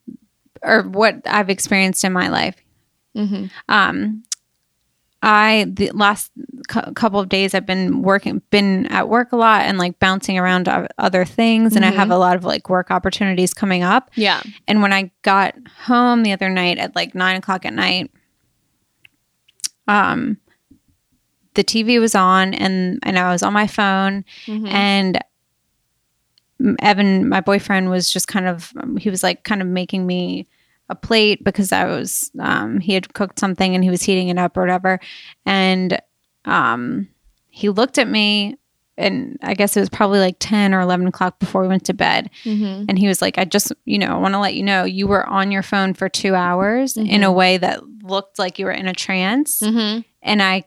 or 0.64 0.82
what 0.82 1.22
I've 1.26 1.50
experienced 1.52 2.04
in 2.04 2.12
my 2.12 2.28
life. 2.30 2.56
Mm-hmm. 3.16 3.46
um 3.70 4.24
i 5.22 5.66
the 5.70 5.92
last 5.92 6.32
cou- 6.70 6.94
couple 6.94 7.20
of 7.20 7.28
days 7.30 7.54
i've 7.54 7.66
been 7.66 8.02
working 8.02 8.42
been 8.52 8.86
at 8.88 9.10
work 9.10 9.32
a 9.32 9.36
lot 9.36 9.62
and 9.64 9.78
like 9.78 10.00
bouncing 10.00 10.38
around 10.38 10.68
o- 10.70 10.88
other 10.98 11.26
things 11.26 11.76
and 11.76 11.84
i 11.86 11.92
have 11.92 12.10
a 12.10 12.18
lot 12.18 12.36
of 12.38 12.46
like 12.46 12.70
work 12.70 12.90
opportunities 12.92 13.54
coming 13.54 13.84
up 13.84 14.10
Yeah. 14.16 14.42
and 14.68 14.82
when 14.82 14.94
i 14.94 15.12
got 15.24 15.56
home 15.86 16.24
the 16.24 16.32
other 16.32 16.50
night 16.50 16.78
at 16.78 16.96
like 16.96 17.14
nine 17.16 17.36
o'clock 17.36 17.66
at 17.66 17.74
night 17.74 18.12
um 19.88 20.38
the 21.56 21.64
tv 21.64 22.00
was 22.00 22.16
on 22.16 22.54
and 22.54 23.00
and 23.04 23.18
i 23.20 23.32
was 23.32 23.44
on 23.44 23.54
my 23.54 23.68
phone 23.68 24.24
Mm-hmm. 24.46 24.68
and 24.68 25.20
Evan, 26.80 27.30
my 27.30 27.40
boyfriend, 27.40 27.90
was 27.90 28.12
just 28.12 28.28
kind 28.28 28.46
of 28.46 28.74
he 29.00 29.10
was 29.10 29.24
like 29.24 29.46
kind 29.46 29.62
of 29.62 29.68
making 29.70 30.06
me 30.06 30.46
a 30.90 30.96
plate 30.96 31.44
because 31.44 31.72
I 31.72 31.86
was 31.86 32.32
um, 32.40 32.80
he 32.80 32.94
had 32.94 33.14
cooked 33.14 33.40
something 33.40 33.76
and 33.76 33.84
he 33.84 33.90
was 33.90 34.02
heating 34.04 34.30
it 34.30 34.38
up 34.38 34.58
or 34.58 34.62
whatever, 34.62 35.00
and 35.46 36.00
um, 36.46 37.08
he 37.50 37.70
looked 37.70 37.98
at 37.98 38.08
me 38.10 38.56
and 38.98 39.38
I 39.42 39.54
guess 39.54 39.78
it 39.78 39.80
was 39.80 39.90
probably 39.90 40.20
like 40.20 40.36
ten 40.40 40.74
or 40.74 40.82
eleven 40.82 41.08
o'clock 41.08 41.40
before 41.40 41.62
we 41.62 41.68
went 41.70 41.86
to 41.86 41.94
bed, 41.94 42.30
Mm-hmm. 42.44 42.86
and 42.90 43.00
he 43.00 43.08
was 43.08 43.22
like, 43.22 43.38
"I 43.38 43.46
just 43.46 43.72
you 43.86 43.98
know 43.98 44.08
I 44.08 44.18
want 44.18 44.34
to 44.34 44.40
let 44.40 44.56
you 44.56 44.64
know 44.64 44.84
you 44.84 45.08
were 45.08 45.26
on 45.26 45.52
your 45.52 45.64
phone 45.64 45.94
for 45.94 46.10
two 46.10 46.36
hours 46.36 46.98
in 46.98 47.24
a 47.24 47.32
way 47.32 47.58
that 47.58 47.82
looked 48.04 48.38
like 48.40 48.60
you 48.60 48.66
were 48.66 48.72
in 48.72 48.88
a 48.88 48.94
trance," 48.94 49.62
Mm-hmm. 49.62 50.02
and 50.22 50.44
I 50.44 50.66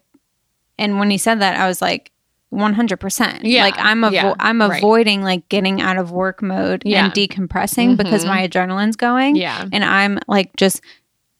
and 0.78 0.98
when 0.98 1.10
he 1.10 1.18
said 1.18 1.40
that 1.40 1.60
I 1.60 1.66
was 1.68 1.82
like 1.82 2.10
100% 2.52 3.40
Yeah, 3.44 3.62
like 3.64 3.74
I'm 3.78 4.02
avo- 4.02 4.12
yeah, 4.12 4.34
I'm 4.38 4.60
right. 4.60 4.78
avoiding 4.78 5.22
like 5.22 5.48
getting 5.48 5.80
out 5.80 5.96
of 5.96 6.10
work 6.12 6.42
mode 6.42 6.82
Yeah. 6.84 7.04
and 7.06 7.12
decompressing 7.14 7.96
because 7.96 8.24
Mhm. 8.24 8.28
my 8.28 8.46
adrenaline's 8.48 8.96
going 8.96 9.36
Yeah. 9.36 9.64
and 9.72 9.82
I'm 9.84 10.18
like 10.28 10.54
just 10.56 10.80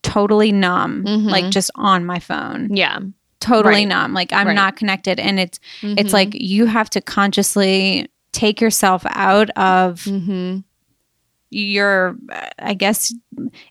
totally 0.03 0.51
numb 0.53 1.05
Mhm. 1.05 1.31
like 1.31 1.51
just 1.51 1.71
on 1.75 2.05
my 2.07 2.19
phone 2.19 2.75
Yeah. 2.75 2.99
totally 3.41 3.75
Right. 3.75 3.89
numb 3.89 4.15
like 4.15 4.33
I'm 4.33 4.47
Right. 4.49 4.55
not 4.57 4.77
connected 4.77 5.21
and 5.21 5.39
it's 5.39 5.61
it's 5.83 6.11
Mhm. 6.11 6.13
like 6.15 6.31
you 6.35 6.67
have 6.67 6.89
to 6.91 7.01
consciously 7.01 8.09
take 8.33 8.61
yourself 8.61 9.05
out 9.11 9.51
of 9.51 10.01
Mm-hmm. 10.05 10.59
your 11.51 12.17
I 12.59 12.75
guess 12.75 13.15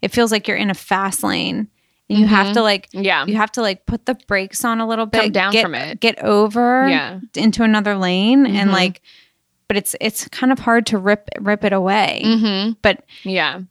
it 0.01 0.11
feels 0.11 0.31
like 0.31 0.47
you're 0.47 0.57
in 0.57 0.69
a 0.69 0.73
fast 0.76 1.23
lane 1.23 1.68
and 2.11 2.19
you 2.19 2.27
have 2.27 2.47
Mhm. 2.47 2.53
to 2.53 2.61
like 2.61 2.89
Yeah. 2.91 3.25
you 3.25 3.35
have 3.38 3.51
to 3.53 3.61
like 3.61 3.85
put 3.85 4.05
the 4.05 4.15
brakes 4.27 4.63
on 4.65 4.79
a 4.81 4.88
little 4.88 5.05
bit 5.05 5.21
Come 5.21 5.31
down 5.31 5.51
get, 5.53 5.63
from 5.63 5.75
it. 5.75 5.99
get 5.99 6.19
over 6.23 6.88
Yeah. 6.88 7.19
into 7.35 7.63
another 7.63 7.95
lane 7.97 8.45
and 8.45 8.69
Mhm. 8.69 8.73
like 8.73 9.01
but 9.67 9.77
it's 9.77 9.95
it's 10.01 10.27
kind 10.29 10.51
of 10.51 10.59
hard 10.59 10.85
to 10.88 10.97
rip 10.97 11.29
rip 11.39 11.63
it 11.63 11.73
away 11.73 12.21
Mm-hmm. 12.25 12.71
but 12.81 13.03
Yeah. 13.23 13.61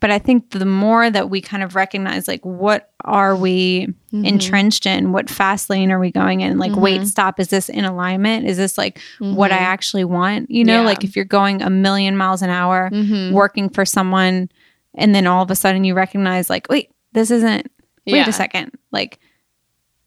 but 0.00 0.10
i 0.10 0.18
think 0.18 0.50
the 0.50 0.64
more 0.64 1.10
that 1.10 1.28
we 1.30 1.40
kind 1.40 1.62
of 1.62 1.74
recognize 1.74 2.26
like 2.26 2.44
what 2.44 2.90
are 3.04 3.36
we 3.36 3.88
Mm-hmm. 4.12 4.24
entrenched 4.24 4.86
in 4.86 5.12
what 5.12 5.30
fast 5.30 5.70
lane 5.70 5.92
are 5.92 6.00
we 6.00 6.10
going 6.10 6.40
in 6.40 6.58
like 6.58 6.74
wait 6.74 7.02
Mhm. 7.02 7.06
stop 7.06 7.38
is 7.38 7.46
this 7.48 7.68
in 7.68 7.84
alignment 7.84 8.44
is 8.46 8.56
this 8.56 8.76
like 8.76 8.98
what 9.20 9.52
i 9.52 9.58
Mhm. 9.58 9.60
actually 9.74 10.04
want 10.04 10.50
you 10.50 10.64
know 10.64 10.80
Yeah. 10.80 10.86
like 10.86 11.04
if 11.04 11.14
you're 11.14 11.24
going 11.24 11.62
a 11.62 11.70
million 11.70 12.16
miles 12.16 12.42
an 12.42 12.50
hour 12.50 12.90
Mhm. 12.92 13.30
working 13.30 13.68
for 13.68 13.84
someone 13.84 14.48
and 14.96 15.14
then 15.14 15.28
all 15.28 15.44
of 15.44 15.50
a 15.52 15.54
sudden 15.54 15.84
you 15.84 15.94
recognize 15.94 16.50
like 16.50 16.66
wait 16.68 16.90
this 17.12 17.30
isn't 17.30 17.70
wait 18.06 18.16
Yeah. 18.16 18.28
a 18.28 18.32
second 18.32 18.72
like 18.92 19.18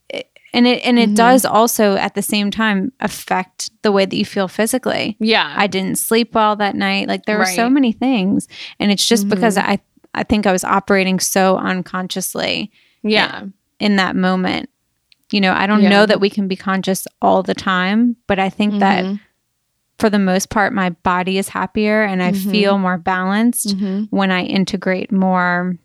it, 0.09 0.27
and 0.53 0.67
it 0.67 0.81
and 0.85 0.99
it 0.99 1.11
Mhm. 1.11 1.15
does 1.15 1.45
also 1.45 1.95
at 1.95 2.15
the 2.15 2.21
same 2.21 2.51
time 2.51 2.91
affect 2.99 3.69
the 3.81 3.91
way 3.91 4.05
that 4.05 4.15
you 4.15 4.25
feel 4.25 4.47
physically 4.47 5.15
Yeah. 5.19 5.53
i 5.55 5.67
didn't 5.67 5.97
sleep 5.97 6.34
well 6.35 6.55
that 6.57 6.75
night 6.75 7.07
like 7.07 7.25
there 7.25 7.38
were 7.38 7.45
so 7.45 7.69
many 7.69 7.91
things 7.91 8.47
and 8.80 8.91
it's 8.91 9.05
just 9.07 9.27
because 9.30 9.57
Mhm. 9.57 9.63
i 9.63 9.80
i 10.15 10.23
think 10.23 10.45
i 10.45 10.51
was 10.51 10.63
operating 10.63 11.19
so 11.19 11.57
unconsciously 11.57 12.71
yeah. 13.03 13.43
in 13.80 13.95
that 13.97 14.15
moment 14.15 14.69
you 15.31 15.41
know 15.41 15.53
i 15.53 15.65
don't 15.67 15.84
Yeah. 15.84 15.89
know 15.89 16.05
that 16.05 16.19
we 16.21 16.30
can 16.30 16.47
be 16.47 16.55
conscious 16.55 17.07
all 17.21 17.43
the 17.43 17.55
time 17.55 18.15
but 18.27 18.39
i 18.39 18.49
think 18.49 18.80
that 18.80 19.03
Mhm. 19.05 19.19
for 19.99 20.09
the 20.09 20.19
most 20.19 20.49
part 20.49 20.73
my 20.73 20.89
body 20.89 21.38
is 21.38 21.49
happier 21.49 22.03
and 22.03 22.21
i 22.21 22.31
Mhm. 22.31 22.51
feel 22.51 22.77
more 22.77 22.97
balanced 22.97 23.77
Mhm. 23.77 24.07
when 24.11 24.31
I 24.31 24.43
integrate 24.43 25.11
more 25.11 25.77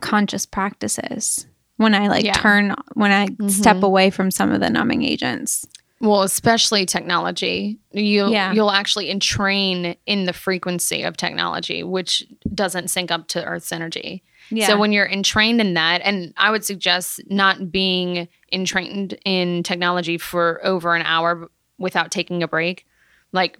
conscious 0.00 0.46
practices. 0.46 1.46
When 1.76 1.94
I 1.94 2.08
like 2.08 2.24
Yeah. 2.24 2.32
turn, 2.32 2.74
when 2.94 3.12
I 3.12 3.26
step 3.48 3.76
Mhm. 3.76 3.82
away 3.84 4.10
from 4.10 4.30
some 4.30 4.50
of 4.52 4.60
the 4.60 4.68
numbing 4.70 5.04
agents. 5.04 5.64
Well, 6.00 6.22
especially 6.22 6.86
technology, 6.86 7.78
you 7.92 8.28
Yeah. 8.30 8.52
you'll 8.52 8.70
actually 8.70 9.10
entrain 9.10 9.96
in 10.06 10.24
the 10.24 10.32
frequency 10.32 11.02
of 11.02 11.16
technology, 11.16 11.82
which 11.82 12.24
doesn't 12.54 12.88
sync 12.88 13.10
up 13.10 13.28
to 13.28 13.44
Earth's 13.44 13.72
energy. 13.72 14.22
So 14.64 14.78
when 14.78 14.92
you're 14.92 15.04
entrained 15.06 15.60
in 15.60 15.74
that, 15.74 16.00
and 16.04 16.32
I 16.38 16.50
would 16.50 16.64
suggest 16.64 17.20
not 17.28 17.70
being 17.70 18.28
entrained 18.50 19.18
in 19.26 19.62
technology 19.62 20.16
for 20.16 20.60
over 20.64 20.94
an 20.94 21.02
hour 21.02 21.50
without 21.78 22.10
taking 22.10 22.42
a 22.42 22.48
break. 22.48 22.86
Like 23.32 23.58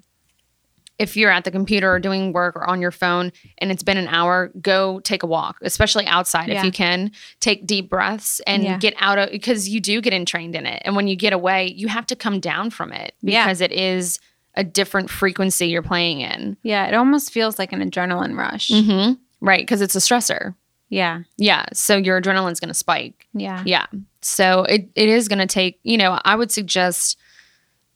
if 0.98 1.16
you're 1.16 1.30
at 1.30 1.44
the 1.44 1.50
computer 1.50 1.92
or 1.92 1.98
doing 2.00 2.32
work 2.32 2.56
or 2.56 2.68
on 2.68 2.80
your 2.80 2.90
phone 2.90 3.30
and 3.58 3.70
it's 3.70 3.82
been 3.84 3.96
an 3.96 4.08
hour, 4.08 4.50
go 4.60 4.98
take 5.00 5.22
a 5.22 5.26
walk, 5.26 5.56
especially 5.62 6.06
outside 6.06 6.48
Yeah. 6.48 6.58
if 6.58 6.64
you 6.64 6.72
can. 6.72 7.12
Take 7.40 7.66
deep 7.66 7.88
breaths 7.88 8.40
and 8.46 8.62
Yeah. 8.64 8.78
get 8.78 8.94
out 8.98 9.18
of 9.18 9.30
because 9.30 9.68
you 9.68 9.80
do 9.80 10.00
get 10.00 10.12
entrained 10.12 10.56
in 10.56 10.66
it. 10.66 10.82
And 10.84 10.96
when 10.96 11.06
you 11.06 11.14
get 11.16 11.32
away, 11.32 11.68
you 11.76 11.86
have 11.88 12.06
to 12.06 12.16
come 12.16 12.40
down 12.40 12.70
from 12.70 12.92
it 12.92 13.14
Yeah. 13.22 13.44
because 13.44 13.60
it 13.60 13.70
is 13.72 14.18
a 14.54 14.64
different 14.64 15.08
frequency 15.08 15.68
you're 15.68 15.82
playing 15.82 16.20
in. 16.20 16.56
yeah, 16.64 16.86
it 16.86 16.94
almost 16.94 17.30
feels 17.32 17.58
like 17.60 17.72
an 17.72 17.80
adrenaline 17.88 18.36
rush. 18.36 18.68
Mm-hmm. 18.70 19.12
Right. 19.40 19.60
Because 19.60 19.80
it's 19.80 19.94
a 19.94 20.00
stressor. 20.00 20.54
Yeah, 20.88 21.20
Yeah. 21.36 21.66
So 21.74 21.96
your 21.96 22.20
adrenaline's 22.20 22.58
going 22.60 22.68
to 22.70 22.74
spike. 22.74 23.26
yeah, 23.34 23.62
Yeah. 23.64 23.86
So 24.20 24.64
it, 24.64 24.88
it 24.96 25.08
is 25.08 25.28
going 25.28 25.38
to 25.38 25.46
take, 25.46 25.78
you 25.84 25.96
know, 25.96 26.18
I 26.24 26.34
would 26.34 26.50
suggest 26.50 27.18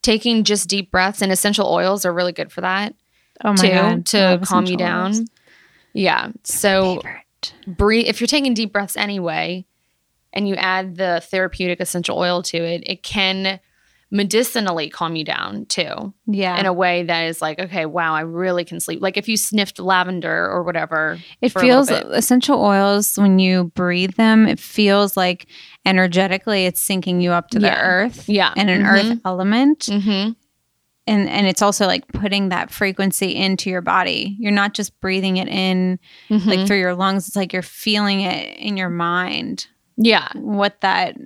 taking 0.02 0.44
just 0.44 0.68
deep 0.68 0.90
breaths 0.90 1.22
and 1.22 1.30
essential 1.32 1.66
oils 1.68 2.04
are 2.04 2.12
really 2.12 2.32
good 2.32 2.50
for 2.52 2.60
that 2.60 2.94
Oh 3.44 3.50
my 3.50 3.56
too, 3.56 3.68
god, 3.70 4.06
to 4.06 4.40
calm 4.44 4.66
you 4.66 4.76
down. 4.76 5.12
oils. 5.12 5.20
Yeah. 5.94 6.30
So 6.44 7.02
breathe 7.66 8.06
if 8.06 8.20
you're 8.20 8.28
taking 8.28 8.54
deep 8.54 8.72
breaths 8.72 8.96
anyway 8.96 9.64
and 10.32 10.48
you 10.48 10.54
add 10.54 10.96
the 10.96 11.20
therapeutic 11.24 11.80
essential 11.80 12.18
oil 12.18 12.42
to 12.44 12.56
it, 12.56 12.82
it 12.86 13.02
can 13.02 13.58
medicinally 14.12 14.88
calm 14.90 15.16
you 15.16 15.24
down 15.24 15.64
too 15.66 16.12
Yeah, 16.26 16.60
in 16.60 16.66
a 16.66 16.72
way 16.72 17.02
that 17.02 17.22
is 17.22 17.40
like, 17.42 17.58
okay, 17.58 17.86
wow, 17.86 18.14
I 18.14 18.20
really 18.20 18.64
can 18.64 18.78
sleep. 18.78 19.00
Like 19.02 19.16
if 19.16 19.26
you 19.26 19.36
sniffed 19.38 19.80
lavender 19.80 20.46
or 20.50 20.62
whatever. 20.62 21.18
it 21.40 21.48
for 21.50 21.58
a 21.60 21.62
feels 21.62 21.90
essential 21.90 22.62
oils 22.62 23.16
when 23.16 23.38
you 23.38 23.72
breathe 23.74 24.14
them. 24.16 24.46
It 24.46 24.60
feels 24.60 25.16
like 25.16 25.46
energetically 25.86 26.66
it's 26.66 26.86
syncing 26.86 27.22
you 27.22 27.32
up 27.32 27.48
to 27.50 27.58
the 27.58 27.66
Yeah. 27.66 27.80
earth 27.80 28.28
Yeah. 28.28 28.52
and 28.56 28.68
an 28.70 28.84
earth 28.84 29.18
element. 29.24 29.80
Mm-hmm. 29.80 30.32
and 31.08 31.28
and 31.28 31.46
it's 31.48 31.62
also 31.62 31.86
like 31.86 32.06
putting 32.08 32.50
that 32.50 32.70
frequency 32.70 33.34
into 33.34 33.68
your 33.70 33.80
body 33.82 34.36
you're 34.38 34.52
not 34.52 34.72
just 34.74 34.98
breathing 35.00 35.38
it 35.38 35.48
in 35.48 35.98
Mm-hmm. 36.30 36.48
like 36.48 36.66
through 36.66 36.78
your 36.78 36.94
lungs 36.94 37.26
it's 37.26 37.34
like 37.36 37.52
you're 37.52 37.62
feeling 37.62 38.20
it 38.20 38.56
in 38.58 38.76
your 38.76 38.90
mind 38.90 39.66
yeah. 39.96 40.28
what 40.34 40.80
that 40.82 41.16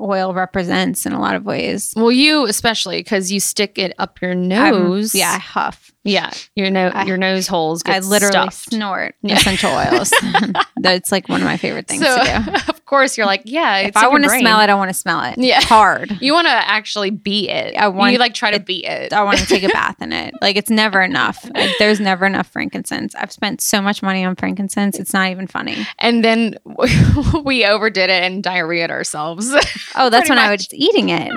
oil 0.00 0.34
represents 0.34 1.06
in 1.06 1.12
a 1.12 1.20
lot 1.20 1.34
of 1.36 1.44
ways 1.44 1.92
Well, 1.96 2.10
you 2.10 2.46
especially 2.46 2.98
because 2.98 3.30
you 3.30 3.38
stick 3.40 3.78
it 3.78 3.92
up 3.98 4.20
your 4.20 4.34
nose. 4.34 5.14
yeah 5.14 5.32
i 5.34 5.38
huff 5.38 5.90
yeah. 6.06 6.32
Your 6.54 6.68
nose, 6.70 6.92
your 7.06 7.16
nose 7.16 7.46
holes. 7.46 7.82
Get 7.82 7.94
i 7.94 7.98
literally 8.00 8.32
stuffed. 8.50 8.70
snort 8.72 9.14
Yeah. 9.22 9.36
essential 9.36 9.70
oils 9.72 10.12
that's 10.76 11.10
like 11.10 11.30
one 11.30 11.40
of 11.40 11.46
my 11.46 11.56
favorite 11.56 11.88
things 11.88 12.02
so, 12.04 12.18
to 12.18 12.42
do 12.66 12.72
course, 12.94 13.16
you're 13.16 13.26
like, 13.26 13.42
yeah. 13.44 13.78
if 13.78 13.96
I 13.96 14.06
want 14.08 14.22
to 14.24 14.30
smell 14.30 14.60
it, 14.60 14.70
I 14.70 14.74
want 14.74 14.88
to 14.90 14.94
smell 14.94 15.20
it. 15.24 15.36
Yeah. 15.36 15.60
hard. 15.60 16.16
you 16.20 16.32
want 16.32 16.46
to 16.46 16.52
actually 16.52 17.10
beat 17.10 17.50
it. 17.50 17.74
I 17.76 17.88
want- 17.88 18.12
you 18.12 18.18
like 18.18 18.34
try 18.34 18.52
to 18.52 18.60
beat 18.60 18.84
it. 18.84 19.12
I 19.12 19.22
want 19.24 19.38
to 19.38 19.46
take 19.46 19.64
a 19.64 19.68
bath 19.72 20.00
in 20.00 20.12
it. 20.12 20.34
Like 20.40 20.56
it's 20.56 20.70
never 20.70 21.00
enough. 21.02 21.44
Like, 21.54 21.70
There's 21.78 21.98
never 22.00 22.24
enough 22.26 22.46
frankincense. 22.48 23.14
I've 23.16 23.32
spent 23.32 23.60
so 23.60 23.82
much 23.82 24.02
money 24.02 24.24
on 24.24 24.36
frankincense. 24.36 24.98
It's 24.98 25.12
not 25.12 25.30
even 25.30 25.46
funny. 25.48 25.86
and 25.98 26.24
then 26.24 26.56
we 27.44 27.64
overdid 27.64 28.10
it 28.10 28.22
and 28.22 28.42
diarrheaed 28.44 28.90
ourselves. 28.90 29.52
Oh, 29.96 30.10
that's 30.10 30.28
when 30.28 30.38
I 30.38 30.48
much. 30.48 30.68
was 30.70 30.74
eating 30.74 31.08
it. 31.08 31.32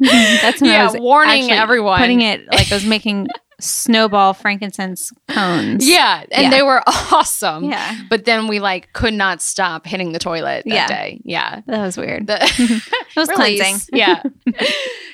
that's 0.00 0.60
when 0.60 0.70
I 0.70 0.74
yeah, 0.74 0.84
was 0.84 0.96
warning 0.98 1.50
everyone. 1.50 1.98
putting 1.98 2.22
it 2.22 2.46
like 2.50 2.70
I 2.72 2.74
was 2.74 2.86
making 2.86 3.28
snowball 3.58 4.34
frankincense 4.34 5.12
cones. 5.28 5.88
Yeah, 5.88 6.24
and 6.30 6.44
Yeah. 6.44 6.50
they 6.50 6.62
were 6.62 6.82
awesome. 6.86 7.64
Yeah. 7.64 7.96
But 8.10 8.24
then 8.26 8.48
we 8.48 8.58
like 8.60 8.92
could 8.92 9.14
not 9.14 9.40
stop 9.40 9.86
hitting 9.86 10.12
the 10.12 10.18
toilet 10.18 10.64
that 10.66 10.74
Yeah. 10.74 10.86
day. 10.86 11.20
Yeah. 11.24 11.60
That 11.66 11.80
was 11.82 11.96
weird. 11.96 12.26
The 12.26 12.36
It 12.58 13.16
was 13.16 13.28
cleansing. 13.30 13.76
Yeah. 13.98 14.22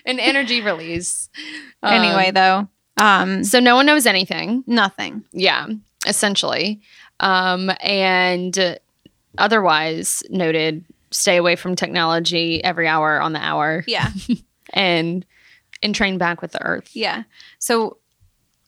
An 0.06 0.18
energy 0.18 0.60
release. 0.60 1.28
Um, 1.82 1.92
anyway, 1.94 2.32
though, 2.32 2.68
um, 3.00 3.44
so 3.44 3.60
no 3.60 3.76
one 3.76 3.86
knows 3.86 4.06
anything. 4.06 4.64
nothing. 4.66 5.22
Yeah, 5.32 5.66
essentially. 6.06 6.80
Um, 7.20 7.70
and 7.80 8.78
otherwise 9.38 10.22
noted, 10.30 10.84
stay 11.12 11.36
away 11.36 11.54
from 11.56 11.76
technology 11.76 12.62
every 12.64 12.88
hour 12.88 13.20
on 13.20 13.32
the 13.34 13.38
hour 13.40 13.84
Yeah. 13.86 14.10
and 14.72 15.24
and 15.84 15.94
train 15.94 16.16
back 16.18 16.40
with 16.42 16.52
the 16.52 16.62
earth 16.62 16.90
Yeah. 16.94 17.24
So, 17.58 17.98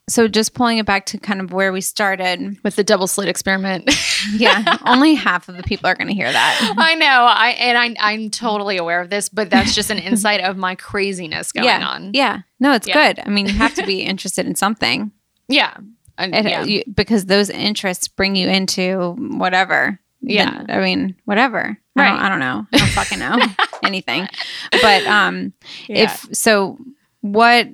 so 0.09 0.29
just 0.29 0.55
pulling 0.55 0.79
it 0.79 0.87
back 0.87 1.07
to 1.07 1.19
kind 1.19 1.41
of 1.41 1.53
where 1.53 1.73
we 1.73 1.81
started. 1.81 2.59
with 2.63 2.77
the 2.77 2.85
double 2.85 3.07
slit 3.07 3.29
experiment. 3.29 3.91
Yeah. 4.37 4.79
only 4.87 5.15
half 5.15 5.51
of 5.51 5.57
the 5.59 5.63
people 5.63 5.87
are 5.87 5.95
going 5.95 6.09
to 6.09 6.15
hear 6.15 6.33
that. 6.33 6.75
I 6.79 6.95
know. 6.95 7.07
I 7.07 7.51
and 7.51 7.77
I 7.77 7.95
I'm 8.13 8.31
totally 8.31 8.79
aware 8.79 9.03
of 9.03 9.11
this, 9.11 9.29
but 9.29 9.51
that's 9.51 9.75
just 9.75 9.91
an 9.91 9.99
insight 10.11 10.41
of 10.41 10.57
my 10.57 10.75
craziness 10.77 11.53
going 11.53 11.67
yeah. 11.67 11.87
on. 11.87 12.13
Yeah. 12.15 12.41
No, 12.59 12.73
it's 12.73 12.89
Yeah. 12.89 13.13
good. 13.13 13.23
I 13.27 13.29
mean, 13.29 13.47
you 13.47 13.53
have 13.55 13.75
to 13.75 13.85
be 13.85 14.01
interested 14.01 14.47
in 14.47 14.55
something. 14.55 15.13
Yeah. 15.49 15.77
And- 16.17 16.35
It, 16.35 16.45
yeah. 16.47 16.65
you, 16.65 16.85
because 16.95 17.27
those 17.27 17.51
interests 17.51 18.09
bring 18.09 18.35
you 18.35 18.49
into 18.49 19.15
whatever. 19.19 20.01
Yeah. 20.23 20.63
Then- 20.67 20.71
I 20.71 20.81
mean, 20.81 21.17
whatever. 21.27 21.77
I, 21.97 22.01
Right. 22.01 22.09
don't, 22.09 22.19
I 22.21 22.29
don't 22.31 22.41
know. 22.41 22.67
I 22.73 22.79
don't 22.79 22.89
fucking 22.89 23.19
know 23.19 23.39
anything. 23.85 24.27
But 24.73 25.07
um, 25.07 25.53
if 25.89 26.29
so, 26.33 26.79
what 27.21 27.69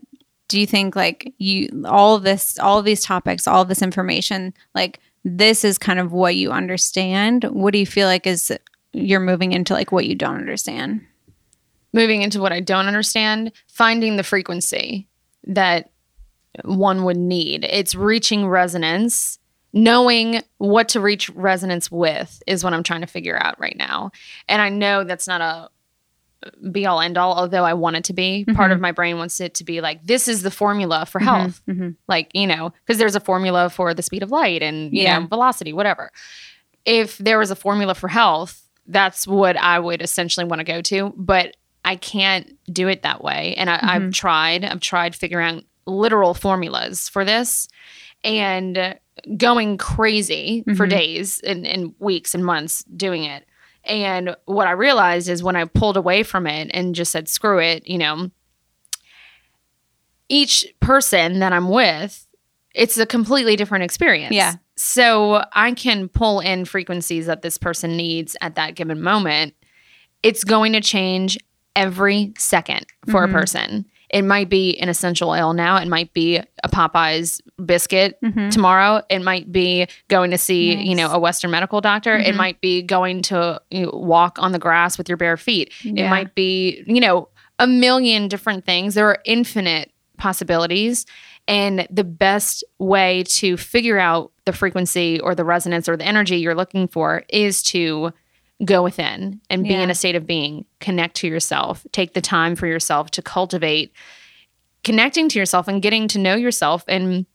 do 0.50 0.60
you 0.60 0.66
think? 0.66 0.94
Like 0.94 1.32
you, 1.38 1.84
all 1.86 2.18
this, 2.18 2.58
all 2.58 2.82
these 2.82 3.02
topics, 3.02 3.46
all 3.46 3.64
this 3.64 3.82
information, 3.82 4.52
like 4.74 5.00
this 5.24 5.64
is 5.64 5.78
kind 5.78 5.98
of 5.98 6.12
what 6.12 6.36
you 6.36 6.50
understand. 6.50 7.44
What 7.44 7.72
do 7.72 7.78
you 7.78 7.86
feel 7.86 8.06
like 8.06 8.26
is 8.26 8.52
you're 8.92 9.20
moving 9.20 9.52
into 9.52 9.72
like 9.72 9.92
what 9.92 10.06
you 10.06 10.14
don't 10.14 10.36
understand? 10.36 11.06
moving 11.92 12.22
into 12.22 12.40
what 12.40 12.52
I 12.52 12.60
don't 12.60 12.86
understand, 12.86 13.52
finding 13.66 14.16
the 14.16 14.22
frequency 14.22 15.08
that 15.44 15.90
one 16.64 17.04
would 17.04 17.16
need. 17.16 17.64
It's 17.64 17.94
reaching 17.94 18.46
resonance. 18.46 19.38
Knowing 19.72 20.42
what 20.58 20.88
to 20.88 21.00
reach 21.00 21.30
resonance 21.30 21.92
with 21.92 22.42
is 22.48 22.64
what 22.64 22.74
I'm 22.74 22.82
trying 22.82 23.02
to 23.02 23.06
figure 23.06 23.38
out 23.40 23.60
right 23.60 23.76
now. 23.76 24.10
And 24.48 24.60
I 24.60 24.68
know 24.68 25.04
that's 25.04 25.28
not 25.28 25.40
a 25.40 25.68
be 26.70 26.86
all 26.86 27.00
end 27.00 27.18
all, 27.18 27.34
although 27.34 27.64
I 27.64 27.74
want 27.74 27.96
it 27.96 28.04
to 28.04 28.12
be. 28.12 28.44
Part 28.54 28.72
of 28.72 28.80
my 28.80 28.92
brain 28.92 29.18
wants 29.18 29.40
it 29.40 29.54
to 29.54 29.64
be 29.64 29.80
like, 29.80 30.02
this 30.04 30.26
is 30.28 30.42
the 30.42 30.50
formula 30.50 31.04
for 31.06 31.18
health. 31.18 31.60
Mhm. 31.68 31.96
Like, 32.08 32.30
you 32.34 32.46
know, 32.46 32.72
because 32.86 32.98
there's 32.98 33.14
a 33.16 33.20
formula 33.20 33.68
for 33.70 33.92
the 33.94 34.02
speed 34.02 34.22
of 34.22 34.30
light 34.30 34.62
and, 34.62 34.92
you 34.92 35.02
Yeah. 35.02 35.18
know, 35.18 35.26
velocity, 35.26 35.72
whatever. 35.72 36.10
If 36.86 37.18
there 37.18 37.38
was 37.38 37.50
a 37.50 37.56
formula 37.56 37.94
for 37.94 38.08
health, 38.08 38.66
that's 38.86 39.26
what 39.26 39.56
I 39.56 39.78
would 39.78 40.00
essentially 40.02 40.46
want 40.46 40.60
to 40.60 40.64
go 40.64 40.80
to. 40.82 41.12
But 41.16 41.56
I 41.84 41.96
can't 41.96 42.56
do 42.72 42.88
it 42.88 43.02
that 43.02 43.22
way. 43.22 43.54
And 43.56 43.68
I, 43.70 43.78
I've 43.82 44.12
tried, 44.12 44.64
I've 44.64 44.80
tried 44.80 45.14
figuring 45.14 45.56
out 45.56 45.64
literal 45.86 46.34
formulas 46.34 47.08
for 47.08 47.24
this 47.24 47.68
and 48.24 48.98
going 49.36 49.76
crazy 49.76 50.62
for 50.76 50.86
Mhm. 50.86 50.90
days 50.90 51.40
and, 51.40 51.66
and 51.66 51.94
weeks 51.98 52.34
and 52.34 52.44
months 52.44 52.82
doing 52.84 53.24
it. 53.24 53.44
And 53.90 54.36
what 54.44 54.68
I 54.68 54.70
realized 54.70 55.28
is 55.28 55.42
when 55.42 55.56
I 55.56 55.64
pulled 55.64 55.96
away 55.96 56.22
from 56.22 56.46
it 56.46 56.70
and 56.72 56.94
just 56.94 57.10
said, 57.10 57.28
screw 57.28 57.58
it, 57.58 57.88
you 57.88 57.98
know, 57.98 58.30
each 60.28 60.64
person 60.78 61.40
that 61.40 61.52
I'm 61.52 61.68
with, 61.68 62.26
it's 62.72 62.96
a 62.98 63.04
completely 63.04 63.56
different 63.56 63.82
experience. 63.82 64.32
Yeah. 64.34 64.54
So 64.76 65.44
I 65.52 65.72
can 65.72 66.08
pull 66.08 66.38
in 66.38 66.64
frequencies 66.64 67.26
that 67.26 67.42
this 67.42 67.58
person 67.58 67.96
needs 67.96 68.36
at 68.40 68.54
that 68.54 68.76
given 68.76 69.02
moment. 69.02 69.54
It's 70.22 70.44
going 70.44 70.72
to 70.74 70.80
change 70.80 71.36
every 71.74 72.32
second 72.38 72.86
for 73.10 73.26
Mhm. 73.26 73.30
a 73.30 73.32
person. 73.32 73.86
It 74.12 74.22
might 74.22 74.48
be 74.48 74.76
an 74.78 74.88
essential 74.88 75.30
oil 75.30 75.52
now. 75.52 75.76
It 75.76 75.88
might 75.88 76.12
be 76.12 76.36
a 76.36 76.68
Popeyes 76.68 77.40
biscuit 77.64 78.18
Mhm. 78.22 78.50
tomorrow. 78.50 79.02
It 79.08 79.20
might 79.22 79.50
be 79.52 79.86
going 80.08 80.30
to 80.32 80.38
see, 80.38 80.74
you 80.74 80.94
know, 80.96 81.10
a 81.10 81.18
Western 81.18 81.50
medical 81.50 81.80
doctor. 81.80 82.16
It 82.16 82.34
Mhm. 82.34 82.36
might 82.36 82.60
be 82.60 82.82
going 82.82 83.22
to 83.22 83.60
you 83.70 83.86
know, 83.86 83.90
walk 83.92 84.38
on 84.40 84.52
the 84.52 84.58
grass 84.58 84.98
with 84.98 85.08
your 85.08 85.16
bare 85.16 85.36
feet. 85.36 85.72
It 85.84 86.08
might 86.08 86.34
be, 86.34 86.82
you 86.86 87.00
know, 87.00 87.28
a 87.58 87.66
million 87.66 88.26
different 88.28 88.64
things. 88.66 88.94
There 88.94 89.06
are 89.06 89.18
infinite 89.24 89.92
possibilities. 90.18 91.06
And 91.48 91.86
the 91.90 92.04
best 92.04 92.62
way 92.78 93.24
to 93.24 93.56
figure 93.56 93.98
out 93.98 94.30
the 94.44 94.52
frequency 94.52 95.18
or 95.20 95.34
the 95.34 95.44
resonance 95.44 95.88
or 95.88 95.96
the 95.96 96.06
energy 96.06 96.36
you're 96.36 96.54
looking 96.54 96.86
for 96.88 97.24
is 97.28 97.62
to 97.64 98.12
go 98.64 98.82
within 98.82 99.40
and 99.48 99.62
be 99.64 99.70
Yeah. 99.70 99.80
in 99.82 99.90
a 99.90 99.94
state 99.94 100.16
of 100.16 100.26
being, 100.26 100.64
connect 100.80 101.16
to 101.16 101.26
yourself, 101.28 101.86
take 101.92 102.14
the 102.14 102.20
time 102.20 102.56
for 102.56 102.66
yourself 102.66 103.10
to 103.12 103.22
cultivate 103.22 103.92
connecting 104.84 105.28
to 105.28 105.38
yourself 105.38 105.68
and 105.68 105.82
getting 105.82 106.08
to 106.08 106.18
know 106.18 106.34
yourself 106.34 106.84
and 106.88 107.26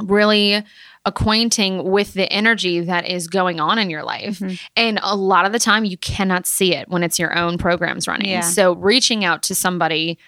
really 0.00 0.62
acquainting 1.04 1.84
with 1.90 2.14
the 2.14 2.30
energy 2.32 2.80
that 2.80 3.08
is 3.08 3.26
going 3.28 3.60
on 3.60 3.78
in 3.78 3.90
your 3.90 4.02
life. 4.04 4.38
Mhm. 4.38 4.60
And 4.76 5.00
a 5.02 5.16
lot 5.16 5.44
of 5.46 5.52
the 5.52 5.58
time 5.58 5.84
you 5.84 5.96
cannot 5.96 6.46
see 6.46 6.74
it 6.74 6.88
when 6.88 7.02
it's 7.02 7.18
your 7.18 7.36
own 7.36 7.58
programs 7.58 8.06
running. 8.06 8.28
Yeah. 8.30 8.40
So 8.40 8.74
reaching 8.74 9.24
out 9.24 9.42
to 9.44 9.54
somebody 9.54 10.18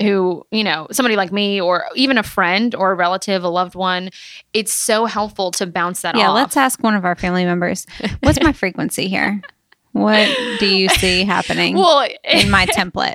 who, 0.00 0.44
you 0.50 0.64
know, 0.64 0.88
somebody 0.90 1.14
like 1.14 1.30
me 1.30 1.60
or 1.60 1.84
even 1.94 2.18
a 2.18 2.22
friend 2.22 2.74
or 2.74 2.90
a 2.92 2.94
relative, 2.94 3.44
a 3.44 3.48
loved 3.48 3.74
one, 3.76 4.10
it's 4.52 4.72
so 4.72 5.04
helpful 5.06 5.50
to 5.52 5.66
bounce 5.66 6.00
that 6.02 6.16
Yeah, 6.16 6.22
off. 6.22 6.36
Yeah, 6.36 6.42
let's 6.42 6.56
ask 6.56 6.82
one 6.82 6.94
of 6.96 7.04
our 7.04 7.14
family 7.14 7.44
members. 7.44 7.86
What's 8.20 8.40
my 8.40 8.52
frequency 8.64 9.08
here? 9.08 9.40
What 9.94 10.28
do 10.58 10.66
you 10.66 10.88
see 10.88 11.22
happening 11.24 11.76
well, 11.76 12.06
in 12.24 12.50
my 12.50 12.66
template? 12.76 13.14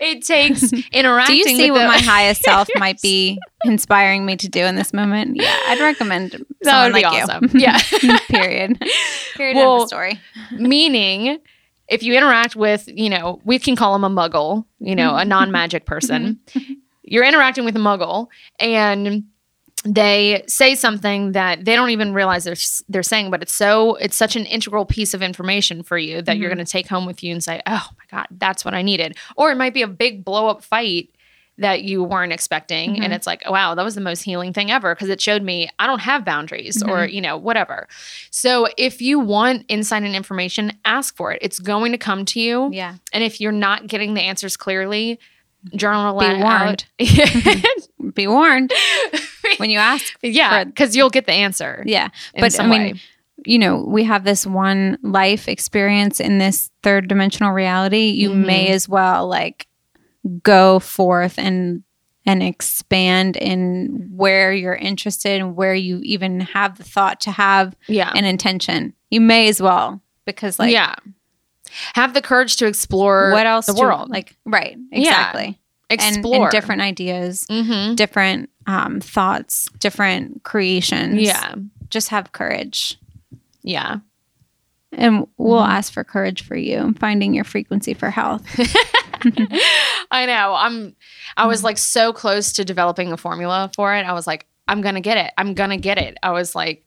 it 0.00 0.24
takes 0.24 0.72
interacting 0.92 1.34
do 1.34 1.50
you 1.50 1.56
see 1.56 1.70
with 1.72 1.80
what 1.82 1.82
the- 1.82 1.88
my 1.88 1.98
highest 1.98 2.42
self 2.42 2.68
might 2.76 3.02
be 3.02 3.38
inspiring 3.64 4.24
me 4.24 4.36
to 4.36 4.48
do 4.48 4.60
in 4.60 4.76
this 4.76 4.92
moment? 4.92 5.36
Yeah, 5.36 5.54
I'd 5.66 5.80
recommend 5.80 6.36
that 6.62 6.84
would 6.84 6.94
be 6.94 7.02
like 7.02 7.24
awesome. 7.24 7.50
you. 7.52 7.60
Yeah. 7.60 7.78
Period. 8.28 8.80
Period. 9.34 9.56
Well, 9.56 9.82
of 9.82 9.88
story. 9.88 10.20
Meaning, 10.52 11.40
if 11.88 12.04
you 12.04 12.14
interact 12.14 12.54
with, 12.54 12.88
you 12.88 13.10
know, 13.10 13.40
we 13.44 13.58
can 13.58 13.74
call 13.74 13.98
them 13.98 14.04
a 14.04 14.10
muggle, 14.10 14.66
you 14.78 14.94
know, 14.94 15.16
a 15.16 15.24
non 15.24 15.50
magic 15.50 15.84
person. 15.84 16.38
Mm-hmm. 16.46 16.72
You're 17.02 17.24
interacting 17.24 17.64
with 17.64 17.74
a 17.74 17.80
muggle 17.80 18.28
and 18.60 19.24
they 19.94 20.44
say 20.46 20.74
something 20.74 21.32
that 21.32 21.64
they 21.64 21.74
don't 21.74 21.90
even 21.90 22.12
realize 22.12 22.44
they're, 22.44 22.56
they're 22.88 23.02
saying, 23.02 23.30
but 23.30 23.42
it's 23.42 23.54
so, 23.54 23.94
it's 23.96 24.16
such 24.16 24.36
an 24.36 24.44
integral 24.44 24.84
piece 24.84 25.14
of 25.14 25.22
information 25.22 25.82
for 25.82 25.96
you 25.96 26.20
that 26.22 26.36
you're 26.36 26.50
Mhm. 26.50 26.54
going 26.56 26.66
to 26.66 26.70
take 26.72 26.88
home 26.88 27.06
with 27.06 27.22
you 27.22 27.32
and 27.32 27.42
say, 27.42 27.62
oh 27.66 27.88
my 27.96 28.04
God, 28.18 28.26
that's 28.32 28.64
what 28.64 28.74
I 28.74 28.82
needed. 28.82 29.16
Or 29.36 29.50
it 29.50 29.56
might 29.56 29.72
be 29.74 29.82
a 29.82 29.88
big 29.88 30.24
blow 30.24 30.48
up 30.48 30.62
fight 30.62 31.10
that 31.60 31.82
you 31.82 32.04
weren't 32.04 32.32
expecting. 32.32 32.96
Mhm. 32.96 33.04
And 33.04 33.12
it's 33.12 33.26
like, 33.26 33.42
oh, 33.46 33.50
wow, 33.52 33.74
that 33.74 33.84
was 33.84 33.94
the 33.96 34.00
most 34.00 34.22
healing 34.22 34.52
thing 34.52 34.70
ever 34.70 34.94
because 34.94 35.08
it 35.08 35.20
showed 35.20 35.42
me 35.42 35.68
I 35.78 35.86
don't 35.86 35.98
have 36.00 36.24
boundaries 36.24 36.82
or, 36.84 37.04
you 37.06 37.20
know, 37.20 37.36
whatever. 37.36 37.88
So 38.30 38.68
if 38.76 39.02
you 39.02 39.18
want 39.18 39.64
insight 39.68 40.04
and 40.04 40.14
information, 40.14 40.72
ask 40.84 41.16
for 41.16 41.32
it. 41.32 41.38
It's 41.42 41.58
going 41.58 41.90
to 41.92 41.98
come 41.98 42.24
to 42.26 42.40
you. 42.40 42.68
Yeah. 42.72 42.94
And 43.12 43.24
if 43.24 43.40
you're 43.40 43.50
not 43.50 43.86
getting 43.88 44.14
the 44.14 44.20
answers 44.22 44.56
clearly, 44.56 45.18
journal 45.74 46.16
Be 46.20 46.26
it 46.26 46.38
warned. 46.38 46.84
Be 48.14 48.26
warned 48.26 48.72
when 49.58 49.70
you 49.70 49.78
ask. 49.78 50.14
yeah, 50.22 50.64
because 50.64 50.96
you'll 50.96 51.10
get 51.10 51.26
the 51.26 51.32
answer. 51.32 51.82
Yeah. 51.86 52.08
but 52.38 52.58
I 52.60 52.66
mean, 52.66 52.82
way. 52.94 52.94
you 53.46 53.58
know, 53.58 53.84
we 53.86 54.04
have 54.04 54.24
this 54.24 54.46
one 54.46 54.98
life 55.02 55.48
experience 55.48 56.20
in 56.20 56.38
this 56.38 56.70
third 56.82 57.08
dimensional 57.08 57.52
reality. 57.52 58.08
You 58.10 58.30
Mhm. 58.30 58.46
may 58.46 58.68
as 58.68 58.88
well 58.88 59.26
like 59.28 59.66
go 60.42 60.78
forth 60.80 61.38
and 61.38 61.82
and 62.26 62.42
expand 62.42 63.36
in 63.38 64.10
where 64.14 64.52
you're 64.52 64.74
interested 64.74 65.40
and 65.40 65.56
where 65.56 65.74
you 65.74 66.00
even 66.02 66.40
have 66.40 66.76
the 66.76 66.84
thought 66.84 67.20
to 67.20 67.30
have 67.30 67.74
yeah, 67.86 68.12
an 68.14 68.26
intention. 68.26 68.92
You 69.10 69.22
may 69.22 69.48
as 69.48 69.62
well 69.62 70.02
because 70.26 70.58
like 70.58 70.72
yeah. 70.72 70.94
Have 71.94 72.14
the 72.14 72.22
courage 72.22 72.56
to 72.56 72.66
explore 72.66 73.30
what 73.30 73.46
else 73.46 73.66
the 73.66 73.74
to- 73.74 73.80
world. 73.80 74.08
like 74.10 74.34
right 74.46 74.76
exactly 74.90 75.58
explore 75.90 76.44
and 76.44 76.50
different 76.50 76.82
ideas 76.82 77.46
hmm 77.48 77.94
different 77.94 78.50
um, 78.66 79.00
thoughts 79.00 79.68
different 79.78 80.42
creations 80.44 81.20
Yeah, 81.20 81.54
just 81.90 82.08
have 82.10 82.32
courage 82.32 82.98
yeah. 83.62 83.98
And 84.92 85.26
we'll 85.36 85.60
Mhm. 85.62 85.68
ask 85.68 85.92
for 85.92 86.02
courage 86.04 86.42
for 86.42 86.56
you 86.56 86.78
in 86.78 86.94
finding 86.94 87.34
your 87.34 87.44
frequency 87.44 87.92
for 87.92 88.10
health. 88.10 88.42
I 90.10 90.24
know. 90.26 90.54
I'm 90.56 90.96
I 91.36 91.46
was 91.46 91.62
like 91.64 91.76
so 91.78 92.12
close 92.12 92.52
to 92.54 92.64
developing 92.64 93.12
a 93.12 93.16
formula 93.16 93.70
for 93.74 93.94
it. 93.94 94.02
I 94.06 94.12
was 94.12 94.26
like, 94.26 94.46
I'm 94.66 94.80
gonna 94.80 95.00
get 95.02 95.18
it. 95.18 95.32
I'm 95.36 95.54
gonna 95.54 95.76
get 95.76 95.98
it. 95.98 96.16
I 96.22 96.30
was 96.30 96.54
like 96.54 96.84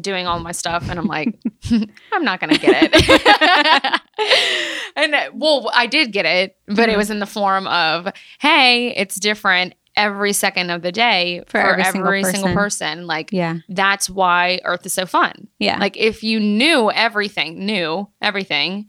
doing 0.00 0.26
all 0.26 0.38
my 0.40 0.52
stuff 0.52 0.88
and 0.90 0.98
I'm 0.98 1.06
like, 1.06 1.38
I'm 2.12 2.24
not 2.24 2.40
gonna 2.40 2.58
get 2.58 2.90
it. 2.92 4.00
and 4.96 5.14
well, 5.40 5.70
I 5.74 5.86
did 5.86 6.12
get 6.12 6.26
it, 6.26 6.56
but 6.66 6.88
it 6.88 6.94
Mhm. 6.94 6.96
was 6.96 7.10
in 7.10 7.18
the 7.20 7.26
form 7.26 7.66
of, 7.66 8.08
hey, 8.40 8.94
it's 8.96 9.16
different 9.20 9.74
every 9.96 10.32
second 10.32 10.70
of 10.70 10.82
the 10.82 10.90
day 10.90 11.42
For 11.46 11.60
for, 11.60 11.78
every 11.78 11.82
every, 11.84 12.22
single 12.24 12.32
single, 12.32 12.54
person. 12.54 12.88
person. 12.88 13.06
Like 13.06 13.30
Yeah. 13.32 13.58
that's 13.68 14.10
why 14.10 14.60
Earth 14.64 14.84
is 14.86 14.92
so 14.92 15.06
fun. 15.06 15.46
Yeah. 15.60 15.78
Like 15.78 15.96
if 15.96 16.24
you 16.24 16.40
knew 16.40 16.90
everything, 16.90 17.64
knew 17.64 18.08
everything, 18.20 18.88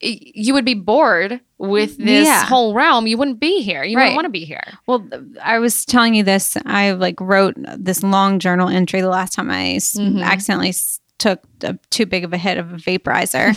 you 0.00 0.54
would 0.54 0.64
be 0.64 0.74
bored 0.74 1.40
with 1.62 1.96
this 1.96 2.26
Yeah. 2.26 2.44
whole 2.44 2.74
realm. 2.74 3.06
You 3.06 3.16
wouldn't 3.16 3.40
be 3.40 3.62
here. 3.62 3.84
You 3.84 3.96
Right. 3.96 4.02
wouldn't 4.04 4.16
want 4.16 4.26
to 4.26 4.30
be 4.30 4.44
here. 4.44 4.62
Well, 4.86 5.08
I 5.42 5.58
was 5.60 5.84
telling 5.84 6.14
you 6.14 6.22
this. 6.24 6.56
I 6.66 6.90
like 6.92 7.20
wrote 7.20 7.54
this 7.78 8.02
long 8.02 8.38
journal 8.40 8.68
entry 8.68 9.00
the 9.00 9.08
last 9.08 9.32
time 9.34 9.50
I 9.50 9.76
Mhm. 9.76 10.22
accidentally 10.22 10.74
took 11.18 11.40
a, 11.62 11.78
too 11.90 12.04
big 12.04 12.24
of 12.24 12.32
a 12.32 12.36
hit 12.38 12.58
of 12.58 12.72
a 12.72 12.76
vaporizer 12.76 13.54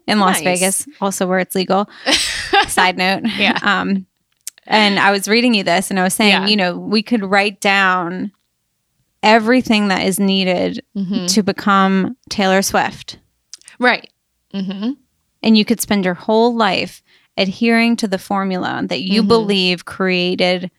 in 0.06 0.18
Las 0.20 0.36
Nice. 0.36 0.44
Vegas, 0.44 0.88
also 1.02 1.26
where 1.26 1.38
it's 1.38 1.54
legal. 1.54 1.88
Side 2.68 2.96
note. 2.96 3.22
Yeah. 3.36 3.58
Um, 3.62 4.06
and 4.66 4.98
I 4.98 5.10
was 5.10 5.28
reading 5.28 5.52
you 5.52 5.62
this, 5.62 5.90
and 5.90 6.00
I 6.00 6.02
was 6.04 6.14
saying, 6.14 6.30
Yeah. 6.30 6.46
you 6.46 6.56
know, 6.56 6.78
we 6.78 7.02
could 7.02 7.22
write 7.22 7.60
down 7.60 8.32
everything 9.22 9.88
that 9.88 10.06
is 10.06 10.18
needed 10.18 10.82
Mhm. 10.96 11.28
to 11.34 11.42
become 11.42 12.16
Taylor 12.30 12.62
Swift, 12.62 13.18
Right. 13.78 14.08
hmm 14.52 14.92
and 15.42 15.58
you 15.58 15.64
could 15.66 15.78
spend 15.82 16.06
your 16.06 16.14
whole 16.14 16.54
life 16.56 17.02
adhering 17.36 17.96
to 17.96 18.08
the 18.08 18.18
formula 18.18 18.82
that 18.86 19.02
you 19.02 19.22
Mhm. 19.22 19.28
believe 19.28 19.84
created 19.84 20.70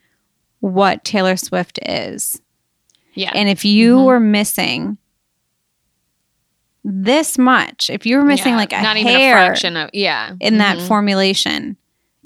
what 0.60 1.04
Taylor 1.04 1.36
Swift 1.36 1.78
is. 1.86 2.40
Yeah. 3.14 3.30
And 3.34 3.48
if 3.48 3.64
you 3.64 3.96
Mhm. 3.98 4.04
were 4.04 4.20
missing 4.20 4.98
this 6.84 7.36
much, 7.38 7.90
if 7.90 8.06
you 8.06 8.16
were 8.16 8.24
missing 8.24 8.52
Yeah. 8.52 8.56
like 8.58 8.72
a 8.72 8.80
not 8.82 8.96
even 8.96 9.14
a 9.14 9.18
hair 9.18 9.34
fraction 9.34 9.76
of 9.76 9.90
yeah 9.92 10.34
in 10.40 10.58
that 10.58 10.78
Mhm. 10.78 10.86
formulation, 10.88 11.76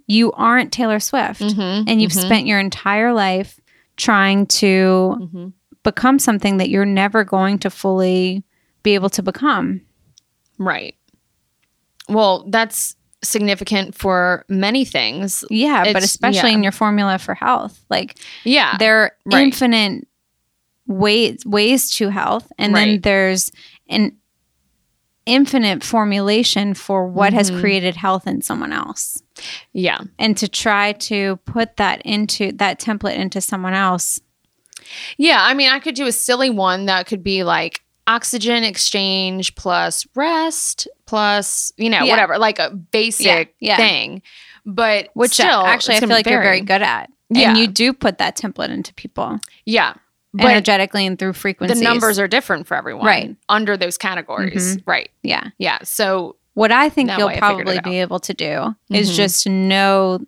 you 0.07 0.33
aren't 0.33 0.73
Taylor 0.73 1.01
Swift. 1.01 1.41
Mhm. 1.41 1.85
And 1.87 2.03
you've 2.03 2.13
Mhm. 2.13 2.21
spent 2.27 2.47
your 2.47 2.61
entire 2.61 3.13
life 3.13 3.59
trying 3.97 4.47
to 4.47 5.17
Mhm. 5.21 5.53
become 5.83 6.19
something 6.19 6.59
that 6.59 6.69
you're 6.69 6.85
never 6.85 7.25
going 7.25 7.59
to 7.61 7.71
fully 7.71 8.45
be 8.83 8.95
able 8.95 9.11
to 9.11 9.23
become. 9.23 9.81
right. 10.59 10.95
Well, 12.09 12.45
that's 12.51 12.97
significant 13.23 13.95
for 13.95 14.45
many 14.49 14.85
things. 14.85 15.45
Yeah, 15.51 15.93
but 15.93 16.03
especially 16.03 16.51
yeah. 16.51 16.57
in 16.57 16.63
your 16.63 16.73
formula 16.73 17.19
for 17.19 17.35
health. 17.35 17.85
Like 17.91 18.19
Yeah. 18.45 18.77
there 18.79 18.97
are 19.03 19.13
right. 19.27 19.43
infinite 19.45 20.07
ways 20.87 21.45
ways 21.47 21.91
to 21.97 22.09
health 22.09 22.51
and 22.59 22.75
then 22.75 23.01
there's 23.03 23.53
an 23.89 24.17
infinite 25.27 25.85
formulation 25.85 26.75
for 26.75 27.07
what 27.07 27.33
has 27.33 27.51
Mhm. 27.51 27.61
created 27.61 27.95
health 27.95 28.27
in 28.27 28.43
someone 28.43 28.73
else 28.73 29.23
yeah. 29.73 30.01
and 30.19 30.37
to 30.39 30.49
try 30.49 30.93
to 30.93 31.37
put 31.45 31.77
that 31.77 32.03
into 32.03 32.51
that 32.53 32.81
template 32.81 33.15
into 33.17 33.41
someone 33.41 33.75
else 33.75 34.19
Yeah, 35.17 35.39
I 35.41 35.55
mean, 35.55 35.69
I 35.71 35.79
could 35.79 35.95
do 35.95 36.07
a 36.07 36.13
silly 36.13 36.51
one 36.51 36.87
that 36.87 37.07
could 37.07 37.23
be 37.23 37.45
like 37.45 37.83
oxygen 38.15 38.65
exchange 38.65 39.55
plus 39.55 40.07
rest 40.15 40.89
plus, 41.07 41.73
you 41.77 41.89
know, 41.91 42.05
Yeah. 42.05 42.13
whatever, 42.13 42.39
like 42.39 42.59
a 42.59 42.71
basic 42.71 43.27
Yeah, 43.27 43.45
yeah. 43.61 43.77
thing. 43.77 44.23
But 44.67 45.09
which 45.15 45.33
still, 45.33 45.65
actually 45.65 45.97
i 45.97 46.01
feel 46.01 46.09
like 46.11 46.27
you're 46.27 46.43
very 46.43 46.61
good 46.61 46.83
at 46.83 47.11
Yeah. 47.31 47.51
and 47.51 47.59
you 47.59 47.67
do 47.67 47.93
put 47.93 48.19
that 48.19 48.37
template 48.37 48.71
into 48.71 48.93
people 48.95 49.39
Yeah. 49.65 49.95
Energetically 50.39 51.07
and 51.07 51.19
through 51.19 51.33
frequency. 51.33 51.75
the 51.75 51.81
numbers 51.83 52.19
are 52.21 52.29
different 52.29 52.67
for 52.69 52.77
everyone. 52.77 53.05
Right. 53.05 53.35
Under 53.49 53.77
those 53.77 53.99
categories. 53.99 54.79
Right. 54.87 55.11
yeah 55.23 55.45
Yeah. 55.59 55.79
So, 55.83 56.37
what 56.55 56.73
i 56.73 56.89
think 56.89 57.11
you'll 57.17 57.29
way 57.29 57.39
I 57.41 57.49
figured 57.49 57.69
it 57.69 57.75
probably 57.75 57.91
be 57.91 58.01
able 58.01 58.19
to 58.21 58.35
do 58.35 58.75
is 58.91 59.11
Mhm. 59.11 59.15
just 59.17 59.47
know 59.49 60.21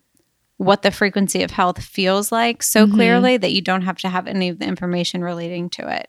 what 0.56 0.82
the 0.82 0.90
frequency 0.92 1.42
of 1.42 1.50
health 1.50 1.82
feels 1.82 2.30
like 2.30 2.62
so 2.62 2.86
Mhm. 2.86 2.94
clearly 2.94 3.36
that 3.36 3.52
you 3.52 3.60
don't 3.60 3.82
have 3.82 3.98
to 3.98 4.08
have 4.08 4.26
any 4.28 4.48
of 4.48 4.58
the 4.60 4.64
information 4.66 5.22
relating 5.22 5.68
to 5.70 5.88
it 5.88 6.08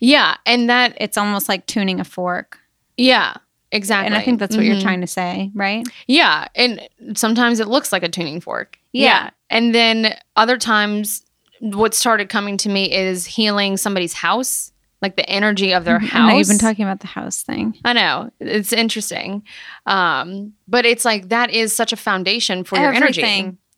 yeah. 0.00 0.36
And 0.46 0.68
that, 0.70 0.96
it's 1.00 1.16
almost 1.18 1.48
like 1.48 1.66
tuning 1.66 2.00
a 2.00 2.04
fork 2.04 2.58
yeah, 2.96 3.34
exactly. 3.70 4.06
and 4.06 4.14
i 4.14 4.22
think 4.22 4.38
that's 4.38 4.54
what 4.56 4.64
you're 4.66 4.76
Mhm. 4.76 4.82
trying 4.82 5.00
to 5.00 5.06
say 5.06 5.50
right 5.54 5.86
Yeah. 6.06 6.46
And 6.54 6.80
sometimes 7.14 7.58
it 7.60 7.68
looks 7.68 7.90
like 7.92 8.02
a 8.02 8.08
tuning 8.08 8.40
fork. 8.40 8.78
Yeah. 8.92 9.30
And 9.48 9.74
then 9.74 10.14
other 10.36 10.58
times, 10.58 11.22
what 11.60 11.94
started 11.94 12.28
coming 12.28 12.56
to 12.58 12.68
me 12.68 12.92
is 12.92 13.24
healing 13.24 13.76
somebody's 13.76 14.12
house, 14.12 14.72
like 15.00 15.16
the 15.16 15.28
energy 15.30 15.72
of 15.72 15.84
their 15.84 15.98
house. 15.98 16.12
I 16.14 16.32
know 16.32 16.38
you've 16.38 16.48
been 16.48 16.58
talking 16.58 16.84
about 16.84 17.00
the 17.00 17.06
house 17.06 17.42
thing 17.42 17.74
I 17.84 17.92
know 17.94 18.30
it's 18.40 18.72
interesting, 18.72 19.42
um, 19.86 20.52
but 20.68 20.84
it's 20.84 21.04
like 21.04 21.28
that 21.30 21.50
is 21.50 21.74
such 21.74 21.92
a 21.92 21.96
foundation 21.96 22.64
for 22.64 22.78
your 22.78 22.92
energy. 22.92 23.22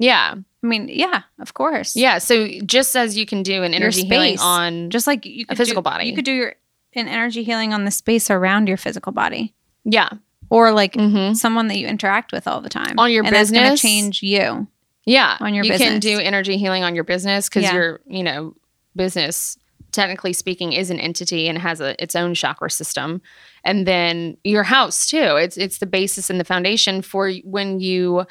Yeah, 0.04 0.34
i 0.62 0.66
mean 0.66 0.88
yeah 0.88 1.22
of 1.40 1.54
course 1.54 1.94
yeah. 1.96 2.18
So 2.18 2.48
just 2.64 2.96
as 2.96 3.16
you 3.18 3.26
can 3.26 3.42
do 3.42 3.62
an 3.62 3.72
energy 3.74 4.04
healing 4.04 4.38
on, 4.40 4.90
just 4.90 5.06
like 5.06 5.24
you 5.26 5.44
could 5.46 5.56
physical 5.58 5.82
do, 5.82 5.90
body. 5.90 6.04
you 6.08 6.14
could 6.14 6.24
do 6.24 6.32
your 6.32 6.54
an 6.96 7.08
energy 7.08 7.42
healing 7.42 7.72
on 7.72 7.84
the 7.84 7.90
space 7.90 8.30
around 8.30 8.68
your 8.68 8.76
physical 8.76 9.12
body 9.12 9.54
yeah, 9.84 10.10
or 10.50 10.72
like 10.72 10.94
hmm 10.94 11.32
someone 11.34 11.68
that 11.68 11.76
you 11.78 11.86
interact 11.86 12.32
with 12.32 12.46
all 12.48 12.60
the 12.60 12.68
time 12.70 12.94
On 12.98 13.10
your 13.10 13.24
and 13.24 13.34
that's 13.34 13.50
gonna 13.50 13.70
business? 13.70 13.80
change 13.82 14.22
you 14.22 14.66
yeah. 15.06 15.36
On 15.40 15.52
your 15.54 15.64
you 15.66 15.76
can 15.76 16.00
do 16.00 16.18
energy 16.18 16.56
healing 16.56 16.82
on 16.82 16.94
your 16.94 17.04
business 17.04 17.48
because 17.48 17.64
Yeah. 17.64 17.74
your 17.74 18.00
you 18.06 18.22
know 18.22 18.54
business 18.96 19.58
technically 19.92 20.32
speaking 20.32 20.72
is 20.72 20.88
an 20.90 20.98
entity 20.98 21.46
and 21.48 21.58
has 21.58 21.80
a 21.80 21.90
its 22.02 22.16
own 22.16 22.34
chakra 22.34 22.70
system 22.70 23.20
and 23.64 23.86
then 23.86 24.36
your 24.44 24.62
house 24.64 25.06
too 25.06 25.36
it's 25.44 25.56
it's 25.56 25.78
the 25.78 25.86
basis 25.86 26.30
and 26.30 26.40
the 26.40 26.44
foundation 26.44 27.00
for 27.02 27.30
when 27.44 27.78
you 27.80 28.24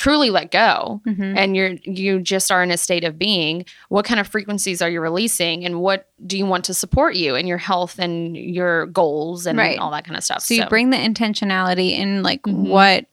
truly 0.00 0.30
let 0.30 0.50
go 0.50 1.02
Mhm. 1.06 1.36
and 1.36 1.54
you're 1.54 1.72
you 1.84 2.20
just 2.20 2.50
are 2.50 2.62
in 2.62 2.70
a 2.70 2.78
state 2.78 3.04
of 3.04 3.18
being 3.18 3.66
what 3.90 4.06
kind 4.06 4.18
of 4.18 4.26
frequencies 4.26 4.80
are 4.80 4.88
you 4.88 4.98
releasing 4.98 5.62
and 5.66 5.80
what 5.82 6.08
do 6.26 6.38
you 6.38 6.46
want 6.46 6.64
to 6.64 6.72
support 6.72 7.14
you 7.16 7.34
in 7.34 7.46
your 7.46 7.58
health 7.58 7.98
and 7.98 8.34
your 8.34 8.86
goals 8.86 9.46
and 9.46 9.58
Right. 9.58 9.78
all 9.78 9.90
that 9.90 10.04
kind 10.06 10.16
of 10.16 10.24
stuff 10.24 10.40
So 10.40 10.54
you 10.54 10.64
bring 10.66 10.88
the 10.88 10.96
intentionality 10.96 11.90
in 11.98 12.22
like 12.22 12.42
Mhm. 12.44 12.68
what 12.68 13.04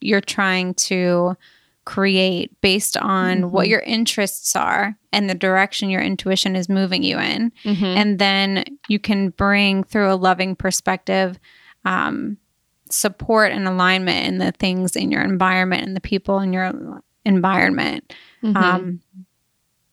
you're 0.00 0.20
trying 0.20 0.74
to 0.74 1.36
create 1.84 2.50
based 2.60 2.96
on 2.96 3.52
what 3.52 3.66
Mhm. 3.66 3.70
your 3.70 3.80
interests 3.80 4.56
are 4.56 4.96
and 5.12 5.30
the 5.30 5.34
direction 5.36 5.90
your 5.90 6.02
intuition 6.02 6.56
is 6.56 6.68
moving 6.68 7.04
you 7.04 7.18
in. 7.20 7.52
Mhm. 7.64 7.96
And 7.96 8.18
then 8.18 8.64
you 8.88 8.98
can 8.98 9.30
bring 9.30 9.84
through 9.84 10.10
a 10.12 10.16
loving 10.16 10.56
perspective 10.56 11.38
um, 11.84 12.36
support 12.92 13.52
and 13.52 13.66
alignment 13.66 14.26
in 14.26 14.38
the 14.38 14.52
things 14.52 14.96
in 14.96 15.10
your 15.10 15.22
environment 15.22 15.84
and 15.86 15.96
the 15.96 16.00
people 16.00 16.38
in 16.40 16.52
your 16.52 17.02
environment. 17.24 18.12
Mhm. 18.42 18.56
Um, 18.56 19.00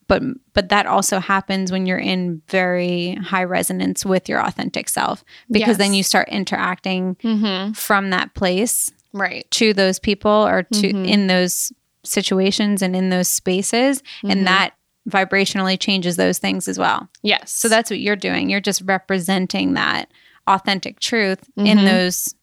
but 0.08 0.24
but 0.54 0.70
that 0.70 0.86
also 0.88 1.20
happens 1.20 1.72
when 1.72 1.86
you're 1.86 1.98
in 2.00 2.42
very 2.50 3.16
high 3.16 3.44
resonance 3.44 4.04
with 4.06 4.28
your 4.28 4.42
authentic 4.44 4.90
self 4.90 5.24
because 5.52 5.78
then 5.78 5.94
you 5.94 6.02
start 6.04 6.28
interacting 6.30 7.16
Mhm. 7.24 7.76
from 7.78 8.10
that 8.10 8.34
place 8.34 8.92
right 9.14 9.50
to 9.52 9.74
those 9.74 10.00
people 10.00 10.32
or 10.32 10.64
to 10.64 10.94
Mhm. 10.94 11.08
in 11.08 11.28
those 11.28 11.72
situations 12.04 12.82
and 12.82 12.96
in 12.96 13.10
those 13.10 13.28
spaces 13.28 14.02
and 14.24 14.48
that 14.48 14.72
vibrationally 15.08 15.80
changes 15.80 16.16
those 16.18 16.38
things 16.40 16.68
as 16.68 16.78
well. 16.80 17.08
yes 17.22 17.52
So 17.52 17.68
that's 17.68 17.90
what 17.90 18.00
you're 18.00 18.16
doing. 18.16 18.50
You're 18.50 18.62
just 18.62 18.82
representing 18.86 19.74
that 19.74 20.10
authentic 20.48 21.00
truth 21.00 21.40
in 21.58 21.80
Mhm. 21.80 21.86
those 21.86 22.34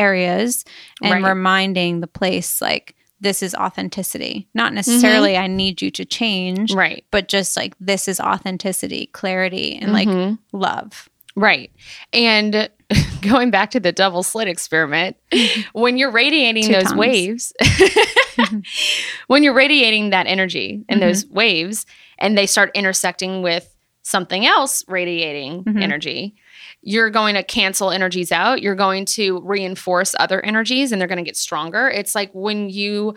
areas 0.00 0.64
and 1.02 1.12
Right. 1.22 1.28
reminding 1.30 2.00
the 2.00 2.06
place 2.06 2.60
like 2.60 2.94
this 3.20 3.42
is 3.42 3.54
authenticity. 3.54 4.48
Not 4.54 4.72
necessarily 4.72 5.36
I 5.36 5.46
need 5.46 5.82
you 5.82 5.90
to 5.90 6.04
change, 6.06 6.72
right 6.72 7.04
but 7.10 7.28
just 7.28 7.56
like 7.56 7.74
this 7.78 8.08
is 8.08 8.18
authenticity, 8.18 9.06
clarity 9.12 9.78
and 9.80 9.92
like 9.92 10.08
Mhm. 10.08 10.38
love. 10.52 11.08
Right. 11.36 11.70
And 12.12 12.68
going 13.20 13.50
back 13.50 13.70
to 13.72 13.80
the 13.80 13.92
double 13.92 14.22
slit 14.22 14.48
experiment, 14.48 15.16
when 15.74 15.96
you're 15.98 16.10
radiating 16.10 16.64
Two 16.64 16.72
those 16.72 16.84
tongues. 16.88 16.98
waves, 16.98 17.52
when 19.28 19.42
you're 19.42 19.54
radiating 19.54 20.10
that 20.10 20.26
energy 20.26 20.82
in 20.88 20.98
Mhm. 20.98 21.00
those 21.02 21.26
waves 21.26 21.86
and 22.18 22.36
they 22.36 22.46
start 22.46 22.70
intersecting 22.74 23.42
with 23.42 23.74
something 24.02 24.46
else 24.46 24.82
radiating 24.88 25.62
Mhm. 25.64 25.82
energy, 25.82 26.34
you're 26.82 27.10
going 27.10 27.34
to 27.34 27.42
cancel 27.42 27.90
energies 27.90 28.32
out. 28.32 28.62
You're 28.62 28.74
going 28.74 29.04
to 29.06 29.40
reinforce 29.44 30.14
other 30.18 30.44
energies 30.44 30.92
and 30.92 31.00
they're 31.00 31.08
going 31.08 31.18
to 31.18 31.24
get 31.28 31.36
stronger. 31.36 31.88
It's 31.88 32.14
like 32.14 32.30
when 32.32 32.70
you 32.70 33.14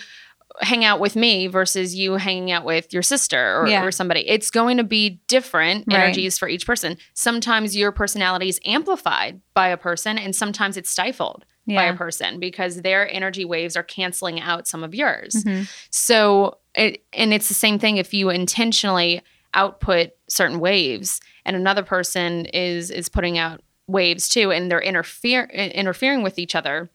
hang 0.61 0.85
out 0.85 0.99
with 0.99 1.15
me 1.15 1.47
versus 1.47 1.95
you 1.95 2.13
hanging 2.13 2.51
out 2.51 2.63
with 2.63 2.93
your 2.93 3.01
sister 3.01 3.61
or, 3.61 3.67
Yeah. 3.67 3.83
or 3.83 3.89
somebody. 3.91 4.27
It's 4.29 4.51
going 4.51 4.77
to 4.77 4.83
be 4.83 5.21
different 5.27 5.85
Right. 5.87 5.97
energies 5.99 6.37
for 6.37 6.47
each 6.47 6.67
person. 6.67 6.97
Sometimes 7.15 7.75
your 7.75 7.91
personality 7.91 8.49
is 8.49 8.59
amplified 8.63 9.41
by 9.55 9.69
a 9.69 9.77
person, 9.77 10.19
and 10.19 10.35
sometimes 10.35 10.77
it's 10.77 10.91
stifled 10.91 11.45
by 11.65 11.85
a 11.85 11.95
person 11.95 12.39
because 12.41 12.81
their 12.81 13.11
energy 13.11 13.45
waves 13.45 13.75
are 13.77 13.83
canceling 13.83 14.39
out 14.39 14.67
some 14.67 14.83
of 14.83 14.93
yours. 14.93 15.33
Mhm. 15.43 15.67
So, 15.89 16.57
it, 16.75 17.03
and 17.13 17.33
it's 17.33 17.47
the 17.47 17.53
same 17.55 17.79
thing 17.79 17.97
if 17.97 18.13
you 18.13 18.29
intentionally 18.29 19.21
output 19.53 20.11
certain 20.27 20.59
waves 20.59 21.19
and 21.45 21.55
another 21.55 21.83
person 21.83 22.45
is 22.47 22.89
is 22.91 23.09
putting 23.09 23.37
out 23.37 23.61
waves 23.87 24.29
too 24.29 24.51
and 24.51 24.71
they're 24.71 24.81
interfere 24.81 25.43
interfering 25.45 26.23
with 26.23 26.39
each 26.39 26.55
other 26.55 26.89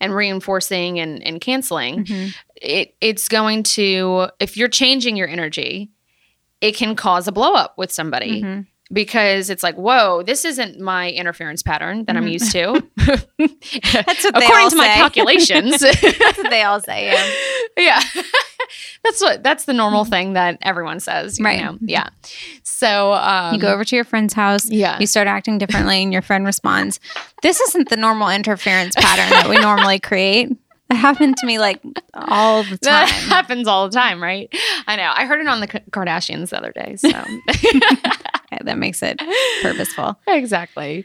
and 0.00 0.14
reinforcing 0.14 0.98
and, 1.00 1.22
and 1.26 1.40
canceling 1.40 2.04
Mhm. 2.04 2.34
it 2.56 2.94
it's 3.00 3.28
going 3.28 3.62
to 3.62 4.28
if 4.40 4.56
you're 4.56 4.68
changing 4.68 5.16
your 5.16 5.28
energy 5.28 5.90
it 6.60 6.72
can 6.76 6.94
cause 6.96 7.26
a 7.28 7.32
blow 7.32 7.54
up 7.54 7.76
with 7.78 7.90
somebody 7.90 8.42
Mhm. 8.42 8.66
because 8.92 9.48
it's 9.50 9.62
like 9.62 9.74
whoa 9.76 10.22
this 10.22 10.44
isn't 10.44 10.78
my 10.78 11.10
interference 11.10 11.62
pattern 11.62 12.04
that 12.04 12.16
i'm 12.16 12.26
Mhm. 12.26 12.32
used 12.32 12.52
to 12.52 12.82
That's 13.92 14.24
what 14.24 14.34
they 14.34 14.44
according 14.44 14.70
to 14.70 14.76
my 14.76 14.88
calculations 14.88 15.80
That's 15.80 16.38
what 16.38 16.50
they 16.50 16.62
all 16.62 16.80
say. 16.80 17.06
Yeah. 17.76 18.00
yeah 18.14 18.22
that's 19.04 19.20
what 19.20 19.42
that's 19.42 19.64
the 19.64 19.72
normal 19.72 20.04
thing 20.04 20.32
that 20.34 20.58
everyone 20.62 21.00
says 21.00 21.38
you 21.38 21.44
Right. 21.44 21.62
know? 21.62 21.78
yeah 21.80 22.08
so 22.62 23.12
um 23.12 23.54
you 23.54 23.60
go 23.60 23.72
over 23.72 23.84
to 23.84 23.96
your 23.96 24.04
friend's 24.04 24.34
house. 24.34 24.68
yeah 24.70 24.98
You 24.98 25.06
start 25.06 25.28
acting 25.28 25.58
differently, 25.58 26.02
and 26.02 26.12
your 26.12 26.22
friend 26.22 26.44
responds, 26.44 27.00
This 27.42 27.60
isn't 27.60 27.88
the 27.88 27.96
normal 27.96 28.28
interference 28.28 28.94
pattern 28.96 29.30
that 29.30 29.48
we 29.48 29.56
normally 29.58 29.98
create. 30.00 30.48
That 30.88 30.96
happened 30.96 31.36
to 31.38 31.46
me 31.46 31.58
like 31.58 31.80
all 32.14 32.62
the 32.62 32.78
time. 32.78 33.06
that 33.06 33.08
happens 33.08 33.66
all 33.66 33.88
the 33.88 33.94
time 33.94 34.22
right 34.22 34.48
i 34.86 34.94
know 34.94 35.10
i 35.14 35.26
heard 35.26 35.40
it 35.40 35.48
on 35.48 35.58
the 35.60 35.66
kardashians 35.66 36.50
the 36.50 36.58
other 36.58 36.70
day 36.70 36.94
so 36.94 37.08
that 38.62 38.78
makes 38.78 39.02
it 39.02 39.20
purposeful. 39.62 40.16
exactly 40.28 41.04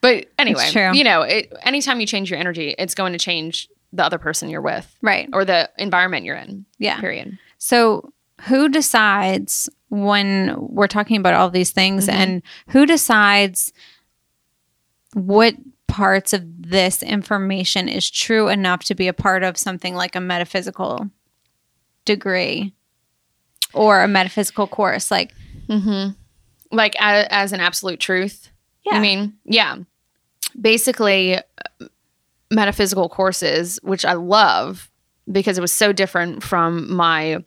but 0.00 0.26
anyway 0.38 0.62
you 0.94 1.02
know 1.04 1.22
it, 1.22 1.52
anytime 1.62 2.00
you 2.00 2.06
change 2.06 2.30
your 2.30 2.38
energy 2.38 2.74
it's 2.78 2.94
going 2.94 3.12
to 3.12 3.18
change 3.18 3.68
the 3.92 4.04
other 4.04 4.18
person 4.18 4.48
you're 4.50 4.60
with 4.60 4.94
Right. 5.02 5.28
or 5.32 5.44
the 5.44 5.70
environment 5.78 6.24
you're 6.24 6.36
in 6.36 6.66
Yeah. 6.78 7.00
period 7.00 7.38
So, 7.58 8.12
who 8.48 8.68
decides 8.68 9.68
when 9.88 10.54
we're 10.58 10.88
talking 10.88 11.16
about 11.16 11.32
all 11.34 11.48
these 11.48 11.70
things 11.70 12.06
Mhm. 12.06 12.12
and 12.12 12.42
who 12.68 12.84
decides 12.86 13.72
what 15.14 15.54
parts 15.86 16.32
of 16.32 16.42
this 16.62 17.02
information 17.02 17.88
is 17.88 18.10
true 18.10 18.48
enough 18.48 18.84
to 18.84 18.94
be 18.94 19.08
a 19.08 19.12
part 19.14 19.42
of 19.42 19.56
something 19.56 19.94
like 19.94 20.14
a 20.14 20.20
metaphysical 20.20 21.08
degree 22.04 22.74
or 23.72 24.02
a 24.02 24.08
metaphysical 24.08 24.66
course? 24.66 25.10
Like, 25.10 25.32
mm-hmm. 25.68 26.10
like 26.76 26.94
as, 27.00 27.26
as 27.30 27.52
an 27.52 27.60
absolute 27.60 28.00
truth 28.00 28.50
yeah. 28.84 28.98
I 28.98 29.00
mean, 29.00 29.34
yeah. 29.44 29.78
Basically, 30.60 31.38
metaphysical 32.50 33.08
courses, 33.08 33.78
which 33.82 34.04
I 34.04 34.12
love 34.14 34.90
because 35.30 35.58
it 35.58 35.60
was 35.60 35.72
so 35.72 35.92
different 35.92 36.42
from 36.42 36.92
my 36.92 37.42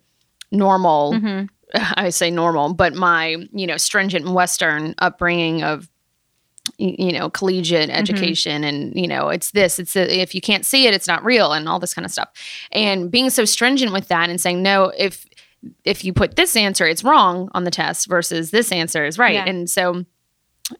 normal, 0.52 1.12
Mhm. 1.14 1.48
I 1.74 2.10
say 2.10 2.30
normal, 2.30 2.74
but 2.74 2.94
my, 2.94 3.36
you 3.52 3.66
know, 3.66 3.76
stringent 3.76 4.28
Western 4.28 4.94
upbringing 4.98 5.62
of, 5.62 5.88
you 6.78 7.12
know, 7.12 7.30
collegiate 7.30 7.88
education 7.90 8.64
and, 8.64 8.94
you 8.94 9.08
know, 9.08 9.28
it's 9.28 9.52
this, 9.52 9.78
it's 9.78 9.96
a, 9.96 10.20
if 10.20 10.34
you 10.34 10.40
can't 10.40 10.66
see 10.66 10.86
it, 10.86 10.94
it's 10.94 11.06
not 11.06 11.24
real 11.24 11.52
and 11.52 11.68
all 11.68 11.78
this 11.78 11.94
kind 11.94 12.04
of 12.04 12.10
stuff. 12.10 12.28
And 12.72 13.10
being 13.10 13.30
so 13.30 13.44
stringent 13.44 13.92
with 13.92 14.08
that 14.08 14.28
and 14.30 14.40
saying, 14.40 14.62
no, 14.62 14.92
if, 14.96 15.26
if 15.84 16.04
you 16.04 16.12
put 16.12 16.36
this 16.36 16.56
answer, 16.56 16.86
it's 16.86 17.02
wrong 17.04 17.48
on 17.54 17.64
the 17.64 17.70
test 17.70 18.08
versus 18.08 18.50
this 18.50 18.72
answer 18.72 19.04
is 19.04 19.18
right. 19.18 19.34
Yeah. 19.34 19.46
And 19.46 19.68
so, 19.70 20.04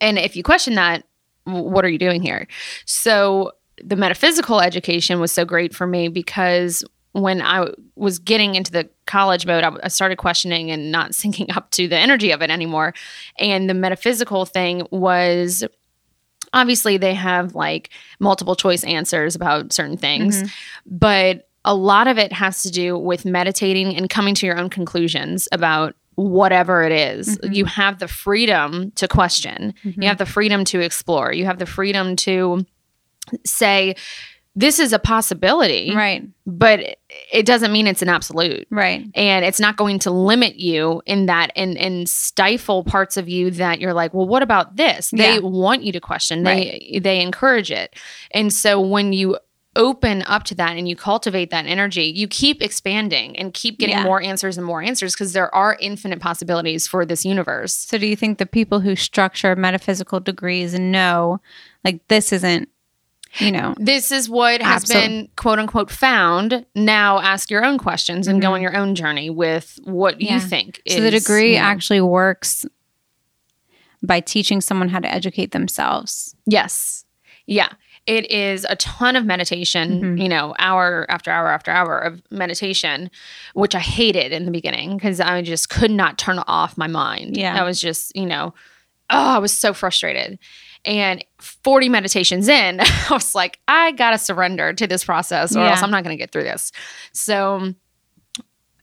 and 0.01 0.19
if 0.19 0.37
you 0.37 0.43
question 0.43 0.75
that, 0.75 1.05
what 1.45 1.85
are 1.85 1.89
you 1.89 1.99
doing 1.99 2.23
here? 2.23 2.47
So 2.85 3.53
the 3.85 3.97
metaphysical 3.97 4.61
education 4.61 5.21
was 5.21 5.33
so 5.33 5.45
great 5.45 5.75
for 5.75 5.87
me 5.87 6.09
because 6.09 6.85
when 7.13 7.43
I 7.43 7.67
was 7.97 8.19
getting 8.21 8.55
into 8.55 8.71
the 8.71 8.89
college 9.07 9.45
mode, 9.45 9.65
I, 9.65 9.73
I 9.83 9.89
started 9.89 10.17
questioning 10.19 10.71
and 10.71 10.93
not 10.93 11.11
syncing 11.13 11.55
up 11.57 11.71
to 11.73 11.89
the 11.89 11.97
energy 11.99 12.31
of 12.31 12.41
it 12.43 12.51
anymore. 12.51 12.95
And 13.39 13.69
the 13.69 13.75
metaphysical 13.75 14.45
thing 14.47 14.87
was 14.91 15.65
obviously 16.53 16.97
they 16.97 17.15
have 17.15 17.55
like 17.55 17.91
multiple 18.19 18.55
choice 18.57 18.85
answers 18.85 19.35
about 19.35 19.73
certain 19.73 19.97
things, 19.97 20.43
Mhm. 20.43 20.53
but 20.87 21.49
a 21.65 21.75
lot 21.75 22.07
of 22.07 22.17
it 22.19 22.33
has 22.33 22.63
to 22.63 22.71
do 22.71 22.97
with 22.99 23.25
meditating 23.25 23.95
and 23.97 24.09
coming 24.09 24.35
to 24.37 24.47
your 24.47 24.59
own 24.59 24.71
conclusions 24.71 25.47
about 25.53 25.95
whatever 26.17 26.83
it 26.83 26.93
is. 26.93 27.39
Mhm. 27.39 27.55
You 27.55 27.65
have 27.67 27.99
the 27.99 28.09
freedom 28.09 28.91
to 28.93 29.07
question. 29.07 29.75
Mhm. 29.85 30.03
You 30.03 30.09
have 30.09 30.19
the 30.19 30.27
freedom 30.27 30.65
to 30.67 30.81
explore. 30.81 31.33
You 31.33 31.45
have 31.47 31.59
the 31.59 31.67
freedom 31.67 32.17
to 32.17 32.65
say, 33.45 33.95
this 34.57 34.81
is 34.81 34.93
a 34.93 34.99
possibility, 34.99 35.93
Right. 35.95 36.25
but 36.45 36.81
it 37.33 37.47
doesn't 37.47 37.71
mean 37.73 37.87
it's 37.87 38.03
an 38.03 38.09
absolute. 38.09 38.67
Right. 38.69 39.07
And 39.15 39.45
it's 39.45 39.61
not 39.61 39.77
going 39.77 40.01
to 40.01 40.11
limit 40.11 40.57
you 40.57 41.03
in 41.07 41.27
that 41.27 41.53
and, 41.55 41.79
and 41.79 42.09
stifle 42.09 42.83
parts 42.83 43.17
of 43.17 43.29
you 43.29 43.53
that 43.53 43.81
you're 43.81 43.95
like, 43.95 44.13
well, 44.13 44.27
what 44.27 44.43
about 44.43 44.77
this? 44.77 45.11
They 45.11 45.35
Yeah. 45.35 45.39
want 45.41 45.85
you 45.85 45.93
to 45.93 46.01
question. 46.01 46.43
They 46.43 46.99
they 47.03 47.21
encourage 47.21 47.71
it. 47.71 47.95
And 48.33 48.53
so 48.53 48.81
when 48.81 49.13
you 49.13 49.39
open 49.77 50.23
up 50.27 50.43
to 50.43 50.55
that 50.57 50.77
and 50.77 50.89
you 50.89 50.97
cultivate 50.97 51.51
that 51.51 51.65
energy, 51.67 52.13
you 52.15 52.27
keep 52.27 52.61
expanding 52.61 53.39
and 53.39 53.55
keep 53.55 53.79
getting 53.79 53.95
Yeah. 53.99 54.03
more 54.03 54.21
answers 54.21 54.59
and 54.59 54.67
more 54.67 54.83
answers 54.83 55.15
because 55.15 55.33
there 55.33 55.55
are 55.55 55.77
infinite 55.81 56.19
possibilities 56.19 56.89
for 56.89 57.07
this 57.07 57.25
universe. 57.25 57.73
So, 57.73 57.97
do 57.97 58.07
you 58.09 58.17
think 58.17 58.39
the 58.39 58.47
people 58.47 58.81
who 58.81 58.97
structure 58.97 59.55
metaphysical 59.55 60.19
degrees 60.19 60.75
know, 60.77 61.41
like, 61.85 62.01
this 62.09 62.33
isn't, 62.33 62.69
you 63.39 63.53
know, 63.53 63.75
This 63.79 64.11
is 64.11 64.29
what 64.29 64.61
has 64.63 64.85
Absol- 64.85 64.93
been 64.95 65.29
quote 65.37 65.59
unquote 65.59 65.91
found. 65.91 66.67
Now 66.75 67.21
ask 67.21 67.51
your 67.51 67.65
own 67.65 67.79
questions 67.79 68.27
and 68.27 68.43
go 68.43 68.49
Mhm. 68.49 68.53
on 68.55 68.63
your 68.63 68.77
own 68.77 68.95
journey 68.95 69.31
with 69.31 69.79
what 69.85 70.21
Yeah. 70.21 70.35
you 70.35 70.41
think 70.41 70.81
so 70.89 71.01
the 71.01 71.11
degree 71.11 71.53
you 71.55 71.59
know- 71.59 71.65
actually 71.65 72.01
works 72.01 72.67
by 74.03 74.21
teaching 74.21 74.61
someone 74.61 74.89
how 74.89 74.99
to 74.99 75.13
educate 75.13 75.53
themselves? 75.53 76.35
Yes. 76.47 77.05
Yeah. 77.47 77.69
It 78.07 78.31
is 78.31 78.67
a 78.69 78.77
ton 78.77 79.15
of 79.15 79.27
meditation, 79.27 80.17
Mhm. 80.17 80.23
you 80.23 80.29
know, 80.29 80.55
hour 80.59 81.05
after 81.11 81.31
hour 81.31 81.49
after 81.49 81.71
hour 81.71 81.99
of 81.99 82.23
meditation, 82.31 83.11
which 83.53 83.75
I 83.75 83.79
hated 83.81 84.33
in 84.33 84.47
the 84.47 84.51
beginning 84.51 84.97
because 84.97 85.21
I 85.21 85.43
just 85.43 85.69
could 85.69 85.91
not 85.91 86.17
turn 86.19 86.39
off 86.47 86.79
my 86.79 86.87
mind. 86.87 87.37
Yeah. 87.37 87.61
I 87.61 87.63
was 87.63 87.79
just, 87.81 88.17
you 88.17 88.25
know, 88.27 88.55
oh, 89.11 89.35
I 89.37 89.39
was 89.39 89.53
so 89.57 89.75
frustrated. 89.75 90.39
And 90.85 91.25
40 91.39 91.89
meditations 91.89 92.49
in, 92.49 92.81
I 92.81 93.07
was 93.11 93.35
like, 93.35 93.59
I 93.69 93.93
got 93.93 94.11
to 94.13 94.19
surrender 94.19 94.73
to 94.73 94.87
this 94.87 95.05
process 95.05 95.55
or 95.55 95.61
Yeah. 95.61 95.71
else 95.71 95.83
I'm 95.83 95.91
not 95.91 96.05
going 96.05 96.17
to 96.17 96.21
get 96.23 96.33
through 96.33 96.45
this. 96.45 96.73
So 97.13 97.75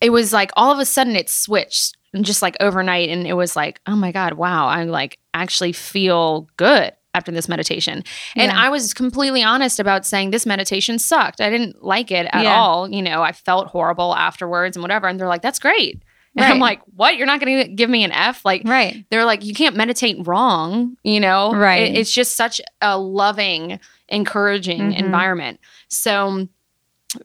it 0.01 0.11
was 0.11 0.31
like 0.31 0.51
all 0.55 0.71
of 0.71 0.79
a 0.79 0.85
sudden 0.85 1.15
it 1.15 1.29
switched 1.29 1.97
and 2.13 2.23
just 2.23 2.41
like 2.41 2.55
overnight. 2.59 3.09
And 3.09 3.25
it 3.27 3.33
was 3.33 3.55
like, 3.55 3.79
oh 3.87 3.95
my 3.95 4.11
God, 4.11 4.33
wow, 4.33 4.67
I 4.67 4.83
like 4.83 5.17
actually 5.33 5.73
feel 5.73 6.47
good 6.57 6.93
after 7.15 7.31
this 7.31 7.49
meditation. 7.49 8.03
And 8.35 8.51
Yeah. 8.51 8.59
I 8.59 8.69
was 8.69 8.93
completely 8.93 9.41
honest 9.41 9.79
about 9.79 10.05
saying 10.05 10.29
this 10.29 10.45
meditation 10.45 10.99
sucked. 10.99 11.41
I 11.41 11.49
didn't 11.49 11.83
like 11.83 12.11
it 12.11 12.27
at 12.31 12.43
Yeah. 12.43 12.55
all. 12.59 12.87
You 12.89 13.01
know, 13.01 13.23
I 13.23 13.31
felt 13.31 13.67
horrible 13.69 14.15
afterwards 14.15 14.77
and 14.77 14.83
whatever. 14.83 15.07
And 15.07 15.19
they're 15.19 15.27
like, 15.27 15.41
that's 15.41 15.57
great. 15.59 16.03
And 16.37 16.45
I'm 16.53 16.59
like, 16.59 16.81
what? 16.95 17.17
You're 17.17 17.25
not 17.27 17.39
going 17.41 17.63
to 17.63 17.67
give 17.69 17.89
me 17.89 18.03
an 18.03 18.11
F? 18.11 18.45
Like, 18.45 18.61
Right. 18.65 19.05
they're 19.09 19.25
like, 19.25 19.43
you 19.43 19.53
can't 19.53 19.75
meditate 19.75 20.17
wrong, 20.27 20.95
you 21.03 21.19
know? 21.19 21.53
Right. 21.53 21.83
It- 21.89 21.95
it's 21.97 22.11
just 22.11 22.35
such 22.35 22.61
a 22.81 22.97
loving, 22.97 23.79
encouraging 24.09 24.91
Mhm. 24.93 24.97
environment. 24.99 25.59
So, 25.89 26.47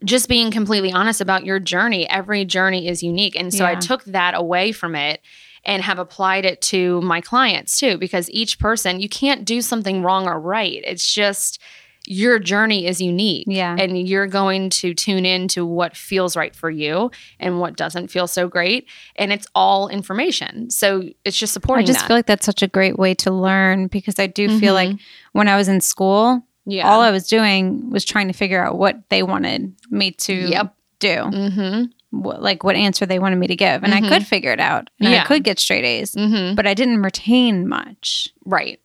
just 0.04 0.28
being 0.28 0.50
completely 0.52 0.92
honest 0.92 1.20
about 1.20 1.44
your 1.44 1.58
journey, 1.58 2.08
every 2.08 2.44
journey 2.44 2.86
is 2.88 3.02
unique. 3.02 3.34
And 3.38 3.52
so 3.52 3.66
I 3.66 3.74
took 3.74 4.04
that 4.04 4.32
away 4.34 4.70
from 4.72 4.94
it 4.94 5.20
and 5.64 5.82
have 5.82 5.98
applied 5.98 6.44
it 6.44 6.60
to 6.62 7.00
my 7.02 7.20
clients 7.20 7.78
too, 7.80 7.98
because 7.98 8.30
each 8.30 8.58
person, 8.60 9.00
you 9.00 9.08
can't 9.08 9.44
do 9.44 9.60
something 9.60 10.02
wrong 10.02 10.26
or 10.28 10.40
right. 10.40 10.80
It's 10.86 11.12
just 11.12 11.60
your 12.06 12.38
journey 12.38 12.86
is 12.86 13.00
unique. 13.00 13.44
Yeah. 13.48 13.76
And 13.78 13.96
you're 14.08 14.26
going 14.26 14.70
to 14.70 14.92
tune 14.94 15.24
in 15.24 15.48
to 15.48 15.64
what 15.64 15.96
feels 15.96 16.36
right 16.36 16.54
for 16.54 16.70
you 16.70 17.10
and 17.38 17.60
what 17.60 17.76
doesn't 17.76 18.08
feel 18.08 18.26
so 18.26 18.48
great. 18.48 18.86
And 19.16 19.32
it's 19.32 19.46
all 19.54 19.88
information. 19.88 20.70
So 20.70 21.02
it's 21.24 21.38
just 21.38 21.52
supporting. 21.52 21.84
I 21.84 21.86
just 21.86 22.00
that. 22.00 22.08
feel 22.08 22.16
like 22.16 22.26
that's 22.26 22.46
such 22.46 22.62
a 22.62 22.68
great 22.68 22.98
way 22.98 23.14
to 23.14 23.30
learn 23.30 23.86
because 23.86 24.18
I 24.18 24.26
do 24.26 24.58
feel 24.58 24.74
like 24.74 24.90
Mhm. 24.90 25.00
when 25.32 25.48
I 25.48 25.56
was 25.56 25.68
in 25.68 25.80
school, 25.80 26.42
yeah. 26.66 26.88
all 26.90 27.00
I 27.00 27.10
was 27.10 27.26
doing 27.28 27.90
was 27.90 28.04
trying 28.04 28.28
to 28.28 28.34
figure 28.34 28.64
out 28.64 28.78
what 28.78 28.96
they 29.08 29.22
wanted 29.22 29.72
me 29.90 30.10
to 30.12 30.34
Yep. 30.34 30.74
do, 30.98 31.08
mm-hmm. 31.08 31.84
what, 32.10 32.42
like 32.42 32.62
what 32.64 32.76
answer 32.76 33.06
they 33.06 33.18
wanted 33.18 33.36
me 33.36 33.46
to 33.46 33.56
give. 33.56 33.82
And 33.84 33.92
Mhm. 33.92 34.04
I 34.04 34.08
could 34.08 34.26
figure 34.26 34.52
it 34.52 34.60
out 34.60 34.88
and 35.00 35.08
I 35.08 35.24
could 35.24 35.44
get 35.44 35.58
straight 35.58 35.84
A's, 35.84 36.14
Mm-hmm. 36.14 36.54
but 36.56 36.66
I 36.66 36.74
didn't 36.74 37.02
retain 37.02 37.68
much 37.68 38.28
Right. 38.44 38.80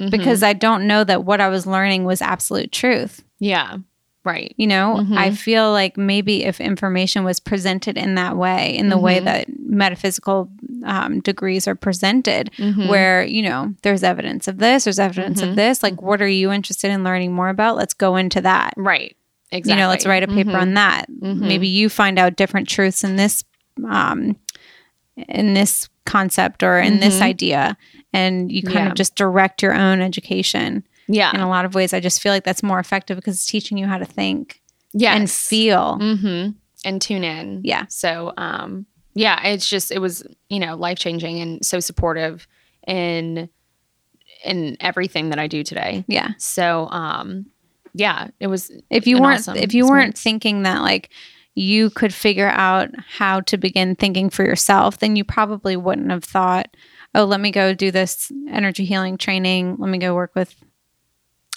Mhm. 0.00 0.10
because 0.10 0.42
I 0.42 0.52
don't 0.52 0.86
know 0.86 1.04
that 1.04 1.24
what 1.24 1.40
I 1.40 1.48
was 1.48 1.66
learning 1.66 2.04
was 2.04 2.22
absolute 2.22 2.72
truth. 2.72 3.22
yeah. 3.38 3.76
Right. 4.24 4.52
You 4.58 4.66
know, 4.66 4.96
Mhm. 5.00 5.16
I 5.16 5.30
feel 5.30 5.72
like 5.72 5.96
maybe 5.96 6.44
if 6.44 6.60
information 6.60 7.24
was 7.24 7.40
presented 7.40 7.96
in 7.96 8.16
that 8.16 8.36
way, 8.36 8.76
in 8.76 8.90
the 8.90 8.98
way 8.98 9.20
Mhm. 9.20 9.24
that 9.24 9.46
metaphysical 9.58 10.50
um, 10.84 11.20
degrees 11.20 11.66
are 11.66 11.74
presented, 11.74 12.50
Mhm. 12.58 12.88
where, 12.88 13.24
you 13.24 13.40
know, 13.42 13.72
there's 13.82 14.02
evidence 14.02 14.46
of 14.46 14.58
this, 14.58 14.84
there's 14.84 14.98
evidence 14.98 15.40
of 15.40 15.56
this, 15.56 15.82
like, 15.82 16.02
what 16.02 16.20
are 16.20 16.28
you 16.28 16.52
interested 16.52 16.90
in 16.90 17.04
learning 17.04 17.32
more 17.32 17.48
about? 17.48 17.76
Let's 17.76 17.94
go 17.94 18.16
into 18.16 18.40
that. 18.42 18.74
Right. 18.76 19.16
Exactly. 19.50 19.72
You 19.72 19.78
know, 19.84 19.88
let's 19.88 20.04
write 20.06 20.22
a 20.24 20.28
paper 20.28 20.50
Mhm. 20.50 20.60
on 20.60 20.74
that. 20.74 21.06
Maybe 21.08 21.66
you 21.68 21.88
find 21.88 22.18
out 22.18 22.36
different 22.36 22.68
truths 22.68 23.02
in 23.04 23.16
this, 23.16 23.44
um, 23.88 24.36
in 25.28 25.54
this 25.54 25.88
concept 26.08 26.62
or 26.62 26.78
in 26.78 27.00
this 27.00 27.18
Mhm. 27.18 27.22
idea, 27.22 27.76
and 28.12 28.50
you 28.50 28.62
kind 28.62 28.76
Yeah. 28.86 28.88
of 28.88 28.94
just 28.94 29.14
direct 29.14 29.62
your 29.62 29.74
own 29.74 30.00
education. 30.00 30.82
Yeah. 31.06 31.30
In 31.34 31.40
a 31.40 31.48
lot 31.48 31.64
of 31.64 31.74
ways, 31.74 31.92
I 31.94 32.00
just 32.00 32.20
feel 32.22 32.32
like 32.32 32.44
that's 32.44 32.62
more 32.62 32.78
effective 32.80 33.16
because 33.16 33.34
it's 33.36 33.46
teaching 33.46 33.78
you 33.78 33.86
how 33.86 33.98
to 33.98 34.04
think 34.04 34.60
yeah 34.92 35.14
and 35.14 35.30
feel. 35.30 35.98
Mm-hmm. 36.00 36.50
And 36.84 37.02
tune 37.02 37.24
in. 37.24 37.60
Yeah. 37.64 37.86
So, 37.88 38.32
um, 38.36 38.86
yeah, 39.14 39.42
it's 39.46 39.68
just 39.68 39.90
it 39.90 40.00
was 40.00 40.22
you 40.48 40.58
know 40.60 40.76
life 40.76 40.98
changing 40.98 41.40
and 41.40 41.64
so 41.64 41.80
supportive 41.80 42.46
in 42.86 43.48
in 44.44 44.76
everything 44.80 45.30
that 45.30 45.38
I 45.38 45.46
do 45.48 45.62
today. 45.64 46.04
Yeah. 46.06 46.30
So, 46.38 46.88
um, 46.90 47.46
yeah, 47.94 48.28
it 48.38 48.46
was 48.46 48.70
If 48.90 49.06
you 49.06 49.20
weren't 49.20 49.40
awesome 49.40 49.56
if 49.56 49.74
you 49.74 49.86
weren't 49.88 50.16
thinking 50.16 50.62
that 50.62 50.82
like 50.82 51.10
you 51.58 51.90
could 51.90 52.14
figure 52.14 52.48
out 52.50 52.90
how 53.08 53.40
to 53.40 53.56
begin 53.58 53.96
thinking 53.96 54.30
for 54.30 54.44
yourself, 54.44 54.98
then 54.98 55.16
you 55.16 55.24
probably 55.24 55.76
wouldn't 55.76 56.10
have 56.10 56.22
thought, 56.24 56.68
"Oh, 57.14 57.24
let 57.24 57.40
me 57.40 57.50
go 57.50 57.74
do 57.74 57.90
this 57.90 58.30
energy 58.48 58.84
healing 58.84 59.18
training. 59.18 59.76
Let 59.78 59.90
me 59.90 59.98
go 59.98 60.14
work 60.14 60.32
with 60.36 60.54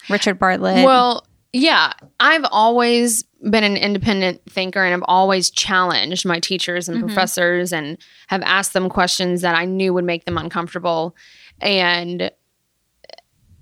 Richard 0.08 0.38
Bartlett." 0.38 0.84
Well, 0.84 1.24
yeah, 1.52 1.92
I've 2.18 2.44
always 2.50 3.22
been 3.48 3.62
an 3.64 3.76
independent 3.76 4.40
thinker 4.48 4.82
and 4.82 4.94
I've 4.94 5.04
always 5.06 5.50
challenged 5.50 6.24
my 6.24 6.40
teachers 6.40 6.88
and 6.88 6.98
Mhm. 6.98 7.06
professors 7.06 7.72
and 7.72 7.98
have 8.28 8.42
asked 8.42 8.72
them 8.72 8.88
questions 8.88 9.42
that 9.42 9.54
I 9.54 9.64
knew 9.66 9.92
would 9.94 10.04
make 10.04 10.24
them 10.24 10.38
uncomfortable. 10.38 11.14
And, 11.60 12.30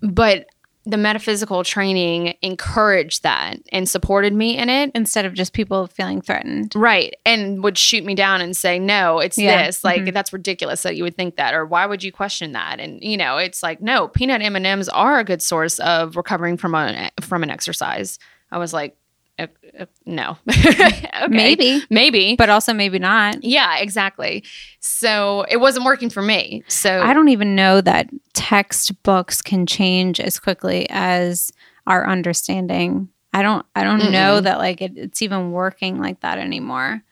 but 0.02 0.46
the 0.90 0.96
metaphysical 0.96 1.62
training 1.64 2.34
encouraged 2.42 3.22
that 3.22 3.56
and 3.72 3.88
supported 3.88 4.32
me 4.34 4.56
in 4.56 4.68
it. 4.68 4.90
instead 4.94 5.24
of 5.24 5.34
just 5.34 5.52
people 5.52 5.86
feeling 5.86 6.20
threatened. 6.20 6.72
Right. 6.74 7.14
And 7.24 7.62
would 7.62 7.78
shoot 7.78 8.04
me 8.04 8.14
down 8.14 8.40
and 8.40 8.56
say, 8.56 8.78
no, 8.78 9.18
it's 9.20 9.38
Yeah. 9.38 9.66
this. 9.66 9.84
Like, 9.84 10.02
Mhm. 10.02 10.12
that's 10.14 10.32
ridiculous 10.32 10.82
that 10.82 10.96
you 10.96 11.04
would 11.04 11.16
think 11.16 11.36
that. 11.36 11.54
Or 11.54 11.64
why 11.64 11.86
would 11.86 12.02
you 12.02 12.10
question 12.12 12.52
that? 12.52 12.80
And, 12.80 13.02
you 13.02 13.16
know, 13.16 13.36
it's 13.38 13.62
like, 13.62 13.80
no, 13.80 14.08
peanut 14.08 14.42
M&Ms 14.42 14.88
are 14.88 15.18
a 15.18 15.24
good 15.24 15.42
source 15.42 15.78
of 15.80 16.16
recovering 16.16 16.56
from 16.56 16.74
a, 16.74 17.10
from 17.20 17.42
an 17.42 17.50
exercise. 17.50 18.18
I 18.52 18.58
was 18.58 18.72
like, 18.72 18.96
uh, 19.44 19.82
uh, 19.82 19.86
no. 20.06 20.36
okay. 20.50 21.08
Maybe, 21.28 21.82
Maybe. 21.90 22.36
but 22.36 22.50
also 22.50 22.72
maybe 22.72 22.98
not. 22.98 23.42
yeah, 23.44 23.78
exactly. 23.78 24.44
So 24.80 25.44
it 25.48 25.58
wasn't 25.58 25.84
working 25.84 26.10
for 26.10 26.22
me. 26.22 26.62
So 26.68 27.00
I 27.02 27.12
don't 27.12 27.28
even 27.28 27.54
know 27.54 27.80
that 27.80 28.10
textbooks 28.32 29.42
can 29.42 29.66
change 29.66 30.20
as 30.20 30.38
quickly 30.38 30.86
as 30.90 31.50
our 31.86 32.06
understanding. 32.08 33.08
I 33.32 33.42
don't 33.42 33.64
I 33.74 33.84
don't 33.84 34.10
know 34.12 34.38
Mm-mm. 34.40 34.42
that 34.44 34.58
like 34.58 34.82
it, 34.82 34.92
it's 34.96 35.22
even 35.22 35.52
working 35.52 35.98
like 36.00 36.20
that 36.20 36.38
anymore. 36.38 37.02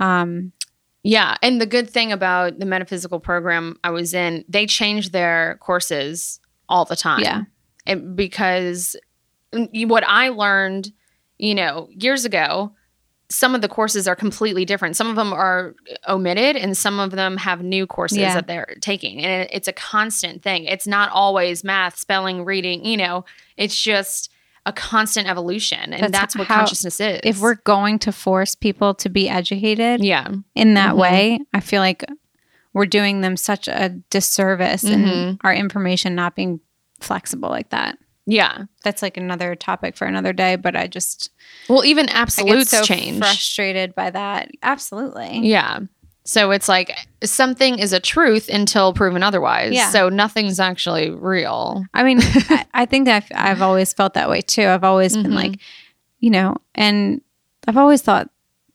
Um 0.00 0.52
Yeah, 1.02 1.36
and 1.42 1.60
the 1.60 1.66
good 1.66 1.88
thing 1.88 2.12
about 2.12 2.58
the 2.58 2.66
metaphysical 2.66 3.20
program 3.20 3.78
I 3.82 3.90
was 3.90 4.12
in, 4.12 4.44
they 4.48 4.66
changed 4.66 5.12
their 5.12 5.58
courses 5.60 6.40
all 6.68 6.84
the 6.84 6.96
time. 6.96 7.20
Yeah. 7.22 7.42
It- 7.86 8.14
because 8.16 8.96
mm, 9.52 9.88
what 9.88 10.04
I 10.06 10.28
learned, 10.28 10.92
you 11.38 11.54
know, 11.54 11.88
years 11.90 12.24
ago, 12.24 12.72
some 13.28 13.54
of 13.56 13.60
the 13.60 13.68
courses 13.68 14.06
are 14.06 14.14
completely 14.14 14.64
different. 14.64 14.94
Some 14.96 15.08
of 15.10 15.16
them 15.16 15.32
are 15.32 15.74
omitted, 16.08 16.54
and 16.56 16.76
some 16.76 17.00
of 17.00 17.10
them 17.10 17.36
have 17.38 17.62
new 17.62 17.86
courses 17.86 18.18
Yeah. 18.18 18.34
that 18.34 18.46
they're 18.46 18.76
taking, 18.80 19.18
and 19.24 19.42
it, 19.44 19.50
it's 19.52 19.66
a 19.68 19.72
constant 19.72 20.42
thing. 20.42 20.64
It's 20.64 20.86
not 20.86 21.10
always 21.10 21.64
math, 21.64 21.98
spelling, 21.98 22.44
reading. 22.44 22.84
You 22.84 22.96
know, 22.96 23.24
it's 23.56 23.80
just 23.80 24.30
a 24.64 24.72
constant 24.72 25.28
evolution, 25.28 25.92
and 25.92 26.02
That's 26.02 26.12
that's, 26.12 26.36
what 26.36 26.46
how- 26.46 26.58
consciousness 26.58 27.00
is. 27.00 27.20
if 27.24 27.40
we're 27.40 27.54
going 27.56 27.98
to 28.00 28.12
force 28.12 28.54
people 28.54 28.94
to 28.94 29.08
be 29.08 29.28
educated 29.28 30.04
yeah, 30.04 30.28
in 30.54 30.74
that 30.74 30.94
Mhm. 30.94 30.98
way, 30.98 31.38
I 31.52 31.60
feel 31.60 31.80
like 31.80 32.04
we're 32.72 32.86
doing 32.86 33.20
them 33.22 33.36
such 33.36 33.68
a 33.68 33.88
disservice 34.10 34.84
and 34.84 35.04
Mhm. 35.06 35.38
our 35.42 35.54
information 35.54 36.14
not 36.14 36.34
being 36.36 36.60
flexible 37.00 37.48
like 37.48 37.70
that. 37.70 37.96
Yeah. 38.26 38.64
That's 38.84 39.02
like 39.02 39.16
another 39.16 39.54
topic 39.54 39.96
for 39.96 40.06
another 40.06 40.32
day, 40.32 40.56
but 40.56 40.74
I 40.76 40.86
just 40.86 41.30
Well, 41.68 41.84
even 41.84 42.08
absolutes 42.08 42.70
so 42.70 42.82
change. 42.82 43.18
frustrated 43.18 43.94
by 43.94 44.10
that. 44.10 44.50
Absolutely. 44.62 45.40
Yeah. 45.46 45.80
So 46.24 46.50
it's 46.50 46.68
like 46.68 46.92
something 47.22 47.78
is 47.78 47.92
a 47.92 48.00
truth 48.00 48.48
until 48.48 48.92
proven 48.92 49.22
otherwise. 49.22 49.72
Yeah. 49.72 49.90
So 49.90 50.08
nothing's 50.08 50.58
actually 50.58 51.10
real. 51.10 51.84
I 51.94 52.02
mean, 52.02 52.18
I, 52.22 52.66
I 52.74 52.86
think 52.86 53.04
that 53.04 53.24
I've, 53.30 53.50
I've 53.58 53.62
always 53.62 53.92
felt 53.92 54.14
that 54.14 54.28
way 54.28 54.40
too. 54.40 54.66
I've 54.66 54.82
always 54.84 55.16
been 55.16 55.26
Mhm. 55.30 55.34
like, 55.34 55.60
you 56.18 56.30
know, 56.30 56.56
and 56.74 57.20
I've 57.68 57.76
always 57.76 58.02
thought 58.02 58.28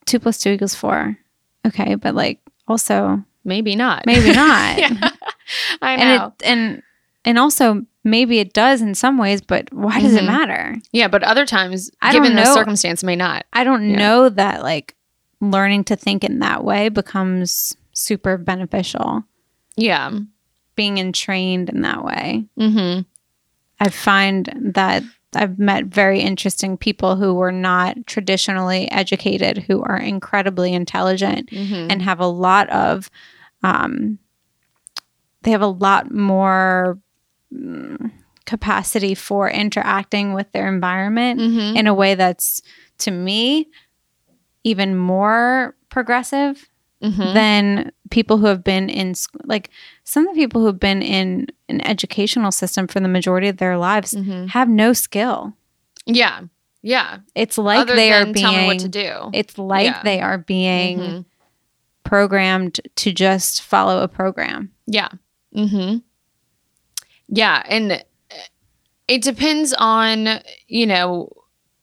two 0.06 0.18
plus 0.20 0.38
two 0.38 0.52
equals 0.52 0.76
four. 0.76 1.18
Okay, 1.68 1.96
but 1.96 2.16
like 2.16 2.40
also 2.70 3.24
Maybe 3.44 3.76
not. 3.76 4.06
maybe 4.06 4.32
not. 4.34 4.78
yeah. 4.78 5.10
I 5.82 5.96
know. 5.98 6.02
and 6.04 6.22
it 6.24 6.46
and 6.46 6.84
and 7.26 7.38
also 7.38 7.86
maybe 8.04 8.40
it 8.40 8.54
does 8.54 8.82
in 8.82 8.96
some 8.96 9.18
ways, 9.18 9.42
but 9.42 9.72
why 9.74 10.00
does 10.02 10.14
it 10.16 10.24
Mhm. 10.24 10.28
matter? 10.28 10.76
yeah, 10.92 11.08
but 11.08 11.24
other 11.24 11.46
times, 11.46 11.92
I 12.02 12.12
given 12.14 12.36
the 12.36 12.46
circumstance, 12.54 13.04
may 13.04 13.16
not. 13.16 13.46
I 13.54 13.64
don't 13.64 13.90
Yeah. 13.90 13.98
know 14.00 14.30
that 14.30 14.64
like 14.64 14.96
learning 15.40 15.84
to 15.86 15.96
think 15.96 16.24
in 16.24 16.40
that 16.40 16.64
way 16.64 16.90
becomes 16.90 17.76
super 17.94 18.38
beneficial. 18.38 19.24
Yeah. 19.76 20.12
Being 20.76 20.98
entrained 20.98 21.70
in 21.70 21.82
that 21.82 22.04
way. 22.04 22.46
Mm-hmm. 22.60 23.02
I 23.80 23.90
find 23.90 24.52
that 24.76 25.04
I've 25.34 25.58
met 25.58 25.86
very 25.86 26.20
interesting 26.20 26.78
people 26.78 27.16
who 27.16 27.34
were 27.34 27.52
not 27.54 27.96
traditionally 28.06 28.92
educated, 28.92 29.60
who 29.60 29.82
are 29.82 29.98
incredibly 29.98 30.74
intelligent 30.74 31.50
Mm-hmm. 31.50 31.90
and 31.90 32.02
have 32.02 32.20
a 32.20 32.28
lot 32.28 32.70
of, 32.70 33.10
um, 33.64 34.20
they 35.44 35.52
have 35.52 35.62
a 35.62 35.68
lot 35.68 36.12
more 36.12 37.00
capacity 38.46 39.16
for 39.16 39.50
interacting 39.50 40.34
with 40.34 40.52
their 40.52 40.68
environment 40.68 41.40
mm-hmm. 41.40 41.78
in 41.78 41.88
a 41.88 41.94
way 41.94 42.16
that's, 42.16 42.62
to 43.00 43.12
me, 43.12 43.68
even 44.64 44.96
more 44.96 45.76
progressive 45.90 46.68
mm-hmm. 47.02 47.34
than 47.34 47.92
people 48.10 48.38
who 48.38 48.46
have 48.48 48.64
been 48.64 48.90
in 48.90 49.14
like 49.46 49.70
some 50.04 50.28
of 50.28 50.36
the 50.36 50.42
people 50.42 50.62
who 50.62 50.68
have 50.68 50.80
been 50.80 51.02
in 51.02 51.48
an 51.70 51.82
educational 51.88 52.52
system 52.52 52.88
for 52.88 53.00
the 53.00 53.08
majority 53.08 53.48
of 53.48 53.58
their 53.58 53.78
lives 53.78 54.14
Mhm. 54.14 54.50
have 54.50 54.68
no 54.70 54.94
skill. 54.94 55.54
Yeah. 56.06 56.42
Yeah. 56.82 57.20
It's 57.36 57.58
like 57.58 57.80
Other 57.80 57.96
they 57.96 58.12
are 58.12 58.26
being 58.26 58.36
tell 58.36 58.52
me 58.54 58.66
what 58.68 58.80
to 58.80 58.90
do. 58.90 59.30
it's 59.34 59.58
like 59.58 59.86
Yeah. 59.86 60.04
they 60.04 60.20
are 60.20 60.38
being 60.38 61.00
Mhm. 61.00 61.26
programmed 62.04 62.82
to 62.98 63.12
just 63.14 63.62
follow 63.62 64.02
a 64.04 64.08
program. 64.08 64.72
Yeah. 64.88 65.10
Mm-hmm. 65.56 65.98
Yeah. 67.32 67.64
And 67.68 67.94
uh, 67.94 67.98
it 69.08 69.22
depends 69.24 69.74
on, 69.78 70.42
you 70.68 70.86
know, 70.86 71.30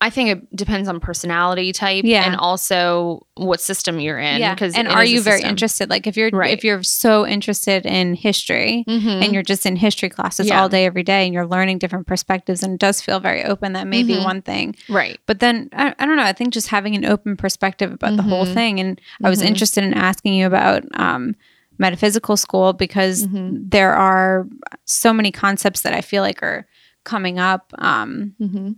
I 0.01 0.11
think 0.11 0.29
it 0.31 0.57
depends 0.57 0.89
on 0.89 1.01
personality 1.01 1.73
type 1.73 2.05
Yeah. 2.07 2.23
and 2.25 2.37
also 2.37 3.27
what 3.35 3.61
system 3.61 3.99
you're 3.99 4.20
in. 4.20 4.39
yeah. 4.39 4.55
And 4.77 4.87
are 4.87 5.05
you 5.05 5.20
very 5.20 5.43
interested 5.43 5.91
like 5.91 6.07
if 6.07 6.16
you're 6.16 6.31
Right. 6.33 6.53
if 6.57 6.62
you're 6.62 6.85
so 6.85 7.27
interested 7.27 7.85
in 7.85 8.15
history 8.15 8.85
Mm-hmm. 8.87 9.09
and 9.09 9.33
you're 9.33 9.43
just 9.43 9.66
in 9.66 9.75
history 9.75 10.09
classes 10.09 10.47
Yeah. 10.47 10.62
all 10.62 10.69
day 10.69 10.85
every 10.87 11.03
day 11.03 11.25
and 11.25 11.35
you're 11.35 11.49
learning 11.49 11.79
different 11.79 12.07
perspectives 12.07 12.62
and 12.62 12.75
it 12.75 12.79
does 12.81 13.01
feel 13.01 13.19
very 13.19 13.43
open 13.43 13.73
that 13.73 13.89
may 13.89 14.05
be 14.05 14.15
Mhm. 14.15 14.25
one 14.25 14.41
thing. 14.43 14.77
right. 14.89 15.19
But 15.27 15.41
then 15.41 15.69
I, 15.73 15.93
I 15.99 16.07
don't 16.07 16.16
know. 16.16 16.23
I 16.23 16.33
think 16.33 16.53
just 16.55 16.69
having 16.69 16.95
an 16.95 17.05
open 17.05 17.37
perspective 17.37 17.91
about 17.93 18.16
the 18.16 18.23
whole 18.23 18.47
Mhm. 18.47 18.55
thing. 18.55 18.79
And 18.79 19.01
I 19.25 19.29
was 19.31 19.43
Mhm. 19.43 19.47
interested 19.47 19.83
in 19.83 19.95
asking 19.95 20.35
you 20.35 20.47
about 20.47 20.85
um, 20.95 21.35
metaphysical 21.79 22.37
school 22.37 22.73
because 22.73 23.27
Mhm. 23.27 23.71
there 23.71 23.95
are 23.95 24.47
so 24.85 25.13
many 25.13 25.31
concepts 25.31 25.81
that 25.83 25.95
I 25.95 26.01
feel 26.01 26.23
like 26.23 26.43
are 26.43 26.67
coming 27.05 27.39
up. 27.39 27.73
Um, 27.79 28.35
Mm-hmm. 28.41 28.73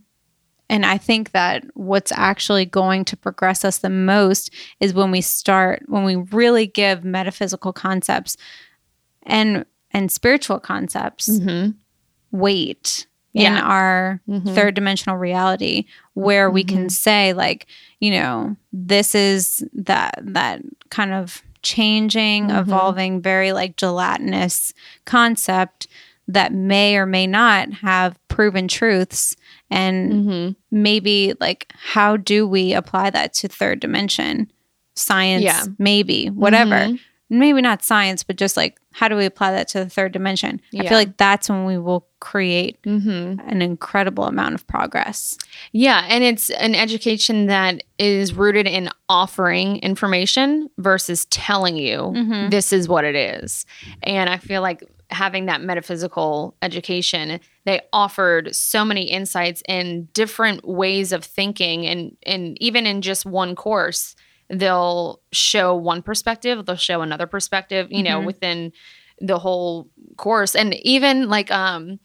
and 0.69 0.87
I 0.87 0.99
think 0.99 1.33
that 1.33 1.65
what's 1.75 2.13
actually 2.15 2.65
going 2.65 3.05
to 3.07 3.17
progress 3.17 3.65
us 3.65 3.79
the 3.79 3.91
most 3.91 4.51
is 4.79 4.95
when 4.95 5.11
we 5.11 5.21
start, 5.21 5.83
when 5.87 6.05
we 6.05 6.15
really 6.17 6.67
give 6.67 7.03
metaphysical 7.05 7.73
concepts 7.73 8.37
and 9.25 9.65
and 9.93 10.13
spiritual 10.13 10.61
concepts 10.61 11.29
Mm-hmm. 11.29 11.71
weight 12.31 13.07
in 13.35 13.55
Yeah. 13.55 13.61
our 13.63 14.21
Mhm. 14.29 14.55
third 14.55 14.75
dimensional 14.75 15.17
reality 15.17 15.85
where 16.15 16.49
we 16.51 16.63
can 16.65 16.87
Mhm. 16.87 16.91
say 16.93 17.33
like 17.33 17.67
you 17.99 18.11
know 18.13 18.57
this 18.73 19.15
is 19.15 19.65
that 19.73 20.15
that 20.23 20.63
kind 20.91 21.13
of 21.13 21.43
changing 21.63 22.49
Mhm. 22.49 22.59
evolving 22.61 23.21
very 23.23 23.53
like 23.53 23.77
gelatinous 23.77 24.73
concept 25.05 25.87
that 26.29 26.53
may 26.53 26.97
or 26.97 27.07
may 27.07 27.27
not 27.27 27.73
have 27.73 28.17
proven 28.29 28.69
truths 28.69 29.35
and 29.71 30.13
Mm-hmm. 30.13 30.51
maybe 30.71 31.35
like 31.41 31.73
how 31.93 32.17
do 32.17 32.47
we 32.47 32.73
apply 32.73 33.11
that 33.11 33.33
to 33.35 33.49
third 33.49 33.81
dimension 33.81 34.51
science 34.95 35.43
Yeah. 35.45 35.65
maybe 35.79 36.27
whatever 36.29 36.77
Mhm. 36.89 37.01
Maybe 37.31 37.63
not 37.63 37.83
science 37.83 38.23
but 38.25 38.37
just 38.37 38.57
like 38.57 38.79
how 38.93 39.07
do 39.09 39.17
we 39.17 39.25
apply 39.25 39.53
that 39.53 39.69
to 39.69 39.79
the 39.79 39.89
third 39.89 40.13
dimension 40.13 40.61
i 40.79 40.83
feel 40.89 40.99
like 40.99 41.17
that's 41.17 41.49
when 41.49 41.65
we 41.65 41.79
will 41.79 42.07
create 42.19 42.77
Mm-hmm. 42.83 43.41
an 43.49 43.63
incredible 43.63 44.25
amount 44.25 44.55
of 44.55 44.67
progress 44.67 45.39
Yeah, 45.73 46.05
and 46.09 46.23
it's 46.23 46.51
an 46.51 46.75
education 46.75 47.47
that 47.47 47.83
is 47.99 48.35
rooted 48.35 48.67
in 48.67 48.91
offering 49.09 49.77
information 49.79 50.69
versus 50.79 51.25
telling 51.27 51.77
you 51.77 52.13
Mhm. 52.15 52.51
this 52.51 52.73
is 52.75 52.89
what 52.89 53.05
it 53.05 53.15
is. 53.17 53.65
And 54.03 54.29
I 54.29 54.37
feel 54.37 54.61
like 54.61 54.83
having 55.11 55.47
that 55.47 55.61
metaphysical 55.63 56.55
education, 56.63 57.41
they 57.65 57.81
offered 57.93 58.55
so 58.55 58.85
many 58.85 59.03
insights 59.11 59.63
and 59.69 60.13
different 60.13 60.67
ways 60.69 61.13
of 61.13 61.25
thinking 61.25 61.87
and 61.87 62.17
and 62.27 62.57
even 62.61 62.87
in 62.87 63.01
just 63.03 63.25
one 63.27 63.55
course, 63.57 64.15
they'll 64.51 65.21
show 65.33 65.75
one 65.75 66.03
perspective, 66.03 66.67
they'll 66.67 66.77
show 66.77 67.03
another 67.03 67.27
perspective, 67.27 67.87
you 67.91 68.03
know, 68.03 68.21
Mhm. 68.21 68.27
within 68.27 68.73
the 69.23 69.39
whole 69.39 69.87
course 70.17 70.55
and 70.57 70.75
even 70.77 71.29
like 71.29 71.51
um 71.51 71.99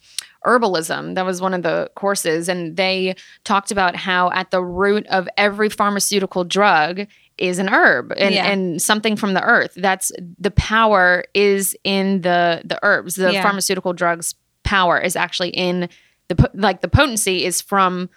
herbalism 0.46 1.16
that 1.16 1.26
was 1.26 1.42
one 1.42 1.54
of 1.54 1.64
the 1.64 1.90
courses 1.96 2.50
and 2.50 2.76
they 2.76 3.16
talked 3.46 3.72
about 3.72 3.96
how 3.96 4.30
at 4.32 4.52
the 4.52 4.62
root 4.62 5.08
of 5.08 5.28
every 5.38 5.70
pharmaceutical 5.70 6.44
drug 6.44 7.08
is 7.38 7.58
an 7.58 7.70
herb 7.70 8.12
and, 8.18 8.36
Yeah. 8.36 8.46
and 8.46 8.82
something 8.82 9.16
from 9.16 9.34
the 9.34 9.42
earth 9.42 9.74
that's 9.78 10.12
the 10.38 10.52
power 10.52 11.24
is 11.34 11.76
in 11.86 12.22
the 12.22 12.62
the 12.66 12.78
herbs 12.84 13.16
the 13.16 13.32
Yeah. 13.34 13.42
pharmaceutical 13.42 13.94
drugs 13.94 14.36
power 14.64 15.00
is 15.00 15.16
actually 15.16 15.50
in 15.50 15.88
the 16.28 16.50
like 16.54 16.82
the 16.82 16.88
potency 16.90 17.46
is 17.46 17.62
from 17.62 18.10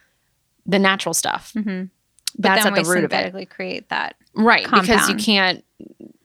the 0.66 0.78
natural 0.78 1.14
stuff 1.14 1.52
mm-hmm. 1.56 1.84
That's 2.38 2.64
at 2.64 2.74
the 2.74 2.82
root 2.84 2.98
of 2.98 3.04
it. 3.04 3.10
synthetically 3.10 3.46
create 3.46 3.88
that 3.90 4.16
right 4.34 4.64
because 4.70 5.08
you 5.08 5.16
can't 5.16 5.64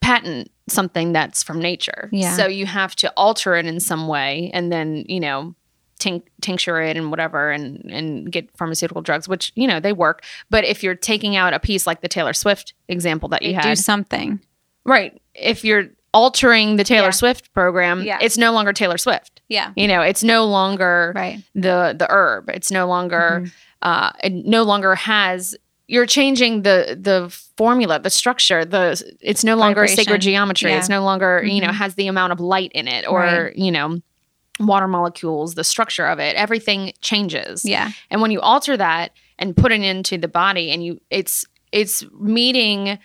patent 0.02 0.50
something 0.70 1.12
that's 1.14 1.44
from 1.44 1.60
nature. 1.60 2.10
Yeah. 2.12 2.36
so 2.36 2.48
you 2.48 2.66
have 2.66 2.96
to 2.98 3.12
alter 3.18 3.56
it 3.56 3.66
in 3.66 3.80
some 3.80 4.08
way 4.08 4.50
and 4.54 4.72
then 4.72 5.04
you 5.08 5.20
know 5.20 5.56
tink- 6.00 6.28
tincture 6.42 6.82
it 6.82 6.96
and 6.98 7.10
whatever 7.12 7.52
and 7.52 7.80
and 7.92 8.32
get 8.32 8.56
pharmaceutical 8.58 9.02
drugs 9.02 9.28
which 9.28 9.52
you 9.56 9.68
know 9.68 9.80
they 9.80 9.94
work. 9.94 10.24
But 10.50 10.64
if 10.66 10.84
you're 10.84 10.96
taking 10.96 11.36
out 11.36 11.54
a 11.54 11.60
piece 11.60 11.86
like 11.88 12.02
the 12.02 12.08
taylor 12.08 12.34
swift 12.34 12.74
example 12.88 13.30
that 13.30 13.42
you 13.42 13.50
They 13.50 13.54
had 13.56 13.64
do 13.64 13.76
something. 13.76 14.40
Right. 14.86 15.20
If 15.34 15.64
you're 15.64 15.88
altering 16.14 16.76
the 16.76 16.84
taylor 16.84 17.08
Yeah. 17.08 17.12
swift 17.12 17.54
program 17.54 18.04
Yeah. 18.04 18.20
it's 18.22 18.38
no 18.38 18.52
longer 18.52 18.72
taylor 18.74 18.98
swift. 18.98 19.42
Yeah. 19.50 19.72
You 19.76 19.88
know 19.88 20.02
it's 20.02 20.24
no 20.24 20.46
longer 20.46 21.12
right. 21.16 21.42
the 21.56 21.96
the 21.98 22.08
herb. 22.10 22.50
It's 22.50 22.72
no 22.72 22.88
longer 22.88 23.44
Mhm. 23.46 23.52
uh 23.82 24.12
it 24.24 24.34
no 24.34 24.64
longer 24.64 24.96
has 24.96 25.56
you're 25.88 26.06
changing 26.06 26.62
the 26.64 26.98
the 27.00 27.30
formula 27.58 28.00
the 28.00 28.10
structure 28.10 28.64
the 28.66 29.02
it's 29.22 29.44
no 29.44 29.56
longer 29.56 29.82
Vibration. 29.82 29.96
sacred 29.98 30.22
geometry 30.22 30.72
Yeah. 30.72 30.78
it's 30.80 30.90
no 30.90 31.04
longer 31.04 31.44
you 31.44 31.62
know 31.62 31.68
Mhm. 31.68 31.74
has 31.76 31.96
the 31.96 32.08
amount 32.08 32.32
of 32.34 32.40
light 32.40 32.72
in 32.74 32.88
it 32.88 33.08
or 33.08 33.20
Right. 33.20 33.56
you 33.56 33.72
know 33.72 34.00
water 34.60 34.88
molecules 34.88 35.56
the 35.56 35.64
structure 35.64 36.06
of 36.06 36.20
it 36.20 36.36
everything 36.36 36.94
changes 37.02 37.66
yeah 37.66 37.92
and 38.10 38.22
when 38.22 38.32
you 38.32 38.40
alter 38.40 38.78
that 38.78 39.12
and 39.40 39.58
put 39.58 39.72
it 39.72 39.82
into 39.82 40.18
the 40.18 40.28
body 40.28 40.72
and 40.72 40.86
you 40.86 41.02
it's 41.10 41.46
it's 41.72 42.04
meeting 42.20 43.00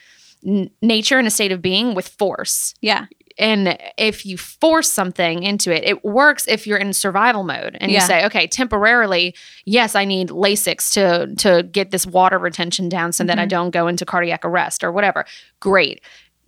n- 0.47 0.71
nature 0.83 1.19
in 1.19 1.27
a 1.27 1.31
state 1.31 1.51
of 1.53 1.61
being 1.63 1.95
with 1.95 2.07
force 2.09 2.75
yeah 2.81 3.07
and 3.39 3.79
if 3.97 4.27
you 4.27 4.37
force 4.37 4.91
something 4.91 5.43
into 5.43 5.71
it, 5.75 5.85
it 5.85 6.05
works 6.05 6.47
if 6.49 6.67
you're 6.67 6.79
in 6.79 6.93
survival 6.93 7.45
mode 7.45 7.77
and 7.81 7.93
you 7.93 8.01
say, 8.01 8.25
okay, 8.27 8.47
temporarily, 8.47 9.35
yes, 9.65 9.95
I 9.95 10.05
need 10.05 10.29
Lasix 10.31 10.93
to 10.95 11.35
to 11.37 11.63
get 11.63 11.91
this 11.91 12.07
water 12.07 12.39
retention 12.39 12.89
down 12.89 13.13
so 13.13 13.25
that 13.25 13.39
I 13.39 13.47
Mhm. 13.47 13.51
don't 13.51 13.71
go 13.71 13.87
into 13.89 14.05
cardiac 14.05 14.45
arrest 14.45 14.83
or 14.83 14.91
whatever. 14.93 15.25
Great. 15.61 16.01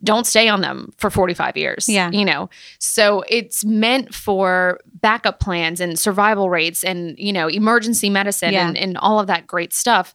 Don't 0.02 0.26
stay 0.26 0.48
on 0.48 0.62
them 0.62 0.92
for 0.96 1.10
45 1.10 1.56
years. 1.58 1.86
Yeah. 1.86 2.10
You 2.10 2.24
know, 2.24 2.48
so 2.78 3.22
it's 3.28 3.64
meant 3.66 4.14
for 4.14 4.80
backup 5.02 5.40
plans 5.40 5.78
and 5.80 5.98
survival 5.98 6.48
rates 6.48 6.82
and, 6.82 7.18
you 7.18 7.32
know, 7.34 7.48
emergency 7.48 8.08
medicine 8.08 8.52
Yeah. 8.54 8.66
and, 8.68 8.78
and 8.78 8.96
all 8.96 9.20
of 9.20 9.26
that 9.26 9.46
great 9.46 9.74
stuff. 9.74 10.14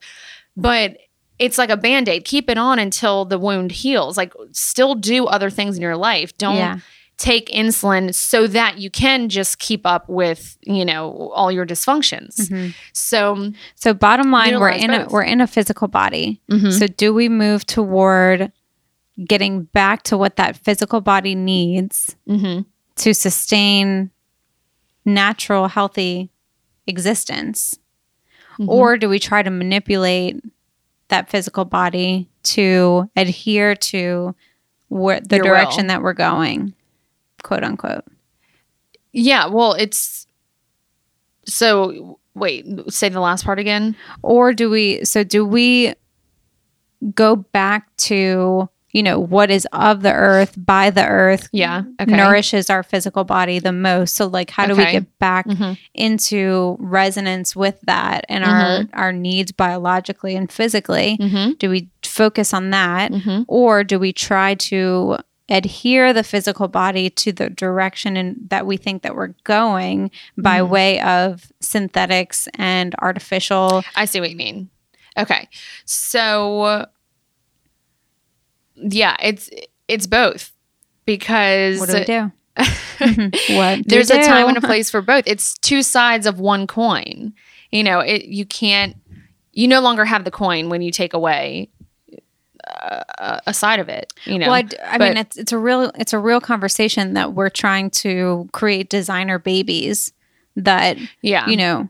But 0.57 0.97
it's 1.39 1.57
like 1.57 1.69
a 1.69 1.77
band 1.77 2.07
aid. 2.09 2.25
Keep 2.25 2.49
it 2.49 2.57
on 2.57 2.79
until 2.79 3.25
the 3.25 3.37
wound 3.39 3.71
heals. 3.71 4.17
Like, 4.17 4.33
still 4.51 4.95
do 4.95 5.25
other 5.25 5.49
things 5.49 5.75
in 5.75 5.81
your 5.81 5.97
life. 5.97 6.37
Don't 6.37 6.57
yeah 6.57 6.79
take 7.17 7.47
insulin 7.47 8.13
so 8.13 8.45
that 8.45 8.77
you 8.77 8.89
can 8.89 9.29
just 9.29 9.57
keep 9.59 9.85
up 9.85 10.09
with 10.09 10.57
you 10.63 10.83
know 10.83 11.31
all 11.33 11.49
your 11.49 11.65
dysfunctions. 11.65 12.49
Mhm. 12.49 12.73
So, 12.91 13.53
so 13.75 13.93
bottom 13.93 14.31
line 14.31 14.59
we're 14.59 14.67
in 14.71 14.89
a 14.89 15.07
we're 15.09 15.23
in 15.23 15.39
a 15.39 15.47
physical 15.47 15.87
body 15.87 16.41
mhm. 16.51 16.77
So, 16.77 16.87
do 16.87 17.13
we 17.13 17.29
move 17.29 17.65
toward 17.65 18.51
getting 19.25 19.63
back 19.63 20.03
to 20.03 20.17
what 20.17 20.35
that 20.35 20.57
physical 20.57 20.99
body 20.99 21.35
needs 21.35 22.17
Mhm. 22.27 22.65
to 22.97 23.13
sustain 23.13 24.11
natural, 25.05 25.69
healthy 25.69 26.31
existence? 26.85 27.79
Mhm. 28.59 28.67
Or 28.67 28.97
do 28.97 29.07
we 29.07 29.19
try 29.19 29.41
to 29.41 29.49
manipulate 29.49 30.41
that 31.09 31.29
physical 31.29 31.65
body 31.65 32.29
to 32.43 33.09
adhere 33.15 33.75
to 33.75 34.35
where 34.89 35.19
the 35.19 35.37
Your 35.37 35.45
direction 35.45 35.85
will. 35.85 35.87
that 35.89 36.01
we're 36.01 36.13
going, 36.13 36.73
quote 37.43 37.63
unquote? 37.63 38.03
yeah, 39.13 39.47
well, 39.47 39.73
it's 39.73 40.27
so. 41.45 42.19
Wait, 42.33 42.65
say 42.91 43.07
the 43.07 43.21
last 43.21 43.45
part 43.45 43.59
again. 43.59 43.95
Or 44.21 44.51
do 44.51 44.69
we, 44.69 45.05
so 45.05 45.23
do 45.23 45.45
we 45.45 45.93
go 47.13 47.37
back 47.37 47.95
to, 47.97 48.69
you 48.95 49.03
know, 49.03 49.19
what 49.19 49.51
is 49.51 49.67
of 49.73 50.03
the 50.03 50.13
earth, 50.13 50.53
by 50.55 50.89
the 50.89 51.05
earth, 51.05 51.49
Yeah, 51.51 51.83
okay. 52.01 52.15
nourishes 52.15 52.69
our 52.69 52.81
physical 52.81 53.25
body 53.25 53.59
the 53.59 53.73
most. 53.73 54.15
So 54.15 54.25
like 54.27 54.49
how 54.49 54.65
do 54.67 54.73
we 54.75 54.85
get 54.89 55.19
back 55.19 55.45
Mhm. 55.47 55.77
into 55.93 56.77
resonance 56.79 57.55
with 57.57 57.77
that 57.81 58.23
and 58.29 58.45
our 58.45 58.85
our 58.93 59.11
needs 59.11 59.51
biologically 59.51 60.33
and 60.35 60.49
physically? 60.49 61.17
Mhm. 61.19 61.59
Do 61.59 61.69
we 61.69 61.89
focus 62.03 62.53
on 62.53 62.69
that 62.69 63.11
Mhm. 63.11 63.43
or 63.49 63.83
do 63.83 63.99
we 63.99 64.13
try 64.13 64.53
to 64.71 65.17
adhere 65.49 66.13
the 66.13 66.23
physical 66.23 66.67
body 66.69 67.09
to 67.09 67.33
the 67.33 67.49
direction 67.49 68.15
in, 68.17 68.35
that 68.49 68.65
we 68.65 68.77
think 68.77 69.01
that 69.03 69.13
we're 69.15 69.33
going 69.43 70.09
by 70.37 70.59
Mhm. 70.61 70.69
way 70.69 70.99
of 71.01 71.51
synthetics 71.59 72.47
and 72.57 72.95
artificial 73.01 73.83
I 73.95 74.05
see 74.05 74.21
what 74.21 74.29
you 74.31 74.37
mean. 74.37 74.69
Okay, 75.17 75.47
so 75.85 76.85
yeah, 78.75 79.15
it's 79.21 79.49
it's 79.87 80.07
both 80.07 80.51
because 81.05 81.79
what 81.79 81.89
do 81.89 81.99
we 81.99 82.05
do? 82.05 82.31
What 83.55 83.75
do 83.77 83.83
there's 83.85 84.09
we 84.09 84.19
a 84.19 84.23
time 84.23 84.47
and 84.47 84.57
a 84.57 84.61
place 84.61 84.89
for 84.89 85.01
both. 85.01 85.25
It's 85.27 85.55
two 85.59 85.83
sides 85.83 86.25
of 86.25 86.39
one 86.39 86.67
coin. 86.67 87.33
You 87.71 87.83
know, 87.83 87.99
it 87.99 88.25
you 88.25 88.45
can't 88.45 88.95
you 89.51 89.67
no 89.67 89.81
longer 89.81 90.05
have 90.05 90.23
the 90.23 90.31
coin 90.31 90.69
when 90.69 90.81
you 90.81 90.91
take 90.91 91.13
away 91.13 91.69
uh, 93.19 93.39
a 93.45 93.53
side 93.53 93.79
of 93.79 93.89
it. 93.89 94.13
You 94.25 94.39
know, 94.39 94.47
Well, 94.47 94.55
I, 94.55 94.67
I 94.85 94.97
mean, 94.97 95.13
but- 95.13 95.17
it's 95.17 95.37
it's 95.37 95.51
a 95.51 95.57
real 95.57 95.91
it's 95.95 96.13
a 96.13 96.19
real 96.19 96.41
conversation 96.41 97.13
that 97.13 97.33
we're 97.33 97.49
trying 97.49 97.89
to 97.91 98.49
create 98.53 98.89
designer 98.89 99.39
babies 99.39 100.13
that 100.55 100.97
yeah, 101.21 101.47
you 101.49 101.57
know, 101.57 101.89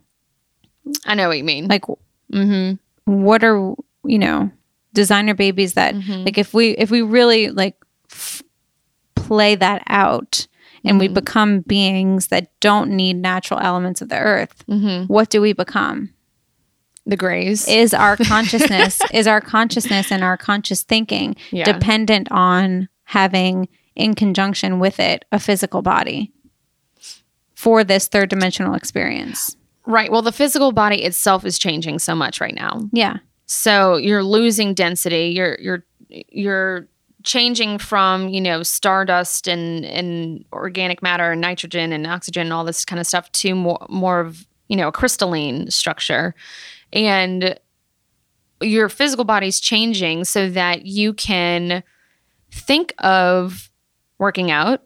I 1.05 1.15
know 1.15 1.27
what 1.27 1.37
you 1.37 1.43
mean. 1.43 1.67
like 1.67 1.83
mm-hmm. 2.31 2.75
what 3.11 3.43
are 3.43 3.75
you 4.03 4.19
know 4.19 4.51
designer 4.95 5.35
babies 5.35 5.73
that 5.73 5.93
Mhm. 5.93 6.25
like 6.25 6.37
if 6.39 6.53
we 6.53 6.69
if 6.71 6.89
we 6.89 7.01
really 7.03 7.49
like 7.49 7.75
f- 8.11 8.41
play 9.15 9.53
that 9.55 9.83
out 9.87 10.47
and 10.83 10.99
we 10.99 11.07
Mhm. 11.07 11.13
become 11.13 11.59
beings 11.61 12.27
that 12.27 12.49
don't 12.59 12.89
need 12.91 13.15
natural 13.17 13.59
elements 13.59 14.01
of 14.01 14.09
the 14.09 14.17
earth, 14.17 14.63
Mm-hmm. 14.67 15.05
what 15.13 15.29
do 15.29 15.41
we 15.41 15.53
become? 15.53 16.09
the 17.07 17.15
grays. 17.15 17.67
Is 17.67 17.93
our 17.93 18.17
consciousness 18.33 18.99
is 19.13 19.27
our 19.27 19.39
consciousness 19.39 20.11
and 20.11 20.23
our 20.23 20.37
conscious 20.37 20.81
thinking 20.81 21.35
yeah, 21.51 21.63
dependent 21.63 22.27
on 22.31 22.89
having 23.03 23.67
in 23.95 24.15
conjunction 24.15 24.79
with 24.79 24.99
it 24.99 25.23
a 25.31 25.37
physical 25.39 25.83
body 25.83 26.31
for 27.53 27.83
this 27.83 28.07
third 28.07 28.29
dimensional 28.29 28.73
experience. 28.73 29.55
right. 29.85 30.11
Well, 30.11 30.23
the 30.23 30.31
physical 30.31 30.71
body 30.71 31.03
itself 31.03 31.45
is 31.45 31.59
changing 31.59 31.99
so 31.99 32.15
much 32.15 32.41
right 32.41 32.55
now. 32.55 32.89
Yeah. 32.91 33.17
So 33.45 33.97
you're 33.97 34.23
losing 34.23 34.73
density. 34.73 35.33
You're 35.35 35.57
you're 35.59 35.85
you're 36.09 36.87
changing 37.23 37.77
from 37.79 38.29
you 38.29 38.41
know 38.41 38.63
stardust 38.63 39.47
and 39.47 39.85
and 39.85 40.45
organic 40.53 41.01
matter 41.01 41.31
and 41.31 41.41
nitrogen 41.41 41.91
and 41.91 42.05
oxygen 42.07 42.43
and 42.43 42.53
all 42.53 42.63
this 42.63 42.85
kind 42.85 42.99
of 42.99 43.07
stuff 43.07 43.31
to 43.31 43.55
more 43.55 43.85
more 43.89 44.19
of 44.19 44.45
you 44.67 44.75
know 44.75 44.87
a 44.87 44.91
crystalline 44.91 45.69
structure, 45.69 46.33
and 46.93 47.59
your 48.61 48.89
physical 48.89 49.25
body's 49.25 49.59
changing 49.59 50.23
so 50.23 50.49
that 50.49 50.85
you 50.85 51.13
can 51.13 51.83
think 52.51 52.93
of 52.99 53.69
working 54.17 54.49
out 54.49 54.83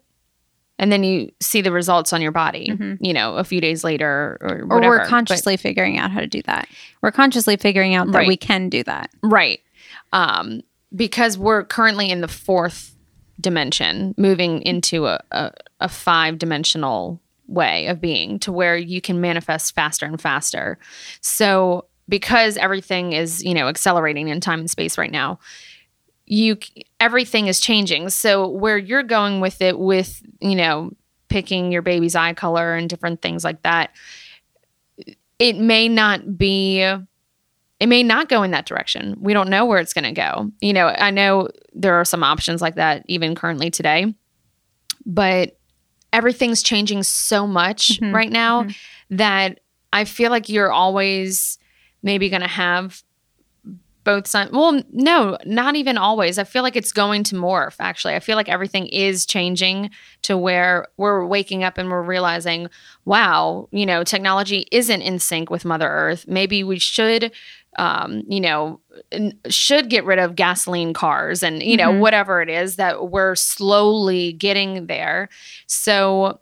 and 0.80 0.90
then 0.90 1.04
you 1.04 1.30
see 1.40 1.60
the 1.60 1.70
results 1.70 2.12
on 2.12 2.20
your 2.22 2.32
body, 2.32 2.68
Mhm. 2.70 2.96
you 3.00 3.12
know, 3.12 3.36
a 3.36 3.44
few 3.44 3.60
days 3.60 3.84
later 3.84 4.38
or 4.40 4.62
or 4.62 4.66
whatever. 4.66 4.88
we're 4.96 4.98
But- 5.00 5.08
consciously 5.08 5.56
figuring 5.56 5.98
out 5.98 6.10
how 6.10 6.20
to 6.20 6.26
do 6.26 6.42
that. 6.46 6.66
We're 7.02 7.12
consciously 7.12 7.56
figuring 7.56 7.94
out 7.94 8.06
that 8.10 8.18
Right. 8.18 8.26
we 8.28 8.36
can 8.36 8.68
do 8.68 8.82
that. 8.84 9.10
Right. 9.22 9.60
Um, 10.12 10.62
because 10.96 11.38
we're 11.38 11.62
currently 11.64 12.10
in 12.10 12.20
the 12.22 12.28
fourth 12.28 12.96
dimension, 13.40 14.14
moving 14.18 14.62
into 14.62 15.06
a, 15.06 15.20
a, 15.30 15.52
a 15.80 15.88
five 15.88 16.38
dimensional 16.38 17.20
way 17.46 17.86
of 17.86 18.00
being 18.00 18.38
to 18.40 18.50
where 18.52 18.76
you 18.76 19.00
can 19.00 19.20
manifest 19.20 19.74
faster 19.74 20.06
and 20.06 20.20
faster. 20.20 20.78
So, 21.20 21.84
because 22.08 22.56
everything 22.56 23.12
is, 23.12 23.42
you 23.44 23.54
know, 23.54 23.68
accelerating 23.68 24.28
in 24.28 24.40
time 24.40 24.60
and 24.60 24.70
space 24.70 24.98
right 24.98 25.12
now, 25.12 25.38
you 26.30 26.56
everything 27.00 27.48
is 27.48 27.60
changing. 27.60 28.08
So, 28.10 28.46
where 28.48 28.78
you're 28.78 29.02
going 29.02 29.40
with 29.40 29.60
it 29.60 29.78
with, 29.78 30.22
you 30.40 30.54
know, 30.54 30.92
picking 31.28 31.72
your 31.72 31.82
baby's 31.82 32.14
eye 32.14 32.34
color 32.34 32.74
and 32.74 32.88
different 32.88 33.20
things 33.20 33.42
like 33.44 33.62
that, 33.62 33.90
it 35.38 35.56
may 35.56 35.88
not 35.88 36.38
be 36.38 36.80
it 36.82 37.86
may 37.86 38.02
not 38.02 38.28
go 38.28 38.42
in 38.42 38.50
that 38.52 38.66
direction. 38.66 39.16
We 39.18 39.32
don't 39.32 39.48
know 39.48 39.64
where 39.64 39.78
it's 39.78 39.92
going 39.94 40.04
to 40.04 40.12
go. 40.12 40.50
You 40.60 40.72
know, 40.72 40.88
I 40.88 41.10
know 41.10 41.48
there 41.72 41.94
are 41.94 42.04
some 42.04 42.22
options 42.22 42.60
like 42.60 42.74
that 42.76 43.04
even 43.08 43.34
currently 43.34 43.70
today, 43.70 44.14
but 45.06 45.58
everything's 46.12 46.62
changing 46.62 47.02
so 47.04 47.46
much 47.46 47.98
Mhm, 48.00 48.12
right 48.14 48.30
now 48.30 48.64
mhm. 48.64 48.76
that 49.10 49.60
I 49.92 50.04
feel 50.04 50.30
like 50.30 50.48
you're 50.48 50.70
always 50.70 51.58
maybe 52.02 52.28
going 52.28 52.42
to 52.42 52.48
have 52.48 53.02
both 54.04 54.26
sides. 54.26 54.50
Well, 54.52 54.82
no, 54.92 55.36
not 55.44 55.76
even 55.76 55.98
always. 55.98 56.38
I 56.38 56.44
feel 56.44 56.62
like 56.62 56.76
it's 56.76 56.92
going 56.92 57.22
to 57.24 57.34
morph, 57.34 57.76
actually. 57.80 58.14
I 58.14 58.20
feel 58.20 58.36
like 58.36 58.48
everything 58.48 58.86
is 58.86 59.26
changing 59.26 59.90
to 60.22 60.36
where 60.36 60.88
we're 60.96 61.24
waking 61.26 61.64
up 61.64 61.78
and 61.78 61.90
we're 61.90 62.02
realizing, 62.02 62.68
wow, 63.04 63.68
you 63.72 63.84
know, 63.86 64.02
technology 64.04 64.66
isn't 64.72 65.02
in 65.02 65.18
sync 65.18 65.50
with 65.50 65.64
Mother 65.64 65.88
Earth. 65.88 66.26
Maybe 66.26 66.64
we 66.64 66.78
should 66.78 67.32
um, 67.78 68.24
you 68.26 68.40
know, 68.40 68.80
should 69.48 69.88
get 69.88 70.04
rid 70.04 70.18
of 70.18 70.34
gasoline 70.34 70.92
cars 70.92 71.40
and, 71.44 71.62
you 71.62 71.76
know, 71.76 71.92
Mhm. 71.92 72.00
whatever 72.00 72.42
it 72.42 72.48
is 72.48 72.74
that 72.76 73.10
we're 73.12 73.36
slowly 73.36 74.32
getting 74.32 74.86
there. 74.88 75.28
So, 75.68 76.40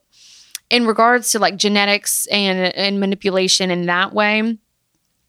in 0.70 0.86
regards 0.86 1.30
to 1.32 1.39
like 1.39 1.56
genetics 1.56 2.26
and, 2.32 2.74
and 2.74 2.98
manipulation 2.98 3.70
in 3.70 3.85
that 3.86 4.14
way, 4.14 4.56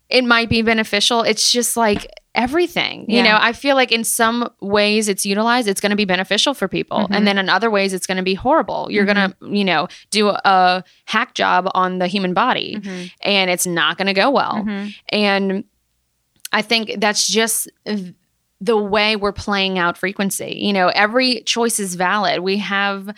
it 0.10 0.24
might 0.24 0.50
be 0.50 0.62
beneficial. 0.62 1.22
It's 1.22 1.52
just 1.52 1.78
like 1.78 2.08
everything, 2.36 3.10
you 3.10 3.22
know, 3.24 3.38
I 3.40 3.54
feel 3.54 3.76
like 3.76 3.92
in 3.92 4.04
some 4.04 4.50
ways 4.62 5.10
it's 5.10 5.26
utilized, 5.26 5.68
it's 5.68 5.82
going 5.82 5.90
to 5.90 5.96
be 5.96 6.06
beneficial 6.06 6.54
for 6.54 6.68
people. 6.68 7.00
Mhm. 7.00 7.08
And 7.12 7.28
then 7.28 7.38
in 7.38 7.50
other 7.50 7.70
ways, 7.70 7.92
it's 7.94 8.08
going 8.08 8.18
to 8.18 8.24
be 8.24 8.36
horrible. 8.36 8.88
You're 8.90 9.06
going 9.06 9.18
to, 9.18 9.36
you 9.52 9.66
know, 9.66 9.88
do 10.12 10.30
a 10.30 10.84
hack 11.06 11.34
job 11.34 11.70
on 11.74 11.98
the 11.98 12.08
human 12.08 12.34
body 12.34 12.78
Mhm. 12.78 13.12
and 13.22 13.50
it's 13.50 13.66
not 13.66 13.98
going 13.98 14.08
to 14.08 14.14
go 14.14 14.30
well. 14.30 14.64
Mhm. 14.66 14.94
And 15.10 15.64
I 16.54 16.62
think 16.62 16.96
that's 16.98 17.28
just 17.28 17.68
the 18.62 18.78
way 18.78 19.16
we're 19.16 19.32
playing 19.32 19.78
out 19.80 19.98
frequency. 19.98 20.56
You 20.60 20.74
know, 20.74 20.88
every 20.90 21.42
choice 21.42 21.80
is 21.80 21.96
valid. 21.96 22.40
We 22.42 22.58
have 22.58 23.10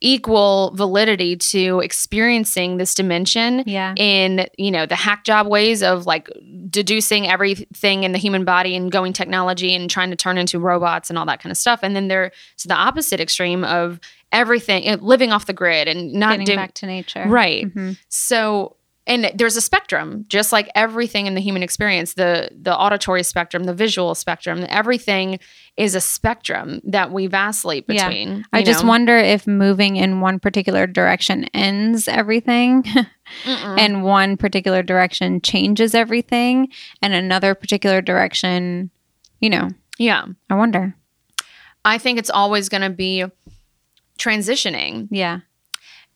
equal 0.00 0.72
validity 0.74 1.36
to 1.36 1.80
experiencing 1.80 2.76
this 2.76 2.94
dimension 2.94 3.62
Yeah. 3.66 3.94
in, 3.96 4.46
you 4.58 4.70
know, 4.70 4.84
the 4.86 4.94
hack 4.94 5.24
job 5.24 5.46
ways 5.46 5.82
of 5.82 6.06
like 6.06 6.28
deducing 6.68 7.26
everything 7.28 8.04
in 8.04 8.12
the 8.12 8.18
human 8.18 8.44
body 8.44 8.76
and 8.76 8.92
going 8.92 9.12
technology 9.12 9.74
and 9.74 9.88
trying 9.90 10.10
to 10.10 10.16
turn 10.16 10.36
into 10.38 10.58
robots 10.58 11.08
and 11.10 11.18
all 11.18 11.26
that 11.26 11.40
kind 11.42 11.50
of 11.50 11.56
stuff. 11.56 11.80
And 11.82 11.96
then 11.96 12.08
there's 12.08 12.32
the 12.66 12.74
opposite 12.74 13.20
extreme 13.20 13.64
of 13.64 13.98
everything 14.32 14.88
uh, 14.88 14.98
living 15.00 15.32
off 15.32 15.46
the 15.46 15.52
grid 15.54 15.88
and 15.88 16.12
not 16.12 16.32
Getting 16.32 16.46
doing 16.46 16.56
back 16.58 16.74
to 16.74 16.86
nature. 16.86 17.24
right. 17.26 17.64
Mhm. 17.66 17.96
So, 18.08 18.75
and 19.06 19.30
there's 19.34 19.56
a 19.56 19.60
spectrum, 19.60 20.24
just 20.28 20.50
like 20.52 20.68
everything 20.74 21.26
in 21.26 21.34
the 21.34 21.40
human 21.40 21.62
experience, 21.62 22.14
the 22.14 22.50
the 22.60 22.76
auditory 22.76 23.22
spectrum, 23.22 23.64
the 23.64 23.74
visual 23.74 24.14
spectrum, 24.14 24.66
everything 24.68 25.38
is 25.76 25.94
a 25.94 26.00
spectrum 26.00 26.80
that 26.84 27.12
we 27.12 27.26
vacillate 27.26 27.84
Yeah. 27.88 28.08
between. 28.08 28.44
I 28.52 28.60
you 28.60 28.64
just 28.64 28.84
wonder 28.84 29.16
if 29.16 29.46
moving 29.46 29.96
in 29.96 30.20
one 30.20 30.38
particular 30.40 30.86
direction 30.86 31.44
ends 31.54 32.08
everything 32.08 32.84
and 33.44 34.02
one 34.02 34.36
particular 34.36 34.82
direction 34.82 35.40
changes 35.40 35.94
everything 35.94 36.68
and 37.02 37.12
another 37.14 37.54
particular 37.54 38.00
direction, 38.00 38.90
you 39.40 39.50
know, 39.50 39.68
yeah, 39.98 40.24
I 40.50 40.54
wonder. 40.54 40.94
I 41.84 41.98
think 41.98 42.18
it's 42.18 42.30
always 42.30 42.68
going 42.68 42.82
to 42.82 42.90
be 42.90 43.24
transitioning, 44.18 45.08
Yeah. 45.10 45.40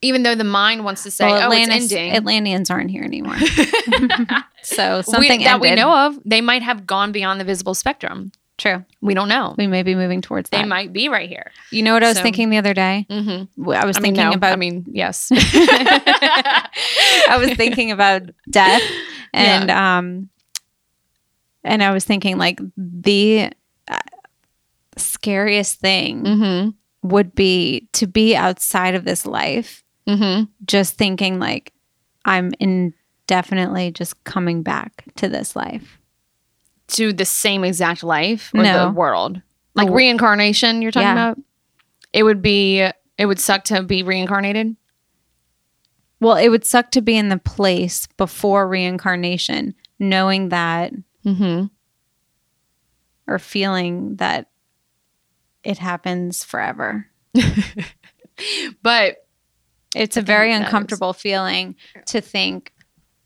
Even 0.02 0.22
though 0.22 0.34
the 0.34 0.44
mind 0.44 0.84
wants 0.84 1.02
to 1.02 1.10
say, 1.10 1.26
well, 1.26 1.52
"Oh, 1.52 1.54
it's 1.54 1.68
ending." 1.68 2.12
Atlanteans 2.12 2.70
aren't 2.70 2.90
here 2.90 3.04
anymore. 3.04 3.36
so 4.62 4.98
We- 4.98 5.02
something 5.02 5.40
that 5.42 5.60
we 5.60 5.74
know 5.74 6.06
of, 6.06 6.18
they 6.24 6.40
might 6.40 6.62
have 6.62 6.86
gone 6.86 7.12
beyond 7.12 7.40
the 7.40 7.44
visible 7.44 7.74
spectrum. 7.74 8.32
True. 8.56 8.84
We 9.00 9.14
don't 9.14 9.30
know. 9.30 9.54
We 9.56 9.66
may 9.66 9.82
be 9.82 9.94
moving 9.94 10.20
towards 10.20 10.50
that. 10.50 10.56
They 10.58 10.62
that. 10.62 10.68
might 10.68 10.92
be 10.92 11.08
right 11.08 11.28
here. 11.28 11.50
You 11.70 11.82
know 11.82 11.94
what 11.94 12.04
I 12.04 12.08
was 12.08 12.18
So- 12.18 12.22
thinking 12.22 12.50
the 12.50 12.58
other 12.58 12.74
day? 12.74 13.06
Mm-hmm. 13.08 13.70
I 13.70 13.86
was 13.86 13.96
I 13.96 14.00
mean, 14.00 14.14
thinking 14.14 14.30
no. 14.30 14.36
about 14.36 14.52
I 14.52 14.56
mean, 14.56 14.84
yes. 14.92 15.30
I 15.32 17.36
was 17.38 17.52
thinking 17.54 17.90
about 17.90 18.22
death 18.50 18.82
and 19.32 19.70
um 19.70 20.28
and 21.64 21.82
I 21.82 21.92
was 21.92 22.04
thinking 22.04 22.36
like 22.36 22.60
the 22.76 23.50
uh, 23.88 23.96
scariest 24.96 25.80
thing 25.80 26.24
mm-hmm. 26.24 27.08
would 27.08 27.34
be 27.34 27.88
to 27.92 28.06
be 28.06 28.36
outside 28.36 28.94
of 28.94 29.04
this 29.04 29.24
life 29.24 29.82
Mm-hmm. 30.08 30.44
just 30.66 30.94
thinking 30.96 31.38
like 31.38 31.72
I'm 32.24 32.52
indefinitely 32.58 33.92
just 33.92 34.22
coming 34.24 34.62
back 34.62 35.04
to 35.16 35.28
this 35.28 35.54
life. 35.54 35.98
to 36.88 37.12
the 37.12 37.24
same 37.24 37.62
exact 37.64 38.02
life 38.02 38.50
or 38.54 38.62
No. 38.62 38.86
the 38.86 38.92
world 38.92 39.40
like 39.74 39.88
Oh. 39.88 39.92
reincarnation 39.92 40.82
you're 40.82 40.90
talking 40.90 41.06
Yeah. 41.06 41.12
about 41.30 41.38
it 42.12 42.24
would 42.24 42.42
be 42.42 42.80
it 43.18 43.26
would 43.26 43.38
suck 43.38 43.62
to 43.64 43.82
be 43.82 44.02
reincarnated 44.02 44.74
Well, 46.20 46.36
it 46.36 46.48
would 46.48 46.64
suck 46.64 46.90
to 46.92 47.00
be 47.02 47.16
in 47.16 47.28
the 47.28 47.38
place 47.38 48.06
before 48.16 48.66
reincarnation 48.68 49.74
knowing 49.98 50.48
that 50.48 50.92
mm-hmm. 51.24 51.66
or 53.26 53.38
feeling 53.38 54.16
that 54.16 54.50
it 55.62 55.78
happens 55.78 56.42
forever. 56.42 57.06
but 58.82 59.26
It's 59.94 60.16
a 60.16 60.22
very 60.22 60.52
is- 60.52 60.60
uncomfortable 60.60 61.12
feeling 61.12 61.76
to 62.06 62.20
think 62.20 62.72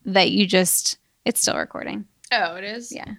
that 0.05 0.31
you 0.31 0.45
just 0.45 0.97
it's 1.25 1.41
still 1.41 1.57
recording. 1.57 2.05
oh 2.31 2.55
it 2.55 2.63
is 2.63 2.91
Yeah. 2.91 3.11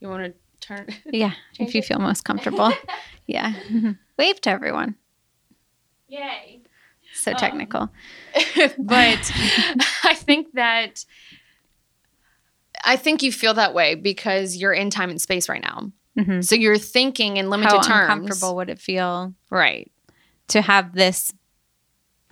you 0.00 0.08
want 0.08 0.24
to 0.24 0.34
turn 0.66 0.86
Yeah, 1.12 1.32
if 1.58 1.74
you 1.74 1.80
it? 1.80 1.84
feel 1.84 1.98
most 1.98 2.24
comfortable. 2.24 2.72
yeah. 3.26 3.54
Wave 4.18 4.40
to 4.42 4.50
everyone. 4.50 4.94
yay 6.08 6.60
So 7.14 7.32
Um, 7.32 7.36
technical. 7.38 7.90
but 8.78 9.32
i 10.04 10.14
think 10.14 10.52
that 10.54 11.04
i 12.84 12.96
think 12.96 13.22
you 13.22 13.32
feel 13.32 13.54
that 13.54 13.72
way 13.74 13.94
because 13.94 14.56
you're 14.56 14.72
in 14.72 14.90
time 14.90 15.08
and 15.10 15.20
space 15.20 15.48
right 15.48 15.62
now 15.62 15.90
Mhm. 16.18 16.44
so 16.44 16.54
you're 16.54 16.78
thinking 16.78 17.36
in 17.38 17.50
limited 17.50 17.70
How 17.72 17.80
terms 17.80 17.88
How 17.88 18.02
uncomfortable 18.14 18.56
would 18.56 18.70
it 18.70 18.78
feel 18.78 19.34
right 19.50 19.90
to 20.48 20.60
have 20.62 20.92
this 20.94 21.32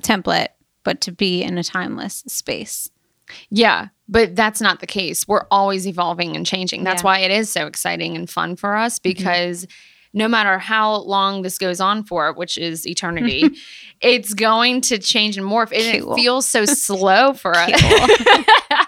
template 0.02 0.48
but 0.84 1.00
to 1.02 1.12
be 1.12 1.42
in 1.42 1.56
a 1.58 1.64
timeless 1.64 2.24
space? 2.26 2.90
Yeah, 3.48 3.88
but 4.08 4.36
that's 4.36 4.60
not 4.60 4.80
the 4.80 4.86
case. 4.86 5.26
We're 5.26 5.46
always 5.50 5.86
evolving 5.86 6.36
and 6.36 6.44
changing. 6.44 6.84
That's 6.84 7.02
Yeah. 7.02 7.06
why 7.06 7.18
it 7.20 7.30
is 7.30 7.50
so 7.50 7.66
exciting 7.66 8.16
and 8.16 8.28
fun 8.28 8.54
for 8.56 8.76
us 8.76 8.98
because 8.98 9.66
no 10.12 10.28
matter 10.28 10.58
how 10.58 10.96
long 10.96 11.42
this 11.42 11.56
goes 11.58 11.80
on 11.80 12.04
for, 12.04 12.32
which 12.34 12.56
is 12.58 12.86
eternity, 12.86 13.48
it's 14.00 14.34
going 14.34 14.80
to 14.82 14.98
change 14.98 15.36
and 15.38 15.46
morph. 15.46 15.72
And 15.72 16.02
Cool. 16.02 16.12
it 16.12 16.16
feels 16.16 16.46
so 16.46 16.64
slow 16.66 17.32
for 17.32 17.56
us. 17.56 17.70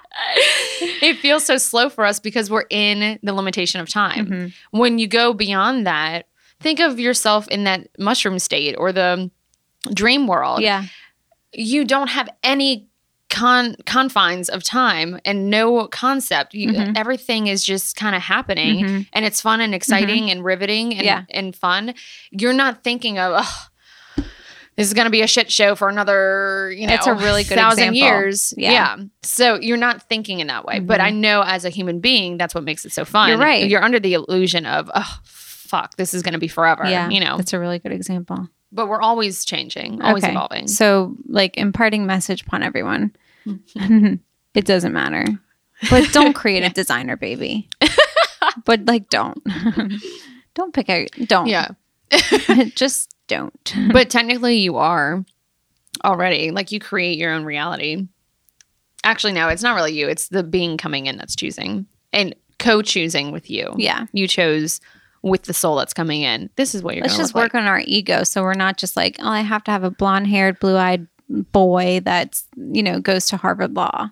it 1.03 1.19
feels 1.19 1.45
so 1.45 1.57
slow 1.59 1.89
for 1.89 2.05
us 2.05 2.21
because 2.21 2.51
we're 2.51 2.67
in 2.71 3.19
the 3.23 3.33
limitation 3.33 3.81
of 3.81 3.89
time. 3.89 4.27
Mhm. 4.27 4.53
When 4.71 4.99
you 4.99 5.07
go 5.07 5.33
beyond 5.33 5.87
that, 5.87 6.27
think 6.61 6.81
of 6.81 6.99
yourself 7.01 7.49
in 7.49 7.65
that 7.65 7.89
mushroom 7.99 8.39
state 8.39 8.75
or 8.79 8.93
the 8.93 9.31
dream 9.95 10.27
world 10.27 10.61
Yeah. 10.61 10.85
you 11.53 11.85
don't 11.85 12.09
have 12.09 12.29
any 12.43 12.89
con- 13.29 13.75
confines 13.87 14.49
of 14.49 14.63
time 14.63 15.19
and 15.25 15.51
no 15.51 15.89
concept. 15.89 16.55
You, 16.55 16.71
Mhm. 16.73 16.97
Everything 16.97 17.49
is 17.49 17.65
just 17.65 17.97
kind 17.97 18.15
of 18.15 18.23
happening, 18.23 18.85
Mhm. 18.85 19.07
and 19.13 19.25
it's 19.25 19.41
fun 19.41 19.61
and 19.61 19.75
exciting 19.75 20.31
and 20.31 20.45
riveting 20.45 20.95
and, 20.95 21.05
Yeah. 21.05 21.23
and 21.31 21.55
fun. 21.55 21.95
You're 22.31 22.53
not 22.53 22.85
thinking 22.85 23.19
of. 23.19 23.33
Oh, 23.45 24.25
this 24.77 24.87
is 24.87 24.93
going 24.95 25.07
to 25.07 25.11
be 25.11 25.23
a 25.23 25.27
shit 25.27 25.51
show 25.51 25.75
for 25.75 25.89
another, 25.89 26.71
you 26.77 26.87
know, 26.87 26.93
It's 26.95 27.07
a 27.07 27.15
really 27.15 27.45
good 27.45 27.57
thousand 27.57 27.95
example. 27.95 27.97
years. 27.99 28.53
Yeah. 28.59 28.71
Yeah. 28.73 28.97
So 29.23 29.59
you're 29.59 29.79
not 29.79 30.03
thinking 30.09 30.41
in 30.41 30.49
that 30.49 30.67
way. 30.67 30.81
But. 30.81 31.01
I 31.01 31.09
know 31.11 31.41
as 31.43 31.65
a 31.65 31.71
human 31.71 32.01
being, 32.01 32.37
that's 32.37 32.55
what 32.55 32.63
makes 32.63 32.85
it 32.85 32.93
so 32.93 33.07
fun. 33.07 33.31
You're 33.31 33.39
right. 33.39 33.67
You're 33.69 33.83
under 33.83 33.99
the 33.99 34.13
illusion 34.13 34.67
of, 34.67 34.91
oh, 34.95 35.19
fuck, 35.25 35.97
this 35.97 36.13
is 36.13 36.23
going 36.23 36.35
to 36.35 36.39
be 36.39 36.47
forever. 36.49 36.85
Yeah. 36.87 37.09
You 37.09 37.21
know, 37.21 37.39
That's 37.39 37.55
a 37.55 37.59
really 37.59 37.79
good 37.79 37.93
example. 37.93 38.49
But 38.73 38.89
we're 38.89 39.01
always 39.01 39.45
changing, 39.45 40.03
always 40.03 40.25
Okay. 40.25 40.33
evolving. 40.33 40.67
So, 40.69 41.17
like 41.29 41.57
imparting 41.57 42.07
message 42.07 42.43
upon 42.43 42.63
everyone. 42.63 43.15
it 43.75 44.65
doesn't 44.65 44.93
matter. 44.93 45.25
But 45.91 46.11
don't 46.13 46.33
create 46.35 46.63
a 46.65 46.71
designer 46.75 47.17
baby. 47.17 47.69
but 48.65 48.85
like 48.87 49.09
don't. 49.09 49.43
don't 50.55 50.73
pick 50.75 50.89
out 50.89 51.09
don't. 51.27 51.47
yeah. 51.49 51.69
Just 52.75 53.15
don't. 53.27 53.75
but 53.93 54.09
technically 54.11 54.59
you 54.59 54.77
are 54.77 55.25
already 56.05 56.51
like 56.51 56.71
you 56.73 56.79
create 56.79 57.19
your 57.19 57.33
own 57.33 57.45
reality 57.45 58.07
actually 59.03 59.33
no 59.33 59.49
it's 59.49 59.63
not 59.63 59.75
really 59.75 59.93
you 59.95 60.07
it's 60.09 60.29
the 60.29 60.43
being 60.45 60.77
coming 60.77 61.07
in 61.07 61.17
that's 61.17 61.35
choosing 61.35 61.87
and 62.13 62.35
co-choosing 62.59 63.33
with 63.33 63.49
you 63.51 63.75
Yeah. 63.79 64.07
you 64.13 64.29
chose 64.29 64.81
with 65.27 65.43
the 65.43 65.53
soul 65.53 65.77
that's 65.77 65.93
coming 65.93 66.23
in 66.23 66.49
this 66.57 66.75
is 66.75 66.83
what 66.83 66.95
you're 66.95 67.03
Let's 67.03 67.17
just 67.17 67.35
work 67.35 67.53
like. 67.53 67.63
on 67.63 67.69
our 67.69 67.83
ego 67.85 68.23
so 68.25 68.43
we're 68.43 68.55
not 68.55 68.77
just 68.79 68.97
like, 68.97 69.17
oh, 69.19 69.29
I 69.29 69.41
have 69.41 69.65
to 69.65 69.71
have 69.73 69.83
a 69.85 69.91
blonde 69.91 70.29
haired, 70.29 70.59
blue 70.61 70.77
eyed 70.77 71.07
boy 71.29 72.01
that's, 72.05 72.45
you 72.57 72.83
know, 72.83 73.01
goes 73.01 73.27
to 73.27 73.37
Harvard 73.37 73.75
Law. 73.75 74.11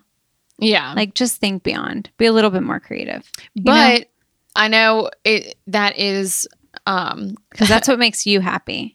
yeah 0.59 0.93
Like 0.93 1.13
just 1.13 1.37
think 1.39 1.63
beyond. 1.63 2.09
Be 2.17 2.25
a 2.25 2.33
little 2.33 2.51
bit 2.51 2.63
more 2.63 2.79
creative. 2.79 3.29
but 3.55 4.09
i 4.57 4.67
know 4.67 5.09
it 5.23 5.55
that 5.67 5.97
is 5.97 6.47
um 6.85 7.35
Because 7.51 7.67
that's 7.69 7.87
what 7.87 7.99
makes 7.99 8.25
you 8.25 8.41
happy. 8.41 8.94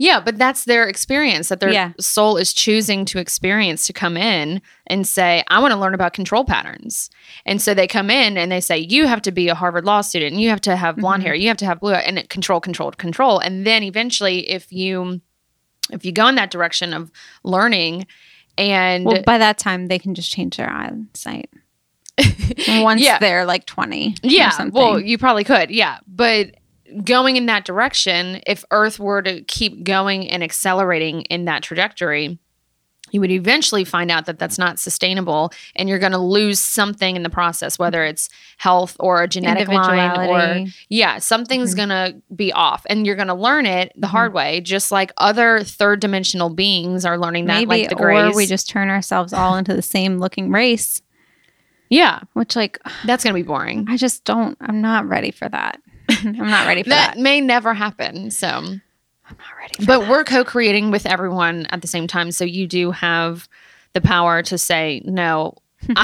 Yeah 0.00 0.18
but 0.18 0.36
that's 0.38 0.64
their 0.64 0.88
experience 0.88 1.48
that 1.50 1.60
their 1.60 1.70
Yeah. 1.72 1.92
soul 2.00 2.36
is 2.36 2.52
choosing 2.52 3.04
to 3.04 3.18
experience 3.20 3.86
to 3.86 3.92
come 3.92 4.16
in 4.16 4.60
and 4.88 5.06
say 5.06 5.44
i 5.48 5.60
want 5.60 5.72
to 5.72 5.78
learn 5.78 5.94
about 5.94 6.12
control 6.14 6.44
patterns 6.44 7.10
and 7.46 7.60
so 7.62 7.74
they 7.74 7.86
come 7.86 8.10
in 8.10 8.36
and 8.36 8.50
they 8.50 8.60
say 8.60 8.78
you 8.78 9.06
have 9.06 9.22
to 9.22 9.30
be 9.32 9.48
a 9.48 9.54
harvard 9.54 9.84
law 9.84 10.00
student 10.00 10.36
you 10.36 10.48
have 10.48 10.60
to 10.62 10.74
have 10.74 10.96
blonde 10.96 11.22
Mhm. 11.22 11.26
hair 11.26 11.34
you 11.34 11.48
have 11.48 11.56
to 11.58 11.66
have 11.66 11.78
blue 11.80 11.92
and 11.94 12.18
it 12.18 12.28
control 12.30 12.60
control 12.60 12.90
control 12.92 13.38
and 13.38 13.66
then 13.66 13.82
eventually 13.84 14.50
if 14.50 14.72
you 14.72 15.20
if 15.92 16.04
you 16.04 16.12
go 16.12 16.26
in 16.28 16.34
that 16.36 16.50
direction 16.50 16.92
of 16.94 17.10
learning 17.44 18.06
and 18.58 19.04
Well, 19.06 19.22
by 19.24 19.38
that 19.38 19.58
time, 19.58 19.86
they 19.88 19.98
can 19.98 20.14
just 20.14 20.30
change 20.30 20.56
their 20.56 20.68
eyesight. 20.70 21.48
Once 22.68 23.00
Yeah. 23.00 23.18
they're 23.18 23.44
like 23.46 23.64
20. 23.66 24.08
or 24.22 24.28
Yeah, 24.28 24.68
well, 24.72 25.00
you 25.00 25.16
probably 25.18 25.44
could. 25.44 25.70
Yeah, 25.70 25.98
but 26.06 26.54
going 27.04 27.36
in 27.36 27.46
that 27.46 27.64
direction, 27.64 28.40
if 28.46 28.64
Earth 28.70 28.98
were 28.98 29.22
to 29.22 29.42
keep 29.42 29.84
going 29.84 30.28
and 30.30 30.42
accelerating 30.42 31.22
in 31.22 31.44
that 31.46 31.62
trajectory, 31.62 32.38
you 33.12 33.20
would 33.20 33.30
eventually 33.32 33.84
find 33.84 34.08
out 34.08 34.26
that 34.26 34.38
that's 34.38 34.56
not 34.58 34.78
sustainable, 34.78 35.50
and 35.74 35.88
you're 35.88 35.98
going 35.98 36.12
to 36.12 36.18
lose 36.18 36.60
something 36.60 37.16
in 37.16 37.24
the 37.24 37.30
process, 37.30 37.76
whether 37.76 38.04
it's 38.04 38.28
health 38.56 38.96
or 39.00 39.20
a 39.22 39.26
genetic 39.26 39.66
line 39.66 40.16
or 40.28 40.70
yeah, 40.88 41.18
something's 41.18 41.74
Mhm. 41.74 41.76
going 41.76 41.88
to 41.88 42.14
be 42.36 42.52
off, 42.52 42.86
and 42.88 43.04
you're 43.06 43.16
going 43.16 43.26
to 43.26 43.34
learn 43.34 43.66
it 43.66 43.92
the 43.96 44.06
Mhm. 44.06 44.10
hard 44.10 44.32
way, 44.32 44.60
just 44.60 44.92
like 44.92 45.10
other 45.16 45.64
third 45.64 45.98
dimensional 45.98 46.50
beings 46.50 47.04
are 47.04 47.18
learning 47.18 47.46
that, 47.46 47.54
Maybe, 47.54 47.66
like 47.82 47.88
the 47.88 47.96
or 47.96 48.32
we 48.32 48.46
just 48.46 48.68
turn 48.68 48.90
ourselves 48.90 49.32
all 49.32 49.56
into 49.56 49.74
the 49.74 49.82
same 49.82 50.18
looking 50.18 50.52
race, 50.52 51.02
yeah, 51.88 52.20
which, 52.34 52.54
like, 52.54 52.78
that's 53.06 53.24
going 53.24 53.34
to 53.34 53.42
be 53.42 53.46
boring. 53.46 53.86
I 53.88 53.96
just 53.96 54.24
don't, 54.24 54.56
I'm 54.60 54.80
not 54.80 55.08
ready 55.08 55.32
for 55.32 55.48
that. 55.48 55.80
I'm 56.24 56.36
not 56.50 56.66
ready 56.66 56.82
for 56.82 56.90
That 56.90 57.14
that. 57.14 57.20
may 57.22 57.40
never 57.40 57.74
happen. 57.74 58.30
So. 58.30 58.48
I'm 58.48 59.36
not 59.38 59.56
ready 59.58 59.74
for 59.78 59.86
but 59.86 60.00
that. 60.00 60.10
we're 60.10 60.24
co-creating 60.24 60.90
with 60.90 61.06
everyone 61.06 61.66
at 61.66 61.82
the 61.82 61.86
same 61.88 62.08
time 62.08 62.32
so 62.32 62.44
you 62.44 62.66
do 62.66 62.90
have 62.90 63.48
the 63.92 64.00
power 64.00 64.42
to 64.42 64.58
say 64.58 65.02
no 65.04 65.54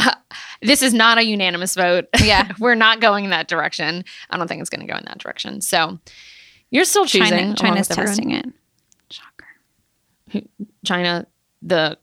this 0.62 0.80
is 0.80 0.94
not 0.94 1.18
a 1.18 1.24
unanimous 1.24 1.74
vote 1.74 2.04
Yeah. 2.22 2.52
we're 2.60 2.76
not 2.76 3.00
going 3.00 3.24
in 3.24 3.30
that 3.30 3.48
direction 3.48 4.04
i 4.30 4.36
don't 4.38 4.46
think 4.46 4.60
it's 4.60 4.70
going 4.70 4.86
to 4.86 4.92
go 4.92 4.96
in 4.96 5.04
that 5.06 5.18
direction 5.18 5.60
so 5.60 5.98
you're 6.70 6.84
still 6.84 7.04
choosing 7.04 7.28
China, 7.36 7.54
China's 7.56 7.88
with 7.88 7.98
everyone. 7.98 8.16
testing 8.16 8.30
it. 8.30 8.46
Shocker. 9.10 10.46
china 10.84 11.26
the 11.62 11.98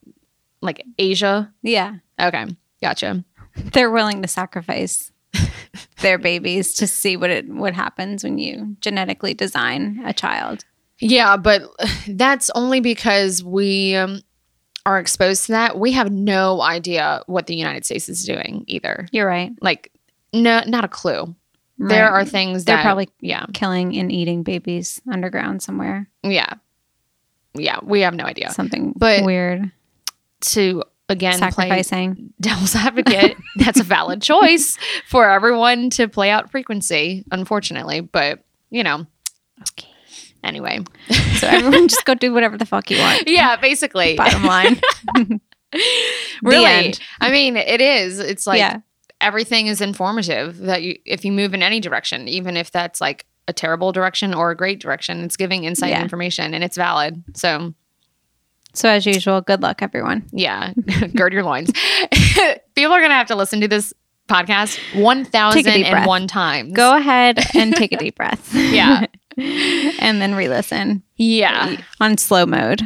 like 0.62 0.84
asia 1.00 1.54
Yeah. 1.62 1.96
okay 2.20 2.48
gotcha 2.82 3.24
They're 3.56 3.92
willing 3.92 4.22
to 4.24 4.28
sacrifice 4.28 5.13
their 6.02 6.18
babies 6.18 6.74
to 6.76 6.88
see 6.88 7.16
what 7.18 7.30
it 7.30 7.48
what 7.48 7.74
happens 7.74 8.24
when 8.24 8.38
you 8.38 8.76
genetically 8.82 9.34
design 9.34 10.02
a 10.06 10.14
child. 10.14 10.66
yeah 11.00 11.38
but 11.38 11.62
that's 12.08 12.50
only 12.56 12.80
because 12.80 13.44
we 13.44 13.96
um, 13.96 14.22
are 14.86 15.00
exposed 15.00 15.46
to 15.46 15.52
that 15.54 15.80
we 15.80 15.92
have 15.94 16.12
no 16.12 16.62
idea 16.62 17.22
what 17.28 17.48
the 17.48 17.56
united 17.56 17.86
states 17.86 18.10
is 18.10 18.26
doing 18.26 18.64
either 18.68 19.08
You're 19.12 19.28
right. 19.28 19.52
like 19.62 19.92
no 20.34 20.62
not 20.68 20.84
a 20.84 20.90
clue 20.90 21.36
There 21.78 22.10
are 22.10 22.24
things 22.26 22.66
They're 22.66 22.78
that 22.78 22.84
probably- 22.84 23.10
yeah, 23.20 23.46
killing 23.54 23.96
and 23.98 24.12
eating 24.12 24.44
babies 24.44 25.02
underground 25.12 25.62
somewhere. 25.64 26.08
yeah, 26.24 26.54
yeah. 27.56 27.80
We 27.84 28.02
have 28.02 28.14
no 28.14 28.24
idea. 28.26 28.52
Something 28.52 28.94
But 28.96 29.24
weird. 29.26 29.72
To 30.54 30.84
again 31.10 31.38
Sacrificing. 31.38 32.34
devil's 32.40 32.76
advocate, 32.76 33.38
that's 33.58 33.80
a 33.80 33.84
valid 33.84 34.22
choice 34.22 34.78
for 35.08 35.30
everyone 35.30 35.90
to 35.92 36.08
play 36.08 36.30
out 36.30 36.50
frequency. 36.52 37.24
Unfortunately, 37.32 38.02
but 38.02 38.44
you 38.70 38.84
know, 38.84 39.06
Okay. 39.62 39.88
anyway, 40.44 40.80
So 41.38 41.48
everyone 41.48 41.88
just 41.88 42.06
go 42.06 42.16
do 42.16 42.34
whatever 42.34 42.58
the 42.58 42.66
fuck 42.66 42.90
you 42.90 42.98
want. 43.00 43.24
yeah. 43.28 43.56
Basically, 43.58 44.16
Bottom 44.16 44.44
line. 44.46 44.82
really. 46.44 46.94
I 47.22 47.32
mean, 47.32 47.58
it 47.58 47.82
is. 47.82 48.20
It's 48.20 48.46
like 48.48 48.60
yeah. 48.60 48.78
everything 49.22 49.68
is 49.68 49.82
informative. 49.82 50.58
That 50.60 50.82
you, 50.84 50.98
if 51.06 51.26
you 51.26 51.32
move 51.32 51.54
in 51.54 51.64
any 51.64 51.80
direction, 51.80 52.28
even 52.28 52.58
if 52.58 52.72
that's 52.72 53.00
like 53.02 53.26
a 53.48 53.54
terrible 53.54 53.92
direction 53.92 54.34
or 54.34 54.52
a 54.52 54.56
great 54.58 54.80
direction, 54.80 55.24
it's 55.24 55.36
giving 55.38 55.64
insight 55.66 55.92
Yeah. 55.92 56.02
information, 56.02 56.54
and 56.54 56.64
it's 56.64 56.78
valid. 56.78 57.24
So 57.36 57.74
So 58.74 58.90
as 58.90 59.06
usual, 59.06 59.42
good 59.42 59.62
luck 59.62 59.82
everyone. 59.82 60.28
Yeah, 60.32 60.74
gird 61.16 61.34
your 61.34 61.44
loins. 61.44 61.72
People 62.76 62.94
are 62.94 63.02
gonna 63.02 63.14
have 63.14 63.28
to 63.28 63.36
listen 63.36 63.62
to 63.62 63.68
this 63.68 63.94
podcast 64.28 64.80
one 65.02 65.26
thousand 65.26 65.64
Take 65.64 65.74
a 65.76 65.78
deep 65.78 65.94
and 65.94 66.06
one 66.06 66.28
times. 66.28 66.74
Go 66.74 66.96
ahead 66.96 67.38
and 67.56 67.76
take 67.76 67.92
a 67.92 67.98
deep 67.98 68.16
breath. 68.16 68.54
Yeah. 68.56 69.06
and 70.00 70.22
then 70.22 70.36
re-listen 70.36 71.02
Yeah, 71.18 71.78
on 72.00 72.18
slow 72.20 72.46
mode 72.46 72.82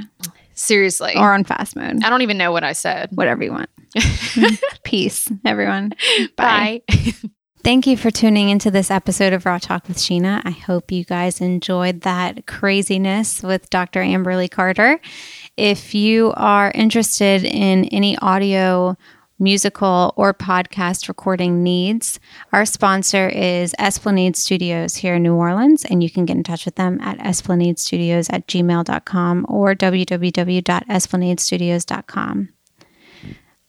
seriously. 0.54 1.14
or 1.16 1.34
on 1.34 1.44
fast 1.44 1.76
mode. 1.76 2.04
I 2.06 2.10
don't 2.10 2.22
even 2.22 2.38
know 2.38 2.52
what 2.54 2.64
I 2.64 2.72
said. 2.74 3.10
Whatever 3.14 3.44
you 3.44 3.52
want. 3.52 3.70
Peace, 4.84 5.28
everyone. 5.46 5.92
Bye. 6.38 6.84
Thank 7.64 7.86
you 7.86 7.98
for 7.98 8.10
tuning 8.12 8.48
into 8.50 8.72
this 8.72 8.90
episode 8.90 9.34
of 9.34 9.46
Raw 9.46 9.58
Talk 9.58 9.90
with 9.90 9.98
Sheena. 9.98 10.42
I 10.46 10.52
hope 10.52 10.90
you 10.90 11.04
guys 11.04 11.42
enjoyed 11.42 12.02
that 12.02 12.46
craziness 12.48 13.44
with 13.44 13.70
Dr. 13.70 14.00
Amberly 14.02 14.50
Carter. 14.50 15.02
If 15.58 15.94
you 15.96 16.34
are 16.38 16.72
interested 16.76 17.44
in 17.44 17.86
any 17.86 18.16
audio, 18.20 18.96
musical, 19.40 20.14
or 20.16 20.32
podcast 20.32 21.08
recording 21.08 21.64
needs, 21.64 22.20
our 22.54 22.64
sponsor 22.64 23.28
is 23.28 23.74
Esplanade 23.80 24.36
Studios 24.36 24.98
here 24.98 25.16
in 25.16 25.24
New 25.24 25.34
Orleans, 25.34 25.84
and 25.84 26.04
you 26.04 26.12
can 26.12 26.26
get 26.26 26.38
in 26.38 26.44
touch 26.44 26.66
with 26.66 26.76
them 26.76 27.02
at 27.02 27.18
esplanadestudios 27.18 28.32
at 28.32 28.48
gmail.com 28.48 29.48
or 29.50 29.74
www.esplanadestudios.com. 29.74 32.50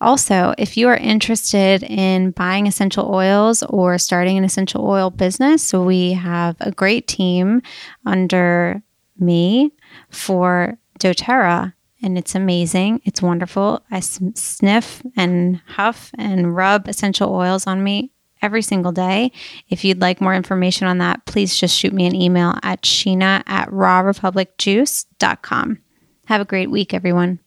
Also, 0.00 0.54
if 0.58 0.76
you 0.76 0.88
are 0.88 0.96
interested 0.96 1.82
in 1.82 2.32
buying 2.32 2.66
essential 2.66 3.12
oils 3.12 3.62
or 3.62 3.96
starting 3.96 4.36
an 4.36 4.44
essential 4.44 4.86
oil 4.86 5.08
business, 5.08 5.72
we 5.72 6.12
have 6.12 6.54
a 6.60 6.70
great 6.70 7.08
team 7.08 7.62
under 8.04 8.82
me 9.18 9.72
for 10.10 10.78
doTERRA, 11.00 11.72
and 12.02 12.18
it's 12.18 12.34
amazing. 12.34 13.00
It's 13.04 13.22
wonderful. 13.22 13.84
I 13.90 14.00
sniff 14.00 15.02
and 15.16 15.62
huff 15.66 16.10
and 16.16 16.54
rub 16.54 16.86
essential 16.88 17.34
oils 17.34 17.66
on 17.66 17.82
me 17.82 18.12
every 18.40 18.62
single 18.62 18.92
day. 18.92 19.32
If 19.68 19.84
you'd 19.84 20.00
like 20.00 20.20
more 20.20 20.34
information 20.34 20.86
on 20.86 20.98
that, 20.98 21.26
please 21.26 21.56
just 21.56 21.76
shoot 21.76 21.92
me 21.92 22.06
an 22.06 22.14
email 22.14 22.54
at 22.62 22.82
sheena 22.82 23.42
at 23.46 23.68
rawrepublicjuice.com. 23.70 25.78
Have 26.26 26.40
a 26.40 26.44
great 26.44 26.70
week, 26.70 26.94
everyone. 26.94 27.40